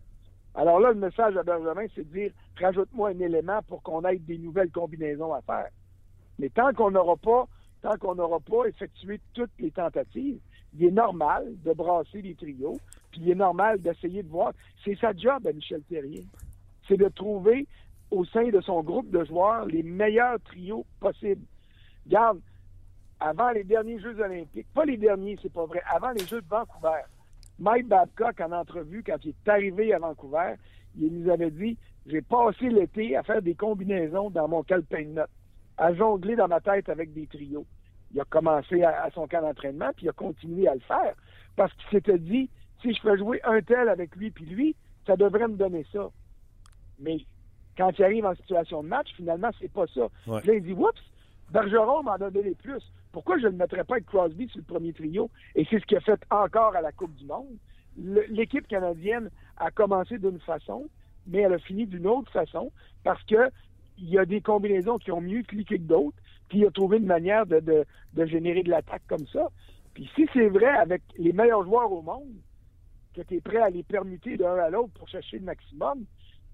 Alors 0.53 0.79
là, 0.79 0.91
le 0.91 0.99
message 0.99 1.35
à 1.35 1.43
Benjamin, 1.43 1.85
c'est 1.93 2.09
de 2.09 2.13
dire 2.13 2.31
rajoute-moi 2.59 3.09
un 3.09 3.19
élément 3.19 3.61
pour 3.67 3.81
qu'on 3.81 4.03
ait 4.03 4.17
des 4.17 4.37
nouvelles 4.37 4.71
combinaisons 4.71 5.33
à 5.33 5.41
faire. 5.41 5.69
Mais 6.39 6.49
tant 6.49 6.73
qu'on 6.73 6.91
n'aura 6.91 7.17
pas, 7.17 7.45
tant 7.81 7.97
qu'on 7.97 8.15
n'aura 8.15 8.39
pas 8.39 8.65
effectué 8.65 9.19
toutes 9.33 9.51
les 9.59 9.71
tentatives, 9.71 10.39
il 10.73 10.85
est 10.85 10.91
normal 10.91 11.53
de 11.63 11.73
brasser 11.73 12.21
les 12.21 12.35
trios, 12.35 12.77
puis 13.11 13.21
il 13.21 13.31
est 13.31 13.35
normal 13.35 13.81
d'essayer 13.81 14.23
de 14.23 14.29
voir. 14.29 14.53
C'est 14.83 14.97
sa 14.97 15.13
job 15.13 15.45
à 15.45 15.51
Michel 15.51 15.81
Terrier. 15.83 16.25
C'est 16.87 16.97
de 16.97 17.07
trouver 17.09 17.67
au 18.11 18.23
sein 18.25 18.49
de 18.49 18.61
son 18.61 18.81
groupe 18.81 19.09
de 19.09 19.23
joueurs 19.25 19.65
les 19.65 19.83
meilleurs 19.83 20.39
trios 20.41 20.85
possibles. 20.99 21.45
Regarde, 22.05 22.39
avant 23.19 23.51
les 23.51 23.63
derniers 23.63 23.99
Jeux 23.99 24.19
olympiques, 24.19 24.67
pas 24.73 24.85
les 24.85 24.97
derniers, 24.97 25.37
c'est 25.41 25.51
pas 25.51 25.65
vrai, 25.65 25.81
avant 25.89 26.11
les 26.11 26.25
Jeux 26.25 26.41
de 26.41 26.47
Vancouver, 26.47 27.01
Mike 27.59 27.87
Babcock, 27.87 28.41
en 28.41 28.51
entrevue, 28.51 29.03
quand 29.03 29.17
il 29.23 29.29
est 29.29 29.49
arrivé 29.49 29.93
à 29.93 29.99
Vancouver, 29.99 30.55
il 30.97 31.21
nous 31.21 31.31
avait 31.31 31.51
dit 31.51 31.77
J'ai 32.05 32.21
passé 32.21 32.69
l'été 32.69 33.15
à 33.15 33.23
faire 33.23 33.41
des 33.41 33.55
combinaisons 33.55 34.29
dans 34.29 34.47
mon 34.47 34.63
calepin 34.63 35.03
de 35.03 35.09
notes, 35.09 35.29
à 35.77 35.93
jongler 35.93 36.35
dans 36.35 36.47
ma 36.47 36.59
tête 36.59 36.89
avec 36.89 37.13
des 37.13 37.27
trios. 37.27 37.65
Il 38.13 38.19
a 38.19 38.25
commencé 38.25 38.83
à, 38.83 39.09
son 39.13 39.27
camp 39.27 39.41
d'entraînement, 39.41 39.91
puis 39.95 40.05
il 40.05 40.09
a 40.09 40.13
continué 40.13 40.67
à 40.67 40.73
le 40.73 40.81
faire. 40.81 41.15
Parce 41.55 41.73
qu'il 41.73 41.89
s'était 41.89 42.19
dit 42.19 42.49
Si 42.81 42.93
je 42.93 43.01
fais 43.01 43.17
jouer 43.17 43.41
un 43.43 43.61
tel 43.61 43.89
avec 43.89 44.15
lui 44.15 44.31
puis 44.31 44.45
lui, 44.45 44.75
ça 45.07 45.15
devrait 45.15 45.47
me 45.47 45.55
donner 45.55 45.85
ça. 45.91 46.09
Mais 46.99 47.17
quand 47.77 47.91
il 47.97 48.03
arrive 48.03 48.25
en 48.25 48.35
situation 48.35 48.83
de 48.83 48.87
match, 48.87 49.07
finalement, 49.15 49.49
c'est 49.59 49.71
pas 49.71 49.85
ça. 49.87 50.07
Là, 50.27 50.53
il 50.53 50.63
dit 50.63 50.73
Oups, 50.73 51.01
Bergeron 51.51 52.03
m'en 52.03 52.13
a 52.13 52.29
donné 52.29 52.53
plus. 52.55 52.81
Pourquoi 53.15 53.37
je 53.37 53.47
ne 53.47 53.55
mettrais 53.55 53.85
pas 53.85 53.93
avec 53.93 54.07
Crosby 54.07 54.49
sur 54.49 54.57
le 54.57 54.65
premier 54.65 54.91
trio? 54.91 55.31
Et 55.55 55.65
c'est 55.69 55.79
ce 55.79 55.85
qu'il 55.85 55.95
a 55.95 56.01
fait 56.01 56.19
encore 56.29 56.75
à 56.75 56.81
la 56.81 56.91
Coupe 56.91 57.15
du 57.15 57.23
Monde. 57.23 57.55
L'équipe 57.95 58.67
canadienne 58.67 59.29
a 59.55 59.71
commencé 59.71 60.17
d'une 60.17 60.41
façon, 60.41 60.89
mais 61.25 61.37
elle 61.37 61.53
a 61.53 61.59
fini 61.59 61.87
d'une 61.87 62.07
autre 62.07 62.29
façon 62.29 62.73
parce 63.05 63.23
que 63.23 63.49
il 63.97 64.09
y 64.09 64.19
a 64.19 64.25
des 64.25 64.41
combinaisons 64.41 64.97
qui 64.97 65.13
ont 65.13 65.21
mieux 65.21 65.43
cliqué 65.43 65.77
que 65.77 65.83
d'autres, 65.83 66.17
puis 66.49 66.57
il 66.59 66.65
a 66.65 66.71
trouvé 66.71 66.97
une 66.97 67.05
manière 67.05 67.45
de, 67.45 67.85
générer 68.25 68.63
de 68.63 68.69
l'attaque 68.69 69.03
comme 69.07 69.25
ça. 69.27 69.47
Puis 69.93 70.11
si 70.13 70.27
c'est 70.33 70.49
vrai 70.49 70.67
avec 70.67 71.01
les 71.17 71.31
meilleurs 71.31 71.63
joueurs 71.63 71.93
au 71.93 72.01
monde, 72.01 72.35
que 73.13 73.21
tu 73.21 73.35
es 73.35 73.39
prêt 73.39 73.61
à 73.61 73.69
les 73.69 73.83
permuter 73.83 74.35
d'un 74.35 74.57
à 74.57 74.69
l'autre 74.69 74.91
pour 74.93 75.07
chercher 75.07 75.39
le 75.39 75.45
maximum, 75.45 76.03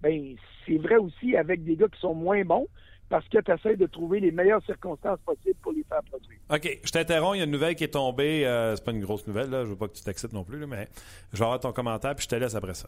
ben 0.03 0.35
c'est 0.67 0.77
vrai 0.77 0.97
aussi 0.97 1.35
avec 1.35 1.63
des 1.63 1.75
gars 1.75 1.87
qui 1.87 1.99
sont 1.99 2.13
moins 2.13 2.45
bons, 2.45 2.67
parce 3.11 3.27
que 3.27 3.39
tu 3.39 3.51
essaies 3.51 3.75
de 3.75 3.85
trouver 3.87 4.21
les 4.21 4.31
meilleures 4.31 4.63
circonstances 4.63 5.19
possibles 5.25 5.59
pour 5.61 5.73
les 5.73 5.83
faire 5.83 6.01
produire. 6.03 6.39
OK, 6.49 6.79
je 6.81 6.91
t'interromps. 6.91 7.35
Il 7.35 7.39
y 7.39 7.41
a 7.41 7.43
une 7.43 7.51
nouvelle 7.51 7.75
qui 7.75 7.83
est 7.83 7.89
tombée. 7.89 8.47
Euh, 8.47 8.73
c'est 8.73 8.85
pas 8.85 8.91
une 8.91 9.01
grosse 9.01 9.27
nouvelle, 9.27 9.49
là. 9.49 9.65
je 9.65 9.69
veux 9.69 9.75
pas 9.75 9.89
que 9.89 9.95
tu 9.95 10.01
t'excites 10.01 10.31
non 10.31 10.45
plus, 10.45 10.65
mais 10.65 10.87
je 11.33 11.39
vais 11.39 11.43
avoir 11.43 11.59
ton 11.59 11.73
commentaire 11.73 12.15
puis 12.15 12.23
je 12.23 12.29
te 12.29 12.35
laisse 12.35 12.55
après 12.55 12.73
ça. 12.73 12.87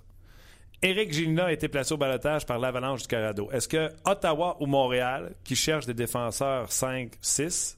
Éric 0.81 1.11
Gilna 1.11 1.45
a 1.45 1.51
été 1.51 1.67
placé 1.67 1.93
au 1.93 1.97
balotage 1.97 2.45
par 2.45 2.57
l'Avalanche 2.57 3.01
du 3.01 3.07
Colorado. 3.09 3.51
Est-ce 3.51 3.67
que 3.67 3.89
Ottawa 4.05 4.55
ou 4.61 4.65
Montréal, 4.65 5.35
qui 5.43 5.57
cherchent 5.57 5.85
des 5.85 5.93
défenseurs 5.93 6.71
5, 6.71 7.11
6, 7.21 7.77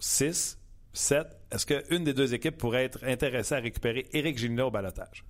6, 0.00 0.58
7, 0.92 1.26
est-ce 1.52 1.66
qu'une 1.66 2.02
des 2.02 2.14
deux 2.14 2.34
équipes 2.34 2.58
pourrait 2.58 2.84
être 2.84 3.04
intéressée 3.04 3.54
à 3.54 3.58
récupérer 3.58 4.06
Éric 4.12 4.38
Gilna 4.38 4.66
au 4.66 4.70
balotage? 4.72 5.24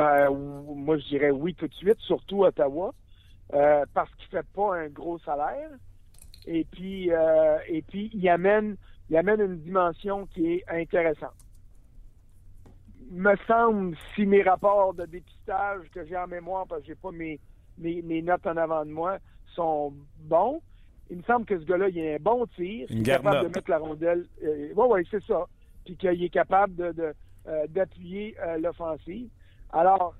Euh, 0.00 0.30
moi, 0.30 0.96
je 0.96 1.08
dirais 1.08 1.30
oui 1.30 1.54
tout 1.54 1.68
de 1.68 1.74
suite, 1.74 1.98
surtout 2.00 2.44
Ottawa. 2.44 2.94
Euh, 3.54 3.86
parce 3.94 4.14
qu'il 4.16 4.28
fait 4.28 4.46
pas 4.54 4.76
un 4.76 4.88
gros 4.88 5.18
salaire. 5.20 5.70
Et 6.46 6.64
puis, 6.64 7.10
euh, 7.10 7.58
et 7.66 7.82
puis 7.82 8.10
il 8.12 8.28
amène, 8.28 8.76
il 9.08 9.16
amène 9.16 9.40
une 9.40 9.58
dimension 9.58 10.26
qui 10.26 10.52
est 10.52 10.64
intéressante. 10.68 11.34
Me 13.10 13.34
semble, 13.46 13.96
si 14.14 14.26
mes 14.26 14.42
rapports 14.42 14.92
de 14.92 15.06
dépistage 15.06 15.88
que 15.94 16.04
j'ai 16.04 16.16
en 16.16 16.26
mémoire, 16.26 16.66
parce 16.66 16.82
que 16.82 16.88
j'ai 16.88 16.94
pas 16.94 17.10
mes, 17.10 17.40
mes, 17.78 18.22
notes 18.22 18.46
en 18.46 18.56
avant 18.58 18.84
de 18.84 18.90
moi, 18.90 19.18
sont 19.54 19.94
bons, 20.18 20.60
il 21.10 21.16
me 21.16 21.22
semble 21.22 21.46
que 21.46 21.58
ce 21.58 21.64
gars-là, 21.64 21.88
il 21.88 22.06
a 22.06 22.14
un 22.14 22.18
bon 22.20 22.46
tir, 22.54 22.86
il 22.90 23.00
est 23.00 23.02
capable 23.02 23.48
de 23.48 23.54
mettre 23.54 23.70
la 23.70 23.78
rondelle. 23.78 24.26
Euh, 24.44 24.72
oui, 24.76 24.86
oui, 24.90 25.08
c'est 25.10 25.24
ça. 25.24 25.46
Puis 25.86 25.96
qu'il 25.96 26.22
est 26.22 26.28
capable 26.28 26.74
de, 26.76 27.14
d'appuyer 27.70 28.36
l'offensive. 28.60 29.30
Alors, 29.72 30.14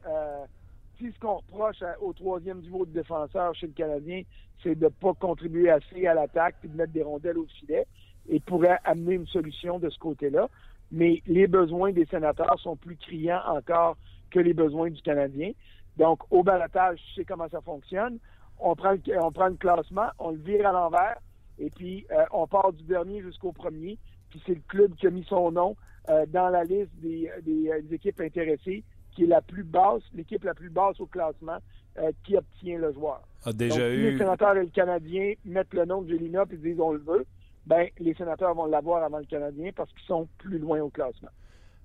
si 0.99 1.13
ce 1.13 1.19
qu'on 1.21 1.37
reproche 1.37 1.83
au 2.01 2.13
troisième 2.13 2.61
niveau 2.61 2.85
de 2.85 2.93
défenseur 2.93 3.55
chez 3.55 3.69
le 3.69 3.73
Canadien, 3.73 4.23
c'est 4.63 4.75
de 4.75 4.85
ne 4.85 4.89
pas 4.89 5.15
contribuer 5.15 5.71
assez 5.71 6.07
à 6.07 6.15
l'attaque 6.15 6.57
et 6.65 6.69
de 6.69 6.77
mettre 6.77 6.93
des 6.93 7.03
rondelles 7.03 7.39
au 7.39 7.47
filet, 7.47 7.87
et 8.29 8.41
pourrait 8.41 8.79
amener 8.85 9.15
une 9.15 9.27
solution 9.27 9.79
de 9.79 9.89
ce 9.89 9.99
côté-là. 9.99 10.49
Mais 10.91 11.23
les 11.27 11.47
besoins 11.47 11.93
des 11.93 12.07
sénateurs 12.07 12.59
sont 12.61 12.77
plus 12.77 12.97
criants 12.97 13.43
encore 13.47 13.97
que 14.31 14.41
les 14.41 14.55
besoins 14.55 14.91
du 14.91 15.01
Canadien. 15.01 15.53
Donc, 15.97 16.21
au 16.31 16.43
balatage, 16.43 16.99
tu 17.09 17.15
sais 17.15 17.25
comment 17.25 17.49
ça 17.49 17.61
fonctionne. 17.61 18.19
On 18.59 18.75
prend 18.75 18.93
le, 18.93 19.01
on 19.23 19.31
prend 19.31 19.49
le 19.49 19.55
classement, 19.55 20.09
on 20.19 20.33
le 20.33 20.39
vire 20.39 20.67
à 20.67 20.73
l'envers, 20.73 21.19
et 21.59 21.71
puis 21.71 22.07
euh, 22.11 22.25
on 22.33 22.47
part 22.47 22.73
du 22.73 22.83
dernier 22.85 23.23
jusqu'au 23.23 23.53
premier. 23.53 23.99
Puis 24.31 24.43
c'est 24.45 24.55
le 24.55 24.63
club 24.67 24.95
qui 24.97 25.07
a 25.07 25.11
mis 25.11 25.25
son 25.25 25.53
nom 25.53 25.77
euh, 26.11 26.27
dans 26.27 26.49
la 26.49 26.65
liste 26.65 26.91
des, 26.97 27.31
des 27.43 27.71
équipes 27.93 28.21
intéressées 28.21 28.83
qui 29.19 29.25
est 29.25 29.27
la 29.27 29.43
plus 29.43 29.65
basse, 29.65 30.03
l'équipe 30.15 30.45
la 30.45 30.55
plus 30.55 30.71
basse 30.71 31.01
au 31.01 31.07
classement 31.07 31.59
euh, 31.99 32.13
qui 32.23 32.37
obtient 32.37 32.79
le 32.79 32.93
joueur. 32.93 33.21
A 33.45 33.53
déjà 33.53 33.91
eu... 33.91 33.97
si 33.97 34.13
les 34.13 34.19
sénateurs 34.19 34.57
et 34.57 34.61
le 34.61 34.69
Canadien 34.69 35.33
mettent 35.45 35.75
le 35.75 35.87
nom 35.87 36.03
de 36.03 36.11
Jelina 36.11 36.45
et 36.49 36.57
disent 36.57 36.79
on 36.79 36.93
le 36.93 37.01
veut, 37.01 37.27
ben 37.67 37.89
les 37.99 38.15
sénateurs 38.15 38.55
vont 38.55 38.67
l'avoir 38.67 39.03
avant 39.03 39.19
le 39.19 39.25
Canadien 39.25 39.73
parce 39.75 39.91
qu'ils 39.91 40.07
sont 40.07 40.29
plus 40.39 40.59
loin 40.59 40.81
au 40.81 40.89
classement. 40.89 41.31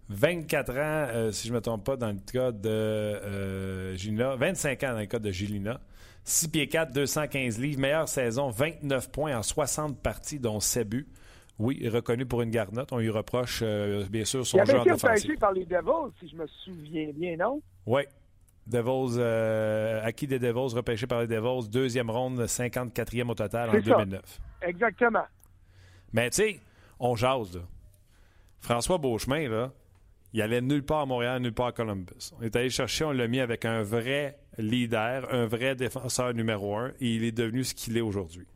24 0.10 0.70
ans, 0.74 0.76
euh, 0.78 1.32
si 1.32 1.48
je 1.48 1.54
ne 1.54 1.58
me 1.58 1.62
trompe 1.62 1.84
pas, 1.84 1.98
dans 1.98 2.12
le 2.12 2.20
cas 2.32 2.52
de 2.52 2.70
euh, 2.70 3.96
25 4.38 4.84
ans 4.84 4.94
dans 4.94 5.00
le 5.00 5.06
cas 5.08 5.20
de 5.20 5.32
Gilina. 5.32 5.80
6 6.26 6.50
pieds 6.50 6.68
4, 6.68 6.94
215 6.94 7.60
livres, 7.60 7.80
meilleure 7.80 8.08
saison, 8.08 8.50
29 8.50 9.12
points 9.12 9.36
en 9.36 9.42
60 9.42 10.00
parties, 10.00 10.40
dont 10.40 10.60
7 10.60 10.88
buts. 10.88 11.08
Oui, 11.60 11.88
reconnu 11.88 12.26
pour 12.26 12.42
une 12.42 12.50
garnotte. 12.50 12.92
On 12.92 12.98
lui 12.98 13.10
reproche, 13.10 13.60
euh, 13.64 14.06
bien 14.10 14.26
sûr, 14.26 14.46
son 14.46 14.64
joueur 14.66 14.84
défensif. 14.84 15.04
Il 15.04 15.08
avait 15.08 15.20
été 15.20 15.38
par 15.38 15.52
les 15.54 15.66
Devils, 15.66 16.12
si 16.20 16.30
je 16.30 16.36
me 16.36 16.48
souviens 16.48 17.12
bien, 17.14 17.38
non? 17.38 17.62
Oui. 17.86 18.04
Devils, 18.66 19.18
euh, 19.18 20.04
acquis 20.04 20.26
des 20.26 20.40
Devils, 20.40 20.76
repêché 20.76 21.06
par 21.06 21.22
les 21.22 21.28
Devils, 21.28 21.70
deuxième 21.70 22.10
ronde, 22.10 22.40
54e 22.48 23.30
au 23.30 23.36
total 23.36 23.70
en 23.70 23.80
2009. 23.80 24.40
Exactement. 24.62 25.26
Mais 26.14 26.30
tu 26.30 26.38
sais, 26.38 26.60
on 27.00 27.16
jase, 27.16 27.56
là. 27.56 27.62
François 28.60 28.98
Beauchemin, 28.98 29.50
là, 29.50 29.72
il 30.32 30.42
allait 30.42 30.62
nulle 30.62 30.86
part 30.86 31.02
à 31.02 31.06
Montréal, 31.06 31.42
nulle 31.42 31.54
part 31.54 31.68
à 31.68 31.72
Columbus. 31.74 32.32
On 32.40 32.42
est 32.42 32.56
allé 32.56 32.70
chercher, 32.70 33.04
on 33.04 33.12
l'a 33.12 33.28
mis 33.28 33.42
avec 33.42 33.66
un 33.66 33.84
vrai 33.84 34.40
leader, 34.58 35.32
un 35.34 35.46
vrai 35.46 35.76
défenseur 35.76 36.34
numéro 36.34 36.78
un, 36.78 36.90
et 37.02 37.16
il 37.16 37.24
est 37.26 37.34
devenu 37.34 37.64
ce 37.66 37.76
qu'il 37.76 37.98
est 37.98 38.02
aujourd'hui 38.02 38.48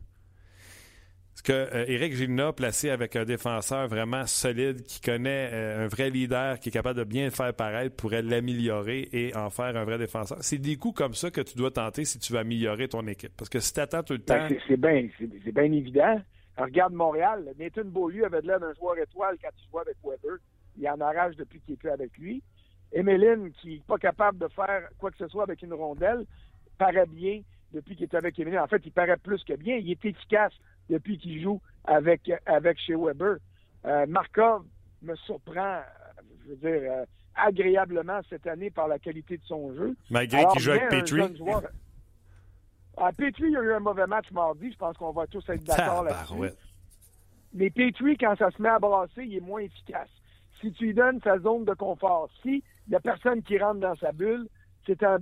Est-ce 1.38 1.44
que 1.44 1.88
Eric 1.88 2.16
Gilna, 2.16 2.52
placé 2.52 2.90
avec 2.90 3.16
un 3.16 3.24
défenseur 3.24 3.88
vraiment 3.88 4.26
solide, 4.26 4.82
qui 4.82 5.00
connaît 5.00 5.52
un 5.54 5.88
vrai 5.88 6.10
leader, 6.10 6.60
qui 6.60 6.70
est 6.70 6.72
capable 6.72 6.98
de 6.98 7.04
bien 7.04 7.26
le 7.26 7.30
faire 7.30 7.54
paraître, 7.54 7.96
pourrait 7.96 8.24
l'améliorer 8.24 9.08
et 9.14 9.36
en 9.36 9.52
faire 9.52 9.78
un 9.78 9.84
vrai 9.84 10.00
défenseur? 10.00 10.40
C'est 10.42 10.58
des 10.58 10.78
coups 10.78 10.96
comme 10.96 11.14
ça 11.14 11.30
que 11.30 11.42
tu 11.42 11.56
dois 11.56 11.70
tenter 11.70 12.06
si 12.06 12.18
tu 12.18 12.34
veux 12.34 12.40
améliorer 12.40 12.88
ton 12.88 13.06
équipe. 13.06 13.34
Parce 13.38 13.50
que 13.50 13.60
si 13.60 13.72
tu 13.72 13.80
attends 13.80 14.02
tout 14.02 14.14
le 14.14 14.20
ben, 14.26 14.50
temps. 14.50 14.56
c'est 14.68 14.78
bien 14.78 15.08
bien 15.54 15.72
évident. 15.72 16.20
regarde 16.58 16.94
Montréal. 16.94 17.54
Nathan 17.60 17.86
Beaulieu 17.86 18.26
avait 18.26 18.42
de 18.42 18.48
l'air 18.48 18.60
d'un 18.60 18.74
joueur 18.74 18.98
étoile 18.98 19.38
quand 19.40 19.52
il 19.60 19.70
jouait 19.70 19.82
avec 19.82 19.98
Weber. 20.04 20.40
Il 20.80 20.90
en 20.90 21.00
arrache 21.00 21.36
depuis 21.36 21.62
qu'il 21.62 21.76
est 21.76 21.78
plus 21.78 21.92
avec 21.92 22.18
lui. 22.18 22.42
Emeline, 22.92 23.52
qui 23.62 23.76
n'est 23.76 23.84
pas 23.88 24.00
capable 24.00 24.40
de 24.40 24.48
faire 24.48 24.90
quoi 24.98 25.12
que 25.12 25.18
ce 25.20 25.28
soit 25.28 25.44
avec 25.44 25.62
une 25.62 25.74
rondelle, 25.76 26.26
paraît 26.80 27.06
bien 27.06 27.42
depuis 27.74 27.96
qu'il 27.96 28.06
est 28.06 28.16
avec 28.16 28.40
Emeline. 28.40 28.58
En 28.58 28.68
fait, 28.68 28.82
il 28.84 28.92
paraît 28.92 29.18
plus 29.18 29.44
que 29.44 29.54
bien. 29.54 29.76
Il 29.76 29.92
est 29.92 30.04
efficace 30.04 30.54
depuis 30.90 31.18
qu'il 31.18 31.42
joue 31.42 31.62
avec, 31.86 32.32
avec 32.46 32.80
chez 32.80 32.96
Weber. 32.96 33.38
Euh, 33.86 34.06
Markov 34.08 34.64
me 35.02 35.16
surprend, 35.16 35.82
je 36.44 36.50
veux 36.50 36.56
dire, 36.58 36.92
euh, 36.92 37.06
agréablement 37.36 38.20
cette 38.30 38.48
année 38.48 38.70
par 38.70 38.88
la 38.88 39.00
qualité 39.00 39.38
de 39.38 39.44
son 39.46 39.74
jeu. 39.76 39.96
Malgré 40.10 40.46
qu'il 40.48 40.62
joue 40.62 40.72
avec 40.72 40.90
Petrie. 40.90 41.22
Ah, 42.98 43.12
Petrie, 43.16 43.50
il 43.50 43.58
a 43.58 43.62
eu 43.62 43.74
un 43.74 43.80
mauvais 43.80 44.08
match 44.08 44.32
mardi. 44.32 44.72
Je 44.72 44.78
pense 44.78 44.98
qu'on 44.98 45.12
va 45.12 45.28
tous 45.28 45.48
être 45.50 45.64
d'accord 45.64 46.04
là-dessus. 46.04 46.56
Mais 47.54 47.70
Petrie, 47.70 48.18
quand 48.18 48.36
ça 48.38 48.50
se 48.52 48.62
met 48.62 48.70
à 48.70 48.80
brasser, 48.80 49.24
il 49.24 49.36
est 49.36 49.42
moins 49.42 49.62
efficace. 49.62 50.10
Si 50.60 50.72
tu 50.74 50.88
lui 50.88 50.94
donnes 50.96 51.22
sa 51.24 51.38
zone 51.40 51.66
de 51.66 51.74
confort, 51.74 52.30
si 52.42 52.64
il 52.88 52.90
n'y 52.90 52.96
a 52.96 53.00
personne 53.00 53.44
qui 53.44 53.60
rentre 53.60 53.80
dans 53.80 53.96
sa 53.96 54.12
bulle, 54.12 54.48
c'est 54.86 55.04
un, 55.04 55.20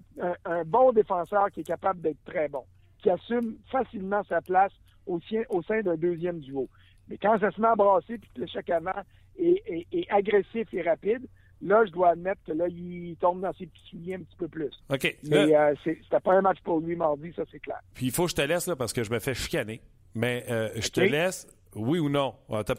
bon 0.66 0.92
défenseur 0.94 1.50
qui 1.52 1.62
est 1.62 1.66
capable 1.66 2.02
d'être 2.02 2.24
très 2.24 2.48
bon, 2.48 2.64
qui 3.00 3.10
assume 3.10 3.58
facilement 3.72 4.24
sa 4.24 4.42
place 4.42 4.72
au, 5.06 5.20
au 5.50 5.64
sein 5.64 5.82
d'un 5.82 5.96
deuxième 5.96 6.40
duo. 6.40 6.70
Mais 7.10 7.18
quand 7.18 7.40
ça 7.40 7.52
se 7.52 7.62
met 7.62 7.68
à 7.68 7.76
brasser 7.76 8.18
puis 8.18 8.30
que 8.34 8.42
l'échec 8.42 8.70
avant 8.70 9.02
est, 9.38 10.08
agressif 10.10 10.68
et 10.74 10.82
rapide, 10.82 11.28
là, 11.62 11.86
je 11.86 11.92
dois 11.92 12.10
admettre 12.10 12.42
que 12.46 12.52
là, 12.52 12.68
il 12.68 13.16
tombe 13.20 13.42
dans 13.42 13.54
ses 13.54 13.68
petits 13.68 13.90
souliers 13.90 14.16
un 14.16 14.20
petit 14.20 14.38
peu 14.38 14.48
plus. 14.48 14.72
OK. 14.90 15.18
Mais 15.30 15.56
euh, 15.56 15.74
c'était 15.84 16.20
pas 16.20 16.34
un 16.34 16.42
match 16.42 16.60
pour 16.64 16.80
lui 16.80 16.96
mardi, 16.96 17.32
ça, 17.36 17.44
c'est 17.52 17.60
clair. 17.60 17.80
Puis 17.94 18.08
il 18.08 18.12
faut 18.12 18.26
que 18.26 18.32
je 18.32 18.36
te 18.36 18.42
laisse, 18.42 18.68
là, 18.68 18.76
parce 18.76 18.94
que 18.94 19.04
je 19.04 19.12
me 19.12 19.20
fais 19.20 19.34
chicaner. 19.34 19.82
Mais 20.16 20.46
euh, 20.50 20.70
je 20.76 20.90
te 20.90 21.02
laisse, 21.02 21.48
oui 21.76 22.00
ou 22.00 22.10
non? 22.10 22.36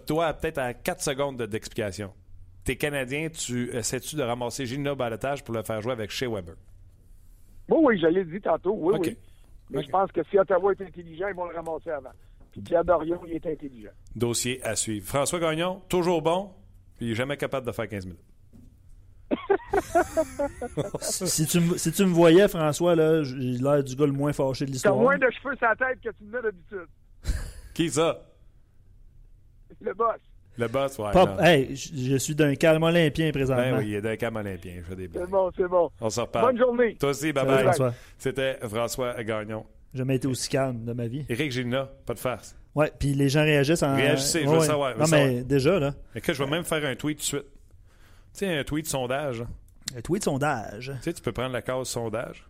Toi, 0.06 0.32
peut-être 0.34 0.58
à 0.58 0.74
4 0.74 1.02
secondes 1.02 1.42
d'explication 1.42 2.12
t'es 2.66 2.76
Canadien, 2.76 3.28
tu 3.28 3.70
essaies-tu 3.74 4.16
de 4.16 4.22
ramasser 4.22 4.66
Gina 4.66 4.94
Balotage 4.94 5.42
pour 5.44 5.54
le 5.54 5.62
faire 5.62 5.80
jouer 5.80 5.92
avec 5.92 6.10
Shea 6.10 6.28
Weber? 6.28 6.56
Oui, 7.68 7.78
oui, 7.80 7.98
je 7.98 8.06
l'ai 8.08 8.24
dit 8.24 8.40
tantôt, 8.40 8.74
oui, 8.76 8.96
oui. 9.00 9.16
Mais 9.70 9.82
je 9.82 9.88
pense 9.88 10.12
que 10.12 10.22
si 10.30 10.38
Ottawa 10.38 10.72
est 10.72 10.82
intelligent, 10.82 11.28
ils 11.28 11.34
vont 11.34 11.46
le 11.46 11.54
ramasser 11.54 11.90
avant. 11.90 12.12
Puis 12.52 12.60
Pierre 12.60 12.84
Dorion, 12.84 13.20
il 13.26 13.34
est 13.34 13.46
intelligent. 13.46 13.90
Dossier 14.14 14.62
à 14.64 14.76
suivre. 14.76 15.06
François 15.06 15.40
Gagnon, 15.40 15.82
toujours 15.88 16.22
bon, 16.22 16.52
puis 16.96 17.14
jamais 17.14 17.36
capable 17.36 17.66
de 17.66 17.72
faire 17.72 17.88
15 17.88 18.06
minutes. 18.06 18.20
si, 21.00 21.46
tu, 21.46 21.60
si 21.78 21.92
tu 21.92 22.04
me 22.04 22.12
voyais, 22.12 22.46
François, 22.48 22.94
là, 22.94 23.24
j'ai 23.24 23.34
l'air 23.34 23.82
du 23.82 23.96
gars 23.96 24.06
le 24.06 24.12
moins 24.12 24.32
fâché 24.32 24.64
de 24.66 24.70
l'histoire. 24.70 24.94
T'as 24.94 25.00
moins 25.00 25.18
de 25.18 25.28
cheveux 25.30 25.56
sur 25.56 25.66
la 25.66 25.74
tête 25.76 26.00
que 26.00 26.10
tu 26.10 26.24
me 26.24 26.30
mets 26.30 26.42
d'habitude. 26.42 26.86
Qui 27.74 27.90
ça? 27.90 28.22
Le 29.80 29.92
boss. 29.92 30.20
Le 30.58 30.68
boss, 30.68 30.98
ouais. 30.98 31.12
Pop, 31.12 31.30
hey, 31.40 31.76
je, 31.76 32.16
suis 32.16 32.34
d'un 32.34 32.54
calme 32.54 32.82
olympien 32.82 33.30
présentement. 33.30 33.62
Ben 33.62 33.78
oui, 33.78 33.88
il 33.88 33.94
est 33.96 34.00
d'un 34.00 34.16
calme 34.16 34.36
olympien. 34.36 34.74
Je 34.78 34.82
fais 34.82 34.96
des 34.96 35.10
C'est 35.12 35.28
bon, 35.28 35.50
c'est 35.56 35.68
bon. 35.68 35.90
On 36.00 36.08
s'en 36.08 36.22
reparle. 36.22 36.46
Bonne 36.46 36.58
journée. 36.58 36.96
Toi 36.96 37.10
aussi, 37.10 37.32
bye 37.32 37.44
bye. 37.44 37.92
C'était 38.18 38.58
François 38.62 39.22
Gagnon. 39.22 39.66
J'ai 39.92 39.98
jamais 39.98 40.16
été 40.16 40.26
aussi 40.26 40.48
calme 40.48 40.84
de 40.84 40.92
ma 40.92 41.06
vie. 41.06 41.24
Éric 41.28 41.52
Gilna, 41.52 41.88
pas 42.04 42.14
de 42.14 42.18
farce. 42.18 42.56
Ouais, 42.74 42.92
puis 42.98 43.14
les 43.14 43.28
gens 43.28 43.42
réagissent 43.42 43.82
en. 43.82 43.96
Réagissez, 43.96 44.42
je 44.42 44.48
veux 44.48 44.60
savoir. 44.60 44.96
non, 44.98 45.06
mais 45.10 45.42
déjà, 45.42 45.78
là. 45.78 45.94
Et 46.14 46.20
que 46.20 46.32
je 46.32 46.42
vais 46.42 46.50
même 46.50 46.64
faire 46.64 46.84
un 46.84 46.94
tweet 46.94 47.18
tout 47.18 47.22
de 47.22 47.26
suite. 47.26 47.46
Tu 48.32 48.40
sais, 48.40 48.58
un 48.58 48.64
tweet 48.64 48.86
sondage. 48.86 49.44
Un 49.96 50.00
tweet 50.02 50.24
sondage. 50.24 50.92
Tu 50.96 51.02
sais, 51.02 51.12
tu 51.12 51.22
peux 51.22 51.32
prendre 51.32 51.52
la 51.52 51.62
case 51.62 51.88
sondage. 51.88 52.44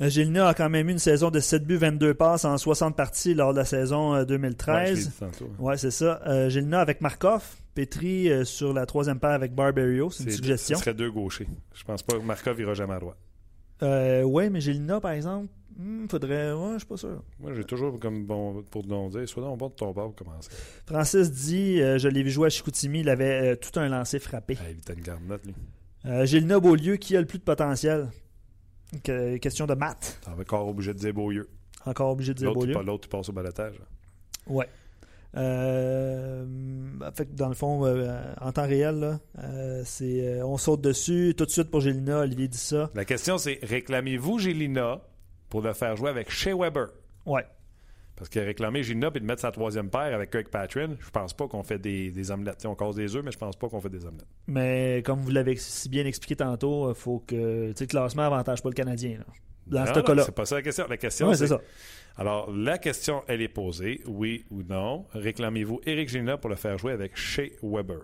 Euh, 0.00 0.08
Gilna 0.08 0.48
a 0.48 0.54
quand 0.54 0.68
même 0.68 0.88
eu 0.88 0.92
une 0.92 0.98
saison 0.98 1.30
de 1.30 1.38
7 1.38 1.64
buts, 1.64 1.76
22 1.76 2.14
passes 2.14 2.44
en 2.44 2.58
60 2.58 2.96
parties 2.96 3.34
lors 3.34 3.52
de 3.52 3.58
la 3.58 3.64
saison 3.64 4.24
2013. 4.24 5.12
Euh, 5.22 5.26
ouais, 5.26 5.70
ouais 5.70 5.76
c'est 5.76 5.92
ça. 5.92 6.20
Euh, 6.26 6.48
Gilna 6.48 6.80
avec 6.80 7.00
Markov, 7.00 7.44
Petri 7.74 8.28
sur 8.44 8.72
la 8.72 8.86
troisième 8.86 9.20
paire 9.20 9.30
avec 9.30 9.54
Barberio, 9.54 10.10
c'est 10.10 10.24
une 10.24 10.30
suggestion. 10.30 10.76
Ce 10.76 10.82
serait 10.82 10.94
deux 10.94 11.10
gauchers. 11.10 11.46
Je 11.74 11.84
pense 11.84 12.02
pas 12.02 12.14
que 12.14 12.22
Markov 12.22 12.60
ira 12.60 12.74
jamais 12.74 12.94
à 12.94 12.98
droite. 12.98 13.18
Euh, 13.82 14.22
oui, 14.22 14.50
mais 14.50 14.60
Gilna, 14.60 15.00
par 15.00 15.12
exemple, 15.12 15.48
hmm, 15.76 16.06
faudrait. 16.08 16.52
Ouais, 16.52 16.72
je 16.74 16.78
suis 16.78 16.86
pas 16.86 16.96
sûr. 16.96 17.22
Moi, 17.38 17.52
j'ai 17.54 17.64
toujours 17.64 17.98
comme 18.00 18.24
bon 18.24 18.64
pour 18.70 18.82
te 18.82 19.18
dire, 19.18 19.28
sois 19.28 19.42
donc 19.42 19.58
bon 19.58 19.68
de 19.68 19.74
ton 19.74 19.92
bord 19.92 20.12
pour 20.12 20.26
commencer. 20.26 20.50
Francis 20.86 21.30
dit 21.30 21.76
je 21.78 22.08
l'ai 22.08 22.24
vu 22.24 22.30
jouer 22.30 22.46
à 22.46 22.50
Chicoutimi, 22.50 23.00
il 23.00 23.08
avait 23.08 23.56
tout 23.56 23.78
un 23.78 23.88
lancer 23.88 24.18
frappé. 24.18 24.58
il 24.68 24.78
était 24.78 24.94
une 24.94 25.02
garnotte, 25.02 25.46
lui. 25.46 25.54
Gilna 26.26 26.58
Beaulieu, 26.58 26.96
qui 26.96 27.16
a 27.16 27.20
le 27.20 27.26
plus 27.26 27.38
de 27.38 27.44
potentiel? 27.44 28.08
Question 29.02 29.66
de 29.66 29.74
maths. 29.74 30.20
T'es 30.24 30.30
encore 30.30 30.68
obligé 30.68 30.92
de 30.92 30.98
dire 30.98 31.12
Beaulieu. 31.12 31.48
Encore 31.86 32.10
obligé 32.10 32.34
de 32.34 32.38
dire 32.38 32.52
Beaulieu. 32.52 32.74
L'autre, 32.82 33.02
tu 33.02 33.08
passes 33.08 33.28
au 33.28 33.32
balotage. 33.32 33.80
Ouais. 34.46 34.68
Euh, 35.36 36.44
fait 37.14 37.34
dans 37.34 37.48
le 37.48 37.54
fond, 37.54 37.84
euh, 37.84 38.34
en 38.40 38.52
temps 38.52 38.66
réel, 38.66 39.00
là, 39.00 39.20
euh, 39.42 39.82
c'est, 39.84 40.42
on 40.42 40.56
saute 40.58 40.80
dessus 40.80 41.34
tout 41.36 41.44
de 41.44 41.50
suite 41.50 41.70
pour 41.70 41.80
Gélina. 41.80 42.20
Olivier 42.20 42.48
dit 42.48 42.58
ça. 42.58 42.90
La 42.94 43.04
question, 43.04 43.38
c'est 43.38 43.58
réclamez-vous 43.62 44.38
Gélina 44.38 45.00
pour 45.48 45.60
le 45.62 45.72
faire 45.72 45.96
jouer 45.96 46.10
avec 46.10 46.30
Shea 46.30 46.54
Weber? 46.54 46.88
Ouais. 47.26 47.44
Parce 48.16 48.28
que 48.28 48.38
réclamer 48.38 48.82
Gina 48.84 49.10
et 49.12 49.20
de 49.20 49.24
mettre 49.24 49.40
sa 49.40 49.50
troisième 49.50 49.90
paire 49.90 50.14
avec 50.14 50.30
Kirkpatrick, 50.30 50.90
je 51.00 51.10
pense 51.10 51.32
pas 51.32 51.48
qu'on 51.48 51.64
fait 51.64 51.78
des, 51.78 52.12
des 52.12 52.30
omelettes. 52.30 52.64
on 52.64 52.76
cause 52.76 52.94
des 52.94 53.16
œufs, 53.16 53.24
mais 53.24 53.32
je 53.32 53.38
pense 53.38 53.56
pas 53.56 53.68
qu'on 53.68 53.80
fait 53.80 53.88
des 53.88 54.04
omelettes. 54.06 54.28
Mais 54.46 55.02
comme 55.04 55.20
vous 55.20 55.30
l'avez 55.30 55.56
si 55.56 55.88
bien 55.88 56.06
expliqué 56.06 56.36
tantôt, 56.36 56.90
il 56.90 56.94
faut 56.94 57.24
que 57.26 57.72
le 57.78 57.86
classement 57.86 58.22
avantage 58.22 58.62
pas 58.62 58.68
le 58.68 58.74
Canadien. 58.74 59.18
Dans 59.66 59.86
ce 59.86 60.00
cas-là. 60.00 60.22
C'est 60.24 60.34
pas 60.34 60.44
ça 60.44 60.56
la 60.56 60.62
question. 60.62 60.86
La 60.88 60.96
question, 60.96 61.34
c'est 61.34 61.46
ça. 61.48 61.60
Alors, 62.16 62.52
la 62.52 62.78
question, 62.78 63.24
elle 63.26 63.42
est 63.42 63.48
posée, 63.48 64.02
oui 64.06 64.44
ou 64.50 64.62
non. 64.62 65.06
Réclamez-vous 65.14 65.80
Eric 65.84 66.08
Gina 66.08 66.36
pour 66.36 66.50
le 66.50 66.56
faire 66.56 66.78
jouer 66.78 66.92
avec 66.92 67.16
Shea 67.16 67.50
Weber? 67.62 68.02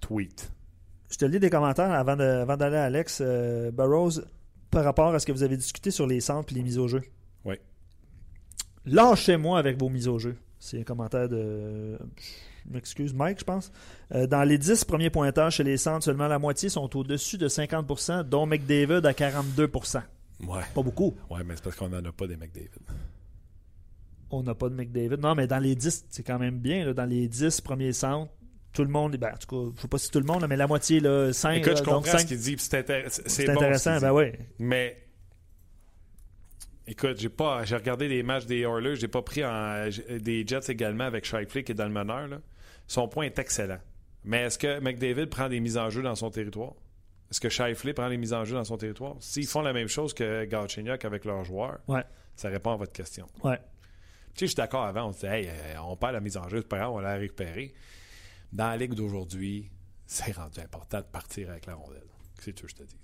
Tweet. 0.00 0.50
Je 1.10 1.16
te 1.16 1.24
lis 1.24 1.38
des 1.38 1.48
commentaires 1.48 1.92
avant, 1.92 2.16
d'aller 2.16 2.76
à 2.76 2.84
Alex. 2.84 3.22
Euh, 3.24 3.70
Burroughs, 3.70 4.20
par 4.70 4.84
rapport 4.84 5.14
à 5.14 5.18
ce 5.18 5.26
que 5.26 5.32
vous 5.32 5.42
avez 5.42 5.56
discuté 5.56 5.90
sur 5.90 6.06
les 6.06 6.20
centres 6.20 6.52
et 6.52 6.56
les 6.56 6.62
mises 6.62 6.78
au 6.78 6.88
jeu. 6.88 7.00
Lâchez-moi 8.86 9.58
avec 9.58 9.78
vos 9.78 9.88
mises 9.88 10.08
au 10.08 10.18
jeu. 10.18 10.36
C'est 10.58 10.80
un 10.80 10.82
commentaire 10.82 11.28
de. 11.28 11.98
Je 12.66 12.72
m'excuse, 12.72 13.12
Mike, 13.12 13.40
je 13.40 13.44
pense. 13.44 13.70
Euh, 14.14 14.26
dans 14.26 14.42
les 14.42 14.56
10 14.56 14.84
premiers 14.84 15.10
pointages 15.10 15.56
chez 15.56 15.64
les 15.64 15.76
centres, 15.76 16.04
seulement 16.04 16.28
la 16.28 16.38
moitié 16.38 16.68
sont 16.68 16.96
au-dessus 16.96 17.36
de 17.36 17.48
50% 17.48 18.22
dont 18.24 18.46
McDavid 18.46 19.04
à 19.06 19.12
42 19.12 19.70
Ouais. 20.46 20.62
Pas 20.74 20.82
beaucoup. 20.82 21.14
Ouais, 21.30 21.44
mais 21.44 21.54
c'est 21.56 21.64
parce 21.64 21.76
qu'on 21.76 21.88
n'en 21.90 22.04
a 22.04 22.12
pas 22.12 22.26
des 22.26 22.36
McDavid. 22.36 22.70
On 24.30 24.42
n'a 24.42 24.54
pas 24.54 24.68
de 24.68 24.74
McDavid. 24.74 25.18
Non, 25.20 25.34
mais 25.34 25.46
dans 25.46 25.58
les 25.58 25.74
10, 25.74 26.06
c'est 26.08 26.22
quand 26.22 26.38
même 26.38 26.58
bien. 26.58 26.92
dans 26.92 27.04
les 27.04 27.28
10 27.28 27.60
premiers 27.60 27.92
centres, 27.92 28.32
tout 28.72 28.82
le 28.82 28.90
monde, 28.90 29.16
ben, 29.16 29.32
en 29.32 29.36
tout 29.36 29.46
cas, 29.46 29.70
je 29.70 29.76
ne 29.76 29.80
sais 29.82 29.88
pas 29.88 29.98
si 29.98 30.10
tout 30.10 30.18
le 30.18 30.26
monde, 30.26 30.44
mais 30.48 30.56
la 30.56 30.66
moitié, 30.66 31.00
là, 31.00 31.32
5. 31.32 31.58
Écoute, 31.58 31.76
je 31.76 31.82
comprends 31.82 32.00
donc 32.00 32.20
ce 32.20 32.26
qu'il 32.26 32.38
dit, 32.38 32.56
c'est 32.58 33.48
intéressant, 33.48 34.00
ben 34.00 34.12
oui. 34.12 34.32
Mais 34.58 35.03
Écoute, 36.86 37.18
j'ai 37.18 37.30
pas 37.30 37.64
j'ai 37.64 37.76
regardé 37.76 38.08
des 38.08 38.22
matchs 38.22 38.46
des 38.46 38.60
Oilers, 38.60 38.96
j'ai 38.96 39.08
pas 39.08 39.22
pris 39.22 39.44
en, 39.44 39.88
des 40.20 40.46
Jets 40.46 40.70
également 40.70 41.04
avec 41.04 41.24
Shifley 41.24 41.64
qui 41.64 41.72
est 41.72 41.74
dans 41.74 41.84
le 41.84 41.90
meneur. 41.90 42.28
Là. 42.28 42.40
Son 42.86 43.08
point 43.08 43.24
est 43.24 43.38
excellent. 43.38 43.80
Mais 44.24 44.42
est-ce 44.42 44.58
que 44.58 44.80
McDavid 44.80 45.26
prend 45.26 45.48
des 45.48 45.60
mises 45.60 45.78
en 45.78 45.90
jeu 45.90 46.02
dans 46.02 46.14
son 46.14 46.30
territoire? 46.30 46.74
Est-ce 47.30 47.40
que 47.40 47.48
Shifley 47.48 47.94
prend 47.94 48.08
des 48.08 48.16
mises 48.16 48.32
en 48.32 48.44
jeu 48.44 48.54
dans 48.54 48.64
son 48.64 48.76
territoire? 48.76 49.16
S'ils 49.20 49.46
font 49.46 49.62
la 49.62 49.72
même 49.72 49.88
chose 49.88 50.14
que 50.14 50.44
Galchenyuk 50.44 51.04
avec 51.04 51.24
leurs 51.24 51.44
joueurs, 51.44 51.80
ça 52.36 52.48
répond 52.48 52.72
à 52.72 52.76
votre 52.76 52.92
question. 52.92 53.26
Ouais. 53.42 53.58
Tu 54.34 54.40
sais, 54.40 54.46
je 54.46 54.46
suis 54.46 54.56
d'accord 54.56 54.84
avant, 54.84 55.08
on 55.08 55.12
se 55.12 55.20
dit, 55.20 55.26
hey, 55.26 55.48
euh, 55.48 55.78
on 55.84 55.96
perd 55.96 56.12
la 56.12 56.20
mise 56.20 56.36
en 56.36 56.48
jeu, 56.48 56.58
c'est 56.60 56.68
pas 56.68 56.78
grave, 56.78 56.90
on 56.90 56.96
va 56.96 57.02
la 57.02 57.14
récupérer. 57.14 57.72
Dans 58.52 58.68
la 58.68 58.76
ligue 58.76 58.94
d'aujourd'hui, 58.94 59.70
c'est 60.06 60.32
rendu 60.32 60.60
important 60.60 60.98
de 60.98 61.06
partir 61.06 61.50
avec 61.50 61.66
la 61.66 61.74
rondelle. 61.74 62.02
C'est 62.40 62.56
ce 62.56 62.62
que 62.62 62.68
je 62.68 62.74
te 62.74 62.82
dis. 62.82 62.96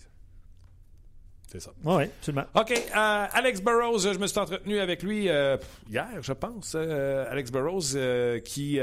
C'est 1.50 1.58
ça. 1.58 1.72
Oui, 1.84 2.04
absolument. 2.04 2.44
OK. 2.54 2.70
Euh, 2.70 3.26
Alex 3.32 3.60
Burrows, 3.60 3.98
je 3.98 4.18
me 4.18 4.28
suis 4.28 4.38
entretenu 4.38 4.78
avec 4.78 5.02
lui 5.02 5.28
euh, 5.28 5.56
hier, 5.90 6.08
je 6.20 6.32
pense. 6.32 6.74
Euh, 6.76 7.28
Alex 7.28 7.50
Burrows, 7.50 7.96
qui, 8.44 8.78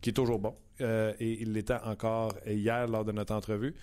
qui 0.00 0.10
est 0.10 0.12
toujours 0.12 0.38
bon. 0.38 0.54
et 0.78 1.42
il 1.42 1.54
l'était 1.54 1.74
encore 1.84 2.34
hier 2.46 2.86
lors 2.86 3.04
de 3.04 3.10
notre 3.10 3.34
entrevue. 3.34 3.74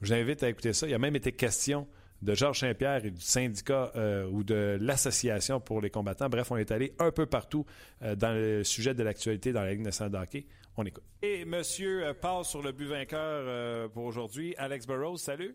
Je 0.00 0.06
vous 0.06 0.12
invite 0.14 0.42
à 0.42 0.48
écouter 0.48 0.72
ça. 0.72 0.86
Il 0.86 0.92
y 0.92 0.94
a 0.94 0.98
même 0.98 1.14
été 1.14 1.32
question 1.32 1.86
de 2.22 2.34
Georges 2.34 2.60
Saint-Pierre 2.60 3.04
et 3.04 3.10
du 3.10 3.20
syndicat 3.20 3.92
ou 4.30 4.44
de 4.44 4.78
l'association 4.80 5.60
pour 5.60 5.82
les 5.82 5.90
combattants. 5.90 6.30
Bref, 6.30 6.50
on 6.52 6.56
est 6.56 6.70
allé 6.70 6.94
un 6.98 7.10
peu 7.10 7.26
partout 7.26 7.66
dans 8.00 8.32
le 8.32 8.64
sujet 8.64 8.94
de 8.94 9.02
l'actualité 9.02 9.52
dans 9.52 9.60
la 9.60 9.72
Ligue 9.72 9.82
nationale 9.82 10.12
de 10.12 10.16
hockey. 10.16 10.46
On 10.78 10.84
écoute. 10.86 11.04
Et 11.20 11.44
monsieur 11.44 12.14
passe 12.18 12.48
sur 12.48 12.62
le 12.62 12.72
but 12.72 12.86
vainqueur 12.86 13.90
pour 13.90 14.04
aujourd'hui. 14.04 14.54
Alex 14.56 14.86
Burrows, 14.86 15.18
salut. 15.18 15.54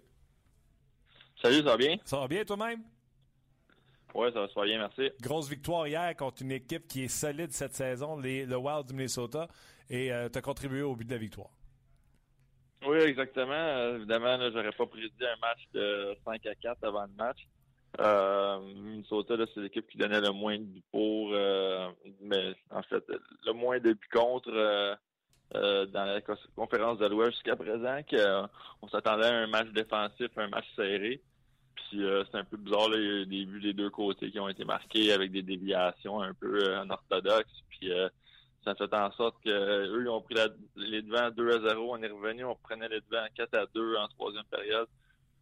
Salut, 1.42 1.58
ça 1.58 1.64
va 1.64 1.78
bien? 1.78 1.98
Ça 2.04 2.20
va 2.20 2.28
bien 2.28 2.44
toi-même? 2.44 2.82
Oui, 4.16 4.28
ça 4.34 4.42
va 4.42 4.48
se 4.48 4.66
bien, 4.66 4.80
merci. 4.80 5.12
Grosse 5.22 5.48
victoire 5.48 5.88
hier 5.88 6.16
contre 6.16 6.42
une 6.42 6.52
équipe 6.52 6.88
qui 6.88 7.04
est 7.04 7.08
solide 7.08 7.52
cette 7.52 7.76
saison, 7.76 8.20
les, 8.20 8.46
le 8.46 8.58
Wild 8.58 8.88
du 8.88 8.94
Minnesota, 8.94 9.48
et 9.90 10.12
euh, 10.12 10.30
tu 10.30 10.40
as 10.40 10.42
contribué 10.42 10.82
au 10.82 10.96
but 10.96 11.06
de 11.06 11.12
la 11.12 11.20
victoire. 11.20 11.50
Oui, 12.88 12.98
exactement. 12.98 13.54
Euh, 13.54 13.98
évidemment, 13.98 14.38
j'aurais 14.52 14.72
pas 14.72 14.86
prédit 14.88 15.12
un 15.22 15.40
match 15.40 15.60
de 15.74 16.18
5 16.26 16.46
à 16.48 16.56
4 16.56 16.84
avant 16.84 17.04
le 17.04 17.14
match. 17.16 17.48
Euh, 18.00 18.60
Minnesota, 18.76 19.36
c'est 19.54 19.60
l'équipe 19.60 19.88
qui 19.88 19.98
donnait 19.98 20.22
le 20.22 20.32
moins 20.32 20.58
de 20.58 20.64
buts 20.64 20.84
pour, 20.92 21.32
euh, 21.34 21.90
mais 22.22 22.56
en 22.72 22.82
fait, 22.82 23.04
le 23.46 23.54
moins 23.54 23.80
de 23.80 23.94
buts 23.94 24.10
contre 24.12 24.98
dans 25.54 26.06
la 26.06 26.22
conférence 26.56 27.00
de 27.00 27.08
l'Ouest 27.08 27.32
jusqu'à 27.32 27.56
présent, 27.56 28.00
qu'on 28.10 28.88
s'attendait 28.90 29.28
à 29.28 29.38
un 29.38 29.48
match 29.48 29.70
défensif, 29.70 30.30
un 30.38 30.50
match 30.50 30.66
serré. 30.76 31.22
Puis 31.76 32.02
c'est 32.32 32.38
un 32.38 32.44
peu 32.44 32.58
bizarre, 32.58 32.90
là, 32.90 32.98
il 32.98 33.28
des 33.28 33.46
buts 33.46 33.62
des 33.62 33.74
deux 33.74 33.90
côtés 33.90 34.30
qui 34.32 34.40
ont 34.40 34.50
été 34.50 34.66
marqués 34.66 35.14
avec 35.14 35.32
des 35.32 35.44
déviations 35.44 36.22
un 36.22 36.34
peu 36.34 36.76
anorthodoxes. 36.76 37.64
Puis 37.70 37.92
ça 38.68 38.76
fait 38.76 38.94
en 38.94 39.12
sorte 39.14 39.36
qu'eux, 39.44 40.02
ils 40.02 40.10
ont 40.10 40.22
pris 40.22 40.36
les 40.76 41.02
devants 41.02 41.32
2 41.32 41.66
à 41.66 41.70
0. 41.70 41.96
On 41.96 42.04
est 42.04 42.10
revenu, 42.10 42.44
on 42.44 42.56
prenait 42.56 42.90
les 42.90 43.00
devants 43.10 43.26
4 43.36 43.58
à 43.58 43.66
2 43.74 43.96
en 43.96 44.08
troisième 44.10 44.44
période. 44.46 44.88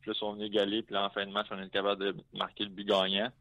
Puis 0.01 0.11
là, 0.11 0.17
on 0.21 0.39
est 0.39 0.45
égalé. 0.45 0.83
Puis 0.83 0.93
là, 0.93 1.05
en 1.05 1.09
fin 1.09 1.25
de 1.25 1.31
match, 1.31 1.47
on 1.49 1.59
est 1.59 1.69
capable 1.69 2.03
de 2.03 2.15
marquer 2.33 2.65
le 2.65 2.69
but 2.69 2.85
gagnant. 2.85 3.31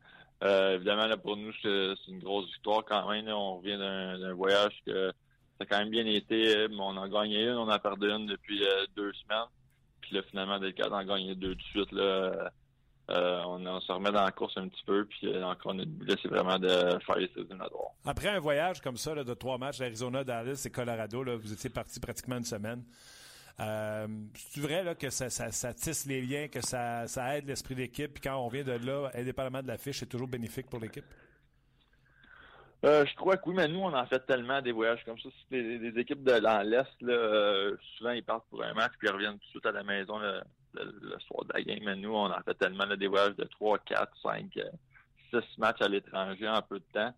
Euh, 0.42 0.76
évidemment, 0.76 1.06
là, 1.06 1.16
pour 1.16 1.36
nous, 1.36 1.52
c'est 1.62 1.94
une 2.08 2.20
grosse 2.20 2.46
victoire 2.46 2.84
quand 2.84 3.08
même. 3.10 3.28
On 3.28 3.58
revient 3.58 3.76
d'un 3.76 4.32
voyage 4.32 4.74
que 4.86 5.12
ça 5.58 5.64
a 5.64 5.66
quand 5.66 5.78
même 5.78 5.90
bien 5.90 6.06
été. 6.06 6.68
Mais 6.68 6.80
on 6.80 7.00
a 7.00 7.08
gagné 7.08 7.44
une, 7.44 7.56
on 7.56 7.68
a 7.68 7.78
perdu 7.78 8.08
une 8.10 8.26
depuis 8.26 8.64
euh, 8.64 8.86
deux 8.96 9.12
semaines. 9.12 9.48
Puis 10.00 10.14
là, 10.14 10.22
finalement, 10.30 10.58
dès 10.58 10.66
le 10.66 10.72
cas 10.72 10.88
d'en 10.88 11.04
gagner 11.04 11.34
deux 11.34 11.54
de 11.54 11.62
suite, 11.62 11.92
là, 11.92 12.50
euh, 13.10 13.42
on, 13.44 13.80
se 13.80 13.92
remet 13.92 14.10
dans 14.10 14.24
la 14.24 14.32
course 14.32 14.56
un 14.56 14.68
petit 14.68 14.82
peu, 14.86 15.04
puis 15.04 15.26
euh, 15.26 15.44
encore 15.44 15.74
notre 15.74 15.90
c'est 16.22 16.28
vraiment 16.28 16.58
de 16.58 16.68
faire 17.04 17.16
les 17.16 17.30
éliminatoires. 17.36 17.90
Après 18.06 18.28
un 18.28 18.38
voyage 18.38 18.80
comme 18.80 18.96
ça, 18.96 19.14
de 19.14 19.34
trois 19.34 19.58
matchs, 19.58 19.82
Arizona, 19.82 20.24
Dallas 20.24 20.62
et 20.64 20.70
Colorado, 20.70 21.22
vous 21.38 21.52
étiez 21.52 21.68
parti 21.68 22.00
pratiquement 22.00 22.38
une 22.38 22.44
semaine. 22.44 22.82
Euh, 23.60 24.06
c'est 24.34 24.60
vrai 24.60 24.96
que 24.98 25.10
ça, 25.10 25.28
ça, 25.28 25.74
tisse 25.74 26.06
les 26.06 26.22
liens, 26.22 26.48
que 26.48 26.62
ça, 26.62 27.06
ça 27.06 27.36
aide 27.36 27.46
l'esprit 27.46 27.74
d'équipe, 27.74 28.14
puis 28.14 28.22
quand 28.22 28.38
on 28.38 28.48
vient 28.48 28.64
de 28.64 28.72
là, 28.72 29.10
indépendamment 29.14 29.62
de 29.62 29.68
la 29.68 29.76
fiche, 29.76 30.00
c'est 30.00 30.06
toujours 30.08 30.28
bénéfique 30.28 30.70
pour 30.70 30.80
l'équipe? 30.80 31.04
Euh, 32.84 33.06
je 33.06 33.14
crois 33.14 33.38
que 33.38 33.48
oui, 33.48 33.54
mais 33.56 33.66
nous, 33.66 33.80
on 33.80 33.94
en 33.94 34.06
fait 34.06 34.20
tellement 34.26 34.60
des 34.60 34.72
voyages 34.72 35.02
comme 35.04 35.18
ça. 35.18 35.28
C'est 35.50 35.78
des, 35.78 35.98
équipes 35.98 36.22
de 36.22 36.32
l'Est, 36.32 37.00
là, 37.00 37.70
souvent, 37.96 38.10
ils 38.10 38.22
partent 38.22 38.46
pour 38.50 38.62
un 38.62 38.74
match, 38.74 38.92
puis 38.98 39.08
ils 39.08 39.12
reviennent 39.12 39.38
tout 39.38 39.44
de 39.46 39.50
suite 39.50 39.66
à 39.66 39.72
la 39.72 39.82
maison 39.82 40.18
le, 40.18 40.42
soir 41.26 41.44
de 41.46 41.52
la 41.54 41.62
game. 41.62 41.80
Mais 41.82 41.96
nous, 41.96 42.14
on 42.14 42.30
en 42.30 42.42
fait 42.44 42.54
tellement 42.54 42.86
des 42.86 43.06
voyages 43.06 43.36
de 43.36 43.44
3, 43.44 43.78
4, 43.78 44.12
5, 44.22 44.58
6 45.32 45.58
matchs 45.58 45.80
à 45.80 45.88
l'étranger 45.88 46.46
en 46.46 46.60
peu 46.60 46.78
de 46.78 46.84
temps. 46.92 47.14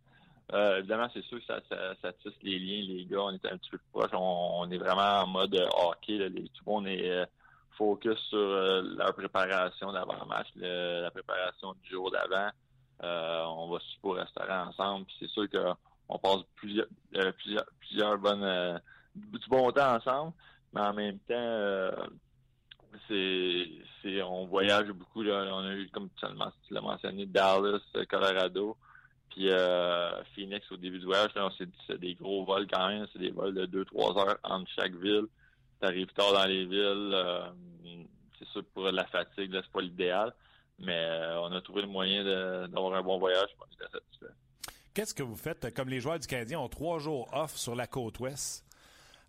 Euh, 0.52 0.78
évidemment, 0.78 1.08
c'est 1.12 1.24
sûr 1.24 1.38
que 1.40 1.46
ça, 1.46 2.12
tisse 2.22 2.32
les 2.42 2.58
liens, 2.58 2.86
les 2.86 3.04
gars. 3.06 3.22
On 3.22 3.32
est 3.32 3.46
un 3.46 3.56
petit 3.58 3.70
peu 3.70 3.78
proche. 3.92 4.10
On, 4.12 4.70
est 4.70 4.78
vraiment 4.78 5.22
en 5.22 5.26
mode 5.26 5.54
hockey. 5.76 6.18
Là. 6.18 6.28
tout 6.28 6.62
le 6.66 6.72
monde 6.72 6.86
est 6.86 7.10
euh, 7.10 7.26
focus 7.76 8.18
sur 8.28 8.38
euh, 8.38 8.82
la 8.96 9.12
préparation 9.12 9.92
d'avant-match, 9.92 10.46
la 10.54 11.10
préparation 11.10 11.74
du 11.82 11.90
jour 11.90 12.12
d'avant. 12.12 12.50
On 13.03 13.68
va 13.70 13.78
super 13.80 14.11
au 14.11 14.12
restaurant 14.12 14.68
ensemble. 14.68 15.07
c'est 15.18 15.28
sûr 15.28 15.47
qu'on 15.51 16.18
passe 16.18 16.42
plusieurs, 16.57 16.86
plusieurs 17.78 18.18
bonnes 18.18 18.80
du 19.14 19.49
bon 19.49 19.70
temps 19.70 19.97
ensemble. 19.97 20.32
Mais 20.72 20.80
en 20.80 20.92
même 20.92 21.18
temps, 21.20 21.92
on 24.24 24.47
voyage 24.47 24.88
beaucoup. 24.88 25.22
Là. 25.22 25.47
On 25.53 25.64
a 25.64 25.74
eu, 25.74 25.88
comme 25.88 26.09
tu 26.16 26.26
l'as 26.70 26.80
mentionné, 26.80 27.26
Dallas, 27.26 27.80
Colorado, 28.09 28.76
puis 29.30 29.51
euh, 29.51 30.22
Phoenix 30.34 30.70
au 30.72 30.76
début 30.76 30.99
du 30.99 31.07
voyage. 31.07 31.30
c'est, 31.59 31.99
des 31.99 32.14
gros 32.14 32.44
vols 32.44 32.66
quand 32.66 32.88
même. 32.88 33.07
C'est 33.12 33.18
des 33.18 33.30
vols 33.30 33.55
de 33.55 33.66
2-3 33.84 34.18
heures 34.18 34.38
entre 34.44 34.70
chaque 34.70 34.94
ville. 34.94 35.26
Tu 35.80 35.86
arrives 35.86 36.12
tard 36.14 36.32
dans 36.32 36.47
les 36.47 36.64
villes. 36.64 37.11
Euh, 37.12 37.47
c'est 38.38 38.49
sûr 38.49 38.62
que 38.62 38.68
pour 38.74 38.90
la 38.90 39.07
fatigue, 39.07 39.53
là, 39.53 39.61
c'est 39.62 39.72
pas 39.72 39.80
l'idéal. 39.80 40.34
Mais 40.78 40.96
euh, 40.96 41.40
on 41.40 41.52
a 41.52 41.60
trouvé 41.60 41.82
le 41.82 41.88
moyen 41.88 42.24
d'avoir 42.68 42.94
un 42.94 43.02
bon 43.02 43.18
voyage. 43.18 43.48
On 43.60 43.84
est 43.84 43.90
satisfait. 43.90 44.34
Qu'est-ce 44.94 45.14
que 45.14 45.22
vous 45.22 45.36
faites? 45.36 45.74
Comme 45.74 45.88
les 45.88 46.00
joueurs 46.00 46.18
du 46.18 46.26
Canadien 46.26 46.60
ont 46.60 46.68
trois 46.68 46.98
jours 46.98 47.28
off 47.32 47.56
sur 47.56 47.74
la 47.74 47.86
côte 47.86 48.18
ouest? 48.18 48.66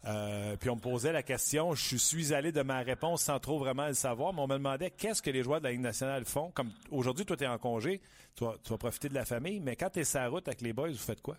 Euh, 0.06 0.56
puis 0.58 0.70
on 0.70 0.76
me 0.76 0.82
posait 0.82 1.12
la 1.12 1.24
question, 1.24 1.74
je 1.74 1.98
suis 1.98 2.34
allé 2.34 2.52
de 2.52 2.62
ma 2.62 2.80
réponse 2.80 3.24
sans 3.24 3.40
trop 3.40 3.58
vraiment 3.58 3.88
le 3.88 3.94
savoir, 3.94 4.34
mais 4.34 4.42
on 4.42 4.48
me 4.48 4.54
demandait 4.54 4.92
qu'est-ce 4.92 5.22
que 5.22 5.30
les 5.30 5.44
joueurs 5.44 5.60
de 5.60 5.66
la 5.66 5.72
Ligue 5.72 5.82
nationale 5.82 6.24
font? 6.24 6.52
Comme 6.52 6.72
aujourd'hui, 6.92 7.26
toi, 7.26 7.36
tu 7.36 7.44
es 7.44 7.48
en 7.48 7.58
congé, 7.58 8.00
tu 8.36 8.46
vas, 8.46 8.78
profiter 8.78 9.10
de 9.10 9.16
la 9.16 9.26
famille, 9.26 9.60
mais 9.60 9.76
quand 9.76 9.90
tu 9.90 10.00
es 10.00 10.04
sur 10.04 10.20
la 10.20 10.30
route 10.30 10.48
avec 10.48 10.62
les 10.62 10.72
boys, 10.72 10.90
vous 10.90 10.96
faites 10.96 11.22
quoi? 11.22 11.36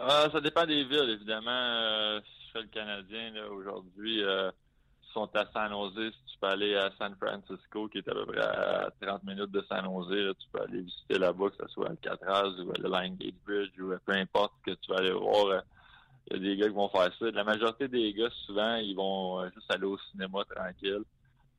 Euh, 0.00 0.30
ça 0.30 0.40
dépend 0.40 0.66
des 0.66 0.84
villes, 0.84 1.10
évidemment. 1.10 1.50
Euh, 1.50 2.20
si 2.20 2.46
je 2.46 2.52
fais 2.52 2.62
le 2.62 2.68
Canadien, 2.68 3.32
aujourd'hui, 3.50 4.22
sont 5.16 5.30
à 5.34 5.46
San 5.52 5.70
Jose. 5.70 6.12
Si 6.12 6.32
tu 6.32 6.38
peux 6.40 6.48
aller 6.48 6.76
à 6.76 6.90
San 6.98 7.14
Francisco, 7.16 7.88
qui 7.88 7.98
est 7.98 8.08
à 8.08 8.12
peu 8.12 8.26
près 8.26 8.40
à 8.40 8.90
30 9.00 9.24
minutes 9.24 9.50
de 9.50 9.64
San 9.68 9.84
Jose, 9.84 10.34
tu 10.38 10.46
peux 10.52 10.60
aller 10.60 10.82
visiter 10.82 11.18
là-bas, 11.18 11.50
que 11.50 11.66
ce 11.66 11.72
soit 11.72 11.88
le 11.88 11.96
Catraz 11.96 12.50
ou 12.60 12.72
le 12.78 12.88
Line 12.90 13.16
Gate 13.16 13.34
Bridge 13.46 13.72
ou 13.80 13.92
peu 14.04 14.12
importe 14.12 14.52
que 14.64 14.72
tu 14.72 14.90
vas 14.90 14.98
aller 14.98 15.12
voir 15.12 15.62
il 16.30 16.36
y 16.36 16.40
a 16.40 16.42
des 16.42 16.56
gars 16.56 16.68
qui 16.68 16.74
vont 16.74 16.88
faire 16.88 17.10
ça. 17.18 17.30
La 17.30 17.44
majorité 17.44 17.88
des 17.88 18.12
gars, 18.12 18.30
souvent, 18.46 18.76
ils 18.76 18.94
vont 18.94 19.40
euh, 19.40 19.48
juste 19.54 19.70
aller 19.72 19.86
au 19.86 19.98
cinéma 20.10 20.44
tranquille. 20.44 21.04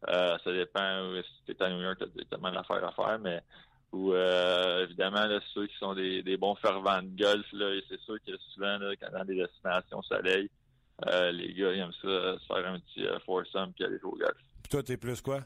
Euh, 0.09 0.37
ça 0.43 0.51
dépend 0.51 1.11
si 1.23 1.43
tu 1.45 1.51
es 1.51 1.63
à 1.63 1.69
New 1.69 1.81
York, 1.81 1.97
tu 1.97 2.21
as 2.21 2.25
tellement 2.25 2.51
d'affaires 2.51 2.83
à 2.83 2.91
faire, 2.91 3.19
mais 3.19 3.41
ou 3.93 4.13
euh, 4.13 4.83
évidemment 4.83 5.25
ceux 5.53 5.65
qui 5.65 5.77
sont 5.77 5.95
des, 5.95 6.21
des 6.21 6.35
bons 6.35 6.55
fervents 6.55 7.01
de 7.01 7.17
golf, 7.17 7.45
là, 7.53 7.79
c'est 7.89 7.99
sûr 8.01 8.17
que 8.25 8.37
souvent, 8.53 8.77
là, 8.77 8.93
quand 8.97 9.11
dans 9.11 9.23
des 9.23 9.35
destinations 9.35 10.01
soleil, 10.01 10.49
euh, 11.05 11.31
les 11.31 11.53
gars 11.53 11.71
ils 11.73 11.79
aiment 11.79 11.91
ça 12.01 12.39
se 12.39 12.45
faire 12.47 12.67
un 12.67 12.79
petit 12.79 13.05
euh, 13.05 13.19
foursome 13.25 13.71
puis 13.73 13.85
aller 13.85 13.99
jouer 13.99 14.11
au 14.11 14.17
golf. 14.17 14.37
Puis 14.63 14.69
toi, 14.69 14.83
t'es 14.83 14.97
plus 14.97 15.21
quoi? 15.21 15.41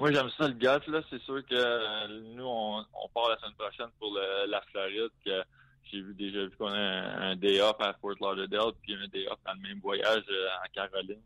Moi, 0.00 0.12
j'aime 0.12 0.30
ça 0.38 0.48
le 0.48 0.54
golf, 0.54 0.86
là. 0.86 1.02
C'est 1.10 1.20
sûr 1.22 1.44
que 1.44 2.34
nous, 2.34 2.46
on, 2.46 2.78
on 2.78 3.08
part 3.12 3.28
la 3.28 3.36
semaine 3.38 3.54
prochaine 3.58 3.90
pour 3.98 4.14
le, 4.14 4.50
la 4.50 4.62
Floride, 4.62 5.10
que 5.24 5.42
j'ai 5.90 6.00
vu 6.00 6.14
déjà 6.14 6.44
vu 6.44 6.56
qu'on 6.56 6.72
a 6.72 6.78
un, 6.78 7.36
day 7.36 7.60
off 7.60 7.76
à 7.80 7.94
Fort 8.00 8.14
Lauderdale, 8.20 8.72
puis 8.82 8.94
un 8.94 9.08
day 9.08 9.26
off 9.28 9.38
dans 9.44 9.54
le 9.54 9.60
même 9.60 9.80
voyage 9.80 10.24
euh, 10.30 10.48
en 10.64 10.72
Caroline. 10.72 11.20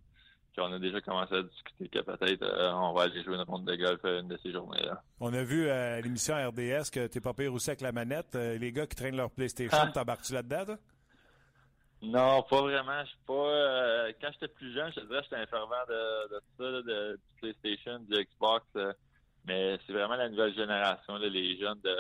Puis 0.53 0.63
on 0.63 0.73
a 0.73 0.79
déjà 0.79 1.01
commencé 1.01 1.35
à 1.35 1.43
discuter 1.43 1.89
que 1.89 1.99
peut-être 2.01 2.43
euh, 2.43 2.73
on 2.73 2.93
va 2.93 3.03
aller 3.03 3.23
jouer 3.25 3.35
une 3.35 3.43
ronde 3.43 3.65
de 3.65 3.75
golf 3.75 4.01
euh, 4.05 4.21
une 4.21 4.29
de 4.29 4.39
ces 4.43 4.53
journées-là. 4.53 5.03
On 5.21 5.33
a 5.35 5.43
vu 5.43 5.69
à 5.69 6.01
l'émission 6.01 6.35
RDS 6.35 6.91
que 6.93 7.07
t'es 7.07 7.21
pas 7.21 7.35
pire 7.35 7.53
aussi 7.53 7.71
avec 7.71 7.81
la 7.81 7.93
manette. 7.93 8.35
les 8.35 8.73
gars 8.73 8.87
qui 8.87 8.97
traînent 8.97 9.17
leur 9.17 9.31
PlayStation, 9.31 9.79
ah. 9.81 9.91
t'embarques-tu 9.93 10.33
là-dedans, 10.33 10.65
toi? 10.65 10.79
Non, 12.05 12.43
pas 12.43 12.63
vraiment. 12.63 13.01
Je 13.03 13.09
suis 13.09 13.19
pas. 13.27 14.13
quand 14.21 14.33
j'étais 14.33 14.49
plus 14.49 14.73
jeune, 14.75 14.93
je 14.95 15.01
te 15.01 15.07
dirais 15.07 15.21
que 15.21 15.25
j'étais 15.25 15.43
un 15.43 15.47
fervent 15.47 15.85
de, 15.89 16.35
de 16.35 16.41
ça, 16.57 16.83
de, 16.83 17.13
du 17.17 17.41
PlayStation, 17.41 17.99
du 18.01 18.25
Xbox. 18.25 18.65
mais 19.47 19.79
c'est 19.87 19.93
vraiment 19.93 20.17
la 20.17 20.29
nouvelle 20.29 20.55
génération, 20.55 21.17
là, 21.17 21.29
les 21.29 21.59
jeunes 21.59 21.81
de 21.83 21.97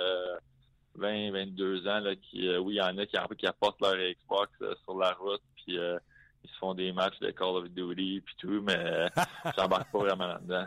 20, 0.96 1.32
22 1.32 1.86
ans, 1.88 2.00
là, 2.00 2.14
qui, 2.16 2.48
euh, 2.48 2.58
oui, 2.58 2.74
il 2.74 2.78
y 2.78 2.82
en 2.82 2.96
a 2.98 3.06
qui, 3.06 3.16
qui 3.38 3.46
apportent 3.46 3.80
leur 3.80 3.96
Xbox 3.96 4.50
euh, 4.62 4.74
sur 4.84 4.96
la 4.98 5.12
route, 5.12 5.42
puis 5.56 5.78
euh, 5.78 5.98
ils 6.44 6.50
se 6.50 6.56
font 6.58 6.74
des 6.74 6.92
matchs 6.92 7.18
de 7.20 7.30
Call 7.30 7.56
of 7.56 7.68
Duty, 7.68 8.22
puis 8.24 8.34
tout, 8.38 8.62
mais 8.62 9.08
j'embarque 9.56 9.90
pas 9.90 9.98
vraiment 9.98 10.26
là-dedans. 10.26 10.66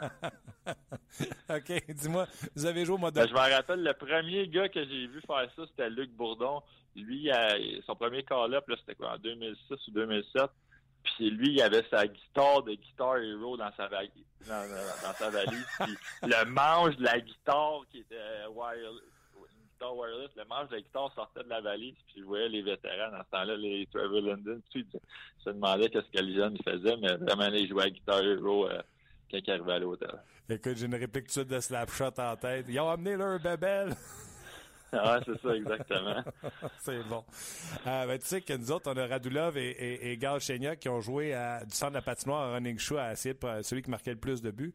OK, 1.50 1.84
dis-moi, 1.90 2.28
vous 2.56 2.66
avez 2.66 2.86
joué 2.86 2.96
au 2.96 2.98
mode... 2.98 3.14
Ben, 3.14 3.28
je 3.28 3.34
me 3.34 3.40
rappelle, 3.40 3.84
le 3.84 3.94
premier 3.94 4.48
gars 4.48 4.68
que 4.70 4.84
j'ai 4.84 5.08
vu 5.08 5.22
faire 5.26 5.50
ça, 5.56 5.64
c'était 5.68 5.90
Luc 5.90 6.12
Bourdon. 6.12 6.62
Lui, 6.98 7.30
son 7.86 7.96
premier 7.96 8.24
call-up, 8.24 8.66
c'était 8.80 8.96
quoi, 8.96 9.14
en 9.14 9.18
2006 9.18 9.88
ou 9.88 9.92
2007? 9.92 10.44
Puis 11.04 11.30
lui, 11.30 11.54
il 11.54 11.62
avait 11.62 11.86
sa 11.90 12.06
guitare 12.06 12.64
de 12.64 12.74
Guitar 12.74 13.18
Hero 13.18 13.56
dans 13.56 13.72
sa 13.78 13.88
valise. 13.88 14.12
Dans, 14.46 15.14
sa 15.14 15.30
valise. 15.30 15.66
puis 15.80 15.96
le 16.24 16.46
manche 16.46 16.98
de 16.98 17.04
la 17.04 17.20
guitare 17.20 17.82
qui 17.92 18.00
était 18.00 18.46
wireless 18.52 19.02
guitare 19.78 19.96
wireless, 19.96 20.32
le 20.36 20.46
manche 20.46 20.70
de 20.70 20.76
la 20.76 20.82
guitare 20.82 21.14
sortait 21.14 21.44
de 21.44 21.50
la 21.50 21.62
valise, 21.62 21.96
puis 22.08 22.22
je 22.22 22.26
voyais 22.26 22.50
les 22.50 22.62
vétérans 22.62 23.12
dans 23.12 23.24
ce 23.24 23.30
temps-là, 23.30 23.56
les 23.56 23.88
Trevor 23.92 24.22
Linden, 24.22 24.62
puis 24.72 24.86
ils 24.94 25.00
se 25.44 25.50
demandaient 25.50 25.90
qu'est-ce 25.90 26.10
que 26.12 26.24
les 26.24 26.36
jeunes 26.36 26.58
faisaient, 26.64 26.98
mais 26.98 27.16
vraiment, 27.16 27.48
les 27.50 27.68
jouaient 27.68 27.84
à 27.84 27.90
Guitar 27.90 28.22
Hero 28.22 28.68
euh, 28.68 28.82
quand 29.32 29.38
ils 29.38 29.52
arrivaient 29.52 29.74
à 29.74 29.80
l'hôtel. 29.80 30.12
Écoute, 30.50 30.78
j'ai 30.78 30.86
une 30.86 30.96
réplique 30.96 31.36
de 31.36 31.44
de 31.44 31.60
Slapshot 31.60 32.18
en 32.18 32.36
tête. 32.38 32.66
Ils 32.70 32.80
ont 32.80 32.90
amené 32.90 33.16
leur 33.16 33.40
bébelle! 33.40 33.96
ah, 34.94 35.20
c'est 35.26 35.42
ça, 35.42 35.56
exactement. 35.56 36.24
c'est 36.80 37.04
bon. 37.10 37.24
Euh, 37.86 38.08
ben, 38.08 38.20
tu 38.20 38.26
sais 38.26 38.42
que 38.42 38.54
nous 38.54 38.72
autres, 38.72 38.92
on 38.92 38.98
a 38.98 39.06
Radulov 39.06 39.58
et, 39.58 39.70
et, 39.70 40.12
et 40.12 40.18
Gal 40.18 40.40
qui 40.80 40.90
ont 40.90 41.02
joué 41.02 41.34
à, 41.34 41.64
du 41.66 41.76
centre 41.76 41.92
de 41.92 41.98
la 41.98 42.02
patinoire 42.02 42.50
à 42.50 42.54
running 42.54 42.80
show 42.80 42.98
à 42.98 43.16
celui 43.16 43.82
qui 43.82 43.90
marquait 43.90 44.12
le 44.12 44.20
plus 44.20 44.42
de 44.42 44.52
buts. 44.52 44.74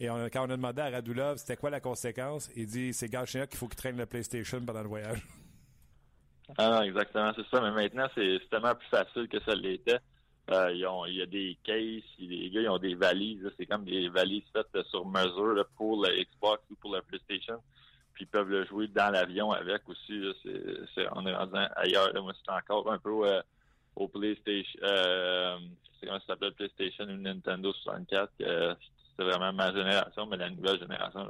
Et 0.00 0.06
quand 0.06 0.46
on 0.46 0.50
a 0.50 0.56
demandé 0.56 0.82
à 0.82 0.90
Radulov 0.90 1.36
c'était 1.36 1.56
quoi 1.56 1.70
la 1.70 1.80
conséquence, 1.80 2.50
il 2.56 2.66
dit 2.66 2.92
c'est 2.92 3.08
Galchenyuk 3.08 3.50
qu'il 3.50 3.58
faut 3.58 3.68
qu'il 3.68 3.76
traîne 3.76 3.96
le 3.96 4.06
PlayStation 4.06 4.60
pendant 4.60 4.82
le 4.82 4.88
voyage. 4.88 5.22
Ah 6.58 6.68
non, 6.68 6.82
exactement, 6.82 7.32
c'est 7.34 7.46
ça. 7.48 7.62
Mais 7.62 7.70
maintenant, 7.70 8.08
c'est 8.14 8.38
tellement 8.50 8.74
plus 8.74 8.88
facile 8.88 9.26
que 9.28 9.40
ça 9.40 9.54
l'était. 9.54 10.00
Euh, 10.50 10.70
il 10.72 11.14
y 11.14 11.22
a 11.22 11.26
des 11.26 11.56
cases, 11.62 12.02
les 12.18 12.50
gars 12.50 12.60
ils 12.60 12.68
ont 12.68 12.78
des 12.78 12.94
valises. 12.94 13.48
C'est 13.56 13.64
comme 13.64 13.84
des 13.84 14.08
valises 14.08 14.42
faites 14.52 14.84
sur 14.88 15.06
mesure 15.06 15.64
pour 15.76 16.02
la 16.02 16.10
Xbox 16.12 16.62
ou 16.70 16.74
pour 16.74 16.94
la 16.94 17.00
PlayStation. 17.00 17.62
Puis 18.14 18.24
ils 18.24 18.28
peuvent 18.28 18.48
le 18.48 18.64
jouer 18.66 18.88
dans 18.88 19.10
l'avion 19.10 19.52
avec 19.52 19.88
aussi. 19.88 20.22
c'est, 20.94 21.06
on 21.12 21.26
est 21.26 21.34
rendu 21.34 21.54
ailleurs. 21.76 22.12
Moi, 22.22 22.32
c'est 22.44 22.52
encore 22.52 22.90
un 22.92 22.98
peu 22.98 23.10
au 23.96 24.08
PlayStation. 24.08 24.78
c'est 24.80 26.06
comment 26.06 26.20
ça 26.20 26.26
s'appelle 26.28 26.52
PlayStation 26.54 27.04
ou 27.04 27.16
Nintendo 27.16 27.72
64. 27.72 28.32
c'est 28.38 29.22
vraiment 29.24 29.52
ma 29.52 29.72
génération, 29.72 30.26
mais 30.26 30.36
la 30.36 30.50
nouvelle 30.50 30.78
génération, 30.78 31.28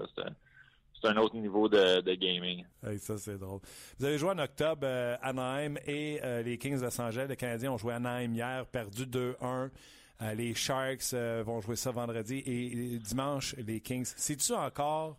c'est 1.02 1.08
un 1.08 1.16
autre 1.16 1.36
niveau 1.36 1.68
de, 1.68 2.14
gaming. 2.14 2.64
ça, 2.98 3.18
c'est 3.18 3.38
drôle. 3.38 3.60
Vous 3.98 4.04
avez 4.04 4.18
joué 4.18 4.30
en 4.30 4.38
octobre 4.38 4.82
euh, 4.84 5.16
Anaheim 5.20 5.76
et 5.86 6.20
euh, 6.22 6.42
les 6.42 6.58
Kings 6.58 6.78
de 6.78 6.84
Los 6.84 7.00
Angeles. 7.00 7.26
Les 7.28 7.36
Canadiens 7.36 7.72
ont 7.72 7.78
joué 7.78 7.94
Anaheim 7.94 8.34
hier, 8.34 8.66
perdu 8.66 9.04
2-1. 9.04 9.34
Euh, 10.22 10.34
les 10.34 10.54
Sharks 10.54 11.12
vont 11.44 11.60
jouer 11.60 11.76
ça 11.76 11.90
vendredi 11.90 12.42
et, 12.46 12.98
dimanche, 12.98 13.56
les 13.56 13.80
Kings. 13.80 14.12
C'est-tu 14.16 14.52
encore 14.52 15.16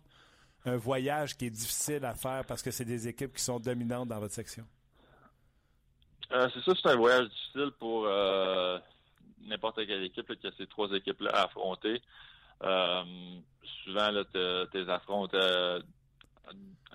un 0.64 0.76
voyage 0.76 1.36
qui 1.36 1.46
est 1.46 1.50
difficile 1.50 2.04
à 2.04 2.14
faire 2.14 2.44
parce 2.46 2.62
que 2.62 2.70
c'est 2.70 2.84
des 2.84 3.08
équipes 3.08 3.34
qui 3.34 3.42
sont 3.42 3.58
dominantes 3.58 4.08
dans 4.08 4.18
votre 4.18 4.34
section? 4.34 4.64
c'est 6.30 6.64
ça, 6.64 6.72
c'est 6.82 6.88
un 6.88 6.96
voyage 6.96 7.28
difficile 7.28 7.70
pour 7.78 8.08
n'importe 9.46 9.86
quelle 9.86 10.02
équipe 10.02 10.34
qui 10.40 10.46
a 10.46 10.50
ces 10.56 10.66
trois 10.66 10.90
équipes-là 10.90 11.30
à 11.30 11.44
affronter. 11.44 12.02
Euh, 12.62 13.02
souvent, 13.84 14.10
là, 14.10 14.24
tes 14.72 14.88
affrontes 14.88 15.34
euh, 15.34 15.80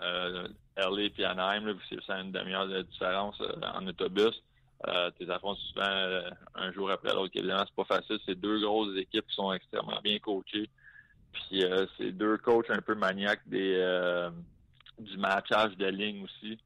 euh, 0.02 0.48
LA 0.78 1.10
et 1.18 1.26
Anaheim, 1.26 1.66
là, 1.66 1.74
c'est 1.90 2.12
une 2.12 2.32
demi-heure 2.32 2.68
de 2.68 2.82
différence 2.84 3.40
euh, 3.42 3.54
en 3.74 3.86
autobus. 3.88 4.44
Euh, 4.88 5.12
tes 5.12 5.30
affrontes 5.30 5.58
souvent 5.58 6.22
un 6.56 6.72
jour 6.72 6.90
après 6.90 7.14
l'autre. 7.14 7.32
Évidemment, 7.36 7.66
c'est 7.68 7.76
pas 7.76 7.96
facile. 7.96 8.18
C'est 8.26 8.40
deux 8.40 8.62
grosses 8.62 8.96
équipes 8.98 9.28
qui 9.28 9.36
sont 9.36 9.52
extrêmement 9.52 10.00
bien 10.02 10.20
coachées. 10.20 10.70
Puis 11.32 11.64
c'est 11.98 12.12
deux 12.12 12.38
coachs 12.38 12.70
un 12.70 12.82
peu 12.82 12.96
maniaques 12.96 13.48
des 13.48 13.76
du 15.00 15.18
matchage 15.18 15.76
de 15.78 15.88
ligne 15.88 16.24
aussi. 16.24 16.58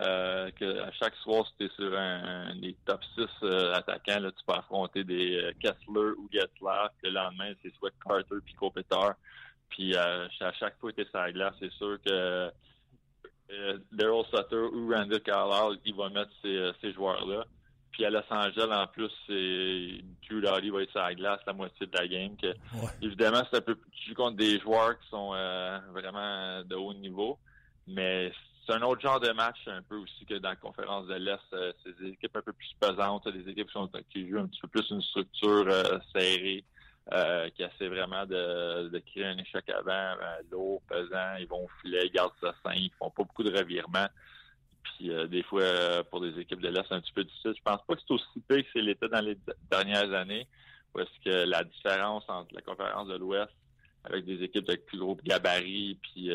Euh, 0.00 0.50
que 0.52 0.80
à 0.80 0.90
chaque 0.92 1.14
soir, 1.16 1.46
si 1.46 1.68
tu 1.68 1.74
sur 1.74 1.98
un, 1.98 2.56
des 2.56 2.74
top 2.86 3.02
6 3.14 3.26
euh, 3.42 3.74
attaquants, 3.74 4.20
là, 4.20 4.32
tu 4.32 4.42
peux 4.46 4.54
affronter 4.54 5.04
des 5.04 5.36
euh, 5.36 5.52
Kessler 5.60 6.12
ou 6.16 6.28
Getzler. 6.32 6.88
Le 7.02 7.10
lendemain, 7.10 7.52
c'est 7.62 7.74
soit 7.74 7.90
Carter 8.02 8.36
puis 8.42 8.54
Kopitar. 8.54 9.14
Puis 9.68 9.94
à 9.96 10.28
chaque 10.58 10.78
fois 10.78 10.92
que 10.92 10.96
tu 10.96 11.02
es 11.02 11.10
sur 11.10 11.18
la 11.18 11.32
glace, 11.32 11.54
c'est 11.58 11.72
sûr 11.72 11.98
que 12.04 12.50
Daryl 13.90 14.24
Sutter 14.26 14.56
ou 14.56 14.90
Randy 14.90 15.18
Carlisle, 15.20 15.78
il 15.84 15.94
va 15.94 16.10
mettre 16.10 16.30
ces 16.42 16.92
joueurs-là. 16.92 17.44
Puis 17.92 18.04
à 18.04 18.10
Los 18.10 18.22
Angeles, 18.30 18.68
en 18.70 18.86
plus, 18.86 19.10
c'est 19.26 20.02
Drew 20.28 20.40
Doughty 20.40 20.70
va 20.70 20.82
être 20.82 20.90
sur 20.90 21.00
la 21.00 21.14
glace 21.14 21.40
la 21.46 21.52
moitié 21.52 21.86
de 21.86 21.96
la 21.96 22.08
game. 22.08 22.36
Que, 22.36 22.54
Évidemment, 23.02 23.42
c'est 23.50 23.58
un 23.58 23.60
peu 23.60 23.78
tu 23.92 24.08
joues 24.08 24.14
contre 24.14 24.36
des 24.36 24.58
joueurs 24.60 24.98
qui 24.98 25.08
sont 25.08 25.30
vraiment 25.92 26.64
de 26.64 26.74
haut 26.74 26.94
niveau, 26.94 27.38
mais 27.86 28.32
c'est 28.66 28.74
un 28.74 28.82
autre 28.82 29.00
genre 29.00 29.20
de 29.20 29.30
match 29.32 29.58
un 29.66 29.82
peu 29.82 29.96
aussi 29.96 30.24
que 30.24 30.34
dans 30.34 30.50
la 30.50 30.56
conférence 30.56 31.06
de 31.06 31.14
l'Est. 31.14 31.40
Euh, 31.52 31.72
c'est 31.82 31.98
des 31.98 32.10
équipes 32.10 32.36
un 32.36 32.42
peu 32.42 32.52
plus 32.52 32.74
pesantes, 32.78 33.28
des 33.28 33.50
équipes 33.50 33.66
qui, 33.66 33.72
sont, 33.72 33.90
qui 34.10 34.28
jouent 34.28 34.38
un 34.38 34.46
petit 34.46 34.60
peu 34.60 34.68
plus 34.68 34.88
une 34.90 35.02
structure 35.02 35.66
euh, 35.68 35.98
serrée, 36.14 36.64
euh, 37.12 37.50
qui 37.50 37.62
essaient 37.62 37.88
vraiment 37.88 38.24
de, 38.24 38.88
de 38.88 38.98
créer 38.98 39.26
un 39.26 39.38
échec 39.38 39.68
avant, 39.70 40.14
lourd, 40.50 40.80
pesant, 40.88 41.36
ils 41.40 41.48
vont 41.48 41.66
filer, 41.80 42.02
ils 42.04 42.12
gardent 42.12 42.32
ça 42.40 42.54
sain, 42.62 42.74
ils 42.74 42.92
font 42.98 43.10
pas 43.10 43.24
beaucoup 43.24 43.42
de 43.42 43.56
revirements. 43.56 44.08
Puis 44.82 45.10
des 45.28 45.42
fois, 45.42 46.04
pour 46.10 46.20
des 46.20 46.38
équipes 46.38 46.60
de 46.60 46.68
l'Est, 46.68 46.84
c'est 46.88 46.94
un 46.94 47.00
petit 47.00 47.12
peu 47.12 47.24
difficile. 47.24 47.54
Je 47.56 47.62
pense 47.62 47.80
pas 47.86 47.94
que 47.94 48.00
c'est 48.06 48.14
aussi 48.14 48.40
pire 48.48 48.62
que 48.62 48.68
c'est 48.72 48.82
l'état 48.82 49.08
dans 49.08 49.20
les 49.20 49.36
dernières 49.70 50.12
années, 50.12 50.46
où 50.94 51.00
est-ce 51.00 51.24
que 51.24 51.48
la 51.48 51.64
différence 51.64 52.24
entre 52.28 52.54
la 52.54 52.60
conférence 52.62 53.08
de 53.08 53.16
l'Ouest 53.16 53.52
avec 54.04 54.24
des 54.24 54.42
équipes 54.42 54.68
avec 54.68 54.86
plus 54.86 54.98
gros 54.98 55.16
gabarits 55.22 55.96
puis 56.02 56.30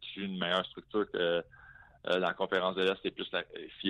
qui 0.00 0.20
jouent 0.20 0.26
une 0.26 0.38
meilleure 0.38 0.64
structure 0.66 1.10
que 1.10 1.44
euh, 2.08 2.18
la 2.18 2.32
conférence 2.32 2.76
de 2.76 2.82
l'Est, 2.82 2.96
c'est 3.02 3.10
plus 3.10 3.30
la, 3.32 3.42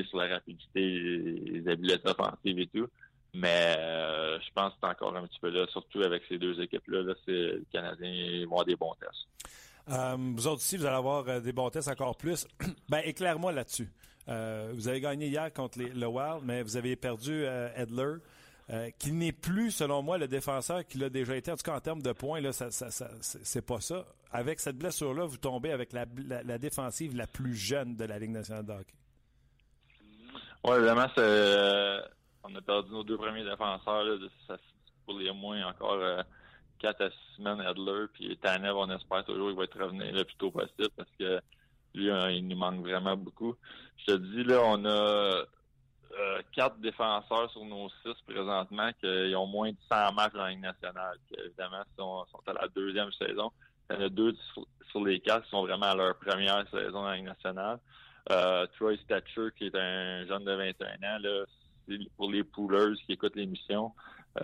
sur 0.05 0.19
la 0.19 0.27
rapidité, 0.27 0.81
les 0.81 1.69
habiletés 1.69 2.09
offensives 2.09 2.59
et 2.59 2.67
tout. 2.67 2.89
Mais 3.33 3.77
euh, 3.79 4.41
je 4.41 4.49
pense 4.53 4.73
que 4.73 4.79
c'est 4.83 4.89
encore 4.89 5.17
un 5.17 5.27
petit 5.27 5.39
peu 5.39 5.51
là, 5.51 5.67
surtout 5.69 6.03
avec 6.03 6.25
ces 6.29 6.39
deux 6.39 6.61
équipes-là. 6.61 7.03
Là, 7.03 7.15
c'est, 7.25 7.33
les 7.33 7.65
Canadiens 7.73 8.47
vont 8.47 8.53
avoir 8.53 8.65
des 8.65 8.75
bons 8.75 8.95
tests. 8.95 9.29
Euh, 9.91 10.17
vous 10.19 10.47
autres 10.47 10.63
aussi, 10.63 10.77
vous 10.77 10.87
allez 10.87 10.97
avoir 10.97 11.41
des 11.41 11.53
bons 11.53 11.71
tests 11.71 11.89
encore 11.89 12.17
plus. 12.17 12.47
ben, 12.89 13.03
éclaire-moi 13.05 13.53
là-dessus. 13.53 13.91
vous 14.27 14.89
avez 14.89 15.01
gagné 15.01 15.29
hier 15.29 15.53
contre 15.53 15.79
les, 15.79 15.89
le 15.89 16.07
Wild, 16.07 16.43
mais 16.45 16.63
vous 16.63 16.77
avez 16.77 16.97
perdu 16.97 17.45
Edler. 17.75 18.17
Euh, 18.73 18.89
qui 19.01 19.11
n'est 19.11 19.33
plus, 19.33 19.73
selon 19.73 20.01
moi, 20.01 20.17
le 20.17 20.29
défenseur 20.29 20.87
qu'il 20.87 21.03
a 21.03 21.11
déjà 21.11 21.35
été. 21.35 21.51
En 21.51 21.57
tout 21.57 21.65
cas, 21.65 21.75
en 21.75 21.81
termes 21.81 22.03
de 22.03 22.13
points, 22.13 22.41
là, 22.41 22.53
ça, 22.53 22.71
c'est 22.71 23.67
pas 23.67 23.81
ça. 23.81 24.07
Avec 24.31 24.61
cette 24.61 24.77
blessure-là, 24.79 25.25
vous 25.25 25.39
tombez 25.39 25.73
avec 25.73 25.93
la, 25.93 26.07
défensive 26.57 27.17
la 27.17 27.27
plus 27.27 27.57
jeune 27.57 27.97
de 27.97 28.05
la 28.05 28.21
Ligue 28.21 28.31
nationale 28.31 28.65
de 28.65 28.73
hockey. 28.73 28.95
Oui, 30.63 30.77
euh, 31.19 32.01
on 32.45 32.55
a 32.55 32.61
perdu 32.61 32.93
nos 32.93 33.03
deux 33.03 33.17
premiers 33.17 33.43
défenseurs. 33.43 34.05
pour 35.05 35.19
les 35.19 35.33
moins 35.33 35.67
encore 35.67 35.95
euh, 35.95 36.23
4 36.81 37.01
à 37.03 37.11
6 37.11 37.17
semaines, 37.37 37.61
Adler. 37.61 38.07
Puis 38.13 38.37
Tanev, 38.39 38.77
on 38.77 38.91
espère 38.91 39.25
toujours 39.25 39.49
qu'il 39.49 39.57
va 39.57 39.65
être 39.65 39.79
revenu 39.81 40.11
le 40.11 40.25
plus 40.25 40.37
tôt 40.37 40.51
possible 40.51 40.89
parce 40.97 41.11
que 41.19 41.41
lui, 41.95 42.11
hein, 42.11 42.31
il 42.31 42.47
nous 42.47 42.57
manque 42.57 42.81
vraiment 42.81 43.17
beaucoup. 43.17 43.55
Je 43.99 44.13
te 44.13 44.17
dis, 44.17 44.45
là, 44.45 44.61
on 44.65 44.85
a 44.85 45.45
euh, 46.19 46.43
quatre 46.53 46.79
défenseurs 46.79 47.51
sur 47.51 47.65
nos 47.65 47.89
six 48.03 48.15
présentement 48.27 48.91
qui 49.01 49.35
ont 49.37 49.47
moins 49.47 49.71
de 49.71 49.77
100 49.91 50.13
matchs 50.13 50.33
dans 50.33 50.45
la 50.45 50.51
Ligue 50.51 50.61
nationale. 50.61 51.17
Qui, 51.29 51.41
évidemment, 51.41 51.83
sont, 51.99 52.25
sont 52.33 52.43
à 52.47 52.53
la 52.55 52.69
deuxième 52.69 53.13
saison. 53.13 53.51
Il 53.91 53.97
y 53.97 53.99
en 53.99 54.07
a 54.07 54.09
deux 54.09 54.35
sur, 54.91 55.05
les 55.05 55.21
quatre 55.21 55.45
qui 55.45 55.51
sont 55.51 55.63
vraiment 55.63 55.87
à 55.87 55.95
leur 55.95 56.17
première 56.17 56.69
saison 56.71 56.93
dans 56.93 57.09
la 57.09 57.17
Ligue 57.17 57.27
nationale. 57.27 57.79
Euh, 58.31 58.67
Troy 58.77 58.97
Stature, 58.99 59.53
qui 59.55 59.67
est 59.67 59.75
un 59.75 60.27
jeune 60.27 60.45
de 60.45 60.53
21 60.53 60.87
ans, 60.87 61.19
là, 61.21 61.45
pour 62.17 62.31
les 62.31 62.45
poolers 62.45 62.95
qui 63.07 63.13
écoutent 63.13 63.37
l'émission, 63.37 63.93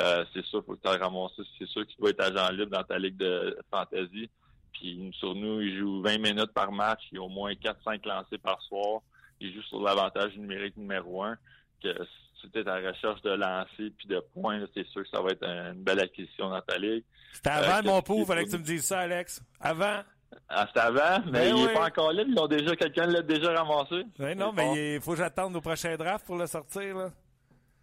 euh, 0.01 0.24
c'est 0.32 0.45
sûr, 0.45 0.64
faut 0.64 0.74
que 0.74 0.80
tu 0.80 0.89
ramasses 0.89 1.41
C'est 1.59 1.68
sûr 1.68 1.87
qu'il 1.87 1.97
doit 1.99 2.11
être 2.11 2.20
agent 2.20 2.51
libre 2.53 2.76
dans 2.76 2.84
ta 2.84 2.99
ligue 2.99 3.16
de 3.16 3.57
fantasy. 3.70 4.28
Puis 4.72 5.11
sur 5.18 5.34
nous, 5.34 5.61
il 5.61 5.78
joue 5.78 6.03
20 6.03 6.18
minutes 6.18 6.53
par 6.53 6.72
match. 6.72 7.03
Il 7.12 7.18
a 7.18 7.22
au 7.22 7.28
moins 7.28 7.53
4-5 7.53 8.07
lancés 8.07 8.39
par 8.39 8.61
soir. 8.62 9.01
Il 9.41 9.55
joue 9.55 9.62
sur 9.62 9.80
l'avantage 9.80 10.37
numérique 10.37 10.76
numéro 10.76 11.22
un 11.22 11.37
que 11.82 11.93
si 12.41 12.51
tu 12.51 12.59
es 12.59 12.68
à 12.68 12.80
la 12.80 12.91
recherche 12.91 13.22
de 13.22 13.30
lancer 13.30 13.91
puis 13.97 14.09
de 14.09 14.20
points, 14.34 14.64
c'est 14.74 14.87
sûr 14.89 15.03
que 15.03 15.09
ça 15.09 15.20
va 15.20 15.30
être 15.30 15.45
une 15.45 15.82
belle 15.82 16.01
acquisition 16.01 16.51
dans 16.51 16.61
ta 16.61 16.78
ligue. 16.78 17.05
C'était 17.32 17.51
avant, 17.51 17.78
euh, 17.78 17.93
mon 17.93 18.03
pauvre, 18.03 18.26
fallait 18.26 18.45
que 18.45 18.51
tu 18.51 18.59
me 18.59 18.64
dises 18.64 18.84
ça, 18.84 19.01
Alex. 19.01 19.43
Avant. 19.61 20.03
Ah, 20.49 20.66
c'était 20.68 20.80
avant, 20.80 21.24
mais 21.26 21.51
ben 21.51 21.57
il 21.57 21.66
n'est 21.66 21.72
pas 21.72 21.87
encore 21.87 22.12
là. 22.12 22.24
Ils 22.26 22.39
ont 22.39 22.47
déjà, 22.47 22.74
quelqu'un 22.76 23.07
l'a 23.07 23.22
déjà 23.22 23.53
ramassé. 23.53 24.05
Ben 24.18 24.37
non, 24.37 24.53
mais 24.53 24.97
il 24.97 25.01
faut 25.01 25.12
que 25.12 25.18
j'attende 25.18 25.55
au 25.57 25.61
prochain 25.61 25.97
draft 25.97 26.26
pour 26.26 26.37
le 26.37 26.47
sortir, 26.47 26.97
là. 26.97 27.11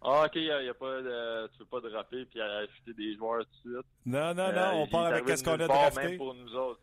Ah, 0.06 0.26
ok, 0.26 0.36
y 0.36 0.50
a, 0.50 0.74
pas 0.74 1.00
de, 1.00 1.46
tu 1.48 1.58
peux 1.60 1.80
pas 1.80 1.88
dropper 1.88 2.26
puis 2.26 2.38
acheter 2.38 2.92
des 2.92 3.16
joueurs 3.16 3.44
tout 3.46 3.68
de 3.68 3.74
suite. 3.74 3.86
Non, 4.04 4.34
non, 4.34 4.52
non, 4.52 4.58
euh, 4.58 4.72
on 4.74 4.86
part 4.86 5.06
avec 5.06 5.26
ce 5.36 5.42
qu'on 5.42 5.52
a 5.52 5.66
drafté. 5.66 6.08
Même 6.08 6.18
pour 6.18 6.34
nous 6.34 6.54
autres. 6.54 6.80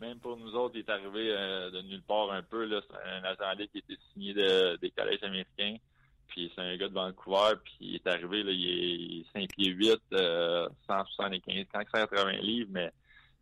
Même 0.00 0.20
pour 0.20 0.36
nous 0.36 0.54
autres, 0.54 0.76
il 0.76 0.80
est 0.80 0.88
arrivé 0.88 1.32
euh, 1.32 1.70
de 1.72 1.82
nulle 1.82 2.02
part 2.02 2.30
un 2.30 2.44
peu. 2.44 2.64
Là. 2.64 2.80
C'est 2.88 2.96
un 2.96 3.24
agent 3.24 3.66
qui 3.72 3.78
était 3.78 3.98
signé 4.12 4.34
de, 4.34 4.76
des 4.76 4.90
collèges 4.92 5.22
américains. 5.24 5.76
Puis 6.28 6.52
c'est 6.54 6.62
un 6.62 6.76
gars 6.76 6.88
de 6.88 6.94
Vancouver, 6.94 7.56
puis 7.64 7.76
il 7.80 7.94
est 7.96 8.06
arrivé, 8.06 8.42
là, 8.44 8.52
il 8.52 9.20
est 9.20 9.32
5 9.32 9.48
pieds 9.48 9.70
8, 9.70 10.00
euh, 10.12 10.68
175, 10.86 11.66
180 11.72 12.32
livres, 12.42 12.70
mais 12.70 12.92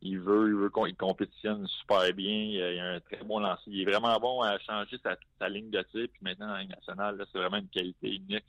il 0.03 0.21
veut, 0.21 0.49
il 0.49 0.55
veut 0.55 0.71
il 0.89 0.97
compétitionne 0.97 1.67
super 1.67 2.13
bien. 2.13 2.35
Il 2.35 2.81
a, 2.81 2.95
un 2.95 3.01
très 3.01 3.23
bon 3.25 3.41
lancer. 3.41 3.63
Il 3.67 3.81
est 3.81 3.91
vraiment 3.91 4.19
bon 4.19 4.43
à 4.43 4.59
changer 4.59 4.99
sa, 5.03 5.49
ligne 5.49 5.71
de 5.71 5.83
tir. 5.83 6.09
Puis 6.13 6.21
maintenant, 6.23 6.49
dans 6.49 6.57
la 6.57 6.65
nationale, 6.65 7.27
c'est 7.33 7.39
vraiment 7.39 7.57
une 7.57 7.69
qualité 7.69 8.15
unique, 8.15 8.45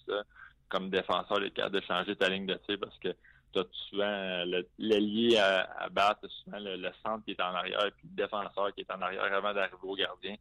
comme 0.70 0.90
défenseur, 0.90 1.40
le 1.40 1.50
cas 1.50 1.70
de 1.70 1.82
changer 1.82 2.16
ta 2.16 2.30
ligne 2.30 2.46
de 2.46 2.60
tir 2.66 2.78
parce 2.80 2.98
que 3.00 3.16
tu 3.54 3.60
as 3.60 3.66
souvent 3.90 4.44
l'allié 4.78 5.38
à, 5.38 5.62
à, 5.80 5.90
battre, 5.90 6.28
souvent 6.44 6.60
le, 6.60 6.90
centre 7.04 7.24
qui 7.24 7.32
est 7.32 7.42
en 7.42 7.54
arrière, 7.54 7.90
puis 7.98 8.10
le 8.10 8.24
défenseur 8.24 8.74
qui 8.76 8.82
est 8.82 8.92
en 8.92 9.02
arrière 9.02 9.34
avant 9.34 9.54
d'arriver 9.54 9.78
au 9.84 9.96
gardien, 9.96 10.36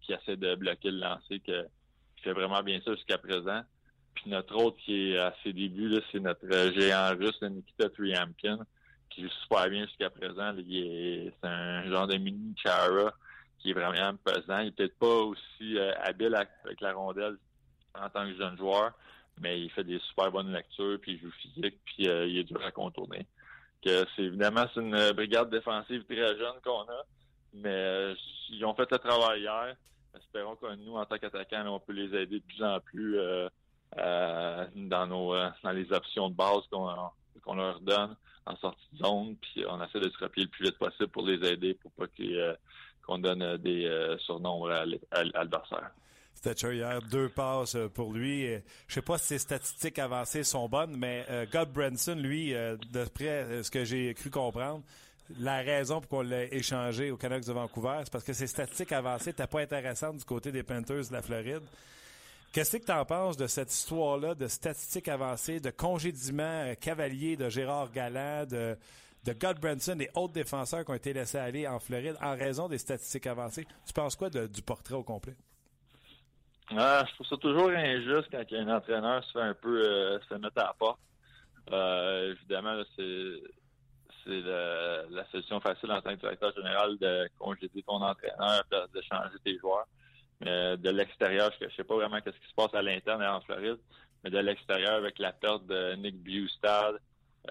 qui 0.00 0.12
essaie 0.12 0.36
de 0.36 0.54
bloquer 0.56 0.90
le 0.90 0.98
lancer 0.98 1.40
que 1.40 1.66
qui 2.16 2.24
fait 2.24 2.32
vraiment 2.32 2.62
bien 2.62 2.80
ça 2.84 2.94
jusqu'à 2.94 3.18
présent. 3.18 3.62
Puis 4.14 4.30
notre 4.30 4.56
autre 4.56 4.76
qui 4.78 5.12
est 5.12 5.18
à 5.18 5.32
ses 5.44 5.52
débuts, 5.52 6.00
c'est 6.10 6.18
notre 6.18 6.48
géant 6.74 7.14
russe, 7.16 7.40
Nikita 7.42 7.88
Triamkin, 7.90 8.58
qui 9.18 9.24
joue 9.24 9.34
super 9.42 9.68
bien 9.68 9.84
jusqu'à 9.86 10.10
présent. 10.10 10.52
C'est 10.56 11.32
un 11.42 11.90
genre 11.90 12.06
de 12.06 12.16
mini 12.16 12.54
Chara 12.56 13.12
qui 13.58 13.70
est 13.70 13.74
vraiment 13.74 14.16
pesant. 14.24 14.60
Il 14.60 14.66
n'est 14.66 14.70
peut-être 14.70 14.98
pas 14.98 15.06
aussi 15.06 15.76
euh, 15.76 15.92
habile 16.00 16.34
avec 16.36 16.80
la 16.80 16.92
rondelle 16.92 17.36
en 18.00 18.08
tant 18.08 18.24
que 18.26 18.36
jeune 18.36 18.56
joueur, 18.56 18.92
mais 19.40 19.60
il 19.60 19.70
fait 19.70 19.82
des 19.82 19.98
super 19.98 20.30
bonnes 20.30 20.52
lectures, 20.52 20.98
puis 21.00 21.14
il 21.14 21.20
joue 21.20 21.32
physique, 21.32 21.78
puis 21.84 22.08
euh, 22.08 22.26
il 22.26 22.38
est 22.38 22.44
dur 22.44 22.64
à 22.64 22.70
contourner. 22.70 23.26
Que 23.84 24.04
c'est 24.14 24.22
évidemment 24.22 24.66
c'est 24.72 24.80
une 24.80 25.12
brigade 25.12 25.50
défensive 25.50 26.04
très 26.04 26.38
jeune 26.38 26.60
qu'on 26.64 26.82
a, 26.82 27.04
mais 27.54 27.74
euh, 27.74 28.14
ils 28.50 28.64
ont 28.64 28.74
fait 28.74 28.90
le 28.90 28.98
travail 28.98 29.40
hier 29.40 29.74
espérons 30.16 30.56
que 30.56 30.74
nous, 30.74 30.96
en 30.96 31.04
tant 31.04 31.16
qu'attaquants, 31.16 31.64
on 31.66 31.78
peut 31.78 31.92
les 31.92 32.06
aider 32.16 32.40
de 32.40 32.44
plus 32.44 32.62
en 32.64 32.80
plus 32.80 33.18
dans 33.94 35.06
nos 35.06 35.34
dans 35.62 35.70
les 35.70 35.92
options 35.92 36.28
de 36.28 36.34
base 36.34 36.62
qu'on 36.70 37.54
leur 37.54 37.80
donne 37.80 38.16
en 38.48 38.56
sortie 38.56 38.86
de 38.92 38.98
zone, 38.98 39.36
puis 39.36 39.64
on 39.68 39.82
essaie 39.82 40.00
de 40.00 40.08
se 40.08 40.18
rappeler 40.18 40.44
le 40.44 40.48
plus 40.48 40.64
vite 40.66 40.78
possible 40.78 41.08
pour 41.08 41.26
les 41.26 41.46
aider 41.48 41.74
pour 41.74 41.90
pas 41.92 42.06
qu'ils 42.08 42.56
qu'on 43.06 43.18
donne 43.18 43.56
des 43.58 44.16
surnoms 44.18 44.66
à, 44.66 44.84
l'adversaire. 44.84 45.90
Stetcher 46.34 46.74
hier, 46.74 47.00
deux 47.10 47.30
passes 47.30 47.76
pour 47.94 48.12
lui. 48.12 48.46
Je 48.86 48.94
sais 48.94 49.02
pas 49.02 49.16
si 49.16 49.28
ses 49.28 49.38
statistiques 49.38 49.98
avancées 49.98 50.44
sont 50.44 50.68
bonnes, 50.68 50.94
mais 50.94 51.26
God 51.50 51.72
Branson, 51.72 52.16
lui, 52.16 52.54
d'après 52.92 53.62
ce 53.62 53.70
que 53.70 53.84
j'ai 53.86 54.12
cru 54.12 54.28
comprendre, 54.28 54.82
la 55.38 55.58
raison 55.58 56.00
pour 56.00 56.08
qu'on 56.08 56.22
l'ait 56.22 56.48
échangé 56.52 57.10
au 57.10 57.16
Canucks 57.16 57.44
de 57.44 57.52
Vancouver, 57.52 58.00
c'est 58.04 58.12
parce 58.12 58.24
que 58.24 58.32
ses 58.32 58.46
statistiques 58.46 58.92
avancées 58.92 59.30
n'étaient 59.30 59.46
pas 59.46 59.60
intéressantes 59.60 60.16
du 60.16 60.24
côté 60.24 60.52
des 60.52 60.62
Panthers 60.62 61.08
de 61.08 61.12
la 61.12 61.22
Floride. 61.22 61.62
Qu'est-ce 62.52 62.78
que 62.78 62.84
tu 62.84 62.92
en 62.92 63.04
penses 63.04 63.36
de 63.36 63.46
cette 63.46 63.72
histoire-là 63.72 64.34
de 64.34 64.48
statistiques 64.48 65.08
avancées, 65.08 65.60
de 65.60 65.70
congédiement 65.70 66.42
euh, 66.42 66.74
cavalier 66.74 67.36
de 67.36 67.48
Gérard 67.48 67.92
Galland, 67.92 68.46
de, 68.46 68.76
de 69.24 69.32
God 69.34 69.60
Branson 69.60 69.98
et 70.00 70.08
autres 70.14 70.32
défenseurs 70.32 70.84
qui 70.84 70.90
ont 70.90 70.94
été 70.94 71.12
laissés 71.12 71.38
aller 71.38 71.68
en 71.68 71.78
Floride 71.78 72.16
en 72.22 72.34
raison 72.34 72.68
des 72.68 72.78
statistiques 72.78 73.26
avancées? 73.26 73.66
Tu 73.86 73.92
penses 73.92 74.16
quoi 74.16 74.30
du 74.30 74.62
portrait 74.62 74.94
au 74.94 75.02
complet? 75.02 75.36
Ah, 76.76 77.04
je 77.08 77.14
trouve 77.14 77.26
ça 77.26 77.36
toujours 77.36 77.70
injuste 77.70 78.28
quand 78.30 78.44
un 78.52 78.76
entraîneur 78.76 79.24
se 79.24 79.32
fait 79.32 79.40
un 79.40 79.54
peu 79.54 79.82
euh, 79.82 80.18
se 80.28 80.34
mettre 80.34 80.58
à 80.58 80.64
la 80.64 80.74
porte. 80.78 81.00
Euh, 81.72 82.32
évidemment, 82.32 82.82
c'est 82.96 83.42
c'est 84.24 84.42
la 84.42 85.24
solution 85.30 85.58
facile 85.60 85.90
en 85.90 86.02
tant 86.02 86.10
que 86.10 86.20
directeur 86.20 86.52
général 86.54 86.98
de 86.98 87.30
congédier 87.38 87.82
ton 87.82 88.02
entraîneur, 88.02 88.62
de, 88.70 89.00
changer 89.00 89.38
tes 89.42 89.56
joueurs. 89.58 89.86
Mais 90.40 90.76
de 90.76 90.90
l'extérieur, 90.90 91.52
je 91.60 91.66
ne 91.66 91.70
sais 91.70 91.84
pas 91.84 91.96
vraiment 91.96 92.18
ce 92.24 92.30
qui 92.30 92.48
se 92.48 92.54
passe 92.54 92.74
à 92.74 92.82
l'interne 92.82 93.22
en 93.22 93.40
Floride, 93.40 93.78
mais 94.22 94.30
de 94.30 94.38
l'extérieur, 94.38 94.94
avec 94.94 95.18
la 95.18 95.32
perte 95.32 95.66
de 95.66 95.94
Nick 95.96 96.16
Bustad, 96.22 97.00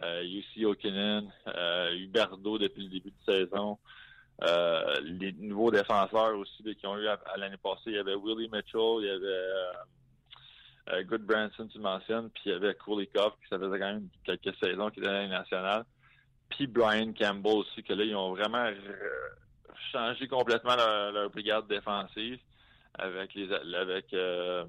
euh, 0.03 0.23
UC 0.23 0.65
Okinen, 0.65 1.31
euh, 1.47 1.93
Huberdo 1.95 2.57
depuis 2.57 2.83
le 2.83 2.89
début 2.89 3.11
de 3.11 3.33
saison, 3.33 3.77
euh, 4.43 4.99
les 5.01 5.33
nouveaux 5.33 5.71
défenseurs 5.71 6.37
aussi 6.37 6.63
qui 6.75 6.85
ont 6.85 6.97
eu 6.97 7.07
à, 7.07 7.19
l'année 7.37 7.57
passée, 7.57 7.87
il 7.87 7.93
y 7.93 7.97
avait 7.97 8.15
Willie 8.15 8.49
Mitchell, 8.49 8.99
il 8.99 9.05
y 9.05 9.09
avait 9.09 9.43
euh, 10.93 11.03
Good 11.03 11.23
Branson, 11.23 11.67
tu 11.67 11.79
mentionnes, 11.79 12.29
puis 12.29 12.43
il 12.45 12.51
y 12.51 12.55
avait 12.55 12.75
Kulikov, 12.75 13.31
qui 13.41 13.49
ça 13.49 13.57
faisait 13.57 13.79
quand 13.79 13.93
même 13.93 14.07
quelques 14.23 14.55
saisons 14.63 14.89
qui 14.91 14.99
était 14.99 15.09
à 15.09 15.27
nationale 15.27 15.83
puis 16.49 16.67
Brian 16.67 17.13
Campbell 17.13 17.57
aussi, 17.57 17.83
que 17.83 17.93
là, 17.93 18.03
ils 18.03 18.15
ont 18.15 18.33
vraiment 18.33 18.69
changé 19.91 20.27
complètement 20.27 20.75
leur, 20.75 21.29
brigade 21.29 21.67
défensive 21.67 22.39
avec 22.97 23.33
les 23.33 23.51
avec 23.51 24.13
euh, 24.13 24.65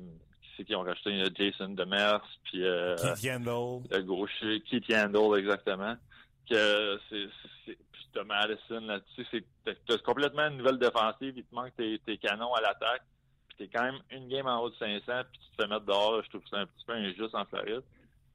qui 0.56 0.64
qui 0.64 0.74
ont 0.74 0.82
racheté 0.82 1.22
Jason 1.34 1.70
Demers 1.70 2.24
puis 2.44 2.64
euh, 2.64 2.96
Keith 2.96 3.22
Yandel. 3.22 3.82
le 3.90 4.02
gaucher 4.02 4.60
Keith 4.68 4.88
Yandel 4.88 5.38
exactement. 5.38 5.96
Que 6.48 6.98
c'est 7.10 7.28
puis 7.64 8.08
de 8.14 8.20
Madison 8.22 8.80
là-dessus. 8.80 9.26
C'est 9.30 9.44
t'as 9.86 9.98
complètement 9.98 10.48
une 10.48 10.58
nouvelle 10.58 10.78
défensive. 10.78 11.34
Il 11.36 11.44
te 11.44 11.54
manque 11.54 11.76
tes, 11.76 11.98
tes 12.00 12.16
canons 12.16 12.54
à 12.54 12.60
l'attaque. 12.60 13.02
Puis 13.48 13.58
t'es 13.58 13.68
quand 13.68 13.84
même 13.84 14.00
une 14.10 14.28
game 14.28 14.46
en 14.46 14.62
haut 14.62 14.70
de 14.70 14.76
500 14.76 15.00
puis 15.30 15.40
tu 15.40 15.56
te 15.56 15.62
fais 15.62 15.68
mettre 15.68 15.84
dehors 15.84 16.22
je 16.22 16.28
trouve 16.30 16.42
que 16.42 16.48
c'est 16.50 16.56
un 16.56 16.66
petit 16.66 16.84
peu 16.86 16.94
injuste 16.94 17.34
en 17.34 17.44
Floride. 17.44 17.82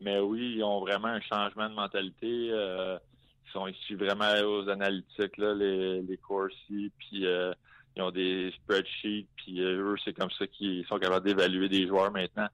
Mais 0.02 0.20
oui 0.20 0.56
ils 0.58 0.64
ont 0.64 0.80
vraiment 0.80 1.08
un 1.08 1.22
changement 1.22 1.70
de 1.70 1.76
mentalité 1.76 2.50
euh, 2.52 2.98
ils 3.46 3.52
sont 3.52 3.68
issus 3.68 3.96
vraiment 3.96 4.32
aux 4.46 4.70
analytiques, 4.70 5.38
là, 5.38 5.54
les, 5.54 6.02
les 6.02 6.18
Corsi, 6.18 6.91
puis 6.98 7.26
euh, 7.26 7.54
ils 7.96 8.02
ont 8.02 8.12
des 8.12 8.52
spreadsheets, 8.52 9.28
puis 9.36 9.62
euh, 9.62 9.94
eux, 9.94 9.96
c'est 10.04 10.14
comme 10.14 10.32
ça 10.32 10.48
qu'ils 10.48 10.86
sont 10.88 10.98
capables 10.98 11.26
d'évaluer 11.26 11.70
des 11.70 11.88
joueurs 11.88 12.12
maintenant, 12.12 12.48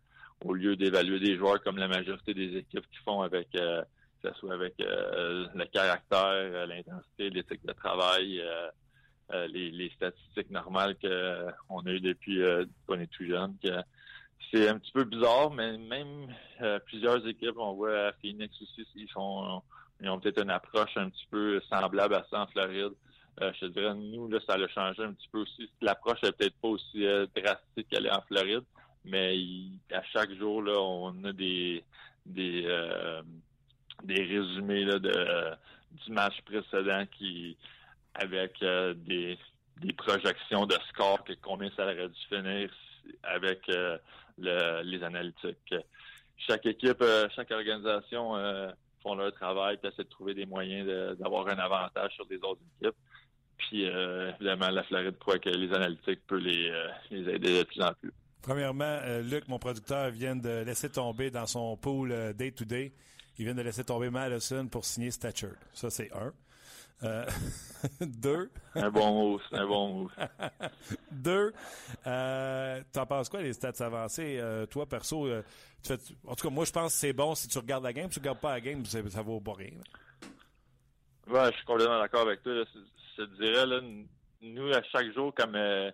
au 0.44 0.54
lieu 0.54 0.76
d'évaluer 0.76 1.20
des 1.20 1.38
joueurs 1.38 1.62
comme 1.62 1.78
la 1.78 1.88
majorité 1.88 2.34
des 2.34 2.58
équipes 2.58 2.86
qui 2.92 2.98
font 3.06 3.22
avec 3.22 3.48
euh, 3.56 3.82
que 4.22 4.30
ce 4.30 4.40
soit 4.40 4.54
avec 4.54 4.74
le 4.80 5.66
caractère, 5.72 6.68
l'intensité, 6.68 7.30
l'éthique 7.30 7.66
de 7.66 7.72
travail, 7.72 8.44
les, 9.32 9.72
les, 9.72 9.90
statistiques 9.92 10.50
normales 10.50 10.98
qu'on 10.98 11.80
a 11.86 11.90
eues 11.90 12.02
depuis 12.02 12.42
qu'on 12.86 13.00
est 13.00 13.08
tout 13.08 13.24
jeune. 13.24 13.56
C'est 14.52 14.68
un 14.68 14.78
petit 14.78 14.92
peu 14.92 15.06
bizarre, 15.06 15.52
mais 15.52 15.78
même 15.78 16.36
plusieurs 16.86 17.26
équipes, 17.26 17.56
on 17.56 17.76
voit 17.76 18.08
à 18.08 18.12
Phoenix 18.22 18.54
aussi, 18.62 18.86
ils 18.94 19.08
sont 19.08 19.62
ils 20.02 20.10
ont 20.10 20.20
peut-être 20.20 20.42
une 20.42 20.50
approche 20.50 20.96
un 20.96 21.10
petit 21.10 21.28
peu 21.30 21.60
semblable 21.70 22.16
à 22.16 22.26
ça 22.30 22.42
en 22.42 22.48
Floride. 22.48 22.94
Euh, 23.42 23.52
je 23.60 23.68
dirais, 23.68 23.94
nous, 23.94 24.28
là, 24.28 24.40
ça 24.46 24.56
a 24.56 24.68
changé 24.68 25.04
un 25.04 25.14
petit 25.14 25.28
peu 25.32 25.40
aussi. 25.40 25.70
L'approche 25.82 26.22
n'est 26.24 26.32
peut-être 26.32 26.56
pas 26.62 26.68
aussi 26.68 27.06
euh, 27.06 27.26
drastique 27.36 27.88
qu'elle 27.90 28.06
est 28.06 28.12
en 28.12 28.22
Floride, 28.22 28.64
mais 29.06 29.38
à 29.94 30.04
chaque 30.04 30.34
jour, 30.34 30.62
là, 30.62 30.80
on 30.80 31.24
a 31.24 31.32
des 31.32 31.84
des 32.26 32.66
euh, 32.68 33.22
des 34.04 34.22
résumés 34.24 34.84
là, 34.84 35.00
de 35.00 35.52
du 36.04 36.12
match 36.12 36.42
précédent 36.42 37.06
qui 37.18 37.58
avec 38.16 38.60
des, 38.60 39.38
des 39.78 39.94
projections 39.94 40.66
de 40.66 40.76
score, 40.90 41.24
que 41.24 41.34
combien 41.42 41.70
ça 41.76 41.84
aurait 41.84 42.10
dû 42.10 42.22
finir 42.28 42.70
avec 43.24 43.62
le, 43.68 44.82
les 44.84 45.04
analytiques. 45.04 45.74
Chaque 46.38 46.66
équipe, 46.66 47.04
chaque 47.36 47.52
organisation 47.52 48.34
font 49.02 49.16
leur 49.16 49.34
travail, 49.34 49.78
puis 49.78 49.90
essaient 49.90 50.04
de 50.04 50.10
trouver 50.10 50.34
des 50.34 50.46
moyens 50.46 51.18
d'avoir 51.18 51.48
un 51.48 51.58
avantage 51.58 52.14
sur 52.14 52.26
des 52.26 52.38
autres 52.38 52.62
équipes. 52.82 52.96
Puis, 53.60 53.86
euh, 53.88 54.32
évidemment, 54.36 54.70
la 54.70 54.84
Floride 54.84 55.18
croit 55.20 55.38
que 55.40 55.50
les 55.50 55.74
analytiques 55.74 56.26
peuvent 56.28 56.40
les, 56.40 56.70
euh, 56.70 56.88
les 57.12 57.36
aider 57.36 57.60
de 57.60 57.64
plus 57.64 57.82
en 57.82 57.94
plus. 57.94 58.12
Premièrement, 58.42 59.00
euh, 59.04 59.22
Luc, 59.22 59.48
mon 59.48 59.60
producteur, 59.60 60.10
vient 60.10 60.36
de 60.36 60.64
laisser 60.64 60.90
tomber 60.90 61.30
dans 61.30 61.46
son 61.46 61.76
pool 61.78 62.34
day-to-day. 62.36 62.94
il 63.38 63.46
vient 63.46 63.54
de 63.54 63.62
laisser 63.62 63.84
tomber 63.84 64.10
Madison 64.10 64.68
pour 64.68 64.86
signer 64.86 65.12
Statcher. 65.12 65.52
Ça, 65.74 65.90
c'est 65.90 66.12
un. 66.14 66.34
Euh, 67.04 67.26
deux. 68.02 68.50
un 68.76 68.90
bon 68.90 69.14
mot, 69.14 69.42
un 69.52 69.66
bon 69.66 69.88
mot. 69.94 70.12
deux. 71.12 71.54
Euh, 72.08 72.82
T'en 72.92 73.06
penses 73.06 73.30
quoi 73.30 73.42
les 73.42 73.54
stats 73.54 73.86
avancées? 73.86 74.38
Euh, 74.40 74.66
toi, 74.66 74.86
perso, 74.86 75.28
tu 75.84 75.94
fais, 75.94 76.00
en 76.26 76.36
tout 76.36 76.48
cas, 76.48 76.54
moi, 76.54 76.66
je 76.66 76.72
pense 76.72 76.94
que 76.94 77.00
c'est 77.00 77.14
bon 77.14 77.36
si 77.36 77.48
tu 77.48 77.58
regardes 77.58 77.84
la 77.84 77.94
game. 77.94 78.10
Si 78.10 78.16
tu 78.16 78.20
regardes 78.20 78.40
pas 78.40 78.52
la 78.52 78.62
game, 78.62 78.86
ça, 78.86 79.00
ça 79.10 79.22
vaut 79.22 79.40
pas 79.40 79.54
rien. 79.54 79.78
Ouais, 81.28 81.52
je 81.52 81.58
suis 81.58 81.66
complètement 81.66 82.00
d'accord 82.00 82.22
avec 82.22 82.42
toi. 82.42 82.54
Te 83.20 83.26
dirais, 83.36 83.66
là, 83.66 83.82
nous, 84.42 84.72
à 84.72 84.82
chaque 84.84 85.14
jour, 85.14 85.34
comme 85.36 85.56
a 85.56 85.92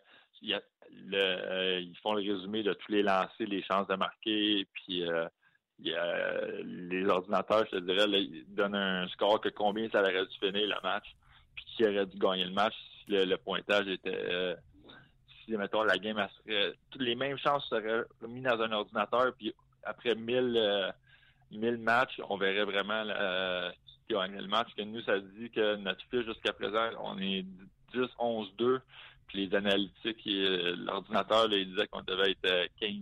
le, 1.07 1.79
ils 1.81 1.97
font 2.03 2.13
le 2.13 2.21
résumé 2.21 2.61
de 2.61 2.73
tous 2.73 2.91
les 2.91 3.01
lancers, 3.01 3.31
les 3.39 3.63
chances 3.63 3.87
de 3.87 3.95
marquer, 3.95 4.67
puis 4.73 5.03
a, 5.09 5.31
les 5.79 7.05
ordinateurs, 7.07 7.65
je 7.71 7.77
te 7.77 7.83
dirais, 7.83 8.05
ils 8.21 8.45
donnent 8.49 8.75
un 8.75 9.07
score 9.07 9.41
que 9.41 9.49
combien 9.49 9.89
ça 9.89 10.01
aurait 10.01 10.25
dû 10.25 10.37
finir 10.37 10.67
le 10.67 10.81
match, 10.83 11.15
puis 11.55 11.65
qui 11.75 11.83
aurait 11.85 12.05
dû 12.05 12.17
gagner 12.19 12.45
le 12.45 12.53
match 12.53 12.75
si 13.03 13.11
le, 13.11 13.37
pointage 13.37 13.87
était 13.87 14.11
euh, 14.13 14.55
si 15.43 15.57
mettons 15.57 15.83
la 15.83 15.97
game 15.97 16.23
serait 16.45 16.73
toutes 16.91 17.01
les 17.01 17.15
mêmes 17.15 17.39
chances 17.39 17.67
seraient 17.69 18.05
mis 18.27 18.41
dans 18.41 18.61
un 18.61 18.71
ordinateur, 18.71 19.33
puis 19.35 19.51
après 19.83 20.13
1000 20.13 20.53
euh, 20.57 21.77
matchs, 21.77 22.21
on 22.29 22.37
verrait 22.37 22.65
vraiment 22.65 23.03
euh, 24.11 24.25
qui 24.25 24.27
gagnait 24.27 24.41
le 24.41 24.47
match. 24.47 24.69
Que 24.75 24.83
nous, 24.83 25.01
ça 25.01 25.19
dit 25.19 25.49
que 25.49 25.75
notre 25.77 26.01
fiche 26.09 26.25
jusqu'à 26.25 26.53
présent, 26.53 26.89
on 27.01 27.17
est 27.19 27.43
10, 27.93 28.01
11, 28.19 28.53
2. 28.57 28.81
Puis 29.27 29.47
les 29.47 29.55
analytiques, 29.55 30.21
l'ordinateur, 30.25 31.51
il 31.51 31.69
disait 31.69 31.87
qu'on 31.87 32.03
devait 32.03 32.31
être 32.31 32.69
15-6 32.79 33.01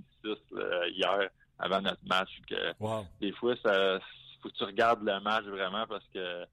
hier 0.91 1.30
avant 1.60 1.82
notre 1.82 2.06
match. 2.06 2.30
Que 2.47 2.74
Des 3.20 3.34
fois, 3.34 3.56
ça 3.64 3.99
faut 4.43 4.49
que 4.49 4.56
tu 4.56 4.64
regardes 4.66 5.04
le 5.04 5.20
match 5.22 5.45
vraiment 5.45 5.88
parce 5.88 6.06
que 6.14 6.45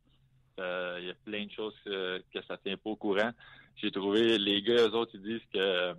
euh, 0.60 0.98
il 1.00 1.06
y 1.06 1.10
a 1.10 1.14
plein 1.24 1.44
de 1.46 1.50
choses 1.50 1.74
que, 1.84 2.22
que 2.32 2.42
ça 2.46 2.56
tient 2.58 2.76
pas 2.76 2.90
au 2.90 2.96
courant. 2.96 3.30
J'ai 3.76 3.90
trouvé 3.90 4.38
les 4.38 4.62
gars, 4.62 4.86
eux 4.86 4.94
autres, 4.94 5.12
ils 5.14 5.22
disent 5.22 5.48
que 5.52 5.58
euh, 5.58 5.94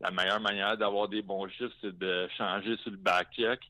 la 0.00 0.10
meilleure 0.10 0.40
manière 0.40 0.76
d'avoir 0.76 1.08
des 1.08 1.22
bons 1.22 1.48
chiffres, 1.48 1.74
c'est 1.80 1.96
de 1.96 2.28
changer 2.36 2.76
sur 2.78 2.90
le 2.90 2.96
back-check, 2.96 3.60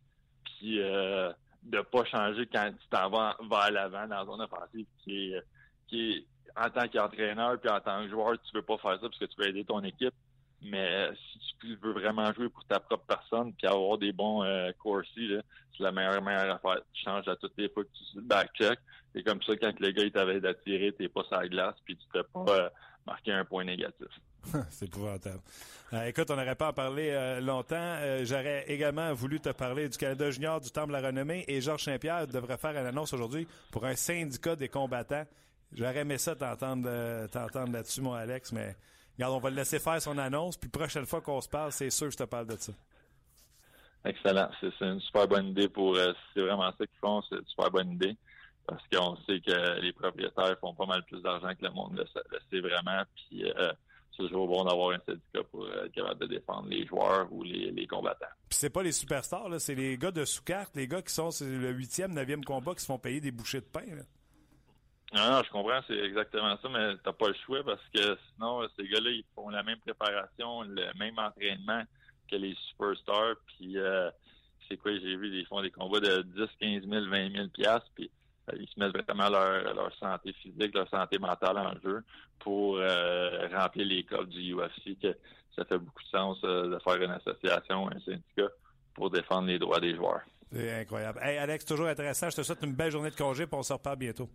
puis 0.45 0.81
euh, 0.81 1.33
de 1.67 1.81
pas 1.81 2.05
changer 2.05 2.47
quand 2.47 2.71
tu 2.71 2.89
t'en 2.89 3.11
vas 3.11 3.37
vers 3.51 3.71
l'avant 3.71 4.07
dans 4.07 4.35
une 4.35 4.43
offensive 4.43 4.87
qui 5.03 5.33
est, 5.33 5.43
qui 5.89 6.11
est 6.11 6.27
en 6.57 6.71
tant 6.71 6.89
qu'entraîneur 6.89 7.61
puis 7.61 7.71
en 7.71 7.81
tant 7.81 8.03
que 8.03 8.09
joueur, 8.09 8.33
tu 8.43 8.55
veux 8.55 8.63
pas 8.63 8.79
faire 8.79 8.95
ça 8.95 9.01
parce 9.01 9.19
que 9.19 9.25
tu 9.25 9.37
veux 9.39 9.49
aider 9.49 9.65
ton 9.65 9.83
équipe. 9.83 10.15
Mais 10.63 11.11
si 11.15 11.55
tu 11.61 11.77
veux 11.77 11.93
vraiment 11.93 12.33
jouer 12.33 12.49
pour 12.49 12.65
ta 12.65 12.81
propre 12.81 13.05
personne 13.07 13.53
puis 13.53 13.67
avoir 13.67 13.99
des 13.99 14.13
bons 14.13 14.43
euh, 14.43 14.73
c'est 14.83 15.83
la 15.83 15.93
meilleure 15.93 16.23
manière 16.23 16.55
à 16.55 16.59
faire. 16.59 16.81
Tu 16.95 17.03
changes 17.05 17.29
à 17.29 17.37
toutes 17.37 17.53
les 17.59 17.69
fois 17.69 17.85
que 17.85 17.91
tu 17.91 18.21
back-check. 18.23 18.79
C'est 19.15 19.23
comme 19.23 19.43
ça, 19.43 19.55
quand 19.57 19.79
le 19.79 19.91
gars 19.91 20.05
il 20.05 20.13
t'avait 20.13 20.41
d'attirer, 20.41 20.93
t'es 20.93 21.09
pas 21.09 21.25
sur 21.25 21.37
la 21.37 21.49
glace 21.49 21.75
puis 21.85 21.97
tu 21.97 22.05
t'es 22.13 22.23
pas 22.33 22.45
euh, 22.49 22.69
marqué 23.07 23.33
un 23.33 23.45
point 23.45 23.65
négatif. 23.65 24.09
c'est 24.71 24.87
épouvantable. 24.87 25.41
Euh, 25.93 26.05
écoute, 26.07 26.31
on 26.31 26.37
n'aurait 26.37 26.57
pas 26.57 26.69
à 26.69 26.73
parler 26.73 27.11
euh, 27.11 27.41
longtemps. 27.41 27.97
J'aurais 28.23 28.65
également 28.69 29.13
voulu 29.13 29.41
te 29.41 29.51
parler 29.51 29.89
du 29.89 29.97
Canada 29.97 30.31
Junior, 30.31 30.61
du 30.61 30.71
Temple 30.71 30.89
de 30.89 30.93
la 30.93 31.07
Renommée 31.07 31.45
et 31.47 31.61
Georges 31.61 31.85
Saint-Pierre 31.85 32.27
devrait 32.27 32.57
faire 32.57 32.73
une 32.73 32.87
annonce 32.87 33.13
aujourd'hui 33.13 33.47
pour 33.71 33.85
un 33.85 33.95
syndicat 33.95 34.57
des 34.57 34.69
combattants. 34.69 35.25
J'aurais 35.73 35.99
aimé 35.99 36.19
ça 36.19 36.35
t'entendre 36.35 36.89
là-dessus, 37.73 38.01
mon 38.01 38.15
Alex, 38.15 38.53
mais 38.53 38.77
Regarde, 39.17 39.33
on 39.35 39.39
va 39.39 39.51
le 39.51 39.57
laisser 39.57 39.79
faire 39.79 40.01
son 40.01 40.19
annonce, 40.19 40.59
puis 40.59 40.69
prochaine 40.69 41.07
fois 41.07 41.23
qu'on 41.23 41.41
se 41.41 41.49
parle, 41.49 41.73
c'est 41.73 41.89
sûr 41.89 42.09
que 42.09 42.13
je 42.13 42.19
te 42.19 42.25
parle 42.25 42.47
de 42.47 42.57
ça. 42.57 42.73
Excellent. 44.05 44.51
C'est 44.61 44.81
une 44.83 45.01
super 45.01 45.27
bonne 45.27 45.49
idée 45.49 45.69
pour. 45.69 45.97
Euh, 45.97 46.13
c'est 46.33 46.43
vraiment 46.43 46.71
ça 46.79 46.87
qu'ils 46.87 46.99
font, 47.01 47.23
c'est 47.23 47.37
une 47.37 47.47
super 47.47 47.71
bonne 47.71 47.93
idée. 47.93 48.17
Parce 48.67 48.83
qu'on 48.93 49.17
sait 49.27 49.41
que 49.41 49.81
les 49.81 49.93
propriétaires 49.93 50.57
font 50.61 50.75
pas 50.75 50.87
mal 50.87 51.03
plus 51.05 51.23
d'argent 51.23 51.49
que 51.49 51.65
le 51.65 51.71
monde 51.71 51.97
le, 51.97 52.39
sait 52.51 52.61
vraiment. 52.61 53.03
Puis 53.15 53.45
euh, 53.45 53.73
toujours 54.17 54.49
bon 54.49 54.65
d'avoir 54.65 54.91
un 54.91 55.01
syndicat 55.07 55.43
pour 55.51 55.69
être 55.69 55.93
capable 55.93 56.21
de 56.21 56.27
défendre 56.27 56.69
les 56.69 56.87
joueurs 56.87 57.33
ou 57.33 57.43
les, 57.43 57.87
combattants. 57.87 58.27
Puis 58.49 58.59
c'est 58.59 58.71
pas 58.71 58.83
les 58.83 58.93
superstars, 58.93 59.49
là, 59.49 59.59
c'est 59.59 59.75
les 59.75 59.97
gars 59.97 60.11
de 60.11 60.25
sous-carte, 60.25 60.75
les 60.77 60.89
gars 60.89 61.03
qui 61.03 61.13
sont 61.13 61.31
le 61.41 61.71
huitième, 61.71 62.13
neuvième 62.15 62.45
combat 62.45 62.75
qui 62.75 62.81
se 62.81 62.87
font 62.87 62.99
payer 62.99 63.21
des 63.21 63.31
bouchées 63.31 63.61
de 63.61 63.67
pain. 63.67 63.85
Non, 65.15 65.31
non, 65.31 65.43
je 65.45 65.51
comprends, 65.51 65.81
c'est 65.87 65.99
exactement 65.99 66.57
ça, 66.61 66.69
mais 66.69 66.97
t'as 67.05 67.13
pas 67.13 67.29
le 67.29 67.37
choix 67.47 67.63
parce 67.65 67.83
que 67.95 68.19
sinon, 68.35 68.67
ces 68.77 68.89
gars-là, 68.89 69.11
ils 69.11 69.25
font 69.35 69.49
la 69.51 69.63
même 69.63 69.79
préparation, 69.79 70.63
le 70.63 70.93
même 70.99 71.19
entraînement 71.19 71.83
que 72.29 72.37
les 72.37 72.55
superstars. 72.71 73.37
Puis, 73.47 73.79
euh, 73.79 74.11
c'est 74.69 74.77
quoi, 74.77 74.93
j'ai 74.93 75.17
vu, 75.17 75.29
ils 75.29 75.47
font 75.47 75.63
des 75.63 75.71
combats 75.71 76.01
de 76.01 76.23
10, 76.23 76.47
15 76.61 76.89
000, 76.89 77.07
20 77.09 77.33
000 77.33 77.49
piastres, 77.49 77.91
puis 77.95 78.11
euh, 78.11 78.16
ils 78.55 78.69
se 78.69 78.79
mettent 78.79 78.97
vraiment 78.97 79.29
leur, 79.29 79.75
leur 79.75 79.95
santé 79.97 80.33
physique, 80.35 80.75
leur 80.75 80.89
santé 80.89 81.19
mentale 81.19 81.59
en 81.59 81.73
jeu 81.83 82.05
pour 82.39 82.79
euh, 82.79 83.49
remplir 83.53 83.87
les 83.87 84.05
codes 84.05 84.29
du 84.29 84.55
UFC, 84.55 84.99
que 85.01 85.17
ça 85.55 85.65
fait 85.65 85.79
beaucoup 85.79 86.03
de 86.03 86.09
sens 86.09 86.41
de 86.43 86.79
faire 86.85 87.03
une 87.03 87.11
association, 87.11 87.89
un 87.91 88.01
syndicat 88.01 88.49
pour 88.95 89.11
défendre 89.11 89.49
les 89.49 89.59
droits 89.59 89.81
des 89.81 89.95
joueurs. 89.95 90.23
C'est 90.53 90.81
incroyable. 90.81 91.19
Hey 91.23 91.39
Alex, 91.39 91.65
toujours 91.65 91.87
intéressant. 91.87 92.31
Je 92.31 92.37
te 92.37 92.43
souhaite 92.43 92.63
une 92.63 92.75
belle 92.75 92.91
journée 92.91 93.11
de 93.11 93.17
congé, 93.17 93.47
puis 93.47 93.57
on 93.57 93.63
se 93.63 93.73
reparle 93.73 93.97
bientôt. 93.97 94.29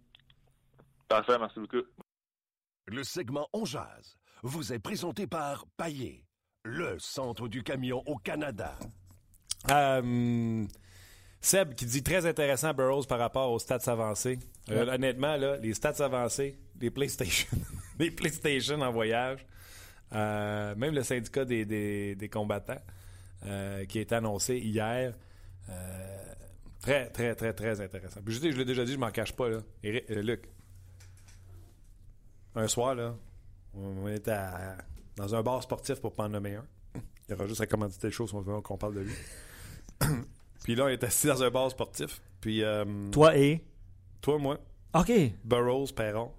Parfait, 1.07 1.38
merci 1.39 1.59
beaucoup. 1.59 1.86
Le 2.88 3.03
segment 3.03 3.47
On 3.53 3.66
Jazz 3.66 4.18
vous 4.43 4.74
est 4.74 4.80
présenté 4.80 5.28
par 5.28 5.66
Paillé, 5.78 6.26
le 6.64 6.97
centre 6.99 7.47
du 7.47 7.64
camion 7.64 8.01
au 8.05 8.18
Canada. 8.18 8.78
Euh, 9.70 10.66
Seb 11.42 11.74
qui 11.74 11.86
dit 11.86 12.04
très 12.04 12.26
intéressant 12.26 12.74
Burroughs 12.74 13.08
par 13.08 13.18
rapport 13.18 13.52
aux 13.52 13.60
stats 13.60 13.92
avancés. 13.92 14.38
Euh, 14.70 14.94
honnêtement, 14.94 15.36
là, 15.38 15.58
les 15.58 15.74
stats 15.74 16.04
avancés, 16.04 16.56
les 16.80 16.92
PlayStation, 16.92 17.50
les 18.00 18.12
PlayStation 18.12 18.80
en 18.82 18.92
voyage, 18.92 19.46
euh, 20.14 20.76
même 20.76 20.94
le 20.94 21.02
syndicat 21.02 21.44
des, 21.46 22.30
combattants 22.32 22.82
qui 23.42 23.98
a 23.98 24.02
été 24.02 24.14
annoncé 24.14 24.58
hier. 24.58 25.14
très, 26.82 27.10
très, 27.10 27.34
très, 27.34 27.54
très 27.54 27.82
intéressant. 27.82 28.22
je, 28.26 28.32
je 28.32 28.58
l'ai 28.58 28.66
déjà 28.66 28.86
dit, 28.86 28.94
je 28.94 29.00
m'en 29.00 29.12
cache 29.12 29.34
pas. 29.34 29.50
Là. 29.50 29.62
Luc, 29.82 30.44
un 32.56 32.68
soir, 32.68 32.96
là, 32.96 33.16
on 33.74 34.08
était 34.08 34.38
dans 35.16 35.34
un 35.34 35.42
bar 35.42 35.64
sportif 35.64 36.00
pour 36.02 36.14
pas 36.14 36.26
en 36.26 36.30
nommer 36.30 36.56
un. 36.56 36.66
Il 36.96 37.32
y 37.32 37.34
aura 37.34 37.48
juste 37.48 37.62
à 37.62 37.68
commanditer 37.68 38.08
des 38.08 38.14
choses 38.14 38.36
qu'on 38.64 38.78
parle 38.78 38.96
de 38.96 39.00
lui. 39.02 39.14
Puis 40.64 40.76
là, 40.76 40.86
on 40.86 40.88
était 40.89 41.07
assis 41.07 41.28
dans 41.28 41.43
un 41.43 41.49
bar 41.49 41.70
sportif. 41.72 42.22
Puis. 42.39 42.64
Euh, 42.64 42.86
toi 43.12 43.36
et? 43.38 43.64
Toi, 44.22 44.38
moi. 44.38 44.59
OK. 44.93 45.12
Burroughs, 45.43 45.91
Perron. 45.95 46.32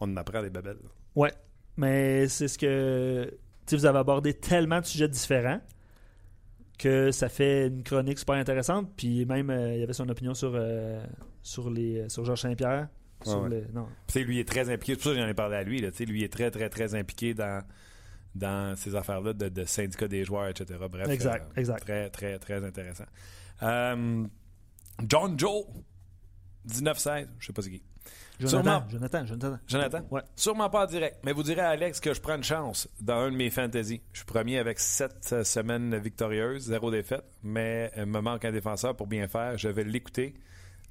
On 0.00 0.10
en 0.12 0.16
apprend 0.16 0.42
des 0.42 0.50
babelles. 0.50 0.78
Ouais. 1.14 1.32
Mais 1.76 2.28
c'est 2.28 2.48
ce 2.48 2.58
que. 2.58 3.32
Tu 3.66 3.76
vous 3.76 3.86
avez 3.86 3.98
abordé 3.98 4.34
tellement 4.34 4.80
de 4.80 4.86
sujets 4.86 5.08
différents 5.08 5.60
que 6.78 7.12
ça 7.12 7.28
fait 7.28 7.68
une 7.68 7.82
chronique 7.82 8.18
super 8.18 8.34
intéressante. 8.36 8.90
Puis 8.96 9.24
même, 9.26 9.50
euh, 9.50 9.74
il 9.74 9.80
y 9.80 9.82
avait 9.82 9.92
son 9.92 10.08
opinion 10.08 10.34
sur, 10.34 10.52
euh, 10.54 11.04
sur, 11.42 11.70
les, 11.70 12.08
sur 12.08 12.24
Georges 12.24 12.40
Saint-Pierre. 12.40 12.88
Sur 13.22 13.46
lui 13.48 14.40
est 14.40 14.48
très 14.48 14.70
impliqué. 14.70 14.94
C'est 14.94 15.02
pour 15.02 15.04
ça 15.04 15.10
que 15.10 15.22
j'en 15.22 15.28
ai 15.28 15.34
parlé 15.34 15.56
à 15.56 15.62
lui. 15.62 15.80
Là, 15.80 15.90
lui 16.00 16.24
est 16.24 16.32
très, 16.32 16.50
très, 16.50 16.70
très 16.70 16.94
impliqué 16.94 17.34
dans, 17.34 17.62
dans 18.34 18.76
ces 18.76 18.94
affaires-là 18.94 19.32
de, 19.32 19.48
de, 19.48 19.64
syndicat 19.64 20.08
des 20.08 20.24
joueurs, 20.24 20.48
etc. 20.48 20.78
Bref. 20.90 21.08
Exact, 21.08 21.50
euh, 21.50 21.60
exact. 21.60 21.80
Très, 21.80 22.10
très, 22.10 22.38
très 22.38 22.64
intéressant. 22.64 23.06
Euh, 23.62 24.24
John 25.06 25.38
Joe, 25.38 25.64
1916. 26.64 27.28
Je 27.38 27.46
sais 27.46 27.52
pas 27.52 27.62
c'est 27.62 27.70
qui. 27.70 27.82
Jonathan, 28.38 28.84
Jonathan, 28.88 29.26
Jonathan. 29.26 29.58
Jonathan? 29.66 30.06
Ouais. 30.10 30.22
Sûrement 30.34 30.70
pas 30.70 30.84
en 30.84 30.86
direct, 30.86 31.18
mais 31.24 31.32
vous 31.32 31.42
direz 31.42 31.60
à 31.60 31.70
Alex 31.70 32.00
que 32.00 32.14
je 32.14 32.20
prends 32.20 32.36
une 32.36 32.44
chance 32.44 32.88
dans 33.00 33.18
un 33.18 33.30
de 33.30 33.36
mes 33.36 33.50
fantasy. 33.50 34.00
Je 34.12 34.20
suis 34.20 34.26
premier 34.26 34.58
avec 34.58 34.78
sept 34.78 35.44
semaines 35.44 35.96
victorieuses, 35.98 36.62
zéro 36.62 36.90
défaite, 36.90 37.24
mais 37.42 37.92
il 37.96 38.06
me 38.06 38.20
manque 38.20 38.44
un 38.46 38.52
défenseur 38.52 38.96
pour 38.96 39.06
bien 39.06 39.28
faire. 39.28 39.58
Je 39.58 39.68
vais 39.68 39.84
l'écouter, 39.84 40.34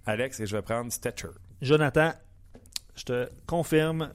Alex, 0.06 0.40
et 0.40 0.46
je 0.46 0.56
vais 0.56 0.62
prendre 0.62 0.92
Stetcher. 0.92 1.30
Jonathan, 1.62 2.14
je 2.96 3.04
te 3.04 3.30
confirme, 3.48 4.12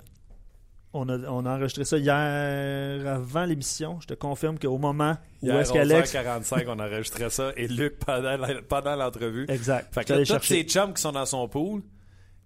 on 0.95 1.09
a, 1.09 1.19
on 1.29 1.45
a 1.45 1.57
enregistré 1.57 1.85
ça 1.85 1.99
hier 1.99 3.07
avant 3.07 3.45
l'émission. 3.45 3.99
Je 4.01 4.07
te 4.07 4.15
confirme 4.15 4.59
qu'au 4.59 4.79
moment 4.79 5.17
où 5.43 5.51
est-ce 5.51 5.73
qu'Alex. 5.73 6.13
45 6.13 6.67
on 6.69 6.79
enregistrait 6.79 7.31
ça 7.31 7.53
et 7.57 7.67
Luc 7.67 7.99
pendant, 7.99 8.37
pendant 8.69 8.97
l'entrevue. 8.97 9.47
Exact. 9.49 9.93
Fait 9.93 10.05
que 10.05 10.25
tous 10.25 10.45
ces 10.45 10.63
chums 10.63 10.95
qui 10.95 11.03
sont 11.03 11.13
dans 11.13 11.27
son 11.27 11.49
pool, 11.49 11.83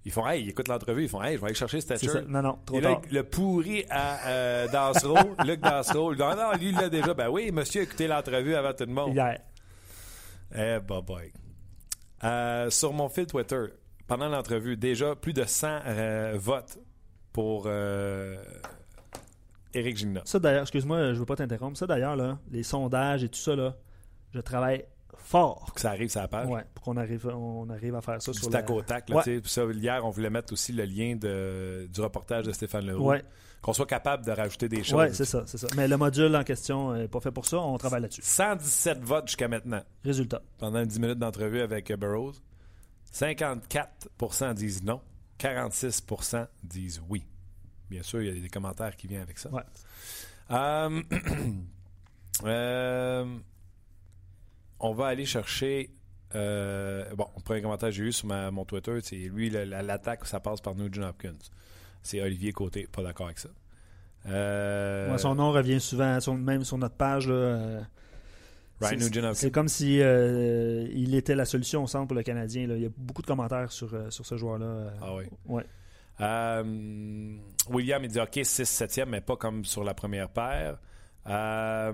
ils 0.04 0.10
font 0.10 0.26
Hey, 0.26 0.44
ils 0.44 0.48
écoutent 0.48 0.68
l'entrevue, 0.68 1.04
ils 1.04 1.08
font 1.08 1.22
Hey, 1.22 1.36
je 1.36 1.40
vais 1.40 1.46
aller 1.46 1.54
chercher 1.54 1.80
Stetcher. 1.80 2.22
Non, 2.26 2.42
non, 2.42 2.58
trop 2.64 2.78
et 2.78 2.80
là, 2.80 3.00
le 3.10 3.22
pourri 3.24 3.84
à 3.90 4.26
euh, 4.28 4.68
Dansereau, 4.68 5.34
Luc 5.44 5.60
Dansereau, 5.60 6.14
non, 6.14 6.34
non, 6.34 6.52
lui, 6.58 6.70
il 6.70 6.74
l'a 6.74 6.88
déjà. 6.88 7.12
Ben 7.12 7.28
oui, 7.28 7.52
monsieur 7.52 7.82
a 7.82 7.84
écouté 7.84 8.06
l'entrevue 8.06 8.54
avant 8.54 8.72
tout 8.72 8.86
le 8.86 8.92
monde. 8.92 9.14
Hier. 9.14 9.40
Eh, 10.54 10.78
bye 10.80 11.02
bye. 11.02 11.32
Euh, 12.24 12.70
sur 12.70 12.92
mon 12.94 13.08
fil 13.08 13.26
Twitter, 13.26 13.66
pendant 14.06 14.28
l'entrevue, 14.28 14.76
déjà 14.76 15.14
plus 15.14 15.34
de 15.34 15.44
100 15.44 15.80
euh, 15.86 16.32
votes 16.36 16.78
pour 17.38 17.64
euh, 17.66 18.36
Éric 19.72 19.96
Gigna. 19.96 20.22
Ça 20.24 20.40
d'ailleurs, 20.40 20.62
excuse-moi, 20.62 21.12
je 21.12 21.20
veux 21.20 21.24
pas 21.24 21.36
t'interrompre. 21.36 21.78
Ça 21.78 21.86
d'ailleurs, 21.86 22.16
là, 22.16 22.40
les 22.50 22.64
sondages 22.64 23.22
et 23.22 23.28
tout 23.28 23.38
ça, 23.38 23.54
là, 23.54 23.76
je 24.34 24.40
travaille 24.40 24.84
fort. 25.16 25.66
Pour 25.66 25.74
que 25.74 25.80
ça 25.80 25.90
arrive 25.90 26.08
sur 26.08 26.20
la 26.20 26.26
page. 26.26 26.48
Pour 26.74 26.82
qu'on 26.82 26.96
arrive, 26.96 27.28
on 27.28 27.70
arrive 27.70 27.94
à 27.94 28.00
faire 28.00 28.20
ça 28.20 28.32
sur 28.32 28.50
tac 28.50 28.68
au 28.70 28.82
tac. 28.82 29.08
Là, 29.08 29.22
ça, 29.44 29.64
hier, 29.66 30.04
on 30.04 30.10
voulait 30.10 30.30
mettre 30.30 30.52
aussi 30.52 30.72
le 30.72 30.82
lien 30.84 31.14
de, 31.14 31.86
du 31.86 32.00
reportage 32.00 32.44
de 32.44 32.50
Stéphane 32.50 32.86
Leroux. 32.86 33.08
Ouais. 33.08 33.22
Qu'on 33.62 33.72
soit 33.72 33.86
capable 33.86 34.24
de 34.24 34.32
rajouter 34.32 34.68
des 34.68 34.82
choses. 34.82 35.00
Oui, 35.00 35.06
c'est 35.12 35.24
ça, 35.24 35.44
c'est 35.46 35.58
ça. 35.58 35.68
Mais 35.76 35.86
le 35.86 35.96
module 35.96 36.34
en 36.34 36.42
question 36.42 36.92
n'est 36.94 37.06
pas 37.06 37.20
fait 37.20 37.30
pour 37.30 37.46
ça. 37.46 37.58
On 37.58 37.78
travaille 37.78 38.02
là-dessus. 38.02 38.22
117 38.24 38.98
votes 39.04 39.28
jusqu'à 39.28 39.46
maintenant. 39.46 39.82
Résultat. 40.04 40.42
Pendant 40.58 40.84
10 40.84 40.98
minutes 40.98 41.18
d'entrevue 41.18 41.60
avec 41.60 41.92
Burroughs. 41.92 42.34
54% 43.14 44.54
disent 44.54 44.82
non, 44.82 45.00
46% 45.38 46.46
disent 46.62 47.02
oui. 47.08 47.24
Bien 47.90 48.02
sûr, 48.02 48.20
il 48.22 48.34
y 48.34 48.38
a 48.38 48.40
des 48.40 48.48
commentaires 48.48 48.96
qui 48.96 49.06
viennent 49.06 49.22
avec 49.22 49.38
ça. 49.38 49.50
Ouais. 49.50 49.62
Euh, 50.50 51.02
euh, 52.44 53.38
on 54.80 54.92
va 54.92 55.06
aller 55.06 55.24
chercher. 55.24 55.94
Euh, 56.34 57.14
bon, 57.14 57.26
le 57.36 57.42
premier 57.42 57.62
commentaire 57.62 57.88
que 57.88 57.94
j'ai 57.94 58.04
eu 58.04 58.12
sur 58.12 58.28
mon 58.28 58.64
Twitter, 58.64 58.98
c'est 59.02 59.16
lui, 59.16 59.48
l'attaque, 59.48 60.26
ça 60.26 60.40
passe 60.40 60.60
par 60.60 60.74
Nugent 60.74 61.02
Hopkins. 61.02 61.32
C'est 62.02 62.20
Olivier 62.20 62.52
Côté, 62.52 62.86
pas 62.86 63.02
d'accord 63.02 63.26
avec 63.26 63.38
ça. 63.38 63.48
son 65.18 65.34
nom 65.34 65.52
revient 65.52 65.80
souvent, 65.80 66.18
même 66.36 66.64
sur 66.64 66.76
notre 66.76 66.96
page. 66.96 67.28
Là, 67.28 67.86
c'est 69.34 69.50
comme 69.50 69.68
si 69.68 70.00
euh, 70.00 70.86
il 70.92 71.14
était 71.14 71.34
la 71.34 71.44
solution 71.44 71.82
au 71.82 71.86
centre 71.86 72.06
pour 72.06 72.16
le 72.16 72.22
Canadien. 72.22 72.62
Il 72.62 72.82
y 72.82 72.86
a 72.86 72.90
beaucoup 72.96 73.22
de 73.22 73.26
commentaires 73.26 73.72
sur, 73.72 73.92
euh, 73.94 74.10
sur 74.10 74.24
ce 74.24 74.36
joueur-là. 74.36 74.66
Euh. 74.66 74.90
Ah 75.00 75.14
oui. 75.14 75.24
Ouais. 75.46 75.64
William, 77.68 78.04
il 78.04 78.10
dit 78.10 78.20
OK, 78.20 78.36
6-7e, 78.36 79.06
mais 79.06 79.20
pas 79.20 79.36
comme 79.36 79.64
sur 79.64 79.84
la 79.84 79.94
première 79.94 80.28
paire. 80.28 80.78
Euh, 81.26 81.92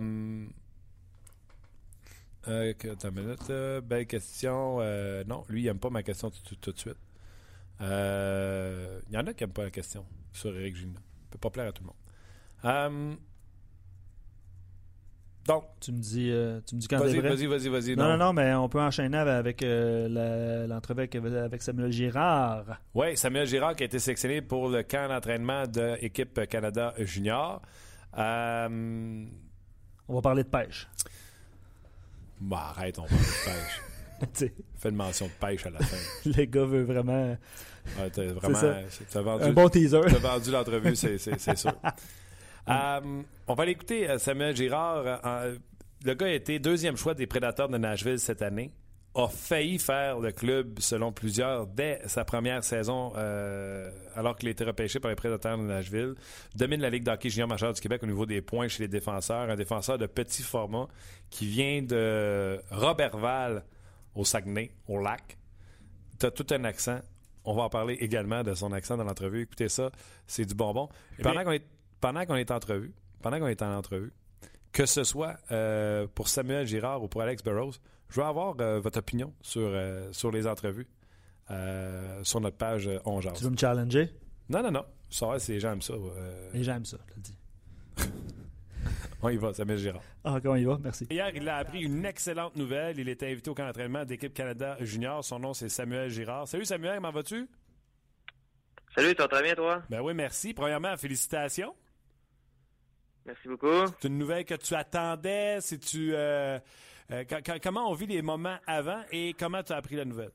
une 2.47 3.11
minute. 3.13 3.53
belle 3.85 4.07
question. 4.07 4.79
non, 5.27 5.45
lui, 5.49 5.63
il 5.63 5.65
n'aime 5.65 5.79
pas 5.79 5.91
ma 5.91 6.03
question 6.03 6.31
tout, 6.31 6.73
de 6.73 6.79
suite. 6.79 6.99
Il 7.81 7.87
y 7.87 9.17
en 9.17 9.27
a 9.27 9.33
qui 9.33 9.43
n'aiment 9.43 9.53
pas 9.53 9.65
la 9.65 9.71
question 9.71 10.05
sur 10.33 10.55
Eric 10.55 10.77
Gina. 10.77 10.93
ne 10.93 11.31
peut 11.31 11.39
pas 11.39 11.51
plaire 11.51 11.69
à 11.69 11.73
tout 11.73 11.83
le 11.83 11.89
monde. 11.89 13.19
Donc, 15.47 15.65
tu 15.79 15.93
me 15.93 15.99
dis, 15.99 16.31
euh, 16.31 16.61
tu 16.67 16.75
me 16.75 16.81
dis 16.81 16.89
quand 16.89 16.99
Vas-y, 16.99 17.21
vas-y, 17.21 17.47
vas-y, 17.47 17.69
vas-y. 17.69 17.97
Non, 17.97 18.09
non, 18.09 18.17
non, 18.17 18.33
mais 18.33 18.55
on 18.55 18.69
peut 18.69 18.81
enchaîner 18.81 19.19
avec 19.19 19.63
euh, 19.63 20.67
l'entrevue 20.67 21.03
avec, 21.03 21.63
Samuel 21.63 21.93
Girard. 21.93 22.65
Oui, 22.95 23.17
Samuel 23.17 23.47
Girard 23.47 23.77
qui 23.77 23.83
a 23.83 23.87
été 23.87 23.99
sélectionné 23.99 24.41
pour 24.41 24.69
le 24.71 24.83
camp 24.83 25.09
d'entraînement 25.09 25.67
de 25.67 26.01
l'équipe 26.01 26.47
Canada 26.49 26.95
Junior. 26.99 27.61
Euh, 28.17 29.25
on 30.09 30.15
va 30.15 30.23
parler 30.23 30.45
de 30.45 30.49
pêche. 30.49 30.89
Bah, 32.41 32.73
arrête, 32.77 32.99
on 32.99 33.03
parle 33.03 33.21
de 33.21 34.37
pêche. 34.37 34.53
Fais 34.77 34.89
une 34.89 34.97
mention 34.97 35.27
de 35.27 35.47
pêche 35.47 35.67
à 35.67 35.71
la 35.71 35.81
fin. 35.81 35.97
le 36.31 36.45
gars 36.45 36.65
veut 36.65 36.85
vraiment. 36.85 37.37
Ouais, 37.99 38.09
vraiment. 38.33 38.59
vendu, 39.13 39.45
Un 39.45 39.53
bon 39.53 39.69
teaser. 39.69 40.01
Tu 40.09 40.15
as 40.15 40.19
vendu 40.19 40.51
l'entrevue, 40.51 40.97
c'est 40.97 41.19
sûr. 41.57 41.73
Euh, 42.69 43.23
on 43.47 43.55
va 43.55 43.63
aller 43.63 43.73
écouter 43.73 44.09
euh, 44.09 44.19
Samuel 44.19 44.57
Girard. 44.57 45.21
Euh, 45.25 45.57
le 46.05 46.15
gars 46.15 46.27
a 46.27 46.31
été 46.31 46.59
deuxième 46.59 46.97
choix 46.97 47.15
des 47.15 47.27
Prédateurs 47.27 47.69
de 47.69 47.79
Nashville 47.79 48.19
cette 48.19 48.43
année. 48.43 48.73
A 49.17 49.29
failli 49.29 49.79
faire 49.79 50.19
le 50.19 50.33
club, 50.33 50.81
selon 50.81 51.13
plusieurs, 51.13 51.69
dès 51.69 52.01
sa 52.07 52.25
première 52.25 52.65
saison, 52.65 53.13
alors 54.17 54.35
qu'il 54.37 54.49
a 54.49 54.51
été 54.51 54.65
repêché 54.65 54.99
par 54.99 55.09
les 55.09 55.15
Prédateurs 55.15 55.57
de 55.57 55.63
Nashville. 55.63 56.17
Domine 56.57 56.81
la 56.81 56.91
Ligue 56.91 57.05
d'hockey 57.05 57.31
junior 57.31 57.47
majeur 57.47 57.73
du 57.73 57.81
Québec 57.81 58.03
au 58.03 58.07
niveau 58.07 58.27
des 58.27 58.43
points 58.43 58.67
chez 58.67 58.83
les 58.83 58.89
défenseurs. 58.89 59.49
Un 59.49 59.55
défenseur 59.55 59.99
de 59.99 60.07
petit 60.07 60.43
format 60.43 60.89
qui 61.31 61.47
vient 61.47 61.81
de 61.83 62.61
Robertval 62.73 63.63
au 64.17 64.25
Saguenay, 64.25 64.73
au 64.89 64.99
lac. 64.99 65.39
Tu 66.19 66.27
as 66.27 66.33
tout 66.33 66.47
un 66.51 66.65
accent. 66.65 66.99
On 67.45 67.55
va 67.55 67.63
en 67.63 67.69
parler 67.69 67.95
également 68.01 68.43
de 68.43 68.53
son 68.55 68.73
accent 68.73 68.97
dans 68.97 69.05
l'entrevue. 69.05 69.43
Écoutez 69.43 69.69
ça, 69.69 69.93
c'est 70.27 70.45
du 70.45 70.55
bonbon. 70.55 70.89
pendant 71.23 71.45
qu'on 71.45 71.53
est 71.53 71.65
pendant 72.05 72.27
qu'on 72.27 72.35
est 72.35 72.51
entrevu, 72.51 72.93
pendant 73.23 73.39
qu'on 73.39 73.47
est 73.47 73.63
en 73.63 73.75
entrevue, 73.75 74.13
que 74.73 74.85
ce 74.85 75.05
soit 75.05 75.39
euh, 75.51 76.07
pour 76.15 76.29
Samuel 76.29 76.67
Girard 76.67 77.03
ou 77.03 77.09
pour 77.09 77.23
Alex 77.23 77.43
Burrows, 77.43 77.73
je 78.11 78.21
veux 78.21 78.27
avoir 78.27 78.55
euh, 78.61 78.79
votre 78.79 78.99
opinion 78.99 79.33
sur, 79.41 79.63
euh, 79.63 80.13
sur 80.13 80.31
les 80.31 80.47
entrevues 80.47 80.87
sur 82.23 82.41
notre 82.43 82.59
page 82.59 82.91
On 83.07 83.21
Tu 83.21 83.45
veux 83.45 83.51
me 83.51 83.57
challenger? 83.57 84.11
Non, 84.51 84.63
non, 84.63 84.71
non. 84.71 84.85
Ça, 85.09 85.39
c'est 85.39 85.55
les 85.55 85.61
gens 85.61 85.73
aiment 85.73 85.81
ça. 85.81 85.95
Les 86.53 86.63
gens 86.63 86.75
aiment 86.75 86.85
ça, 86.85 86.99
je 87.09 87.15
le 87.15 87.23
dis. 87.23 87.39
on 89.23 89.31
y 89.31 89.37
va, 89.39 89.55
Samuel 89.55 89.79
Girard. 89.79 90.03
Ah, 90.25 90.39
on 90.45 90.57
y 90.57 90.65
va? 90.65 90.79
Merci. 90.83 91.07
Hier, 91.11 91.31
il 91.35 91.49
a 91.49 91.57
appris 91.57 91.85
une 91.85 92.05
excellente 92.05 92.55
nouvelle. 92.57 92.99
Il 92.99 93.09
était 93.09 93.31
invité 93.31 93.49
au 93.49 93.55
camp 93.55 93.65
d'entraînement 93.65 94.05
d'équipe 94.05 94.35
Canada 94.35 94.77
Junior. 94.81 95.25
Son 95.25 95.39
nom, 95.39 95.55
c'est 95.55 95.71
Samuel 95.71 96.11
Girard. 96.11 96.49
Salut 96.49 96.67
Samuel, 96.67 96.97
comment 96.97 97.13
vas-tu? 97.13 97.49
Salut, 98.95 99.15
tu 99.15 99.23
vas 99.23 99.29
très 99.29 99.43
bien, 99.43 99.55
toi? 99.55 99.83
Ben 99.89 100.03
oui, 100.03 100.13
merci. 100.13 100.53
Premièrement, 100.53 100.95
félicitations. 100.99 101.75
Merci 103.27 103.49
beaucoup. 103.49 103.87
C'est 103.87 104.09
une 104.09 104.19
nouvelle 104.19 104.45
que 104.45 104.55
tu 104.55 104.75
attendais. 104.75 105.61
Si 105.61 105.79
tu, 105.79 106.15
euh, 106.15 106.59
euh, 107.11 107.25
comment 107.63 107.91
on 107.91 107.95
vit 107.95 108.07
les 108.07 108.23
moments 108.23 108.59
avant 108.67 109.03
et 109.11 109.35
comment 109.39 109.63
tu 109.63 109.73
as 109.73 109.77
appris 109.77 109.97
la 109.97 110.05
nouvelle? 110.05 110.33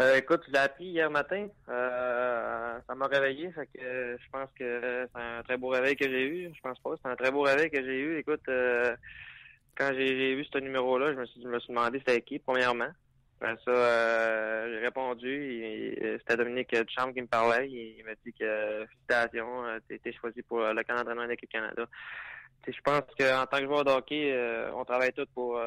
Euh, 0.00 0.16
écoute, 0.16 0.42
je 0.48 0.52
l'ai 0.52 0.58
appris 0.58 0.86
hier 0.86 1.08
matin. 1.08 1.46
ça 1.66 2.94
m'a 2.96 3.06
réveillé, 3.06 3.52
fait 3.52 3.66
que 3.66 4.16
je 4.20 4.30
pense 4.32 4.50
que 4.58 5.08
c'est 5.14 5.20
un 5.20 5.42
très 5.44 5.56
beau 5.56 5.68
réveil 5.68 5.94
que 5.94 6.08
j'ai 6.08 6.26
eu. 6.26 6.52
Je 6.52 6.60
pense 6.60 6.78
pas, 6.80 6.94
c'est 7.00 7.08
un 7.08 7.14
très 7.14 7.30
beau 7.30 7.42
réveil 7.42 7.70
que 7.70 7.80
j'ai 7.80 8.00
eu. 8.00 8.18
Écoute, 8.18 8.42
quand 9.76 9.90
j'ai 9.92 10.34
vu 10.34 10.44
ce 10.44 10.58
numéro-là, 10.58 11.12
je 11.12 11.18
me 11.18 11.26
suis, 11.26 11.40
je 11.40 11.48
me 11.48 11.60
suis 11.60 11.72
demandé 11.72 12.00
c'était 12.00 12.22
qui, 12.22 12.40
premièrement. 12.40 12.90
Après 13.44 13.62
ça, 13.62 13.70
euh, 13.72 14.68
j'ai 14.72 14.86
répondu. 14.86 15.96
C'était 16.18 16.36
Dominique 16.38 16.74
Duchamp 16.74 17.12
qui 17.12 17.20
me 17.20 17.26
parlait. 17.26 17.68
Il, 17.68 18.02
m'a 18.02 18.14
dit 18.24 18.32
que 18.32 18.86
félicitations, 18.86 19.66
euh, 19.66 19.78
tu 19.86 19.96
été 19.96 20.14
choisi 20.14 20.40
pour 20.40 20.60
le 20.60 20.82
camp 20.82 20.94
d'entraînement 20.94 21.26
de 21.26 21.34
Canada. 21.34 21.84
je 22.66 22.80
pense 22.82 23.02
qu'en 23.18 23.44
tant 23.44 23.58
que 23.58 23.66
joueur 23.66 23.84
de 23.84 23.90
hockey, 23.90 24.32
euh, 24.32 24.72
on 24.74 24.84
travaille 24.86 25.12
tous 25.12 25.26
pour 25.34 25.60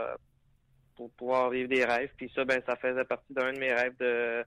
pour 0.96 1.12
pouvoir 1.12 1.52
vivre 1.52 1.70
des 1.70 1.86
rêves. 1.86 2.10
Puis 2.18 2.32
ça, 2.34 2.46
ben 2.46 2.60
ça 2.66 2.76
faisait 2.78 3.06
partie 3.06 3.32
d'un 3.32 3.54
de 3.54 3.60
mes 3.60 3.72
rêves 3.72 3.96
de 4.00 4.44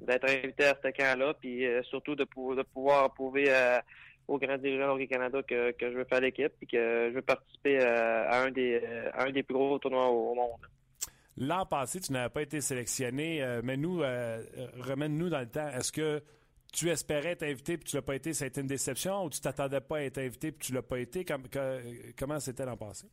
d'être 0.00 0.28
invité 0.28 0.64
à 0.64 0.76
ce 0.82 0.88
camp-là, 0.88 1.34
puis 1.34 1.64
surtout 1.84 2.16
de, 2.16 2.24
de 2.24 2.62
pouvoir 2.62 3.14
prouver 3.14 3.52
aux 4.26 4.38
grands 4.38 4.58
dirigeants 4.58 4.94
Hockey 4.94 5.06
Canada 5.06 5.40
que, 5.46 5.70
que 5.70 5.92
je 5.92 5.96
veux 5.96 6.04
faire 6.06 6.20
l'équipe, 6.20 6.52
puis 6.58 6.66
que 6.66 7.10
je 7.10 7.14
veux 7.14 7.22
participer 7.22 7.78
à 7.78 8.42
un 8.42 8.50
des 8.50 8.84
à 9.12 9.26
un 9.26 9.30
des 9.30 9.44
plus 9.44 9.54
gros 9.54 9.78
tournois 9.78 10.08
au 10.08 10.34
monde. 10.34 10.73
L'an 11.36 11.66
passé, 11.66 12.00
tu 12.00 12.12
n'avais 12.12 12.28
pas 12.28 12.42
été 12.42 12.60
sélectionné, 12.60 13.42
euh, 13.42 13.60
mais 13.64 13.76
nous, 13.76 14.02
euh, 14.02 14.42
remène-nous 14.78 15.30
dans 15.30 15.40
le 15.40 15.48
temps. 15.48 15.68
Est-ce 15.68 15.90
que 15.90 16.22
tu 16.72 16.90
espérais 16.90 17.30
être 17.30 17.42
invité 17.42 17.76
puis 17.76 17.88
tu 17.88 17.96
l'as 17.96 18.02
pas 18.02 18.14
été, 18.14 18.32
ça 18.32 18.44
a 18.44 18.48
été 18.48 18.60
une 18.60 18.66
déception 18.66 19.24
ou 19.24 19.30
tu 19.30 19.40
t'attendais 19.40 19.80
pas 19.80 19.98
à 19.98 20.02
être 20.02 20.18
invité 20.18 20.52
puis 20.52 20.68
tu 20.68 20.72
l'as 20.72 20.82
pas 20.82 20.98
été? 20.98 21.24
comment 22.18 22.40
c'était 22.40 22.64
l'an 22.64 22.76
passé? 22.76 23.06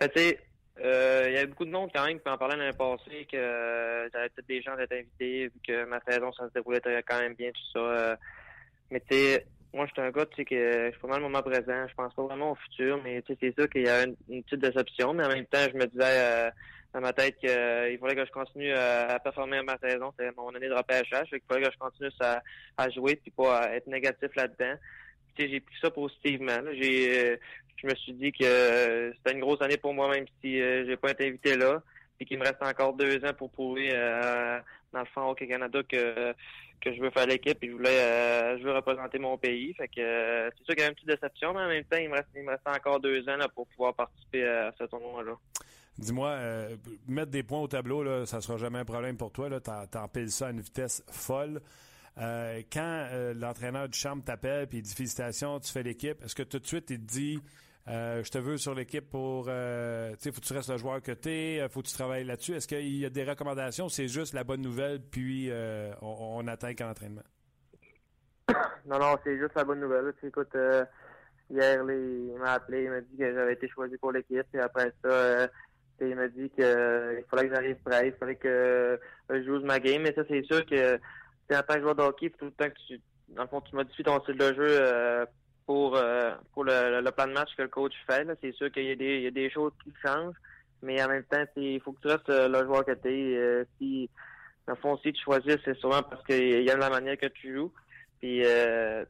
Ben, 0.00 0.08
tu 0.08 0.20
sais, 0.20 0.40
euh, 0.80 1.24
il 1.28 1.34
y 1.34 1.36
avait 1.36 1.46
beaucoup 1.46 1.64
de 1.64 1.70
monde 1.70 1.90
quand 1.92 2.06
même 2.06 2.20
qui 2.20 2.28
m'en 2.28 2.38
parlait 2.38 2.56
l'année 2.56 2.76
passée 2.76 3.26
que 3.30 4.08
j'avais 4.12 4.28
peut-être 4.28 4.46
des 4.46 4.62
gens 4.62 4.76
d'être 4.76 4.92
invités 4.92 5.48
vu 5.48 5.60
que 5.66 5.84
ma 5.84 6.00
saison 6.00 6.32
ça 6.32 6.48
se 6.48 6.52
déroulait 6.52 6.80
quand 7.06 7.18
même 7.18 7.34
bien 7.34 7.50
tout 7.50 7.78
ça. 7.78 8.16
mais 8.90 9.00
tu 9.00 9.16
sais, 9.16 9.46
moi, 9.74 9.86
je 9.86 9.92
suis 9.92 10.00
un 10.00 10.10
gars, 10.10 10.24
tu 10.26 10.36
sais, 10.36 10.44
que 10.44 10.86
je 10.86 10.90
suis 10.90 11.00
pas 11.00 11.08
mal 11.08 11.18
le 11.18 11.24
moment 11.24 11.42
présent. 11.42 11.86
Je 11.88 11.94
pense 11.94 12.14
pas 12.14 12.22
vraiment 12.22 12.52
au 12.52 12.54
futur, 12.54 13.00
mais 13.04 13.20
tu 13.22 13.32
sais, 13.32 13.38
c'est 13.40 13.54
sûr 13.54 13.68
qu'il 13.68 13.82
y 13.82 13.88
a 13.88 14.04
une, 14.04 14.42
petite 14.42 14.60
déception. 14.60 15.12
Mais 15.12 15.24
en 15.24 15.28
même 15.28 15.46
temps, 15.46 15.66
je 15.70 15.76
me 15.76 15.86
disais 15.86 16.04
euh, 16.04 16.50
dans 16.94 17.00
ma 17.00 17.12
tête 17.12 17.36
qu'il 17.38 17.50
euh, 17.50 17.98
fallait 17.98 18.14
que 18.14 18.24
je 18.24 18.32
continue 18.32 18.72
à, 18.72 19.18
performer 19.22 19.58
à 19.58 19.62
ma 19.62 19.76
saison. 19.78 20.12
C'est 20.18 20.34
mon 20.36 20.54
année 20.54 20.68
de 20.68 20.74
repêchage. 20.74 21.28
Il 21.32 21.40
fallait 21.46 21.66
que 21.66 21.72
je 21.72 21.78
continue 21.78 22.10
à, 22.20 22.42
à 22.78 22.88
jouer 22.88 23.16
puis 23.16 23.30
pas 23.30 23.74
être 23.74 23.86
négatif 23.86 24.34
là-dedans. 24.34 24.74
Tu 25.36 25.44
sais, 25.44 25.50
j'ai 25.50 25.60
pris 25.60 25.76
ça 25.82 25.90
positivement. 25.90 26.58
J'ai, 26.72 27.32
euh, 27.32 27.36
je 27.76 27.86
me 27.86 27.94
suis 27.94 28.14
dit 28.14 28.32
que 28.32 29.12
c'était 29.16 29.32
une 29.34 29.40
grosse 29.40 29.60
année 29.60 29.76
pour 29.76 29.92
moi, 29.92 30.08
même 30.08 30.24
si 30.40 30.58
j'ai 30.58 30.96
pas 30.96 31.10
été 31.10 31.28
invité 31.28 31.56
là. 31.56 31.82
Puis 32.16 32.26
qu'il 32.26 32.38
me 32.38 32.44
reste 32.44 32.62
encore 32.62 32.94
deux 32.94 33.24
ans 33.24 33.34
pour 33.36 33.50
prouver 33.50 33.92
dans 34.92 35.00
le 35.00 35.06
fond 35.06 35.30
Hockey 35.30 35.46
Canada 35.46 35.80
que 35.88 36.34
que 36.80 36.94
je 36.94 37.00
veux 37.00 37.10
faire 37.10 37.26
l'équipe 37.26 37.62
et 37.62 37.68
je 37.68 37.72
voulais 37.72 38.00
euh, 38.00 38.58
je 38.58 38.64
veux 38.64 38.72
représenter 38.72 39.18
mon 39.18 39.36
pays. 39.36 39.74
Fait 39.74 39.88
que 39.88 40.00
euh, 40.00 40.50
c'est 40.56 40.64
sûr 40.64 40.74
qu'il 40.74 40.84
y 40.84 40.86
a 40.86 40.88
une 40.88 40.94
petite 40.94 41.08
déception, 41.08 41.52
mais 41.52 41.60
en 41.60 41.68
même 41.68 41.84
temps, 41.84 41.96
il 41.96 42.08
me 42.08 42.14
reste, 42.14 42.28
il 42.34 42.44
me 42.44 42.50
reste 42.50 42.66
encore 42.66 43.00
deux 43.00 43.28
ans 43.28 43.36
là, 43.36 43.48
pour 43.48 43.66
pouvoir 43.68 43.94
participer 43.94 44.46
à 44.46 44.72
ce 44.78 44.84
tournoi-là. 44.84 45.36
Dis-moi, 45.98 46.28
euh, 46.28 46.76
mettre 47.08 47.32
des 47.32 47.42
points 47.42 47.60
au 47.60 47.66
tableau, 47.66 48.04
là, 48.04 48.24
ça 48.26 48.40
sera 48.40 48.56
jamais 48.56 48.78
un 48.78 48.84
problème 48.84 49.16
pour 49.16 49.32
toi. 49.32 49.48
Tu 49.60 49.98
empiles 49.98 50.30
ça 50.30 50.48
à 50.48 50.50
une 50.50 50.60
vitesse 50.60 51.04
folle. 51.10 51.60
quand 52.16 53.08
l'entraîneur 53.34 53.88
du 53.88 53.98
champ 53.98 54.18
t'appelle 54.20 54.68
et 54.72 54.76
il 54.76 54.82
dit 54.82 54.94
félicitations, 54.94 55.58
tu 55.58 55.72
fais 55.72 55.82
l'équipe, 55.82 56.22
est-ce 56.24 56.36
que 56.36 56.44
tout 56.44 56.60
de 56.60 56.66
suite 56.66 56.90
il 56.90 57.00
te 57.00 57.12
dit 57.12 57.40
euh, 57.88 58.22
je 58.22 58.30
te 58.30 58.38
veux 58.38 58.58
sur 58.58 58.74
l'équipe 58.74 59.08
pour. 59.08 59.46
Euh, 59.48 60.10
tu 60.12 60.16
sais, 60.20 60.32
faut 60.32 60.40
que 60.40 60.46
tu 60.46 60.52
restes 60.52 60.68
le 60.68 60.76
joueur 60.76 61.00
que 61.00 61.12
tu 61.12 61.30
es, 61.30 61.60
euh, 61.60 61.68
faut 61.68 61.80
que 61.80 61.86
tu 61.86 61.94
travailles 61.94 62.24
là-dessus. 62.24 62.52
Est-ce 62.52 62.68
qu'il 62.68 62.98
y 62.98 63.06
a 63.06 63.10
des 63.10 63.24
recommandations? 63.24 63.88
C'est 63.88 64.08
juste 64.08 64.34
la 64.34 64.44
bonne 64.44 64.60
nouvelle, 64.60 65.00
puis 65.00 65.50
on, 66.02 66.46
attend 66.46 66.74
qu'en 66.74 66.90
entraînement? 66.90 67.22
Non, 68.86 68.98
non, 68.98 69.16
c'est 69.22 69.36
juste 69.36 69.54
la 69.54 69.64
bonne 69.64 69.80
nouvelle. 69.80 70.14
Tu 70.18 70.28
écoute, 70.28 70.56
hier, 71.50 71.82
il 71.82 72.38
m'a 72.38 72.52
appelé, 72.54 72.84
il 72.84 72.90
m'a 72.90 73.02
dit 73.02 73.18
que 73.18 73.34
j'avais 73.34 73.52
été 73.52 73.68
choisi 73.68 73.98
pour 73.98 74.12
l'équipe, 74.12 74.46
et 74.54 74.60
après 74.60 74.90
ça, 75.04 75.46
il 76.00 76.16
m'a 76.16 76.28
dit 76.28 76.48
qu'il 76.48 77.24
fallait 77.30 77.48
que 77.48 77.54
j'arrive 77.54 77.76
prêt, 77.84 78.08
il 78.08 78.14
fallait 78.14 78.36
que 78.36 78.98
je 79.28 79.42
joue 79.42 79.60
ma 79.60 79.78
game, 79.78 80.00
mais 80.00 80.14
ça, 80.14 80.22
c'est 80.26 80.42
sûr 80.44 80.64
que 80.64 80.96
en 80.96 81.62
tant 81.62 81.74
que 81.74 81.80
joueur 81.82 81.96
de 81.96 82.02
hockey, 82.02 82.30
tout 82.30 82.46
le 82.46 82.50
temps 82.52 82.70
que 82.70 82.78
tu, 82.86 83.00
dans 83.28 83.42
le 83.42 83.68
tu 83.68 83.76
modifies 83.76 84.04
ton 84.04 84.22
style 84.22 84.38
de 84.38 84.54
jeu 84.54 85.26
pour, 85.68 85.96
euh, 85.96 86.32
pour 86.54 86.64
le, 86.64 87.10
plan 87.10 87.26
de 87.26 87.34
match 87.34 87.50
que 87.54 87.60
le 87.60 87.68
coach 87.68 87.92
fait. 88.06 88.26
C'est 88.40 88.52
sûr 88.52 88.72
qu'il 88.72 88.84
y, 88.84 88.90
a 88.90 88.96
des, 88.96 89.20
y 89.20 89.26
a 89.26 89.30
des 89.30 89.50
choses 89.50 89.72
qui 89.84 89.92
changent, 90.02 90.34
mais 90.80 91.02
en 91.02 91.08
même 91.08 91.24
temps, 91.24 91.44
il 91.56 91.78
faut 91.82 91.92
que 91.92 92.00
tu 92.00 92.08
restes 92.08 92.30
euh, 92.30 92.48
le 92.48 92.64
joueur 92.64 92.86
que 92.86 92.92
tu 92.92 93.08
es. 93.08 93.36
Euh, 93.36 93.64
si, 93.76 94.08
dans 94.66 94.72
le 94.72 94.78
fond, 94.80 94.96
si 95.04 95.12
tu 95.12 95.22
choisis, 95.22 95.58
c'est 95.66 95.76
souvent 95.76 96.02
parce 96.02 96.24
qu'il 96.24 96.62
y 96.62 96.70
a 96.70 96.76
la 96.78 96.88
manière 96.88 97.18
que 97.18 97.26
tu 97.26 97.54
joues. 97.54 97.70
Puis 98.18 98.42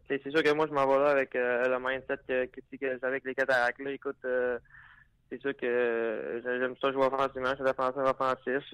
c'est 0.08 0.30
sûr 0.30 0.42
que 0.42 0.52
moi, 0.52 0.66
je 0.68 0.74
m'en 0.74 0.84
vais 0.84 0.98
là 0.98 1.10
avec 1.10 1.34
le 1.34 1.78
mindset 1.78 2.18
que, 2.26 2.46
que, 2.46 2.76
que 2.76 3.06
avec 3.06 3.24
les 3.24 3.36
cataractes. 3.36 3.78
Là, 3.78 3.92
écoute, 3.92 4.18
c'est 5.30 5.40
sûr 5.40 5.56
que 5.56 6.42
j'aime 6.44 6.74
ça 6.80 6.90
jouer 6.90 7.06
offensivement, 7.06 7.50
je 7.50 7.54
suis 7.54 7.64
défenseur 7.64 8.04
offensif. 8.04 8.64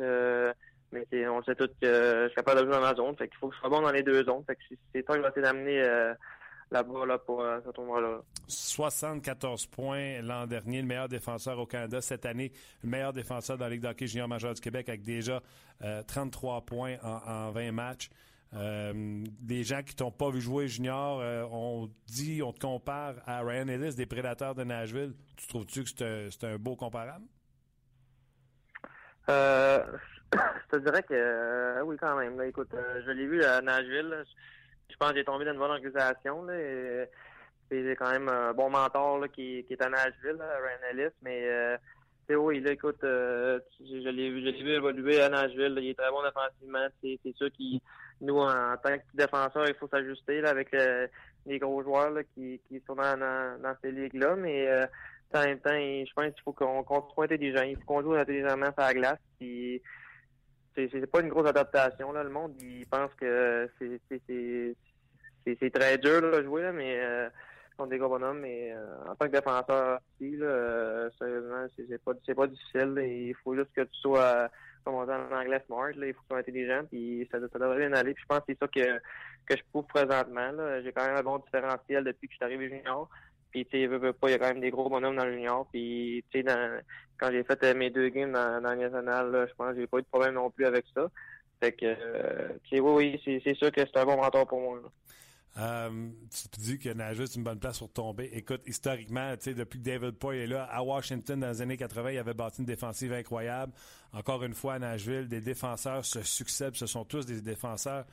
mais 0.91 1.29
on 1.29 1.43
sait 1.45 1.55
tous 1.55 1.69
que 1.81 2.23
je 2.23 2.27
suis 2.29 2.35
capable 2.35 2.61
de 2.61 2.65
jouer 2.65 2.75
dans 2.75 2.81
ma 2.81 2.95
zone. 2.95 3.17
Fait 3.17 3.29
qu'il 3.29 3.37
faut 3.39 3.49
que 3.49 3.55
je 3.55 3.61
sois 3.61 3.69
bon 3.69 3.83
dans 3.83 3.93
les 3.93 4.03
deux 4.03 4.25
zones. 4.25 4.43
Fait 4.47 4.57
que 4.57 4.63
c'est 4.93 5.03
que 5.03 5.15
je 5.15 5.21
vais 5.21 5.29
essayer 5.29 5.43
d'amener 5.43 6.15
là-bas 6.75 7.07
là, 7.07 7.19
pour 7.19 7.41
euh, 7.41 7.61
ce 7.65 7.71
tournoi-là. 7.71 8.21
74 8.49 9.67
points 9.67 10.21
l'an 10.21 10.47
dernier, 10.47 10.83
le 10.83 10.87
meilleur 10.87 11.09
défenseur 11.09 11.59
au 11.59 11.67
Canada. 11.67 12.01
Cette 12.03 12.27
année, 12.27 12.53
le 12.83 12.91
meilleur 12.91 13.13
défenseur 13.13 13.57
dans 13.57 13.65
la 13.65 13.71
Ligue 13.71 13.83
d'hockey 13.83 14.07
junior 14.07 14.29
majeur 14.29 14.53
du 14.53 14.61
Québec 14.61 14.89
avec 14.89 15.03
déjà 15.03 15.41
33 16.09 16.57
euh, 16.57 16.61
points 16.61 16.97
en, 17.03 17.51
20 17.53 17.73
matchs. 17.73 18.11
Euh, 18.55 19.25
des 19.41 19.65
gens 19.65 19.83
qui 19.83 19.97
t'ont 19.97 20.13
pas 20.13 20.31
vu 20.31 20.41
jouer 20.41 20.69
junior, 20.69 21.19
on 21.51 21.91
dit, 22.07 22.43
on 22.43 22.53
te 22.53 22.61
compare 22.61 23.15
à 23.27 23.41
Ryan 23.41 23.67
Ellis 23.69 23.95
des 23.95 24.07
Prédateurs 24.07 24.55
de 24.55 24.63
Nashville. 24.63 25.15
Tu 25.37 25.47
trouves-tu 25.49 25.85
que 25.85 26.29
c'est 26.31 26.45
un, 26.45 26.57
beau 26.57 26.77
comparable? 26.77 27.25
je 29.29 30.71
te 30.71 30.77
dirais 30.77 31.03
que 31.03 31.83
oui, 31.83 31.97
quand 31.99 32.17
même. 32.17 32.41
écoute, 32.43 32.75
je 33.07 33.11
l'ai 33.11 33.27
vu 33.27 33.43
à 33.43 33.61
Nashville 33.63 34.25
je 34.95 34.99
pense 34.99 35.11
que 35.11 35.17
j'ai 35.19 35.25
tombé 35.25 35.45
dans 35.45 35.53
une 35.53 35.59
bonne 35.59 35.73
organisation. 35.73 36.45
Là, 36.45 36.55
j'ai 37.71 37.97
quand 37.97 38.11
même 38.11 38.29
un 38.29 38.53
bon 38.53 38.71
mentor 38.71 39.19
là, 39.19 39.29
qui, 39.29 39.67
est 39.69 39.83
à 39.83 39.89
Nashville, 39.89 40.39
Ryan 40.39 40.91
Ellis, 40.91 41.13
mais 41.23 41.49
euh, 41.49 41.77
oui, 42.31 42.61
là, 42.61 42.73
écoute, 42.73 43.03
euh, 43.03 43.59
je 43.81 44.09
l'ai 44.09 44.31
vu, 44.31 44.71
évoluer 44.71 45.21
à 45.21 45.29
Nashville. 45.29 45.77
il 45.79 45.89
est 45.91 45.99
très 45.99 46.11
bon 46.11 46.23
défensivement. 46.23 46.87
C'est 47.03 47.37
sûr 47.37 47.51
qu'il 47.51 47.81
nous, 48.21 48.39
en 48.39 48.77
tant 48.77 48.97
que 48.97 49.03
défenseur, 49.15 49.67
il 49.67 49.75
faut 49.75 49.89
s'ajuster 49.89 50.45
avec 50.45 50.71
les 51.47 51.59
gros 51.59 51.83
joueurs 51.83 52.11
là, 52.11 52.23
qui, 52.23 52.61
qui 52.69 52.81
sont 52.87 52.95
dans, 52.95 53.19
dans, 53.19 53.75
ces 53.83 53.91
ligues-là. 53.91 54.37
Mais 54.37 54.69
euh, 54.69 54.87
en 55.35 55.41
même 55.41 55.59
temps, 55.59 55.71
je 55.71 56.13
pense 56.15 56.33
qu'il 56.33 56.43
faut 56.45 56.53
qu'on 56.53 56.85
soit 57.13 57.25
intelligent. 57.25 57.63
Il 57.63 57.77
faut 57.79 57.85
qu'on 57.87 58.03
joue 58.03 58.15
intelligemment 58.15 58.73
sur 58.73 58.83
la 58.83 58.95
glace. 58.95 59.19
C'est 60.75 61.11
pas 61.11 61.21
une 61.21 61.29
grosse 61.29 61.49
adaptation. 61.49 62.13
Là. 62.13 62.23
Le 62.23 62.31
monde, 62.31 62.55
il 62.61 62.87
pense 62.87 63.13
que 63.15 63.71
c'est 63.79 65.71
très 65.71 65.99
dur 65.99 66.21
là, 66.21 66.39
à 66.39 66.43
jouer, 66.43 66.71
mais 66.73 66.99
euh, 67.01 67.29
des 67.89 67.99
gros 67.99 68.09
bonhommes, 68.09 68.45
euh, 68.45 69.05
en 69.09 69.15
tant 69.15 69.27
que 69.27 69.33
défenseur 69.33 70.01
aussi, 70.01 70.37
là, 70.37 70.47
euh, 70.47 71.11
sérieusement, 71.19 71.67
c'est 71.77 72.03
pas, 72.03 72.15
pas 72.35 72.47
difficile. 72.47 72.95
il 72.99 73.35
faut 73.43 73.55
juste 73.55 73.73
que 73.75 73.83
tu 73.83 74.01
sois, 74.01 74.49
comme 74.85 74.95
on 74.95 75.05
dit 75.05 75.13
en 75.13 75.33
anglais, 75.33 75.63
smart. 75.67 75.93
Là, 75.97 76.07
il 76.07 76.15
faut 76.15 76.21
que 76.21 76.27
tu 76.27 76.29
sois 76.29 76.39
intelligent, 76.39 76.83
puis 76.91 77.29
ça, 77.31 77.39
ça 77.41 77.59
devrait 77.59 77.79
bien 77.79 77.93
aller. 77.93 78.15
Je 78.19 78.27
pense 78.27 78.41
que 78.41 78.45
c'est 78.49 78.59
ça 78.59 78.69
que, 78.69 78.99
que 79.47 79.57
je 79.57 79.63
prouve 79.71 79.87
présentement. 79.87 80.53
J'ai 80.83 80.93
quand 80.93 81.07
même 81.07 81.17
un 81.17 81.23
bon 81.23 81.39
différentiel 81.39 82.05
depuis 82.05 82.29
que 82.29 82.33
je 82.33 82.37
suis 82.37 82.45
arrivé 82.45 82.69
junior. 82.69 83.09
Puis, 83.55 83.65
tu 83.67 83.89
sais, 83.89 83.89
pas, 83.89 84.29
il 84.29 84.31
y 84.33 84.35
a 84.35 84.39
quand 84.39 84.49
même 84.49 84.61
des 84.61 84.73
gros 84.73 84.91
bonhommes 84.91 85.15
dans 85.15 85.25
l'Union. 85.25 85.65
Puis, 85.71 86.25
tu 86.33 86.43
sais, 86.43 86.83
quand 87.17 87.31
j'ai 87.31 87.45
fait 87.45 87.63
euh, 87.63 87.73
mes 87.73 87.89
deux 87.89 88.09
games 88.09 88.33
dans, 88.33 88.61
dans 88.61 88.73
le 88.73 88.81
national, 88.81 89.47
je 89.49 89.55
pense 89.55 89.75
que 89.75 89.81
j'ai 89.81 89.87
pas 89.87 89.99
eu 89.99 90.03
de 90.03 90.07
problème 90.09 90.35
non 90.35 90.51
plus 90.51 90.67
avec 90.67 90.85
ça. 90.93 91.09
Fait 91.61 91.71
que, 91.71 91.87
euh, 91.87 92.49
oui, 92.73 93.21
oui, 93.25 93.41
c'est 93.45 93.55
sûr 93.55 93.71
que 93.71 93.83
c'est 93.83 93.97
un 93.97 94.07
bon 94.07 94.17
mentor 94.17 94.49
pour 94.49 94.61
moi. 94.61 94.81
Euh, 95.57 96.09
tu 96.53 96.61
dis 96.61 96.79
que 96.81 96.89
Nashville, 96.89 97.29
c'est 97.29 97.37
une 97.37 97.45
bonne 97.45 97.61
place 97.61 97.79
pour 97.79 97.93
tomber. 97.93 98.29
Écoute, 98.33 98.63
historiquement, 98.67 99.35
depuis 99.35 99.79
que 99.79 99.85
David 99.85 100.19
Poy 100.19 100.39
est 100.39 100.47
là, 100.49 100.65
à 100.65 100.83
Washington, 100.83 101.39
dans 101.39 101.51
les 101.51 101.63
années 101.63 101.77
80, 101.77 102.11
il 102.11 102.19
avait 102.19 102.35
bâti 102.35 102.59
une 102.59 102.67
défensive 102.67 103.13
incroyable. 103.13 103.73
Encore 104.13 104.43
une 104.43 104.55
fois, 104.55 104.75
à 104.75 104.79
Nashville, 104.81 105.29
des 105.29 105.41
défenseurs 105.41 106.05
se 106.05 106.23
succèdent. 106.23 106.75
Ce 106.75 106.87
sont 106.87 107.05
tous 107.05 107.25
des 107.25 107.41
défenseurs 107.41 108.05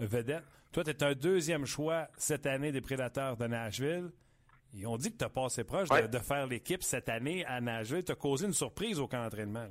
vedettes. 0.00 0.42
Toi, 0.72 0.82
tu 0.82 0.90
es 0.90 1.04
un 1.04 1.14
deuxième 1.14 1.66
choix 1.66 2.08
cette 2.16 2.46
année 2.46 2.72
des 2.72 2.80
Prédateurs 2.80 3.36
de 3.36 3.46
Nashville. 3.46 4.10
Ils 4.74 4.86
ont 4.86 4.96
dit 4.96 5.12
que 5.12 5.18
tu 5.18 5.24
as 5.24 5.30
passé 5.30 5.64
proche 5.64 5.88
de, 5.88 6.18
faire 6.18 6.46
l'équipe 6.46 6.82
cette 6.82 7.08
année 7.08 7.44
à 7.46 7.60
Nashville. 7.60 8.04
Tu 8.04 8.12
as 8.12 8.16
causé 8.16 8.46
une 8.46 8.52
surprise 8.52 9.00
au 9.00 9.08
camp 9.08 9.22
d'entraînement. 9.22 9.66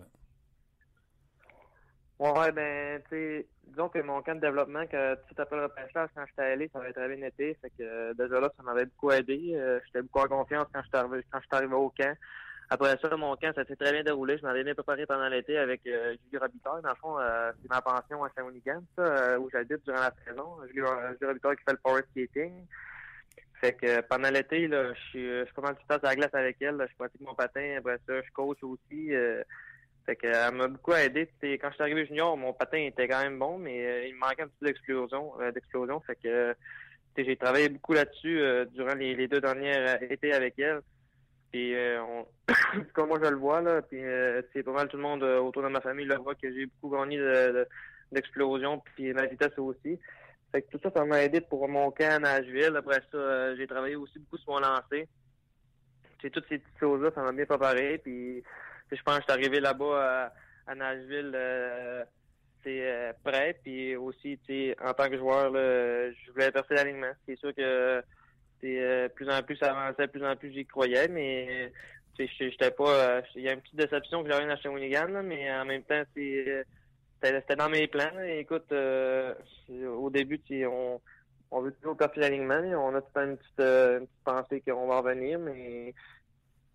Ouais, 2.19 2.51
ben, 2.51 2.99
tu 3.03 3.09
sais, 3.09 3.47
disons 3.67 3.89
que 3.89 3.99
mon 3.99 4.23
camp 4.23 4.33
de 4.33 4.41
développement, 4.41 4.87
que 4.87 5.15
tout 5.15 5.39
après 5.39 5.55
le 5.55 5.63
repêchage, 5.63 6.09
quand 6.15 6.25
j'étais 6.25 6.41
allé, 6.41 6.69
ça 6.73 6.79
avait 6.79 6.93
très 6.93 7.15
bien 7.15 7.27
été. 7.27 7.55
Fait 7.61 7.69
que 7.69 7.83
euh, 7.83 8.13
déjà 8.15 8.39
là, 8.39 8.51
ça 8.57 8.63
m'avait 8.63 8.85
beaucoup 8.85 9.11
aidé. 9.11 9.53
Euh, 9.53 9.79
j'étais 9.85 10.01
beaucoup 10.01 10.19
en 10.19 10.27
confiance 10.27 10.67
quand 10.73 10.81
je 10.81 10.87
suis 10.87 10.97
arrivé, 10.97 11.23
quand 11.31 11.39
arrivé 11.51 11.75
au 11.75 11.89
camp. 11.89 12.15
Après 12.69 12.97
ça, 13.01 13.15
mon 13.15 13.35
camp, 13.35 13.53
ça 13.53 13.65
s'est 13.65 13.75
très 13.75 13.91
bien 13.91 14.03
déroulé. 14.03 14.37
Je 14.39 14.43
m'avais 14.43 14.63
bien 14.63 14.73
préparé 14.73 15.05
pendant 15.05 15.29
l'été 15.29 15.59
avec 15.59 15.85
euh, 15.85 16.15
Julie 16.25 16.37
Robitaille. 16.39 16.81
Dans 16.81 16.89
le 16.89 16.95
fond, 16.95 17.19
euh, 17.19 17.51
c'est 17.61 17.69
ma 17.69 17.81
pension 17.81 18.23
à 18.23 18.29
Shawinigan, 18.35 18.81
ça, 18.97 19.39
où 19.39 19.49
j'habite 19.51 19.85
durant 19.85 20.01
la 20.01 20.13
saison. 20.25 20.57
Julie, 20.67 20.81
Julie 21.19 21.27
Robitaille 21.27 21.55
qui 21.55 21.63
fait 21.63 21.71
le 21.73 21.79
power 21.83 22.01
skating. 22.11 22.65
Fait 23.59 23.73
que 23.73 24.01
pendant 24.01 24.29
l'été, 24.29 24.67
là, 24.67 24.93
je 24.93 24.99
suis 25.09 25.25
je 25.25 25.53
commence 25.53 25.77
tout 25.77 25.93
à 25.93 25.99
la 26.01 26.15
glace 26.15 26.33
avec 26.33 26.57
elle. 26.61 26.85
je 26.89 26.95
pratique 26.95 27.21
mon 27.21 27.33
patin. 27.33 27.75
Après 27.77 27.97
ça, 28.07 28.21
je 28.21 28.31
coach 28.31 28.63
aussi. 28.63 29.11
Fait 30.07 30.15
que 30.15 30.27
elle 30.27 30.55
m'a 30.55 30.69
beaucoup 30.69 30.93
aidé. 30.93 31.29
quand 31.41 31.67
je 31.69 31.73
suis 31.73 31.83
arrivé 31.83 32.05
junior, 32.05 32.37
mon 32.37 32.53
patin 32.53 32.77
était 32.77 33.09
quand 33.09 33.21
même 33.21 33.37
bon, 33.37 33.57
mais 33.57 33.85
euh, 33.85 34.07
il 34.07 34.15
me 34.15 34.19
manquait 34.19 34.43
un 34.43 34.47
petit 34.47 34.57
peu 34.61 34.67
d'explosion. 34.67 35.33
Euh, 35.41 35.51
d'explosion. 35.51 35.99
Fait 35.99 36.15
que 36.15 36.55
j'ai 37.17 37.35
travaillé 37.35 37.67
beaucoup 37.67 37.91
là-dessus 37.91 38.39
euh, 38.39 38.63
durant 38.73 38.93
les, 38.93 39.27
deux 39.27 39.41
dernières 39.41 40.01
étés 40.01 40.31
avec 40.31 40.57
elle. 40.59 40.79
Puis 41.51 41.75
on, 41.99 42.25
comme 42.93 43.09
moi 43.09 43.19
je 43.21 43.29
le 43.29 43.35
vois 43.35 43.61
là, 43.61 43.81
puis 43.81 44.01
c'est 44.53 44.63
pas 44.63 44.71
mal 44.71 44.87
tout 44.87 44.97
le 44.97 45.03
monde 45.03 45.23
autour 45.23 45.63
de 45.63 45.67
ma 45.67 45.81
famille 45.81 46.05
le 46.05 46.15
voit 46.15 46.35
que 46.35 46.53
j'ai 46.53 46.67
beaucoup 46.67 46.95
gagné 46.95 47.19
d'explosion, 48.11 48.81
puis 48.95 49.13
ma 49.13 49.25
vitesse 49.25 49.57
aussi. 49.57 49.99
Fait 50.51 50.61
que 50.61 50.71
tout 50.71 50.79
ça, 50.81 50.91
ça 50.95 51.05
m'a 51.05 51.23
aidé 51.23 51.41
pour 51.41 51.67
mon 51.67 51.91
camp 51.91 52.15
à 52.15 52.19
Nashville. 52.19 52.75
Après 52.75 53.01
ça, 53.11 53.55
j'ai 53.55 53.67
travaillé 53.67 53.95
aussi 53.95 54.19
beaucoup 54.19 54.37
sur 54.37 54.53
mon 54.53 54.59
lancer. 54.59 55.07
C'est 56.21 56.29
toutes 56.29 56.47
ces 56.49 56.57
petites 56.57 56.79
choses-là, 56.79 57.11
ça 57.13 57.21
m'a 57.21 57.31
bien 57.31 57.45
préparé. 57.45 57.99
Puis 57.99 58.43
je 58.91 59.01
pense 59.03 59.17
que 59.17 59.21
je 59.27 59.31
suis 59.31 59.39
arrivé 59.39 59.59
là-bas 59.59 60.31
à, 60.67 60.75
Nashville 60.75 61.31
euh, 61.35 62.03
euh, 62.65 63.13
prêt. 63.23 63.59
Puis 63.63 63.95
aussi, 63.95 64.39
en 64.81 64.93
tant 64.93 65.09
que 65.09 65.17
joueur, 65.17 65.53
je 65.53 66.31
voulais 66.31 66.51
percer 66.51 66.75
l'alignement. 66.75 67.13
C'est 67.25 67.37
sûr 67.37 67.53
que 67.53 68.01
euh, 68.63 69.09
plus 69.09 69.29
en 69.29 69.41
plus 69.43 69.55
ça 69.57 69.71
avançait, 69.71 70.07
plus 70.07 70.25
en 70.25 70.35
plus 70.35 70.51
j'y 70.51 70.65
croyais, 70.65 71.07
mais 71.07 71.71
j'étais 72.17 72.71
pas. 72.71 72.89
Euh, 72.89 73.21
il 73.35 73.43
y 73.43 73.49
a 73.49 73.53
une 73.53 73.61
petite 73.61 73.75
déception 73.75 74.23
que 74.23 74.31
j'avais 74.31 74.51
à 74.51 74.57
Shawinigan, 74.57 75.23
mais 75.23 75.51
en 75.51 75.65
même 75.65 75.83
temps, 75.83 76.01
c'était 77.21 77.55
dans 77.55 77.69
mes 77.69 77.87
plans. 77.87 78.19
écoute, 78.25 78.71
au 78.71 80.09
début, 80.09 80.41
on, 80.65 81.01
on 81.51 81.61
veut 81.61 81.71
toujours 81.73 81.97
percer 81.97 82.19
l'alignement. 82.19 82.61
On 82.77 82.95
a 82.95 83.01
tout 83.01 83.19
une 83.19 83.37
petite, 83.37 83.59
une 83.59 84.07
petite 84.07 84.23
pensée 84.23 84.61
qu'on 84.61 84.87
va 84.87 84.99
revenir, 84.99 85.39
mais 85.39 85.93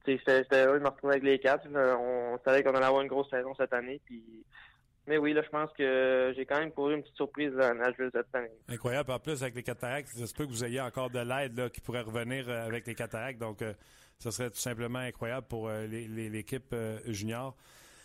J'étais 0.06 0.64
heureux 0.64 0.78
de 0.78 0.84
me 0.84 0.88
retrouver 0.88 1.14
avec 1.14 1.24
les 1.24 1.38
quatre. 1.38 1.66
On 1.68 2.38
savait 2.44 2.62
qu'on 2.62 2.74
allait 2.74 2.86
avoir 2.86 3.02
une 3.02 3.08
grosse 3.08 3.30
saison 3.30 3.54
cette 3.54 3.72
année. 3.72 4.00
Puis... 4.04 4.22
Mais 5.06 5.18
oui, 5.18 5.32
là, 5.32 5.42
je 5.42 5.48
pense 5.48 5.70
que 5.76 6.32
j'ai 6.36 6.46
quand 6.46 6.58
même 6.58 6.72
couru 6.72 6.94
une 6.94 7.02
petite 7.02 7.16
surprise 7.16 7.56
à 7.58 7.74
Nashville 7.74 8.10
cette 8.12 8.34
année. 8.34 8.50
Incroyable. 8.68 9.10
En 9.12 9.18
plus, 9.18 9.42
avec 9.42 9.54
les 9.54 9.62
cataractes, 9.62 10.08
ça 10.08 10.26
se 10.26 10.34
peut 10.34 10.44
que 10.44 10.50
vous 10.50 10.64
ayez 10.64 10.80
encore 10.80 11.10
de 11.10 11.18
l'aide 11.18 11.70
qui 11.70 11.80
pourrait 11.80 12.02
revenir 12.02 12.48
euh, 12.48 12.66
avec 12.66 12.86
les 12.86 12.94
cataractes. 12.94 13.40
Donc, 13.40 13.62
euh, 13.62 13.72
ça 14.18 14.30
serait 14.30 14.50
tout 14.50 14.58
simplement 14.58 15.00
incroyable 15.00 15.46
pour 15.48 15.68
euh, 15.68 15.86
l'équipe 15.86 16.74
junior. 17.06 17.56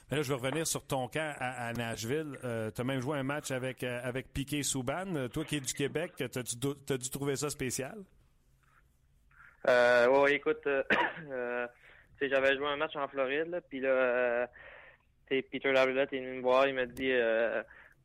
Là, 0.09 0.21
je 0.21 0.29
vais 0.29 0.35
revenir 0.35 0.65
sur 0.65 0.85
ton 0.85 1.07
camp 1.07 1.35
à, 1.39 1.73
Nashville. 1.73 2.37
tu 2.41 2.81
as 2.81 2.83
même 2.83 3.01
joué 3.01 3.17
un 3.17 3.23
match 3.23 3.51
avec, 3.51 3.83
avec 3.83 4.31
Piquet 4.31 4.63
Souban. 4.63 5.27
Toi 5.27 5.43
qui 5.43 5.57
es 5.57 5.59
du 5.59 5.73
Québec, 5.73 6.13
t'as 6.17 6.39
as 6.39 6.97
dû 6.97 7.09
trouver 7.09 7.35
ça 7.35 7.49
spécial? 7.49 7.97
Euh, 9.67 10.07
ouais, 10.07 10.35
écoute, 10.35 10.63
j'avais 12.21 12.55
joué 12.55 12.67
un 12.67 12.77
match 12.77 12.95
en 12.95 13.07
Floride, 13.07 13.61
puis 13.69 13.81
là, 13.81 13.89
euh, 13.89 14.47
Peter 15.27 15.71
Laviolette 15.71 16.13
est 16.13 16.19
venu 16.19 16.37
me 16.37 16.41
voir, 16.41 16.67
il 16.67 16.75
m'a 16.75 16.85
dit 16.85 17.11
euh, 17.11 17.61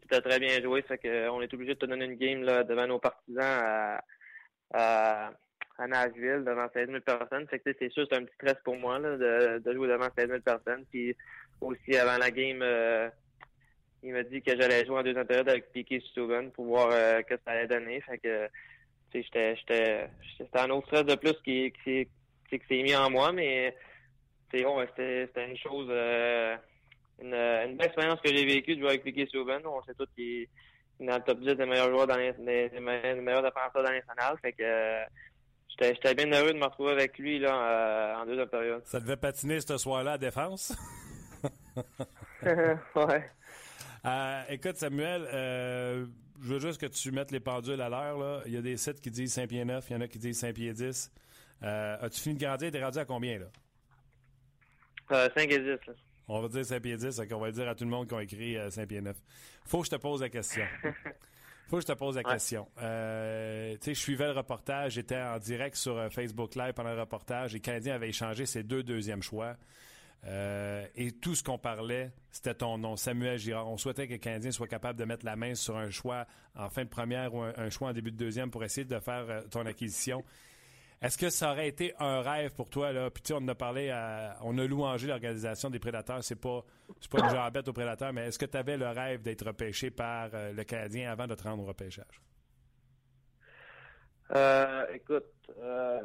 tu 0.08 0.14
as 0.14 0.20
très 0.20 0.40
bien 0.40 0.60
joué, 0.60 0.82
fait 0.82 0.98
que 0.98 1.28
on 1.28 1.40
est 1.40 1.54
obligé 1.54 1.74
de 1.74 1.78
te 1.78 1.86
donner 1.86 2.06
une 2.06 2.16
game 2.16 2.42
là, 2.42 2.64
devant 2.64 2.86
nos 2.86 2.98
partisans 2.98 4.00
à, 4.74 5.30
Nashville, 5.86 6.44
devant 6.44 6.68
16 6.72 6.88
000 6.88 7.00
personnes. 7.00 7.46
C'est 7.50 7.90
sûr, 7.90 8.06
c'est 8.08 8.16
un 8.16 8.24
petit 8.24 8.34
stress 8.34 8.56
pour 8.64 8.76
moi 8.76 8.98
là, 9.00 9.16
de, 9.16 9.58
de 9.58 9.74
jouer 9.74 9.88
devant 9.88 10.08
16 10.16 10.28
000 10.28 10.40
personnes. 10.40 10.84
Puis 10.90 11.16
aussi 11.62 11.96
avant 11.96 12.18
la 12.18 12.30
game, 12.30 12.60
euh, 12.62 13.08
il 14.02 14.12
m'a 14.12 14.22
dit 14.22 14.42
que 14.42 14.56
j'allais 14.56 14.84
jouer 14.84 14.98
en 14.98 15.02
deuxième 15.02 15.26
période 15.26 15.48
avec 15.48 15.72
Piquet 15.72 16.02
Souven 16.14 16.50
pour 16.50 16.66
voir 16.66 16.88
euh, 16.90 17.22
que 17.22 17.34
ça 17.44 17.52
allait 17.52 17.68
donner. 17.68 18.00
Fait 18.02 18.18
que 18.18 18.48
c'était 19.12 19.56
un 20.54 20.70
autre 20.70 20.86
stress 20.88 21.04
de 21.04 21.14
plus 21.14 21.34
qui, 21.44 21.72
qui, 21.84 22.08
qui, 22.48 22.58
qui 22.58 22.66
s'est 22.68 22.82
mis 22.82 22.96
en 22.96 23.10
moi, 23.10 23.32
mais 23.32 23.74
c'était 24.50 25.48
une 25.48 25.56
chose, 25.56 25.86
euh, 25.90 26.56
une, 27.20 27.34
une, 27.34 27.76
belle 27.76 27.86
expérience 27.86 28.20
que 28.20 28.34
j'ai 28.34 28.44
vécue 28.44 28.74
de 28.74 28.80
jouer 28.80 28.90
avec 28.90 29.04
Piquet 29.04 29.26
Souben. 29.26 29.62
On 29.64 29.82
sait 29.84 29.94
tous 29.94 30.08
qu'il 30.14 30.42
est 31.00 31.06
dans 31.06 31.16
le 31.16 31.22
top 31.22 31.40
10 31.40 31.54
des 31.54 31.66
meilleurs 31.66 31.90
joueurs 31.90 32.06
dans 32.06 32.16
les, 32.16 32.32
des, 32.32 32.80
meilleurs 32.80 33.42
défenseurs 33.42 33.82
dans 33.82 33.90
l'international. 33.90 34.36
Fait 34.42 34.52
que 34.52 35.02
j'étais 35.78 36.14
bien 36.14 36.32
heureux 36.32 36.52
de 36.52 36.58
me 36.58 36.64
retrouver 36.64 36.92
avec 36.92 37.18
lui 37.18 37.38
là 37.38 38.18
en 38.20 38.26
deuxième 38.26 38.48
période. 38.48 38.82
Ça 38.84 39.00
devait 39.00 39.16
patiner 39.16 39.60
ce 39.60 39.78
soir-là 39.78 40.12
à 40.12 40.18
défense? 40.18 40.74
ouais. 42.96 43.30
écoute, 44.48 44.76
Samuel, 44.76 45.26
je 45.30 46.06
veux 46.40 46.58
juste 46.58 46.80
que 46.80 46.86
tu 46.86 47.12
mettes 47.12 47.30
les 47.30 47.40
pendules 47.40 47.80
à 47.80 47.88
l'heure. 47.88 48.42
Il 48.46 48.52
y 48.52 48.56
a 48.56 48.62
des 48.62 48.76
sites 48.76 49.00
qui 49.00 49.10
disent 49.10 49.32
5 49.34 49.48
pieds 49.48 49.64
9, 49.64 49.84
il 49.90 49.92
y 49.92 49.96
en 49.96 50.00
a 50.00 50.08
qui 50.08 50.18
disent 50.18 50.38
5 50.38 50.54
pieds 50.54 50.72
10. 50.72 51.10
As-tu 51.62 52.20
fini 52.20 52.34
de 52.36 52.44
grandir? 52.44 52.70
T'es 52.70 52.82
rendu 52.82 52.98
à 52.98 53.04
combien, 53.04 53.38
là? 53.38 53.46
5 55.12 55.38
euh, 55.38 55.54
et 55.54 55.58
10. 55.58 55.78
On 56.28 56.40
va 56.40 56.48
dire 56.48 56.64
5 56.64 56.80
pieds 56.80 56.96
10, 56.96 57.16
donc 57.16 57.28
on 57.32 57.40
va 57.40 57.50
dire 57.50 57.68
à 57.68 57.74
tout 57.74 57.84
le 57.84 57.90
monde 57.90 58.08
qui 58.08 58.14
a 58.14 58.22
écrit 58.22 58.56
5 58.70 58.82
euh, 58.82 58.86
pieds 58.86 59.00
9. 59.00 59.16
Faut 59.66 59.80
que 59.80 59.86
je 59.86 59.90
te 59.90 59.96
pose 59.96 60.22
la 60.22 60.28
question. 60.28 60.64
Faut 61.68 61.76
que 61.76 61.82
je 61.82 61.86
te 61.86 61.92
pose 61.92 62.16
la 62.16 62.22
question. 62.22 62.68
Euh, 62.82 63.72
tu 63.74 63.78
sais, 63.82 63.94
je 63.94 64.00
suivais 64.00 64.26
le 64.26 64.32
reportage, 64.32 64.92
j'étais 64.92 65.16
en 65.16 65.38
direct 65.38 65.76
sur 65.76 66.12
Facebook 66.12 66.54
Live 66.54 66.74
pendant 66.74 66.92
le 66.92 67.00
reportage. 67.00 67.54
Les 67.54 67.60
Canadiens 67.60 67.94
avaient 67.94 68.10
échangé 68.10 68.44
ses 68.44 68.62
deux 68.62 68.82
deuxièmes 68.82 69.22
choix. 69.22 69.56
Et 70.24 71.12
tout 71.20 71.34
ce 71.34 71.42
qu'on 71.42 71.58
parlait, 71.58 72.12
c'était 72.30 72.54
ton 72.54 72.78
nom, 72.78 72.96
Samuel 72.96 73.38
Girard. 73.38 73.68
On 73.68 73.76
souhaitait 73.76 74.06
que 74.06 74.12
les 74.12 74.18
Canadiens 74.18 74.52
soient 74.52 74.68
capables 74.68 74.98
de 74.98 75.04
mettre 75.04 75.26
la 75.26 75.36
main 75.36 75.54
sur 75.54 75.76
un 75.76 75.90
choix 75.90 76.26
en 76.54 76.68
fin 76.68 76.84
de 76.84 76.88
première 76.88 77.34
ou 77.34 77.42
un 77.42 77.70
choix 77.70 77.88
en 77.88 77.92
début 77.92 78.12
de 78.12 78.16
deuxième 78.16 78.50
pour 78.50 78.62
essayer 78.62 78.84
de 78.84 78.98
faire 79.00 79.44
ton 79.50 79.66
acquisition. 79.66 80.24
Est-ce 81.02 81.18
que 81.18 81.30
ça 81.30 81.50
aurait 81.50 81.66
été 81.66 81.92
un 81.98 82.22
rêve 82.22 82.54
pour 82.54 82.70
toi 82.70 82.92
là? 82.92 83.10
Puis 83.10 83.24
tu 83.24 83.32
on 83.32 83.38
en 83.38 83.48
a 83.48 83.56
parlé, 83.56 83.90
à, 83.90 84.36
on 84.42 84.56
a 84.56 84.64
louangé 84.64 85.08
l'organisation 85.08 85.68
des 85.68 85.80
prédateurs. 85.80 86.22
C'est 86.22 86.36
pas, 86.36 86.64
c'est 87.00 87.10
pas 87.10 87.18
une 87.18 87.30
jambette 87.34 87.66
aux 87.66 87.72
prédateurs, 87.72 88.12
mais 88.12 88.28
est-ce 88.28 88.38
que 88.38 88.46
tu 88.46 88.56
avais 88.56 88.76
le 88.76 88.86
rêve 88.86 89.20
d'être 89.20 89.44
repêché 89.44 89.90
par 89.90 90.30
euh, 90.32 90.52
le 90.52 90.62
Canadien 90.62 91.10
avant 91.10 91.26
de 91.26 91.34
te 91.34 91.42
rendre 91.42 91.64
au 91.64 91.66
repêchage? 91.66 92.22
Euh, 94.32 94.86
Écoute, 94.94 95.24
euh, 95.58 96.00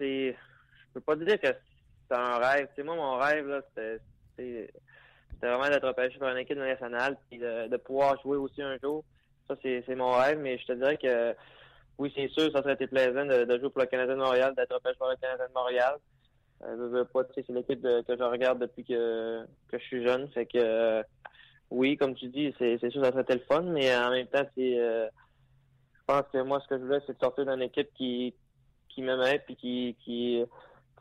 je 0.00 0.32
peux 0.94 1.02
pas 1.02 1.16
dire 1.16 1.38
que 1.38 1.48
c'est 2.08 2.16
un 2.16 2.38
rêve. 2.38 2.68
moi, 2.84 2.96
mon 2.96 3.16
rêve 3.16 3.46
là, 3.46 3.60
c'était, 4.36 4.70
vraiment 5.40 5.68
d'être 5.68 5.86
repêché 5.86 6.18
par 6.18 6.30
une 6.30 6.38
équipe 6.38 6.58
nationale 6.58 7.16
puis 7.28 7.38
de, 7.38 7.76
pouvoir 7.76 8.20
jouer 8.22 8.36
aussi 8.36 8.62
un 8.62 8.76
jour. 8.78 9.04
Ça, 9.46 9.54
c'est, 9.62 9.94
mon 9.94 10.12
rêve, 10.12 10.38
mais 10.38 10.58
je 10.58 10.66
te 10.66 10.72
dirais 10.72 10.96
que 10.96 11.34
oui, 11.98 12.12
c'est 12.14 12.28
sûr, 12.28 12.50
ça 12.52 12.62
serait 12.62 12.74
été 12.74 12.86
plaisant 12.86 13.24
de, 13.24 13.58
jouer 13.58 13.70
pour 13.70 13.80
le 13.80 13.86
Canadien 13.86 14.14
de 14.14 14.20
Montréal, 14.20 14.54
d'être 14.56 14.74
repêché 14.74 14.96
par 14.98 15.10
le 15.10 15.16
Canadien 15.16 15.46
de 15.48 15.52
Montréal. 15.52 15.96
Euh, 16.64 17.04
pas, 17.04 17.22
c'est 17.34 17.48
l'équipe 17.48 17.82
que 17.82 18.16
je 18.16 18.22
regarde 18.22 18.60
depuis 18.60 18.84
que, 18.84 19.44
je 19.72 19.78
suis 19.78 20.04
jeune. 20.06 20.28
Fait 20.30 20.46
que 20.46 21.02
oui, 21.70 21.96
comme 21.96 22.14
tu 22.14 22.28
dis, 22.28 22.54
c'est, 22.58 22.78
sûr 22.90 23.04
ça 23.04 23.12
serait 23.12 23.24
le 23.34 23.40
fun, 23.40 23.62
mais 23.62 23.94
en 23.96 24.10
même 24.10 24.26
temps, 24.26 24.46
c'est 24.56 24.78
euh, 24.78 25.06
je 25.94 26.00
pense 26.06 26.24
que 26.32 26.38
moi 26.42 26.60
ce 26.60 26.68
que 26.68 26.78
je 26.78 26.84
voulais, 26.84 27.00
c'est 27.06 27.12
de 27.12 27.18
sortir 27.18 27.46
d'une 27.46 27.62
équipe 27.62 27.92
qui 27.94 28.34
qui 28.88 29.02
m'aimait 29.02 29.40
puis 29.40 29.56
qui 29.56 29.96
qui 30.04 30.42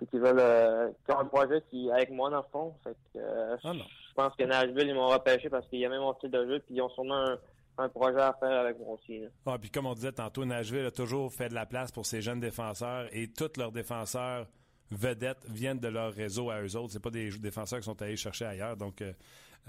qui, 0.06 0.18
veulent 0.18 0.40
euh, 0.40 0.90
qui 1.06 1.12
ont 1.12 1.20
un 1.20 1.26
projet 1.26 1.62
qui 1.70 1.92
avec 1.92 2.12
moi 2.12 2.30
dans 2.30 2.38
le 2.38 2.44
fond. 2.52 2.74
Fait 2.84 2.96
que 3.14 3.20
euh, 3.20 3.56
ah 3.64 3.74
je 3.74 4.14
pense 4.14 4.36
que 4.36 4.44
Nashville, 4.44 4.88
ils 4.88 4.96
m'ont 4.96 5.08
repêché 5.08 5.50
parce 5.50 5.68
qu'il 5.68 5.80
y 5.80 5.86
a 5.86 5.90
même 5.90 6.02
mon 6.02 6.14
style 6.16 6.32
de 6.32 6.46
jeu, 6.46 6.60
puis 6.60 6.76
ils 6.76 6.82
ont 6.82 6.90
sûrement 6.90 7.16
un 7.16 7.38
un 7.78 7.90
projet 7.90 8.20
à 8.20 8.34
faire 8.40 8.60
avec 8.60 8.80
moi 8.80 8.96
aussi. 8.96 9.22
Ah, 9.46 9.58
puis 9.60 9.70
comme 9.70 9.86
on 9.86 9.94
disait 9.94 10.12
tantôt, 10.12 10.46
Nashville 10.46 10.86
a 10.86 10.92
toujours 10.92 11.32
fait 11.32 11.50
de 11.50 11.54
la 11.54 11.66
place 11.66 11.92
pour 11.92 12.06
ses 12.06 12.22
jeunes 12.22 12.40
défenseurs 12.40 13.08
et 13.12 13.28
tous 13.28 13.58
leurs 13.58 13.72
défenseurs 13.72 14.48
vedettes 14.90 15.46
viennent 15.48 15.80
de 15.80 15.88
leur 15.88 16.14
réseau 16.14 16.50
à 16.50 16.62
eux 16.62 16.76
autres. 16.76 16.94
C'est 16.94 17.02
pas 17.02 17.10
des 17.10 17.30
défenseurs 17.38 17.80
qui 17.80 17.86
sont 17.86 18.02
allés 18.02 18.16
chercher 18.16 18.46
ailleurs. 18.46 18.78
Donc, 18.78 19.02
euh, 19.02 19.14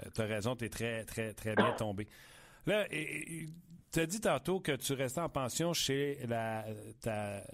euh, 0.01 0.09
tu 0.13 0.21
as 0.21 0.25
raison, 0.25 0.55
tu 0.55 0.65
es 0.65 0.69
très, 0.69 1.03
très, 1.05 1.33
très 1.33 1.55
bien 1.55 1.71
tombé. 1.73 2.07
Là, 2.65 2.85
tu 2.89 3.99
as 3.99 4.05
dit 4.05 4.21
tantôt 4.21 4.59
que 4.59 4.71
tu 4.73 4.93
restais 4.93 5.21
en 5.21 5.29
pension 5.29 5.73
chez 5.73 6.19
la, 6.27 6.65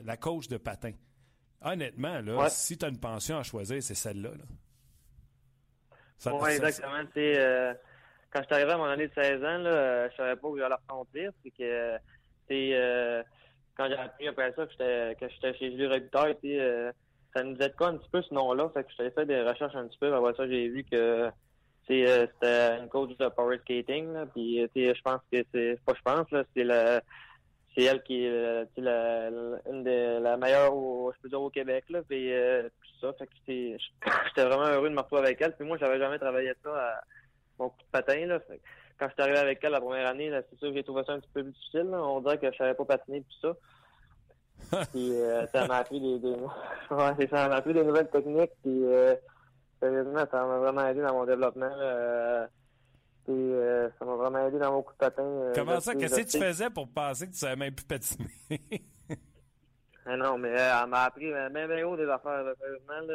la 0.04 0.18
coach 0.18 0.48
de 0.48 0.58
patin. 0.58 0.92
Honnêtement, 1.66 2.22
là, 2.22 2.48
si 2.50 2.78
tu 2.78 2.86
as 2.86 2.90
une 2.90 3.00
pension 3.00 3.40
à 3.40 3.44
choisir, 3.44 3.82
c'est 3.82 3.96
celle-là. 3.96 4.30
oui, 6.28 6.52
exactement. 6.52 6.94
Euh, 7.18 7.74
quand 8.32 8.42
je 8.42 8.46
suis 8.46 8.54
arrivé 8.54 8.72
à 8.72 8.78
mon 8.78 8.86
année 8.86 9.08
de 9.08 9.14
16 9.14 9.44
ans, 9.44 9.58
là, 9.58 10.10
je 10.10 10.16
savais 10.16 10.36
pas 10.36 10.48
où 10.48 10.58
j'allais 10.58 10.76
reconduire. 10.76 11.32
C'est 11.44 11.50
que 11.50 11.98
euh, 12.52 13.24
quand 13.76 13.88
j'ai 13.88 13.98
appris 13.98 14.28
après 14.28 14.54
ça 14.56 14.66
que 14.68 15.28
j'étais 15.28 15.58
chez 15.58 15.72
Julie 15.72 15.88
Robitaille, 15.88 16.38
euh, 16.46 16.92
ça 17.36 17.44
nous 17.44 17.58
aide 17.58 17.76
quoi 17.76 17.88
un 17.88 17.98
petit 17.98 18.10
peu 18.12 18.22
ce 18.22 18.34
nom-là. 18.34 18.70
Fait 18.74 18.84
que 18.84 18.92
je 18.98 19.10
fait 19.10 19.26
des 19.26 19.42
recherches 19.42 19.76
un 19.76 19.88
petit 19.88 19.98
peu. 19.98 20.14
Après 20.14 20.34
ça, 20.36 20.48
j'ai 20.48 20.70
vu 20.70 20.84
que 20.84 20.96
euh, 20.96 21.32
c'était 21.88 22.78
une 22.80 22.90
coach 22.90 23.18
de 23.18 23.28
power 23.30 23.58
skating. 23.60 24.14
Là, 24.14 24.28
puis 24.28 24.68
je 24.76 25.02
pense 25.02 25.22
que 25.32 25.44
c'est 25.52 25.80
pas 25.84 25.94
je 25.96 26.02
pense 26.04 26.30
là, 26.32 26.44
c'est 26.56 26.64
c'est 27.76 27.84
elle 27.84 28.02
qui 28.04 28.26
est 28.26 28.30
euh, 28.30 28.66
la, 28.78 29.30
une 29.70 29.84
des 29.84 30.20
la 30.20 30.38
meilleure 30.38 30.76
au, 30.76 31.12
je 31.14 31.22
peux 31.22 31.30
dire 31.30 31.42
au 31.42 31.50
Québec 31.50 31.86
là 31.90 32.02
puis 32.08 32.34
euh, 32.34 32.64
tout 32.64 33.00
ça. 33.02 33.14
Fait 33.14 33.28
que 33.28 33.32
j'étais 33.48 34.46
vraiment 34.46 34.68
heureux 34.68 34.90
de 34.90 34.96
me 34.96 35.02
retrouver 35.02 35.24
avec 35.24 35.42
elle. 35.42 35.56
Puis 35.56 35.68
moi 35.68 35.78
j'avais 35.78 36.00
jamais 36.00 36.18
travaillé 36.18 36.54
ça 36.64 36.70
à 36.70 37.02
mon 37.60 37.70
coup 37.70 37.80
de 37.80 37.92
patin 37.92 38.26
là. 38.26 38.40
Quand 38.98 39.10
je 39.10 39.14
suis 39.14 39.22
arrivé 39.24 39.38
avec 39.38 39.62
elle 39.62 39.72
la 39.72 39.82
première 39.82 40.08
année 40.08 40.32
c'est 40.50 40.58
sûr 40.58 40.70
que 40.70 40.76
j'ai 40.76 40.84
trouvé 40.84 41.04
ça 41.06 41.14
un 41.14 41.20
petit 41.20 41.30
peu 41.34 41.44
plus 41.44 41.52
difficile 41.52 41.90
on 41.94 42.22
dirait 42.22 42.38
que 42.38 42.52
je 42.52 42.58
savais 42.58 42.74
pas 42.74 42.86
patiner 42.86 43.22
tout 43.24 43.42
ça. 43.42 44.86
Puis 44.94 45.12
ça 45.52 45.68
m'a 45.68 45.78
appris 45.78 46.00
des, 46.00 46.20
des... 46.20 46.30
ouais, 46.92 47.28
ça 47.30 47.50
m'a 47.50 47.56
appris 47.56 47.74
des 47.74 47.84
nouvelles 47.84 48.10
techniques 48.10 48.52
puis 48.64 48.84
sérieusement, 49.82 50.24
ça 50.32 50.46
m'a 50.46 50.58
vraiment 50.60 50.88
aidé 50.88 51.02
dans 51.02 51.14
mon 51.14 51.26
développement. 51.26 51.72
Euh, 53.28 53.32
euh, 53.32 53.90
ça 53.98 54.06
m'a 54.06 54.16
vraiment 54.16 54.48
aidé 54.48 54.60
dans 54.60 54.72
mon 54.72 54.84
coup 54.84 54.94
de 54.94 54.98
patin. 54.98 55.24
Euh, 55.24 55.54
Comment 55.56 55.80
ça? 55.80 55.96
Qu'est-ce 55.96 56.22
que 56.22 56.30
tu 56.30 56.40
faisais 56.40 56.70
pour 56.70 56.88
penser 56.88 57.28
que 57.28 57.32
tu 57.32 57.40
savais 57.40 57.56
même 57.56 57.74
plus 57.74 57.86
patiner? 57.86 58.30
ah 60.06 60.18
non, 60.18 60.38
mais 60.38 60.50
elle 60.50 60.90
m'a 60.90 61.04
appris 61.04 61.32
même 61.32 61.54
bien 61.54 61.88
haut 61.88 61.98
des 61.98 62.08
affaires, 62.10 62.46
sérieusement. 62.60 63.14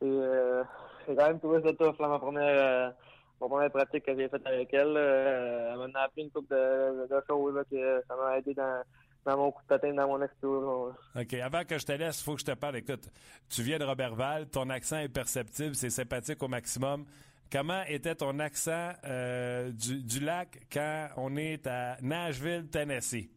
j'ai 0.00 1.16
quand 1.16 1.26
même 1.26 1.38
trouvé 1.38 1.62
ça 1.62 1.72
tough, 1.74 1.98
là, 2.00 2.08
ma 2.08 2.18
première, 2.18 2.94
ma 3.40 3.48
première 3.48 3.70
pratique 3.70 4.04
que 4.06 4.16
j'ai 4.16 4.28
faite 4.28 4.46
avec 4.46 4.72
elle. 4.72 4.96
elle 4.96 5.90
m'a 5.92 6.00
appris 6.00 6.22
une 6.22 6.30
couple 6.30 6.54
de, 6.54 7.06
de 7.06 7.22
choses 7.28 7.54
là, 7.54 7.62
que 7.70 8.02
ça 8.08 8.16
m'a 8.16 8.38
aidé 8.38 8.54
dans 8.54 8.82
dans 9.26 9.36
mon 9.36 9.50
coup 9.50 9.62
de 9.62 9.66
patin, 9.66 9.92
dans 9.92 10.06
mon 10.06 10.22
explosion. 10.22 10.94
OK. 11.16 11.34
Avant 11.34 11.64
que 11.64 11.76
je 11.78 11.84
te 11.84 11.92
laisse, 11.92 12.20
il 12.20 12.24
faut 12.24 12.34
que 12.34 12.40
je 12.40 12.44
te 12.46 12.52
parle. 12.52 12.76
Écoute, 12.76 13.10
tu 13.50 13.62
viens 13.62 13.78
de 13.78 13.84
Robertval, 13.84 14.48
ton 14.48 14.70
accent 14.70 14.98
est 14.98 15.08
perceptible, 15.08 15.74
c'est 15.74 15.90
sympathique 15.90 16.40
au 16.42 16.48
maximum. 16.48 17.04
Comment 17.50 17.82
était 17.86 18.14
ton 18.16 18.38
accent 18.40 18.90
euh, 19.04 19.70
du, 19.70 20.20
lac 20.20 20.58
quand 20.72 21.08
on 21.16 21.36
est 21.36 21.66
à 21.66 21.96
Nashville, 22.02 22.68
Tennessee? 22.70 23.28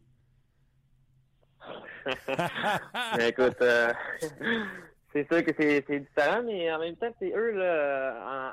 Écoute, 3.20 3.60
euh, 3.60 3.92
c'est 5.12 5.30
sûr 5.30 5.44
que 5.44 5.52
c'est 5.56 5.82
différent, 5.82 6.42
mais 6.44 6.72
en 6.72 6.78
même 6.80 6.96
temps, 6.96 7.14
c'est 7.20 7.32
eux, 7.36 7.52
là, 7.52 8.52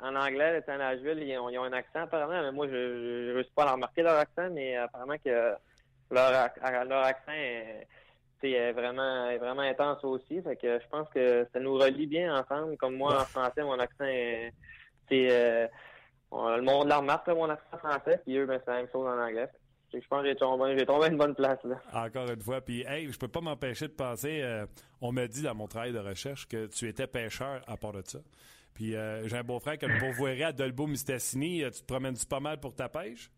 en, 0.00 0.08
en 0.08 0.16
anglais, 0.16 0.62
à 0.66 0.76
Nashville, 0.76 1.22
ils 1.22 1.38
ont, 1.38 1.64
un 1.64 1.72
accent 1.72 2.02
apparemment, 2.02 2.42
mais 2.42 2.52
moi, 2.52 2.66
je 2.68 3.28
ne 3.28 3.34
réussis 3.34 3.52
pas 3.54 3.64
à 3.64 3.72
remarquer 3.72 4.02
leur 4.02 4.18
accent, 4.18 4.50
mais 4.50 4.76
apparemment 4.76 5.16
que 5.24 5.54
leur, 6.10 6.48
leur 6.84 7.04
accent 7.04 7.32
est, 8.42 8.72
vraiment, 8.72 9.28
est 9.30 9.38
vraiment 9.38 9.62
intense 9.62 10.04
aussi. 10.04 10.42
Fait 10.42 10.56
que 10.56 10.78
je 10.78 10.88
pense 10.88 11.08
que 11.10 11.46
ça 11.52 11.60
nous 11.60 11.74
relie 11.74 12.06
bien 12.06 12.38
ensemble. 12.38 12.76
Comme 12.76 12.96
moi, 12.96 13.20
en 13.20 13.24
français, 13.24 13.62
mon 13.62 13.78
accent 13.78 14.04
est. 14.04 14.52
Euh, 15.12 15.68
le 16.32 16.62
monde 16.62 16.88
la 16.88 16.98
remarque, 16.98 17.28
mon 17.28 17.48
accent 17.48 17.78
français, 17.78 18.20
puis 18.24 18.36
eux, 18.36 18.46
ben, 18.46 18.60
c'est 18.64 18.70
la 18.70 18.78
même 18.78 18.88
chose 18.92 19.06
en 19.06 19.18
anglais. 19.18 19.48
Je 19.92 20.06
pense 20.08 20.22
que 20.22 20.28
j'ai 20.28 20.36
tombé, 20.36 20.84
tombé, 20.84 21.08
une 21.08 21.16
bonne 21.16 21.34
place. 21.34 21.58
Là. 21.64 21.76
Encore 21.92 22.28
une 22.28 22.40
fois. 22.40 22.60
Puis, 22.60 22.84
hey, 22.86 23.10
je 23.10 23.18
peux 23.18 23.28
pas 23.28 23.40
m'empêcher 23.40 23.86
de 23.88 23.92
penser. 23.92 24.40
Euh, 24.42 24.66
on 25.00 25.12
m'a 25.12 25.26
dit 25.26 25.42
dans 25.42 25.54
mon 25.54 25.68
travail 25.68 25.92
de 25.92 25.98
recherche 25.98 26.46
que 26.48 26.66
tu 26.66 26.88
étais 26.88 27.06
pêcheur 27.06 27.62
à 27.66 27.76
part 27.76 27.92
de 27.92 28.02
ça. 28.04 28.18
Puis, 28.74 28.94
euh, 28.94 29.26
j'ai 29.26 29.38
un 29.38 29.44
beau-frère 29.44 29.78
qui 29.78 29.86
a 29.86 29.88
le 29.88 30.44
à 30.44 30.52
Dolbo 30.52 30.86
Mistassini. 30.86 31.62
Tu 31.72 31.80
te 31.80 31.86
promènes-tu 31.86 32.26
pas 32.26 32.40
mal 32.40 32.60
pour 32.60 32.74
ta 32.74 32.88
pêche? 32.88 33.30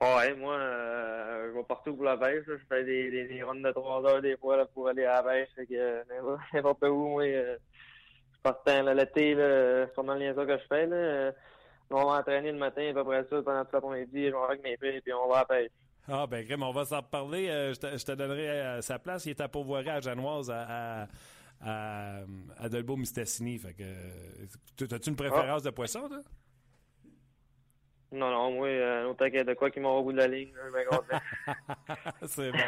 Ouais, 0.00 0.34
moi, 0.34 0.54
euh, 0.54 1.50
je 1.52 1.58
vais 1.58 1.64
partout 1.64 1.94
pour 1.94 2.04
la 2.04 2.16
pêche. 2.16 2.44
Je 2.46 2.54
fais 2.68 2.82
des, 2.82 3.10
des, 3.10 3.24
des 3.28 3.42
runs 3.42 3.60
de 3.60 3.70
trois 3.72 4.04
heures 4.04 4.22
des 4.22 4.36
fois 4.36 4.56
là, 4.56 4.66
pour 4.66 4.88
aller 4.88 5.04
à 5.04 5.22
la 5.22 5.22
pêche. 5.22 5.50
Euh, 5.70 6.02
n'importe 6.54 6.82
où, 6.84 7.08
moi, 7.08 7.24
euh, 8.46 8.52
partais 8.52 8.94
l'été, 8.94 9.34
c'est 9.36 10.02
mal 10.02 10.18
les 10.18 10.34
ça 10.34 10.44
que 10.44 10.58
je 10.58 10.66
fais. 10.68 10.86
Là. 10.86 10.96
Euh, 10.96 11.32
on 11.90 12.06
va 12.06 12.20
entraîner 12.20 12.52
le 12.52 12.58
matin, 12.58 12.80
et 12.82 12.90
après 12.96 13.24
ça, 13.28 13.42
pendant 13.42 13.64
tout 13.64 13.70
l'après-midi, 13.74 14.26
je 14.26 14.30
vais 14.30 14.36
avec 14.48 14.62
mes 14.62 14.76
filles, 14.78 15.00
puis 15.02 15.12
on 15.12 15.28
va 15.28 15.36
à 15.36 15.38
la 15.40 15.44
pêche. 15.44 15.70
Ah, 16.08 16.26
ben, 16.26 16.44
Grim, 16.44 16.62
on 16.62 16.72
va 16.72 16.84
s'en 16.84 16.98
reparler. 16.98 17.46
je, 17.46 17.78
te, 17.78 17.96
je 17.96 18.04
te 18.04 18.12
donnerai 18.12 18.80
sa 18.82 18.98
place. 18.98 19.26
Il 19.26 19.30
est 19.30 19.40
à 19.40 19.48
Pourvoirie 19.48 19.90
à 19.90 20.00
Janoise, 20.00 20.50
à, 20.50 21.06
à, 21.60 22.22
à, 22.58 22.68
Dolbeau-Mistassini. 22.68 23.58
Fait 23.58 23.74
que, 23.74 24.94
as-tu 24.94 25.10
une 25.10 25.16
préférence 25.16 25.62
de 25.62 25.70
poisson, 25.70 26.08
toi? 26.08 26.22
Non, 28.12 28.30
non, 28.30 28.52
moi, 28.52 28.68
euh, 28.68 29.08
autant 29.08 29.24
qu'il 29.24 29.36
y 29.36 29.38
a 29.38 29.44
de 29.44 29.54
quoi 29.54 29.70
qui 29.70 29.80
m'ont 29.80 29.96
au 29.96 30.02
bout 30.02 30.12
de 30.12 30.18
la 30.18 30.28
ligne. 30.28 30.52
C'est 32.26 32.52
bon. 32.52 32.58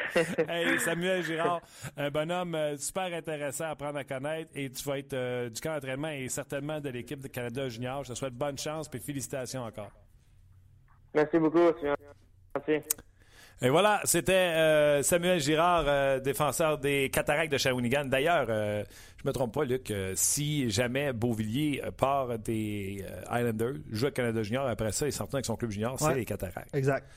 hey, 0.49 0.78
Samuel 0.80 1.22
Girard, 1.22 1.61
un 1.99 2.11
bonhomme 2.11 2.55
euh, 2.55 2.76
super 2.78 3.12
intéressant 3.12 3.64
à 3.64 3.68
apprendre 3.68 3.99
à 3.99 4.05
connaître 4.05 4.51
et 4.55 4.70
tu 4.70 4.82
vas 4.88 4.99
être 4.99 5.12
euh, 5.12 5.51
du 5.51 5.61
camp 5.61 5.74
d'entraînement 5.74 6.09
et 6.09 6.28
certainement 6.30 6.80
de 6.80 6.88
l'équipe 6.88 7.20
de 7.20 7.28
Canada 7.28 7.68
Junior. 7.68 8.05
Je 8.05 8.12
te 8.12 8.18
souhaite 8.18 8.32
bonne 8.34 8.57
chance 8.57 8.88
et 8.95 8.99
félicitations 8.99 9.64
encore. 9.64 9.90
Merci 11.14 11.38
beaucoup. 11.38 11.70
Merci. 12.55 12.88
Et 13.63 13.69
voilà, 13.69 14.01
c'était 14.05 14.33
euh, 14.33 15.03
Samuel 15.03 15.41
Girard, 15.41 15.85
euh, 15.87 16.21
défenseur 16.21 16.79
des 16.79 17.09
Cataractes 17.11 17.53
de 17.53 17.59
Shawinigan. 17.59 18.05
D'ailleurs, 18.07 18.47
euh, 18.49 18.85
je 19.23 19.27
me 19.27 19.33
trompe 19.33 19.55
pas, 19.55 19.65
Luc, 19.65 19.93
si 20.15 20.69
jamais 20.71 21.13
Beauvillier 21.13 21.83
part 21.97 22.39
des 22.39 23.05
Islanders, 23.31 23.75
joue 23.91 24.07
à 24.07 24.11
Canada 24.11 24.43
Junior, 24.43 24.67
après 24.67 24.93
ça, 24.93 25.07
il 25.07 25.13
sort 25.13 25.29
avec 25.33 25.47
son 25.47 25.57
club 25.57 25.71
junior, 25.71 25.99
c'est 25.99 26.15
les 26.15 26.25
Cataractes. 26.25 26.75
Exact. 26.75 27.09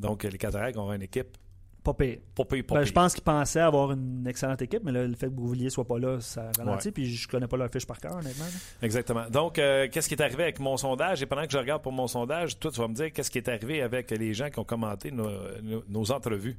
Donc, 0.00 0.24
les 0.24 0.38
Cataractes 0.38 0.76
auront 0.76 0.94
une 0.94 1.02
équipe 1.02 1.36
pas 1.82 1.94
pire. 1.94 2.18
Ben, 2.36 2.84
je 2.84 2.92
pense 2.92 3.14
qu'ils 3.14 3.24
pensaient 3.24 3.60
avoir 3.60 3.92
une 3.92 4.24
excellente 4.26 4.62
équipe, 4.62 4.82
mais 4.84 4.92
le 4.92 5.14
fait 5.14 5.26
que 5.26 5.32
Bouvillier 5.32 5.68
soit 5.68 5.84
pas 5.84 5.98
là, 5.98 6.20
ça 6.20 6.50
ralentit. 6.56 6.92
Puis 6.92 7.14
je 7.14 7.26
connais 7.26 7.48
pas 7.48 7.56
leur 7.56 7.70
fiche 7.70 7.86
par 7.86 7.98
cœur, 7.98 8.14
honnêtement. 8.14 8.44
Exactement. 8.82 9.28
Donc, 9.30 9.58
euh, 9.58 9.88
qu'est-ce 9.90 10.08
qui 10.08 10.14
est 10.14 10.22
arrivé 10.22 10.44
avec 10.44 10.60
mon 10.60 10.76
sondage? 10.76 11.22
Et 11.22 11.26
pendant 11.26 11.44
que 11.44 11.52
je 11.52 11.58
regarde 11.58 11.82
pour 11.82 11.92
mon 11.92 12.06
sondage, 12.06 12.58
toi, 12.58 12.70
tu 12.70 12.80
vas 12.80 12.88
me 12.88 12.94
dire 12.94 13.12
qu'est-ce 13.12 13.30
qui 13.30 13.38
est 13.38 13.48
arrivé 13.48 13.82
avec 13.82 14.10
les 14.12 14.32
gens 14.32 14.48
qui 14.48 14.60
ont 14.60 14.64
commenté 14.64 15.10
nos, 15.10 16.12
entrevues. 16.12 16.56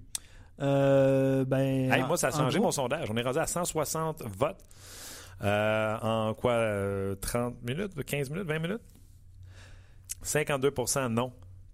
Euh, 0.61 1.45
ben, 1.45 2.05
moi, 2.05 2.17
ça 2.17 2.27
a 2.27 2.31
changé 2.31 2.59
mon 2.59 2.71
sondage. 2.71 3.09
On 3.09 3.15
est 3.15 3.21
rendu 3.21 3.39
à 3.39 3.47
160 3.47 4.23
votes. 4.23 4.59
Euh, 5.41 5.97
en 6.01 6.33
quoi? 6.33 7.15
30 7.21 7.63
minutes? 7.63 8.03
15 8.03 8.29
minutes? 8.29 8.47
20 8.47 8.59
minutes? 8.59 8.81
52% 10.23 11.07
non 11.07 11.33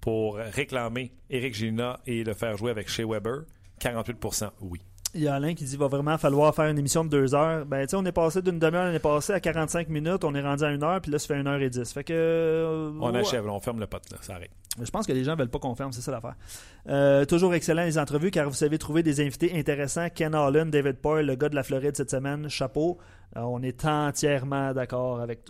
pour 0.09 0.37
réclamer 0.37 1.11
Eric 1.29 1.53
Gina 1.53 1.99
et 2.07 2.23
le 2.23 2.33
faire 2.33 2.57
jouer 2.57 2.71
avec 2.71 2.89
Shea 2.89 3.05
Weber. 3.05 3.41
48 3.79 4.17
oui. 4.61 4.81
Il 5.13 5.21
y 5.21 5.27
a 5.27 5.35
Alain 5.35 5.53
qui 5.53 5.65
dit 5.65 5.69
qu'il 5.69 5.79
va 5.79 5.85
vraiment 5.85 6.17
falloir 6.17 6.55
faire 6.55 6.65
une 6.65 6.79
émission 6.79 7.03
de 7.03 7.09
deux 7.09 7.35
heures. 7.35 7.63
Ben, 7.67 7.85
on 7.93 8.03
est 8.03 8.11
passé 8.11 8.41
d'une 8.41 8.57
demi-heure 8.57 8.85
l'année 8.85 8.97
passée 8.97 9.33
à 9.33 9.39
45 9.39 9.87
minutes, 9.87 10.23
on 10.23 10.33
est 10.33 10.41
rendu 10.41 10.63
à 10.63 10.71
une 10.71 10.83
heure, 10.83 10.99
puis 10.99 11.11
là, 11.11 11.19
ça 11.19 11.27
fait 11.27 11.39
une 11.39 11.45
heure 11.45 11.61
et 11.61 11.69
dix. 11.69 11.93
Fait 11.93 12.03
que. 12.03 12.11
Euh, 12.11 12.91
on 12.99 13.13
achève, 13.13 13.45
on 13.47 13.59
ferme 13.59 13.79
le 13.79 13.85
pot, 13.85 14.01
là, 14.11 14.17
ça 14.21 14.33
arrête. 14.33 14.49
Je 14.81 14.89
pense 14.89 15.05
que 15.05 15.13
les 15.13 15.23
gens 15.23 15.35
veulent 15.35 15.49
pas 15.49 15.59
qu'on 15.59 15.75
ferme, 15.75 15.91
c'est 15.91 16.01
ça 16.01 16.11
l'affaire. 16.11 16.35
Euh, 16.87 17.25
toujours 17.25 17.53
excellent 17.53 17.83
les 17.83 17.99
entrevues, 17.99 18.31
car 18.31 18.49
vous 18.49 18.55
savez 18.55 18.79
trouver 18.79 19.03
des 19.03 19.21
invités 19.21 19.55
intéressants. 19.55 20.09
Ken 20.09 20.33
Holland, 20.33 20.71
David 20.71 20.97
Poyle, 20.97 21.27
le 21.27 21.35
gars 21.35 21.49
de 21.49 21.55
la 21.55 21.61
Floride 21.61 21.95
cette 21.95 22.09
semaine, 22.09 22.49
chapeau. 22.49 22.97
Euh, 23.37 23.41
on 23.41 23.61
est 23.61 23.85
entièrement 23.85 24.73
d'accord 24.73 25.21
avec 25.21 25.41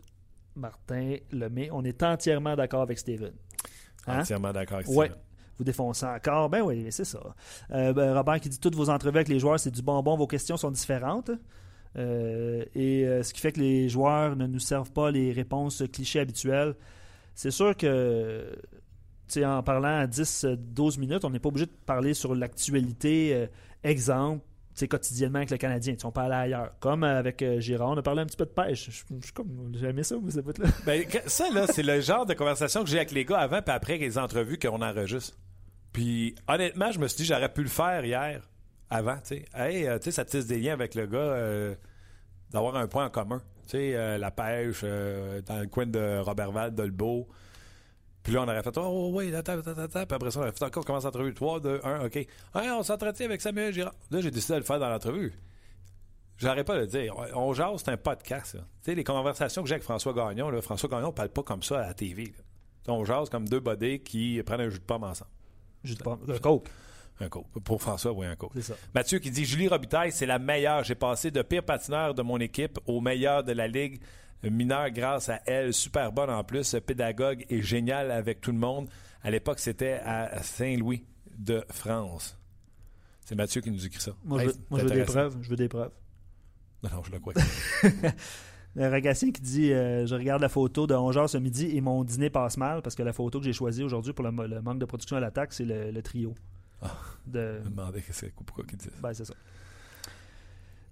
Martin 0.58 1.16
Lemay. 1.32 1.70
On 1.72 1.86
est 1.86 2.04
entièrement 2.04 2.58
d'accord 2.58 2.82
avec 2.82 3.00
Steven. 3.00 3.32
Hein? 4.10 4.22
Entièrement 4.22 4.52
d'accord 4.52 4.78
avec 4.78 4.90
ouais. 4.90 5.12
Vous 5.58 5.66
défoncez 5.66 6.06
encore. 6.06 6.50
Ben 6.50 6.62
oui, 6.62 6.88
c'est 6.90 7.04
ça. 7.04 7.20
Euh, 7.72 7.92
ben, 7.92 8.14
Robert 8.14 8.40
qui 8.40 8.48
dit 8.48 8.60
toutes 8.60 8.76
vos 8.76 8.90
entrevues 8.90 9.18
avec 9.18 9.28
les 9.28 9.40
joueurs, 9.40 9.60
c'est 9.60 9.72
du 9.72 9.82
bonbon, 9.82 10.16
vos 10.16 10.26
questions 10.26 10.56
sont 10.56 10.72
différentes. 10.72 11.32
Euh, 11.98 12.64
et 12.76 13.06
euh, 13.06 13.24
ce 13.24 13.34
qui 13.34 13.42
fait 13.42 13.52
que 13.52 13.60
les 13.60 13.90
joueurs 13.90 14.38
ne 14.38 14.48
nous 14.48 14.60
servent 14.60 14.92
pas 14.92 15.12
les 15.12 15.34
réponses 15.34 15.84
clichés 15.92 16.22
habituelles. 16.22 16.76
C'est 17.36 17.52
sûr 17.52 17.76
que 17.76 18.56
en 19.44 19.62
parlant 19.62 20.00
à 20.00 20.08
10-12 20.08 21.00
minutes, 21.00 21.26
on 21.26 21.30
n'est 21.30 21.40
pas 21.40 21.50
obligé 21.50 21.66
de 21.66 21.76
parler 21.86 22.14
sur 22.14 22.34
l'actualité. 22.34 23.48
exemple, 23.84 24.44
quotidiennement 24.88 25.40
avec 25.40 25.52
le 25.52 25.58
Canadien. 25.58 25.96
on 26.04 26.12
parlait 26.12 26.36
ailleurs. 26.36 26.72
Comme 26.80 27.04
avec 27.04 27.42
euh, 27.42 27.60
Girard, 27.60 27.90
on 27.90 27.98
a 27.98 28.02
parlé 28.02 28.22
un 28.22 28.26
petit 28.26 28.38
peu 28.38 28.46
de 28.46 28.52
pêche. 28.52 28.90
Je, 28.90 30.04
ça, 30.04 30.16
vous, 30.18 30.32
savez 30.32 30.52
là 30.58 30.70
ben, 30.86 31.06
ça, 31.26 31.50
là, 31.52 31.68
c'est 31.68 31.84
le 31.84 32.02
genre 32.02 32.26
de 32.26 32.34
conversation 32.34 32.84
que 32.84 32.90
j'ai 32.90 32.98
avec 32.98 33.12
les 33.12 33.26
gars 33.26 33.40
avant 33.40 33.62
puis 33.62 33.74
après 33.74 33.98
les 33.98 34.18
entrevues 34.18 34.58
qu'on 34.58 34.82
enregistre. 34.82 35.38
Puis, 35.92 36.36
honnêtement, 36.48 36.92
je 36.92 37.00
me 37.00 37.08
suis 37.08 37.18
dit, 37.18 37.26
j'aurais 37.26 37.52
pu 37.52 37.64
le 37.64 37.70
faire 37.70 38.06
hier, 38.06 38.48
avant, 38.90 39.18
tu. 39.28 39.44
Hey, 39.54 39.88
euh, 39.88 39.98
tu 39.98 40.06
sais, 40.06 40.12
ça 40.12 40.26
tisse 40.26 40.46
des 40.46 40.60
liens 40.60 40.74
avec 40.74 40.96
le 40.96 41.08
gars, 41.08 41.18
euh, 41.18 41.76
d'avoir 42.52 42.76
un 42.76 42.88
point 42.88 43.06
en 43.06 43.10
commun. 43.10 43.42
Tu 43.68 43.92
la 43.92 44.32
pêche, 44.32 44.82
dans 44.82 45.60
le 45.60 45.68
coin 45.68 45.86
de 45.86 46.20
Robertval, 46.20 46.74
Dolbeau. 46.74 47.28
Puis 48.24 48.34
là, 48.34 48.42
on 48.42 48.48
aurait 48.48 48.62
fait 48.62 48.78
Oh, 48.78 49.12
oui, 49.14 49.34
attends, 49.34 49.60
attends, 49.60 49.72
attends. 49.72 50.06
Puis 50.06 50.16
après 50.16 50.32
ça, 50.32 50.40
on 50.40 50.44
aurait 50.44 50.52
fait 50.52 50.64
encore, 50.64 50.84
on 50.84 50.86
commence 50.86 51.04
l'entrevue. 51.06 51.34
3, 51.34 51.60
2, 51.60 51.82
1, 51.84 52.06
OK. 52.06 52.28
on 52.56 52.84
s'entretient 52.84 53.26
avec 53.26 53.42
Samuel 53.42 53.74
Girard. 53.74 53.94
Là, 54.12 54.22
j'ai 54.22 54.32
décidé 54.32 54.54
de 54.56 54.60
le 54.60 54.66
faire 54.66 54.80
dans 54.80 54.90
l'entrevue. 54.90 55.34
J'arrête 56.38 56.66
pas 56.66 56.76
de 56.76 56.82
le 56.82 56.88
dire. 56.88 57.16
On 57.36 57.54
jase, 57.54 57.82
c'est 57.84 57.92
un 57.92 57.98
podcast. 57.98 58.54
Tu 58.54 58.60
sais, 58.82 58.96
les 58.96 59.04
conversations 59.04 59.62
que 59.62 59.68
j'ai 59.68 59.76
avec 59.76 59.84
François 59.84 60.14
Gagnon, 60.14 60.50
là, 60.50 60.62
François 60.62 60.88
Gagnon 60.90 61.08
ne 61.08 61.14
parle 61.14 61.30
pas 61.30 61.44
comme 61.44 61.64
ça 61.64 61.80
à 61.80 61.88
la 61.88 61.94
TV. 61.94 62.34
On 62.88 63.04
jase 63.04 63.30
comme 63.30 63.48
deux 63.48 63.60
bodés 63.60 64.00
qui 64.00 64.42
prennent 64.46 64.62
un 64.62 64.70
jus 64.70 64.80
de 64.80 64.84
pomme 64.84 65.04
ensemble. 65.04 65.32
Jus 65.84 65.96
de 65.96 66.04
pomme. 66.04 66.20
Un 66.28 66.38
coke. 66.38 66.68
Un 67.20 67.28
coke. 67.28 67.48
Pour 67.66 67.82
François, 67.82 68.14
oui, 68.14 68.26
un 68.26 68.38
coke. 68.38 68.52
C'est 68.56 68.62
ça. 68.62 68.76
Mathieu 68.96 69.20
qui 69.20 69.32
dit 69.32 69.44
Julie 69.44 69.68
Robitaille, 69.68 70.14
c'est 70.14 70.26
la 70.26 70.40
meilleure. 70.40 70.86
J'ai 70.86 70.96
passé 70.96 71.30
de 71.30 71.42
pire 71.42 71.64
patineur 71.64 72.14
de 72.14 72.22
mon 72.22 72.38
équipe 72.40 72.80
au 72.88 73.02
meilleur 73.02 73.44
de 73.44 73.52
la 73.52 73.68
ligue 73.68 74.02
mineure 74.44 74.90
grâce 74.92 75.30
à 75.30 75.42
elle. 75.46 75.74
Super 75.74 76.12
bonne 76.12 76.30
en 76.30 76.44
plus. 76.44 76.76
Pédagogue 76.86 77.46
et 77.50 77.62
génial 77.62 78.12
avec 78.12 78.42
tout 78.42 78.52
le 78.52 78.58
monde. 78.58 78.88
À 79.22 79.32
l'époque, 79.32 79.60
c'était 79.60 80.00
à 80.06 80.42
Saint-Louis 80.42 81.06
de 81.38 81.64
France. 81.70 82.38
C'est 83.26 83.36
Mathieu 83.36 83.62
qui 83.62 83.70
nous 83.70 83.86
écrit 83.86 84.02
ça. 84.02 84.12
Moi, 84.24 84.42
je, 84.44 84.50
veux, 84.72 84.90
des 84.90 85.04
preuves. 85.04 85.38
Je 85.42 85.50
veux 85.50 85.56
des 85.56 85.68
preuves. 85.68 85.92
Non, 86.84 86.90
non, 86.94 87.04
je 87.04 87.12
le 87.12 87.20
crois. 87.20 87.34
Le 88.76 88.88
Ragassien 88.88 89.32
qui 89.32 89.42
dit 89.42 89.74
euh, 89.74 90.06
Je 90.06 90.16
regarde 90.16 90.42
la 90.42 90.50
photo 90.50 90.88
de 90.88 90.94
11h 90.94 91.28
ce 91.28 91.38
midi 91.38 91.76
et 91.76 91.82
mon 91.82 92.04
dîner 92.04 92.30
passe 92.30 92.58
mal 92.58 92.82
parce 92.82 92.96
que 92.96 93.04
la 93.04 93.14
photo 93.14 93.40
que 93.40 93.46
j'ai 93.46 93.54
choisie 93.54 93.84
aujourd'hui 93.84 94.14
pour 94.14 94.24
le, 94.24 94.32
manque 94.62 94.80
de 94.80 94.86
production 94.86 95.18
à 95.18 95.20
l'attaque, 95.20 95.54
c'est 95.54 95.66
le, 95.66 96.02
trio. 96.02 96.34
Ah, 96.82 96.96
de... 97.26 97.60
Je 97.64 97.70
me 97.70 97.76
demandais 97.76 98.04
pourquoi 98.46 98.66
ils 98.72 98.78
disent. 98.78 98.92
Ben, 99.02 99.14
c'est 99.14 99.26
ça. 99.26 99.34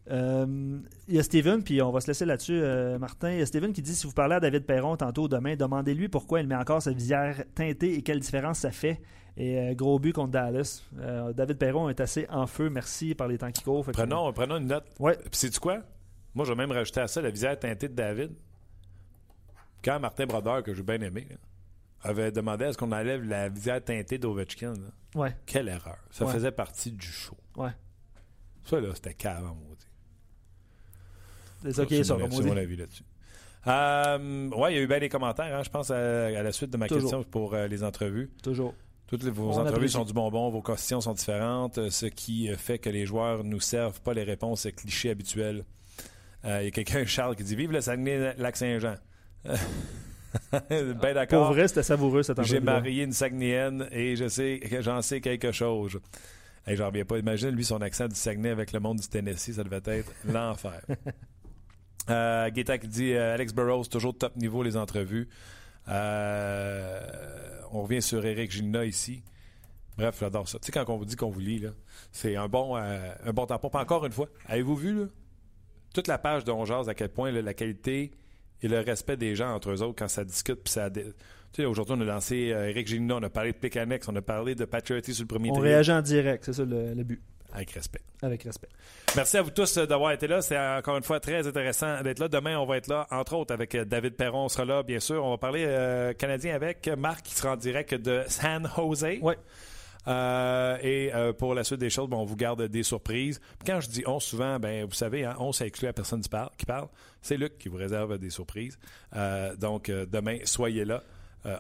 Euh, 0.10 0.80
il 1.08 1.16
y 1.16 1.20
a 1.20 1.24
Steven, 1.24 1.64
puis 1.64 1.82
on 1.82 1.92
va 1.92 2.00
se 2.00 2.08
laisser 2.08 2.26
là-dessus, 2.26 2.60
euh, 2.62 2.98
Martin. 2.98 3.32
Il 3.32 3.40
y 3.40 3.42
a 3.42 3.46
Steven 3.46 3.74
qui 3.74 3.82
dit 3.82 3.94
si 3.94 4.08
vous 4.08 4.14
parlez 4.14 4.36
à 4.36 4.40
David 4.40 4.66
Perron 4.66 4.96
tantôt 4.96 5.28
demain, 5.28 5.56
demandez-lui 5.56 6.08
pourquoi 6.08 6.40
il 6.40 6.48
met 6.48 6.56
encore 6.56 6.82
sa 6.82 6.92
visière 6.92 7.44
teintée 7.56 7.96
et 7.96 8.02
quelle 8.02 8.20
différence 8.20 8.60
ça 8.60 8.72
fait. 8.72 9.02
Et 9.36 9.76
gros 9.76 10.00
but 10.00 10.14
contre 10.14 10.32
Dallas. 10.32 10.84
David 11.36 11.58
Perron 11.58 11.90
est 11.90 12.00
assez 12.00 12.26
en 12.30 12.48
feu, 12.48 12.70
merci 12.70 13.14
par 13.14 13.28
les 13.28 13.38
temps 13.38 13.52
qui 13.52 13.64
courent. 13.64 13.86
Prenons, 13.86 14.34
prenons 14.34 14.58
une 14.58 14.68
note. 14.68 14.86
Ouais. 15.00 15.16
Puis, 15.16 15.30
sais-tu 15.34 15.60
quoi? 15.60 15.84
Moi, 16.34 16.46
je 16.46 16.52
vais 16.52 16.58
même 16.58 16.72
rajouter 16.72 17.02
à 17.02 17.08
ça 17.08 17.22
la 17.22 17.30
visière 17.30 17.60
teintée 17.60 17.88
de 17.88 17.94
David. 17.94 18.32
Quand 19.84 20.00
Martin 20.00 20.26
Brodeur, 20.26 20.64
que 20.64 20.74
j'ai 20.74 20.82
bien 20.82 21.02
aimé, 21.02 21.28
avait 22.02 22.32
demandé 22.32 22.66
à 22.66 22.74
ce 22.74 22.78
qu'on 22.78 22.92
enlève 22.92 23.24
la 23.24 23.50
visière 23.50 23.84
teintée 23.84 24.18
d'Ovechkin. 24.18 24.74
Ouais. 25.14 25.36
Quelle 25.46 25.68
erreur. 25.68 26.00
Ça 26.10 26.26
faisait 26.26 26.52
partie 26.52 26.92
du 26.92 27.06
show. 27.06 27.38
Ouais. 27.56 27.72
Ça, 28.64 28.80
là, 28.80 28.90
c'était 28.96 29.14
cave 29.14 29.46
en 29.46 29.56
maudit. 29.56 29.87
C'est 31.64 31.74
ça 31.74 31.86
qui 31.86 31.96
est, 31.96 32.04
ça, 32.04 32.18
C'est 32.30 32.44
mon 32.44 32.58
avis 32.58 32.76
là-dessus. 32.76 33.04
Euh, 33.66 34.50
oui, 34.56 34.72
il 34.72 34.76
y 34.76 34.80
a 34.80 34.82
eu 34.82 34.88
bien 34.88 35.00
des 35.00 35.10
commentaires, 35.10 35.54
hein, 35.56 35.64
je 35.64 35.70
pense, 35.70 35.92
à, 35.92 36.30
la 36.30 36.52
suite 36.52 36.70
de 36.70 36.78
ma 36.78 36.88
question 36.88 37.24
pour 37.24 37.54
euh, 37.54 37.68
les 37.68 37.84
entrevues. 37.84 38.30
Toujours. 38.42 38.74
Toutes 39.08 39.24
vos 39.24 39.58
entrevues 39.58 39.90
sont 39.90 40.04
du 40.04 40.14
bonbon, 40.14 40.50
vos 40.50 40.62
questions 40.62 41.02
sont 41.02 41.14
différentes, 41.14 41.78
euh, 41.78 41.90
ce 41.90 42.06
qui 42.06 42.50
fait 42.58 42.78
que 42.78 42.90
les 42.90 43.06
joueurs 43.06 43.44
nous 43.44 43.62
servent 43.62 44.02
pas 44.02 44.14
les 44.14 44.24
réponses 44.24 44.68
clichés 44.76 45.10
habituelles. 45.10 45.64
Euh, 46.46 46.60
il 46.62 46.66
y 46.66 46.68
a 46.68 46.72
quelqu'un, 46.72 47.06
Charles, 47.06 47.36
qui 47.36 47.44
dit 47.44 47.56
Vive 47.56 47.72
le 47.72 47.82
Saguenay-Lac-Saint-Jean. 47.82 48.96
ben 50.52 51.14
d'accord. 51.14 51.48
Pour 51.48 51.56
vrai, 51.56 51.68
c'était 51.68 51.84
savoureux 51.84 52.24
cette 52.24 52.42
J'ai 52.44 52.60
marié 52.60 53.04
une 53.04 53.14
Saguenayenne 53.14 53.88
et 53.92 54.16
je 54.16 54.28
sais 54.28 54.60
j'en 54.82 55.02
sais 55.02 55.22
quelque 55.22 55.52
chose. 55.52 56.00
Et 56.68 56.76
j'en 56.76 56.88
reviens 56.88 57.06
pas. 57.06 57.18
Imagine, 57.18 57.52
lui, 57.52 57.64
son 57.64 57.82
accent 57.82 58.08
du 58.08 58.16
Saguenay 58.16 58.50
avec 58.50 58.74
le 58.74 58.82
monde 58.82 59.00
du 59.00 59.08
Tennessee, 59.08 59.54
ça 59.54 59.64
devait 59.64 59.82
être 59.86 60.12
l'enfer. 60.26 60.82
Euh, 62.10 62.50
qui 62.50 62.88
dit 62.88 63.14
euh, 63.14 63.34
Alex 63.34 63.54
Burrows, 63.54 63.86
toujours 63.86 64.18
top 64.18 64.36
niveau 64.36 64.64
les 64.64 64.78
entrevues. 64.78 65.28
Euh, 65.90 67.00
on 67.72 67.84
revient 67.84 68.02
sur 68.02 68.26
Eric 68.26 68.52
Gina 68.52 68.86
ici. 68.86 69.24
Bref, 69.98 70.18
j'adore 70.20 70.48
ça. 70.48 70.60
Tu 70.60 70.68
sais, 70.68 70.72
quand 70.72 70.88
on 70.90 70.98
vous 70.98 71.06
dit 71.06 71.16
qu'on 71.16 71.30
vous 71.30 71.40
lit, 71.40 71.64
c'est 72.12 72.36
un 72.36 72.48
bon, 72.48 72.76
un 72.76 73.34
bon 73.34 73.46
tampon. 73.48 73.70
Encore 73.74 74.06
une 74.06 74.12
fois, 74.12 74.28
avez-vous 74.48 74.76
vu, 74.76 75.00
là? 75.00 75.06
toute 75.98 76.08
la 76.08 76.18
page 76.20 76.44
de 76.44 76.90
à 76.90 76.94
quel 76.94 77.10
point 77.10 77.32
la 77.32 77.54
qualité 77.54 78.12
et 78.62 78.68
le 78.68 78.80
respect 78.80 79.18
des 79.18 79.36
gens 79.36 79.54
entre 79.54 79.72
eux 79.72 79.82
autres 79.82 79.96
quand 79.98 80.08
ça 80.08 80.24
discute. 80.24 80.64
Puis 80.64 80.74
ça, 80.74 80.90
tu 80.92 81.02
sais, 81.54 81.66
aujourd'hui, 81.66 81.96
on 81.98 82.02
a 82.02 82.06
lancé 82.06 82.52
euh, 82.52 82.70
Eric 82.70 82.88
Gina, 82.88 83.16
on 83.16 83.24
a 83.24 83.30
parlé 83.30 83.52
de 83.52 83.58
Pécanex, 83.58 84.08
on 84.08 84.16
a 84.16 84.22
parlé 84.22 84.56
de 84.56 84.66
Patrioty 84.66 85.14
sur 85.14 85.24
le 85.24 85.28
premier 85.28 85.50
On 85.52 85.60
réagit 85.60 85.92
en 85.92 86.02
direct, 86.02 86.46
c'est 86.46 86.54
ça 86.54 86.66
le, 86.66 87.04
but. 87.04 87.22
Avec 87.54 87.72
respect. 87.72 88.02
Avec 88.22 88.44
respect. 88.44 88.70
Merci 89.16 89.38
à 89.38 89.42
vous 89.42 89.52
tous 89.52 89.78
euh, 89.78 89.86
d'avoir 89.86 90.12
été 90.12 90.28
là. 90.28 90.42
C'est 90.42 90.58
encore 90.58 90.98
une 90.98 91.04
fois 91.04 91.20
très 91.20 91.48
intéressant 91.48 92.02
d'être 92.02 92.20
là. 92.20 92.28
Demain, 92.28 92.58
on 92.60 92.66
va 92.66 92.78
être 92.78 92.88
là, 92.88 93.08
entre 93.10 93.36
autres, 93.36 93.54
avec 93.54 93.74
euh, 93.76 93.86
David 93.86 94.16
Perron. 94.16 94.46
On 94.46 94.50
sera 94.50 94.66
là, 94.66 94.84
bien 94.84 95.00
sûr. 95.00 95.24
On 95.24 95.32
va 95.32 95.38
parler 95.38 96.14
canadien 96.18 96.56
avec 96.56 96.88
Marc 96.88 97.24
qui 97.24 97.34
sera 97.34 97.54
en 97.54 97.58
direct 97.58 97.94
de 97.94 98.24
San 98.28 98.70
Jose. 98.76 99.20
Oui. 99.22 99.34
Euh, 100.08 100.78
et 100.82 101.14
euh, 101.14 101.34
pour 101.34 101.54
la 101.54 101.64
suite 101.64 101.80
des 101.80 101.90
choses, 101.90 102.08
on 102.12 102.24
vous 102.24 102.36
garde 102.36 102.62
des 102.64 102.84
surprises. 102.84 103.42
Quand 103.66 103.82
je 103.82 103.90
dis 103.90 104.04
on, 104.06 104.20
souvent, 104.20 104.60
ben, 104.60 104.86
vous 104.86 104.94
savez, 104.94 105.26
hein, 105.26 105.36
on, 105.40 105.52
ça 105.52 105.66
exclut 105.66 105.88
la 105.88 105.94
personne 105.94 106.22
qui 106.22 106.30
parle. 106.30 106.50
Qui 106.58 106.66
parle. 106.66 106.88
C'est 107.22 107.38
Luc 107.38 107.58
qui 107.58 107.68
vous 107.68 107.78
réserve 107.78 108.18
des 108.18 108.30
surprises. 108.30 108.78
Euh, 109.16 109.56
donc, 109.56 109.90
demain, 109.90 110.40
soyez 110.46 110.86
là. 110.86 111.04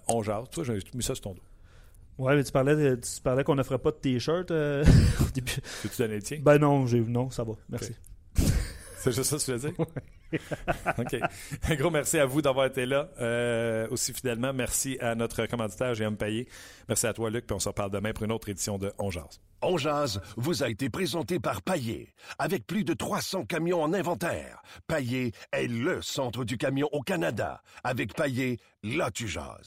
on 0.08 0.24
jase. 0.24 0.50
Toi, 0.50 0.64
j'ai 0.64 0.80
mis 0.94 1.04
ça 1.04 1.16
sur 1.16 1.24
ton 1.24 1.34
dos. 1.34 1.42
Ouais, 2.18 2.36
mais 2.36 2.44
tu 2.44 2.52
parlais, 2.52 2.98
tu 2.98 3.22
parlais 3.22 3.44
qu'on 3.44 3.56
n'offrait 3.56 3.78
pas 3.78 3.92
de 3.92 3.98
t-shirt 3.98 4.52
au 4.52 5.30
début. 5.34 5.62
Peux-tu 5.84 6.02
donner 6.02 6.16
le 6.16 6.24
tien? 6.24 6.40
Ben 6.42 6.58
non, 6.58 6.86
non, 6.86 7.30
ça 7.30 7.44
va. 7.44 7.54
Merci. 7.70 7.94
C'est 8.98 9.12
juste 9.12 9.30
ça 9.30 9.38
que 9.38 9.44
tu 9.44 9.52
veux 9.52 9.70
dire? 9.70 9.86
OK. 10.98 11.16
Un 11.70 11.76
gros 11.76 11.90
merci 11.90 12.20
à 12.20 12.26
vous 12.26 12.42
d'avoir 12.42 12.66
été 12.66 12.86
là 12.86 13.10
euh, 13.20 13.88
aussi 13.90 14.12
fidèlement. 14.14 14.54
Merci 14.54 14.98
à 15.00 15.16
notre 15.16 15.46
commanditaire, 15.46 15.94
Jérémy 15.94 16.18
Payé. 16.18 16.48
Merci 16.88 17.08
à 17.08 17.14
toi, 17.14 17.30
Luc. 17.30 17.46
Puis 17.46 17.56
on 17.56 17.60
se 17.60 17.70
reparle 17.70 17.92
demain 17.92 18.12
pour 18.12 18.26
une 18.26 18.32
autre 18.32 18.50
édition 18.50 18.78
de 18.78 18.92
On 18.98 19.12
Jazz. 19.12 19.40
On 19.62 19.78
Jazz 19.78 20.20
vous 20.36 20.64
a 20.64 20.70
été 20.70 20.90
présenté 20.90 21.40
par 21.40 21.62
Payé. 21.62 22.14
Avec 22.38 22.68
plus 22.68 22.84
de 22.84 22.94
300 22.94 23.46
camions 23.46 23.82
en 23.82 23.94
inventaire, 23.94 24.62
Payé 24.88 25.32
est 25.52 25.68
le 25.68 26.02
centre 26.02 26.44
du 26.44 26.58
camion 26.58 26.90
au 26.92 27.02
Canada. 27.02 27.62
Avec 27.84 28.14
Payé, 28.14 28.60
là 28.84 29.10
tu 29.12 29.28
jases. 29.28 29.67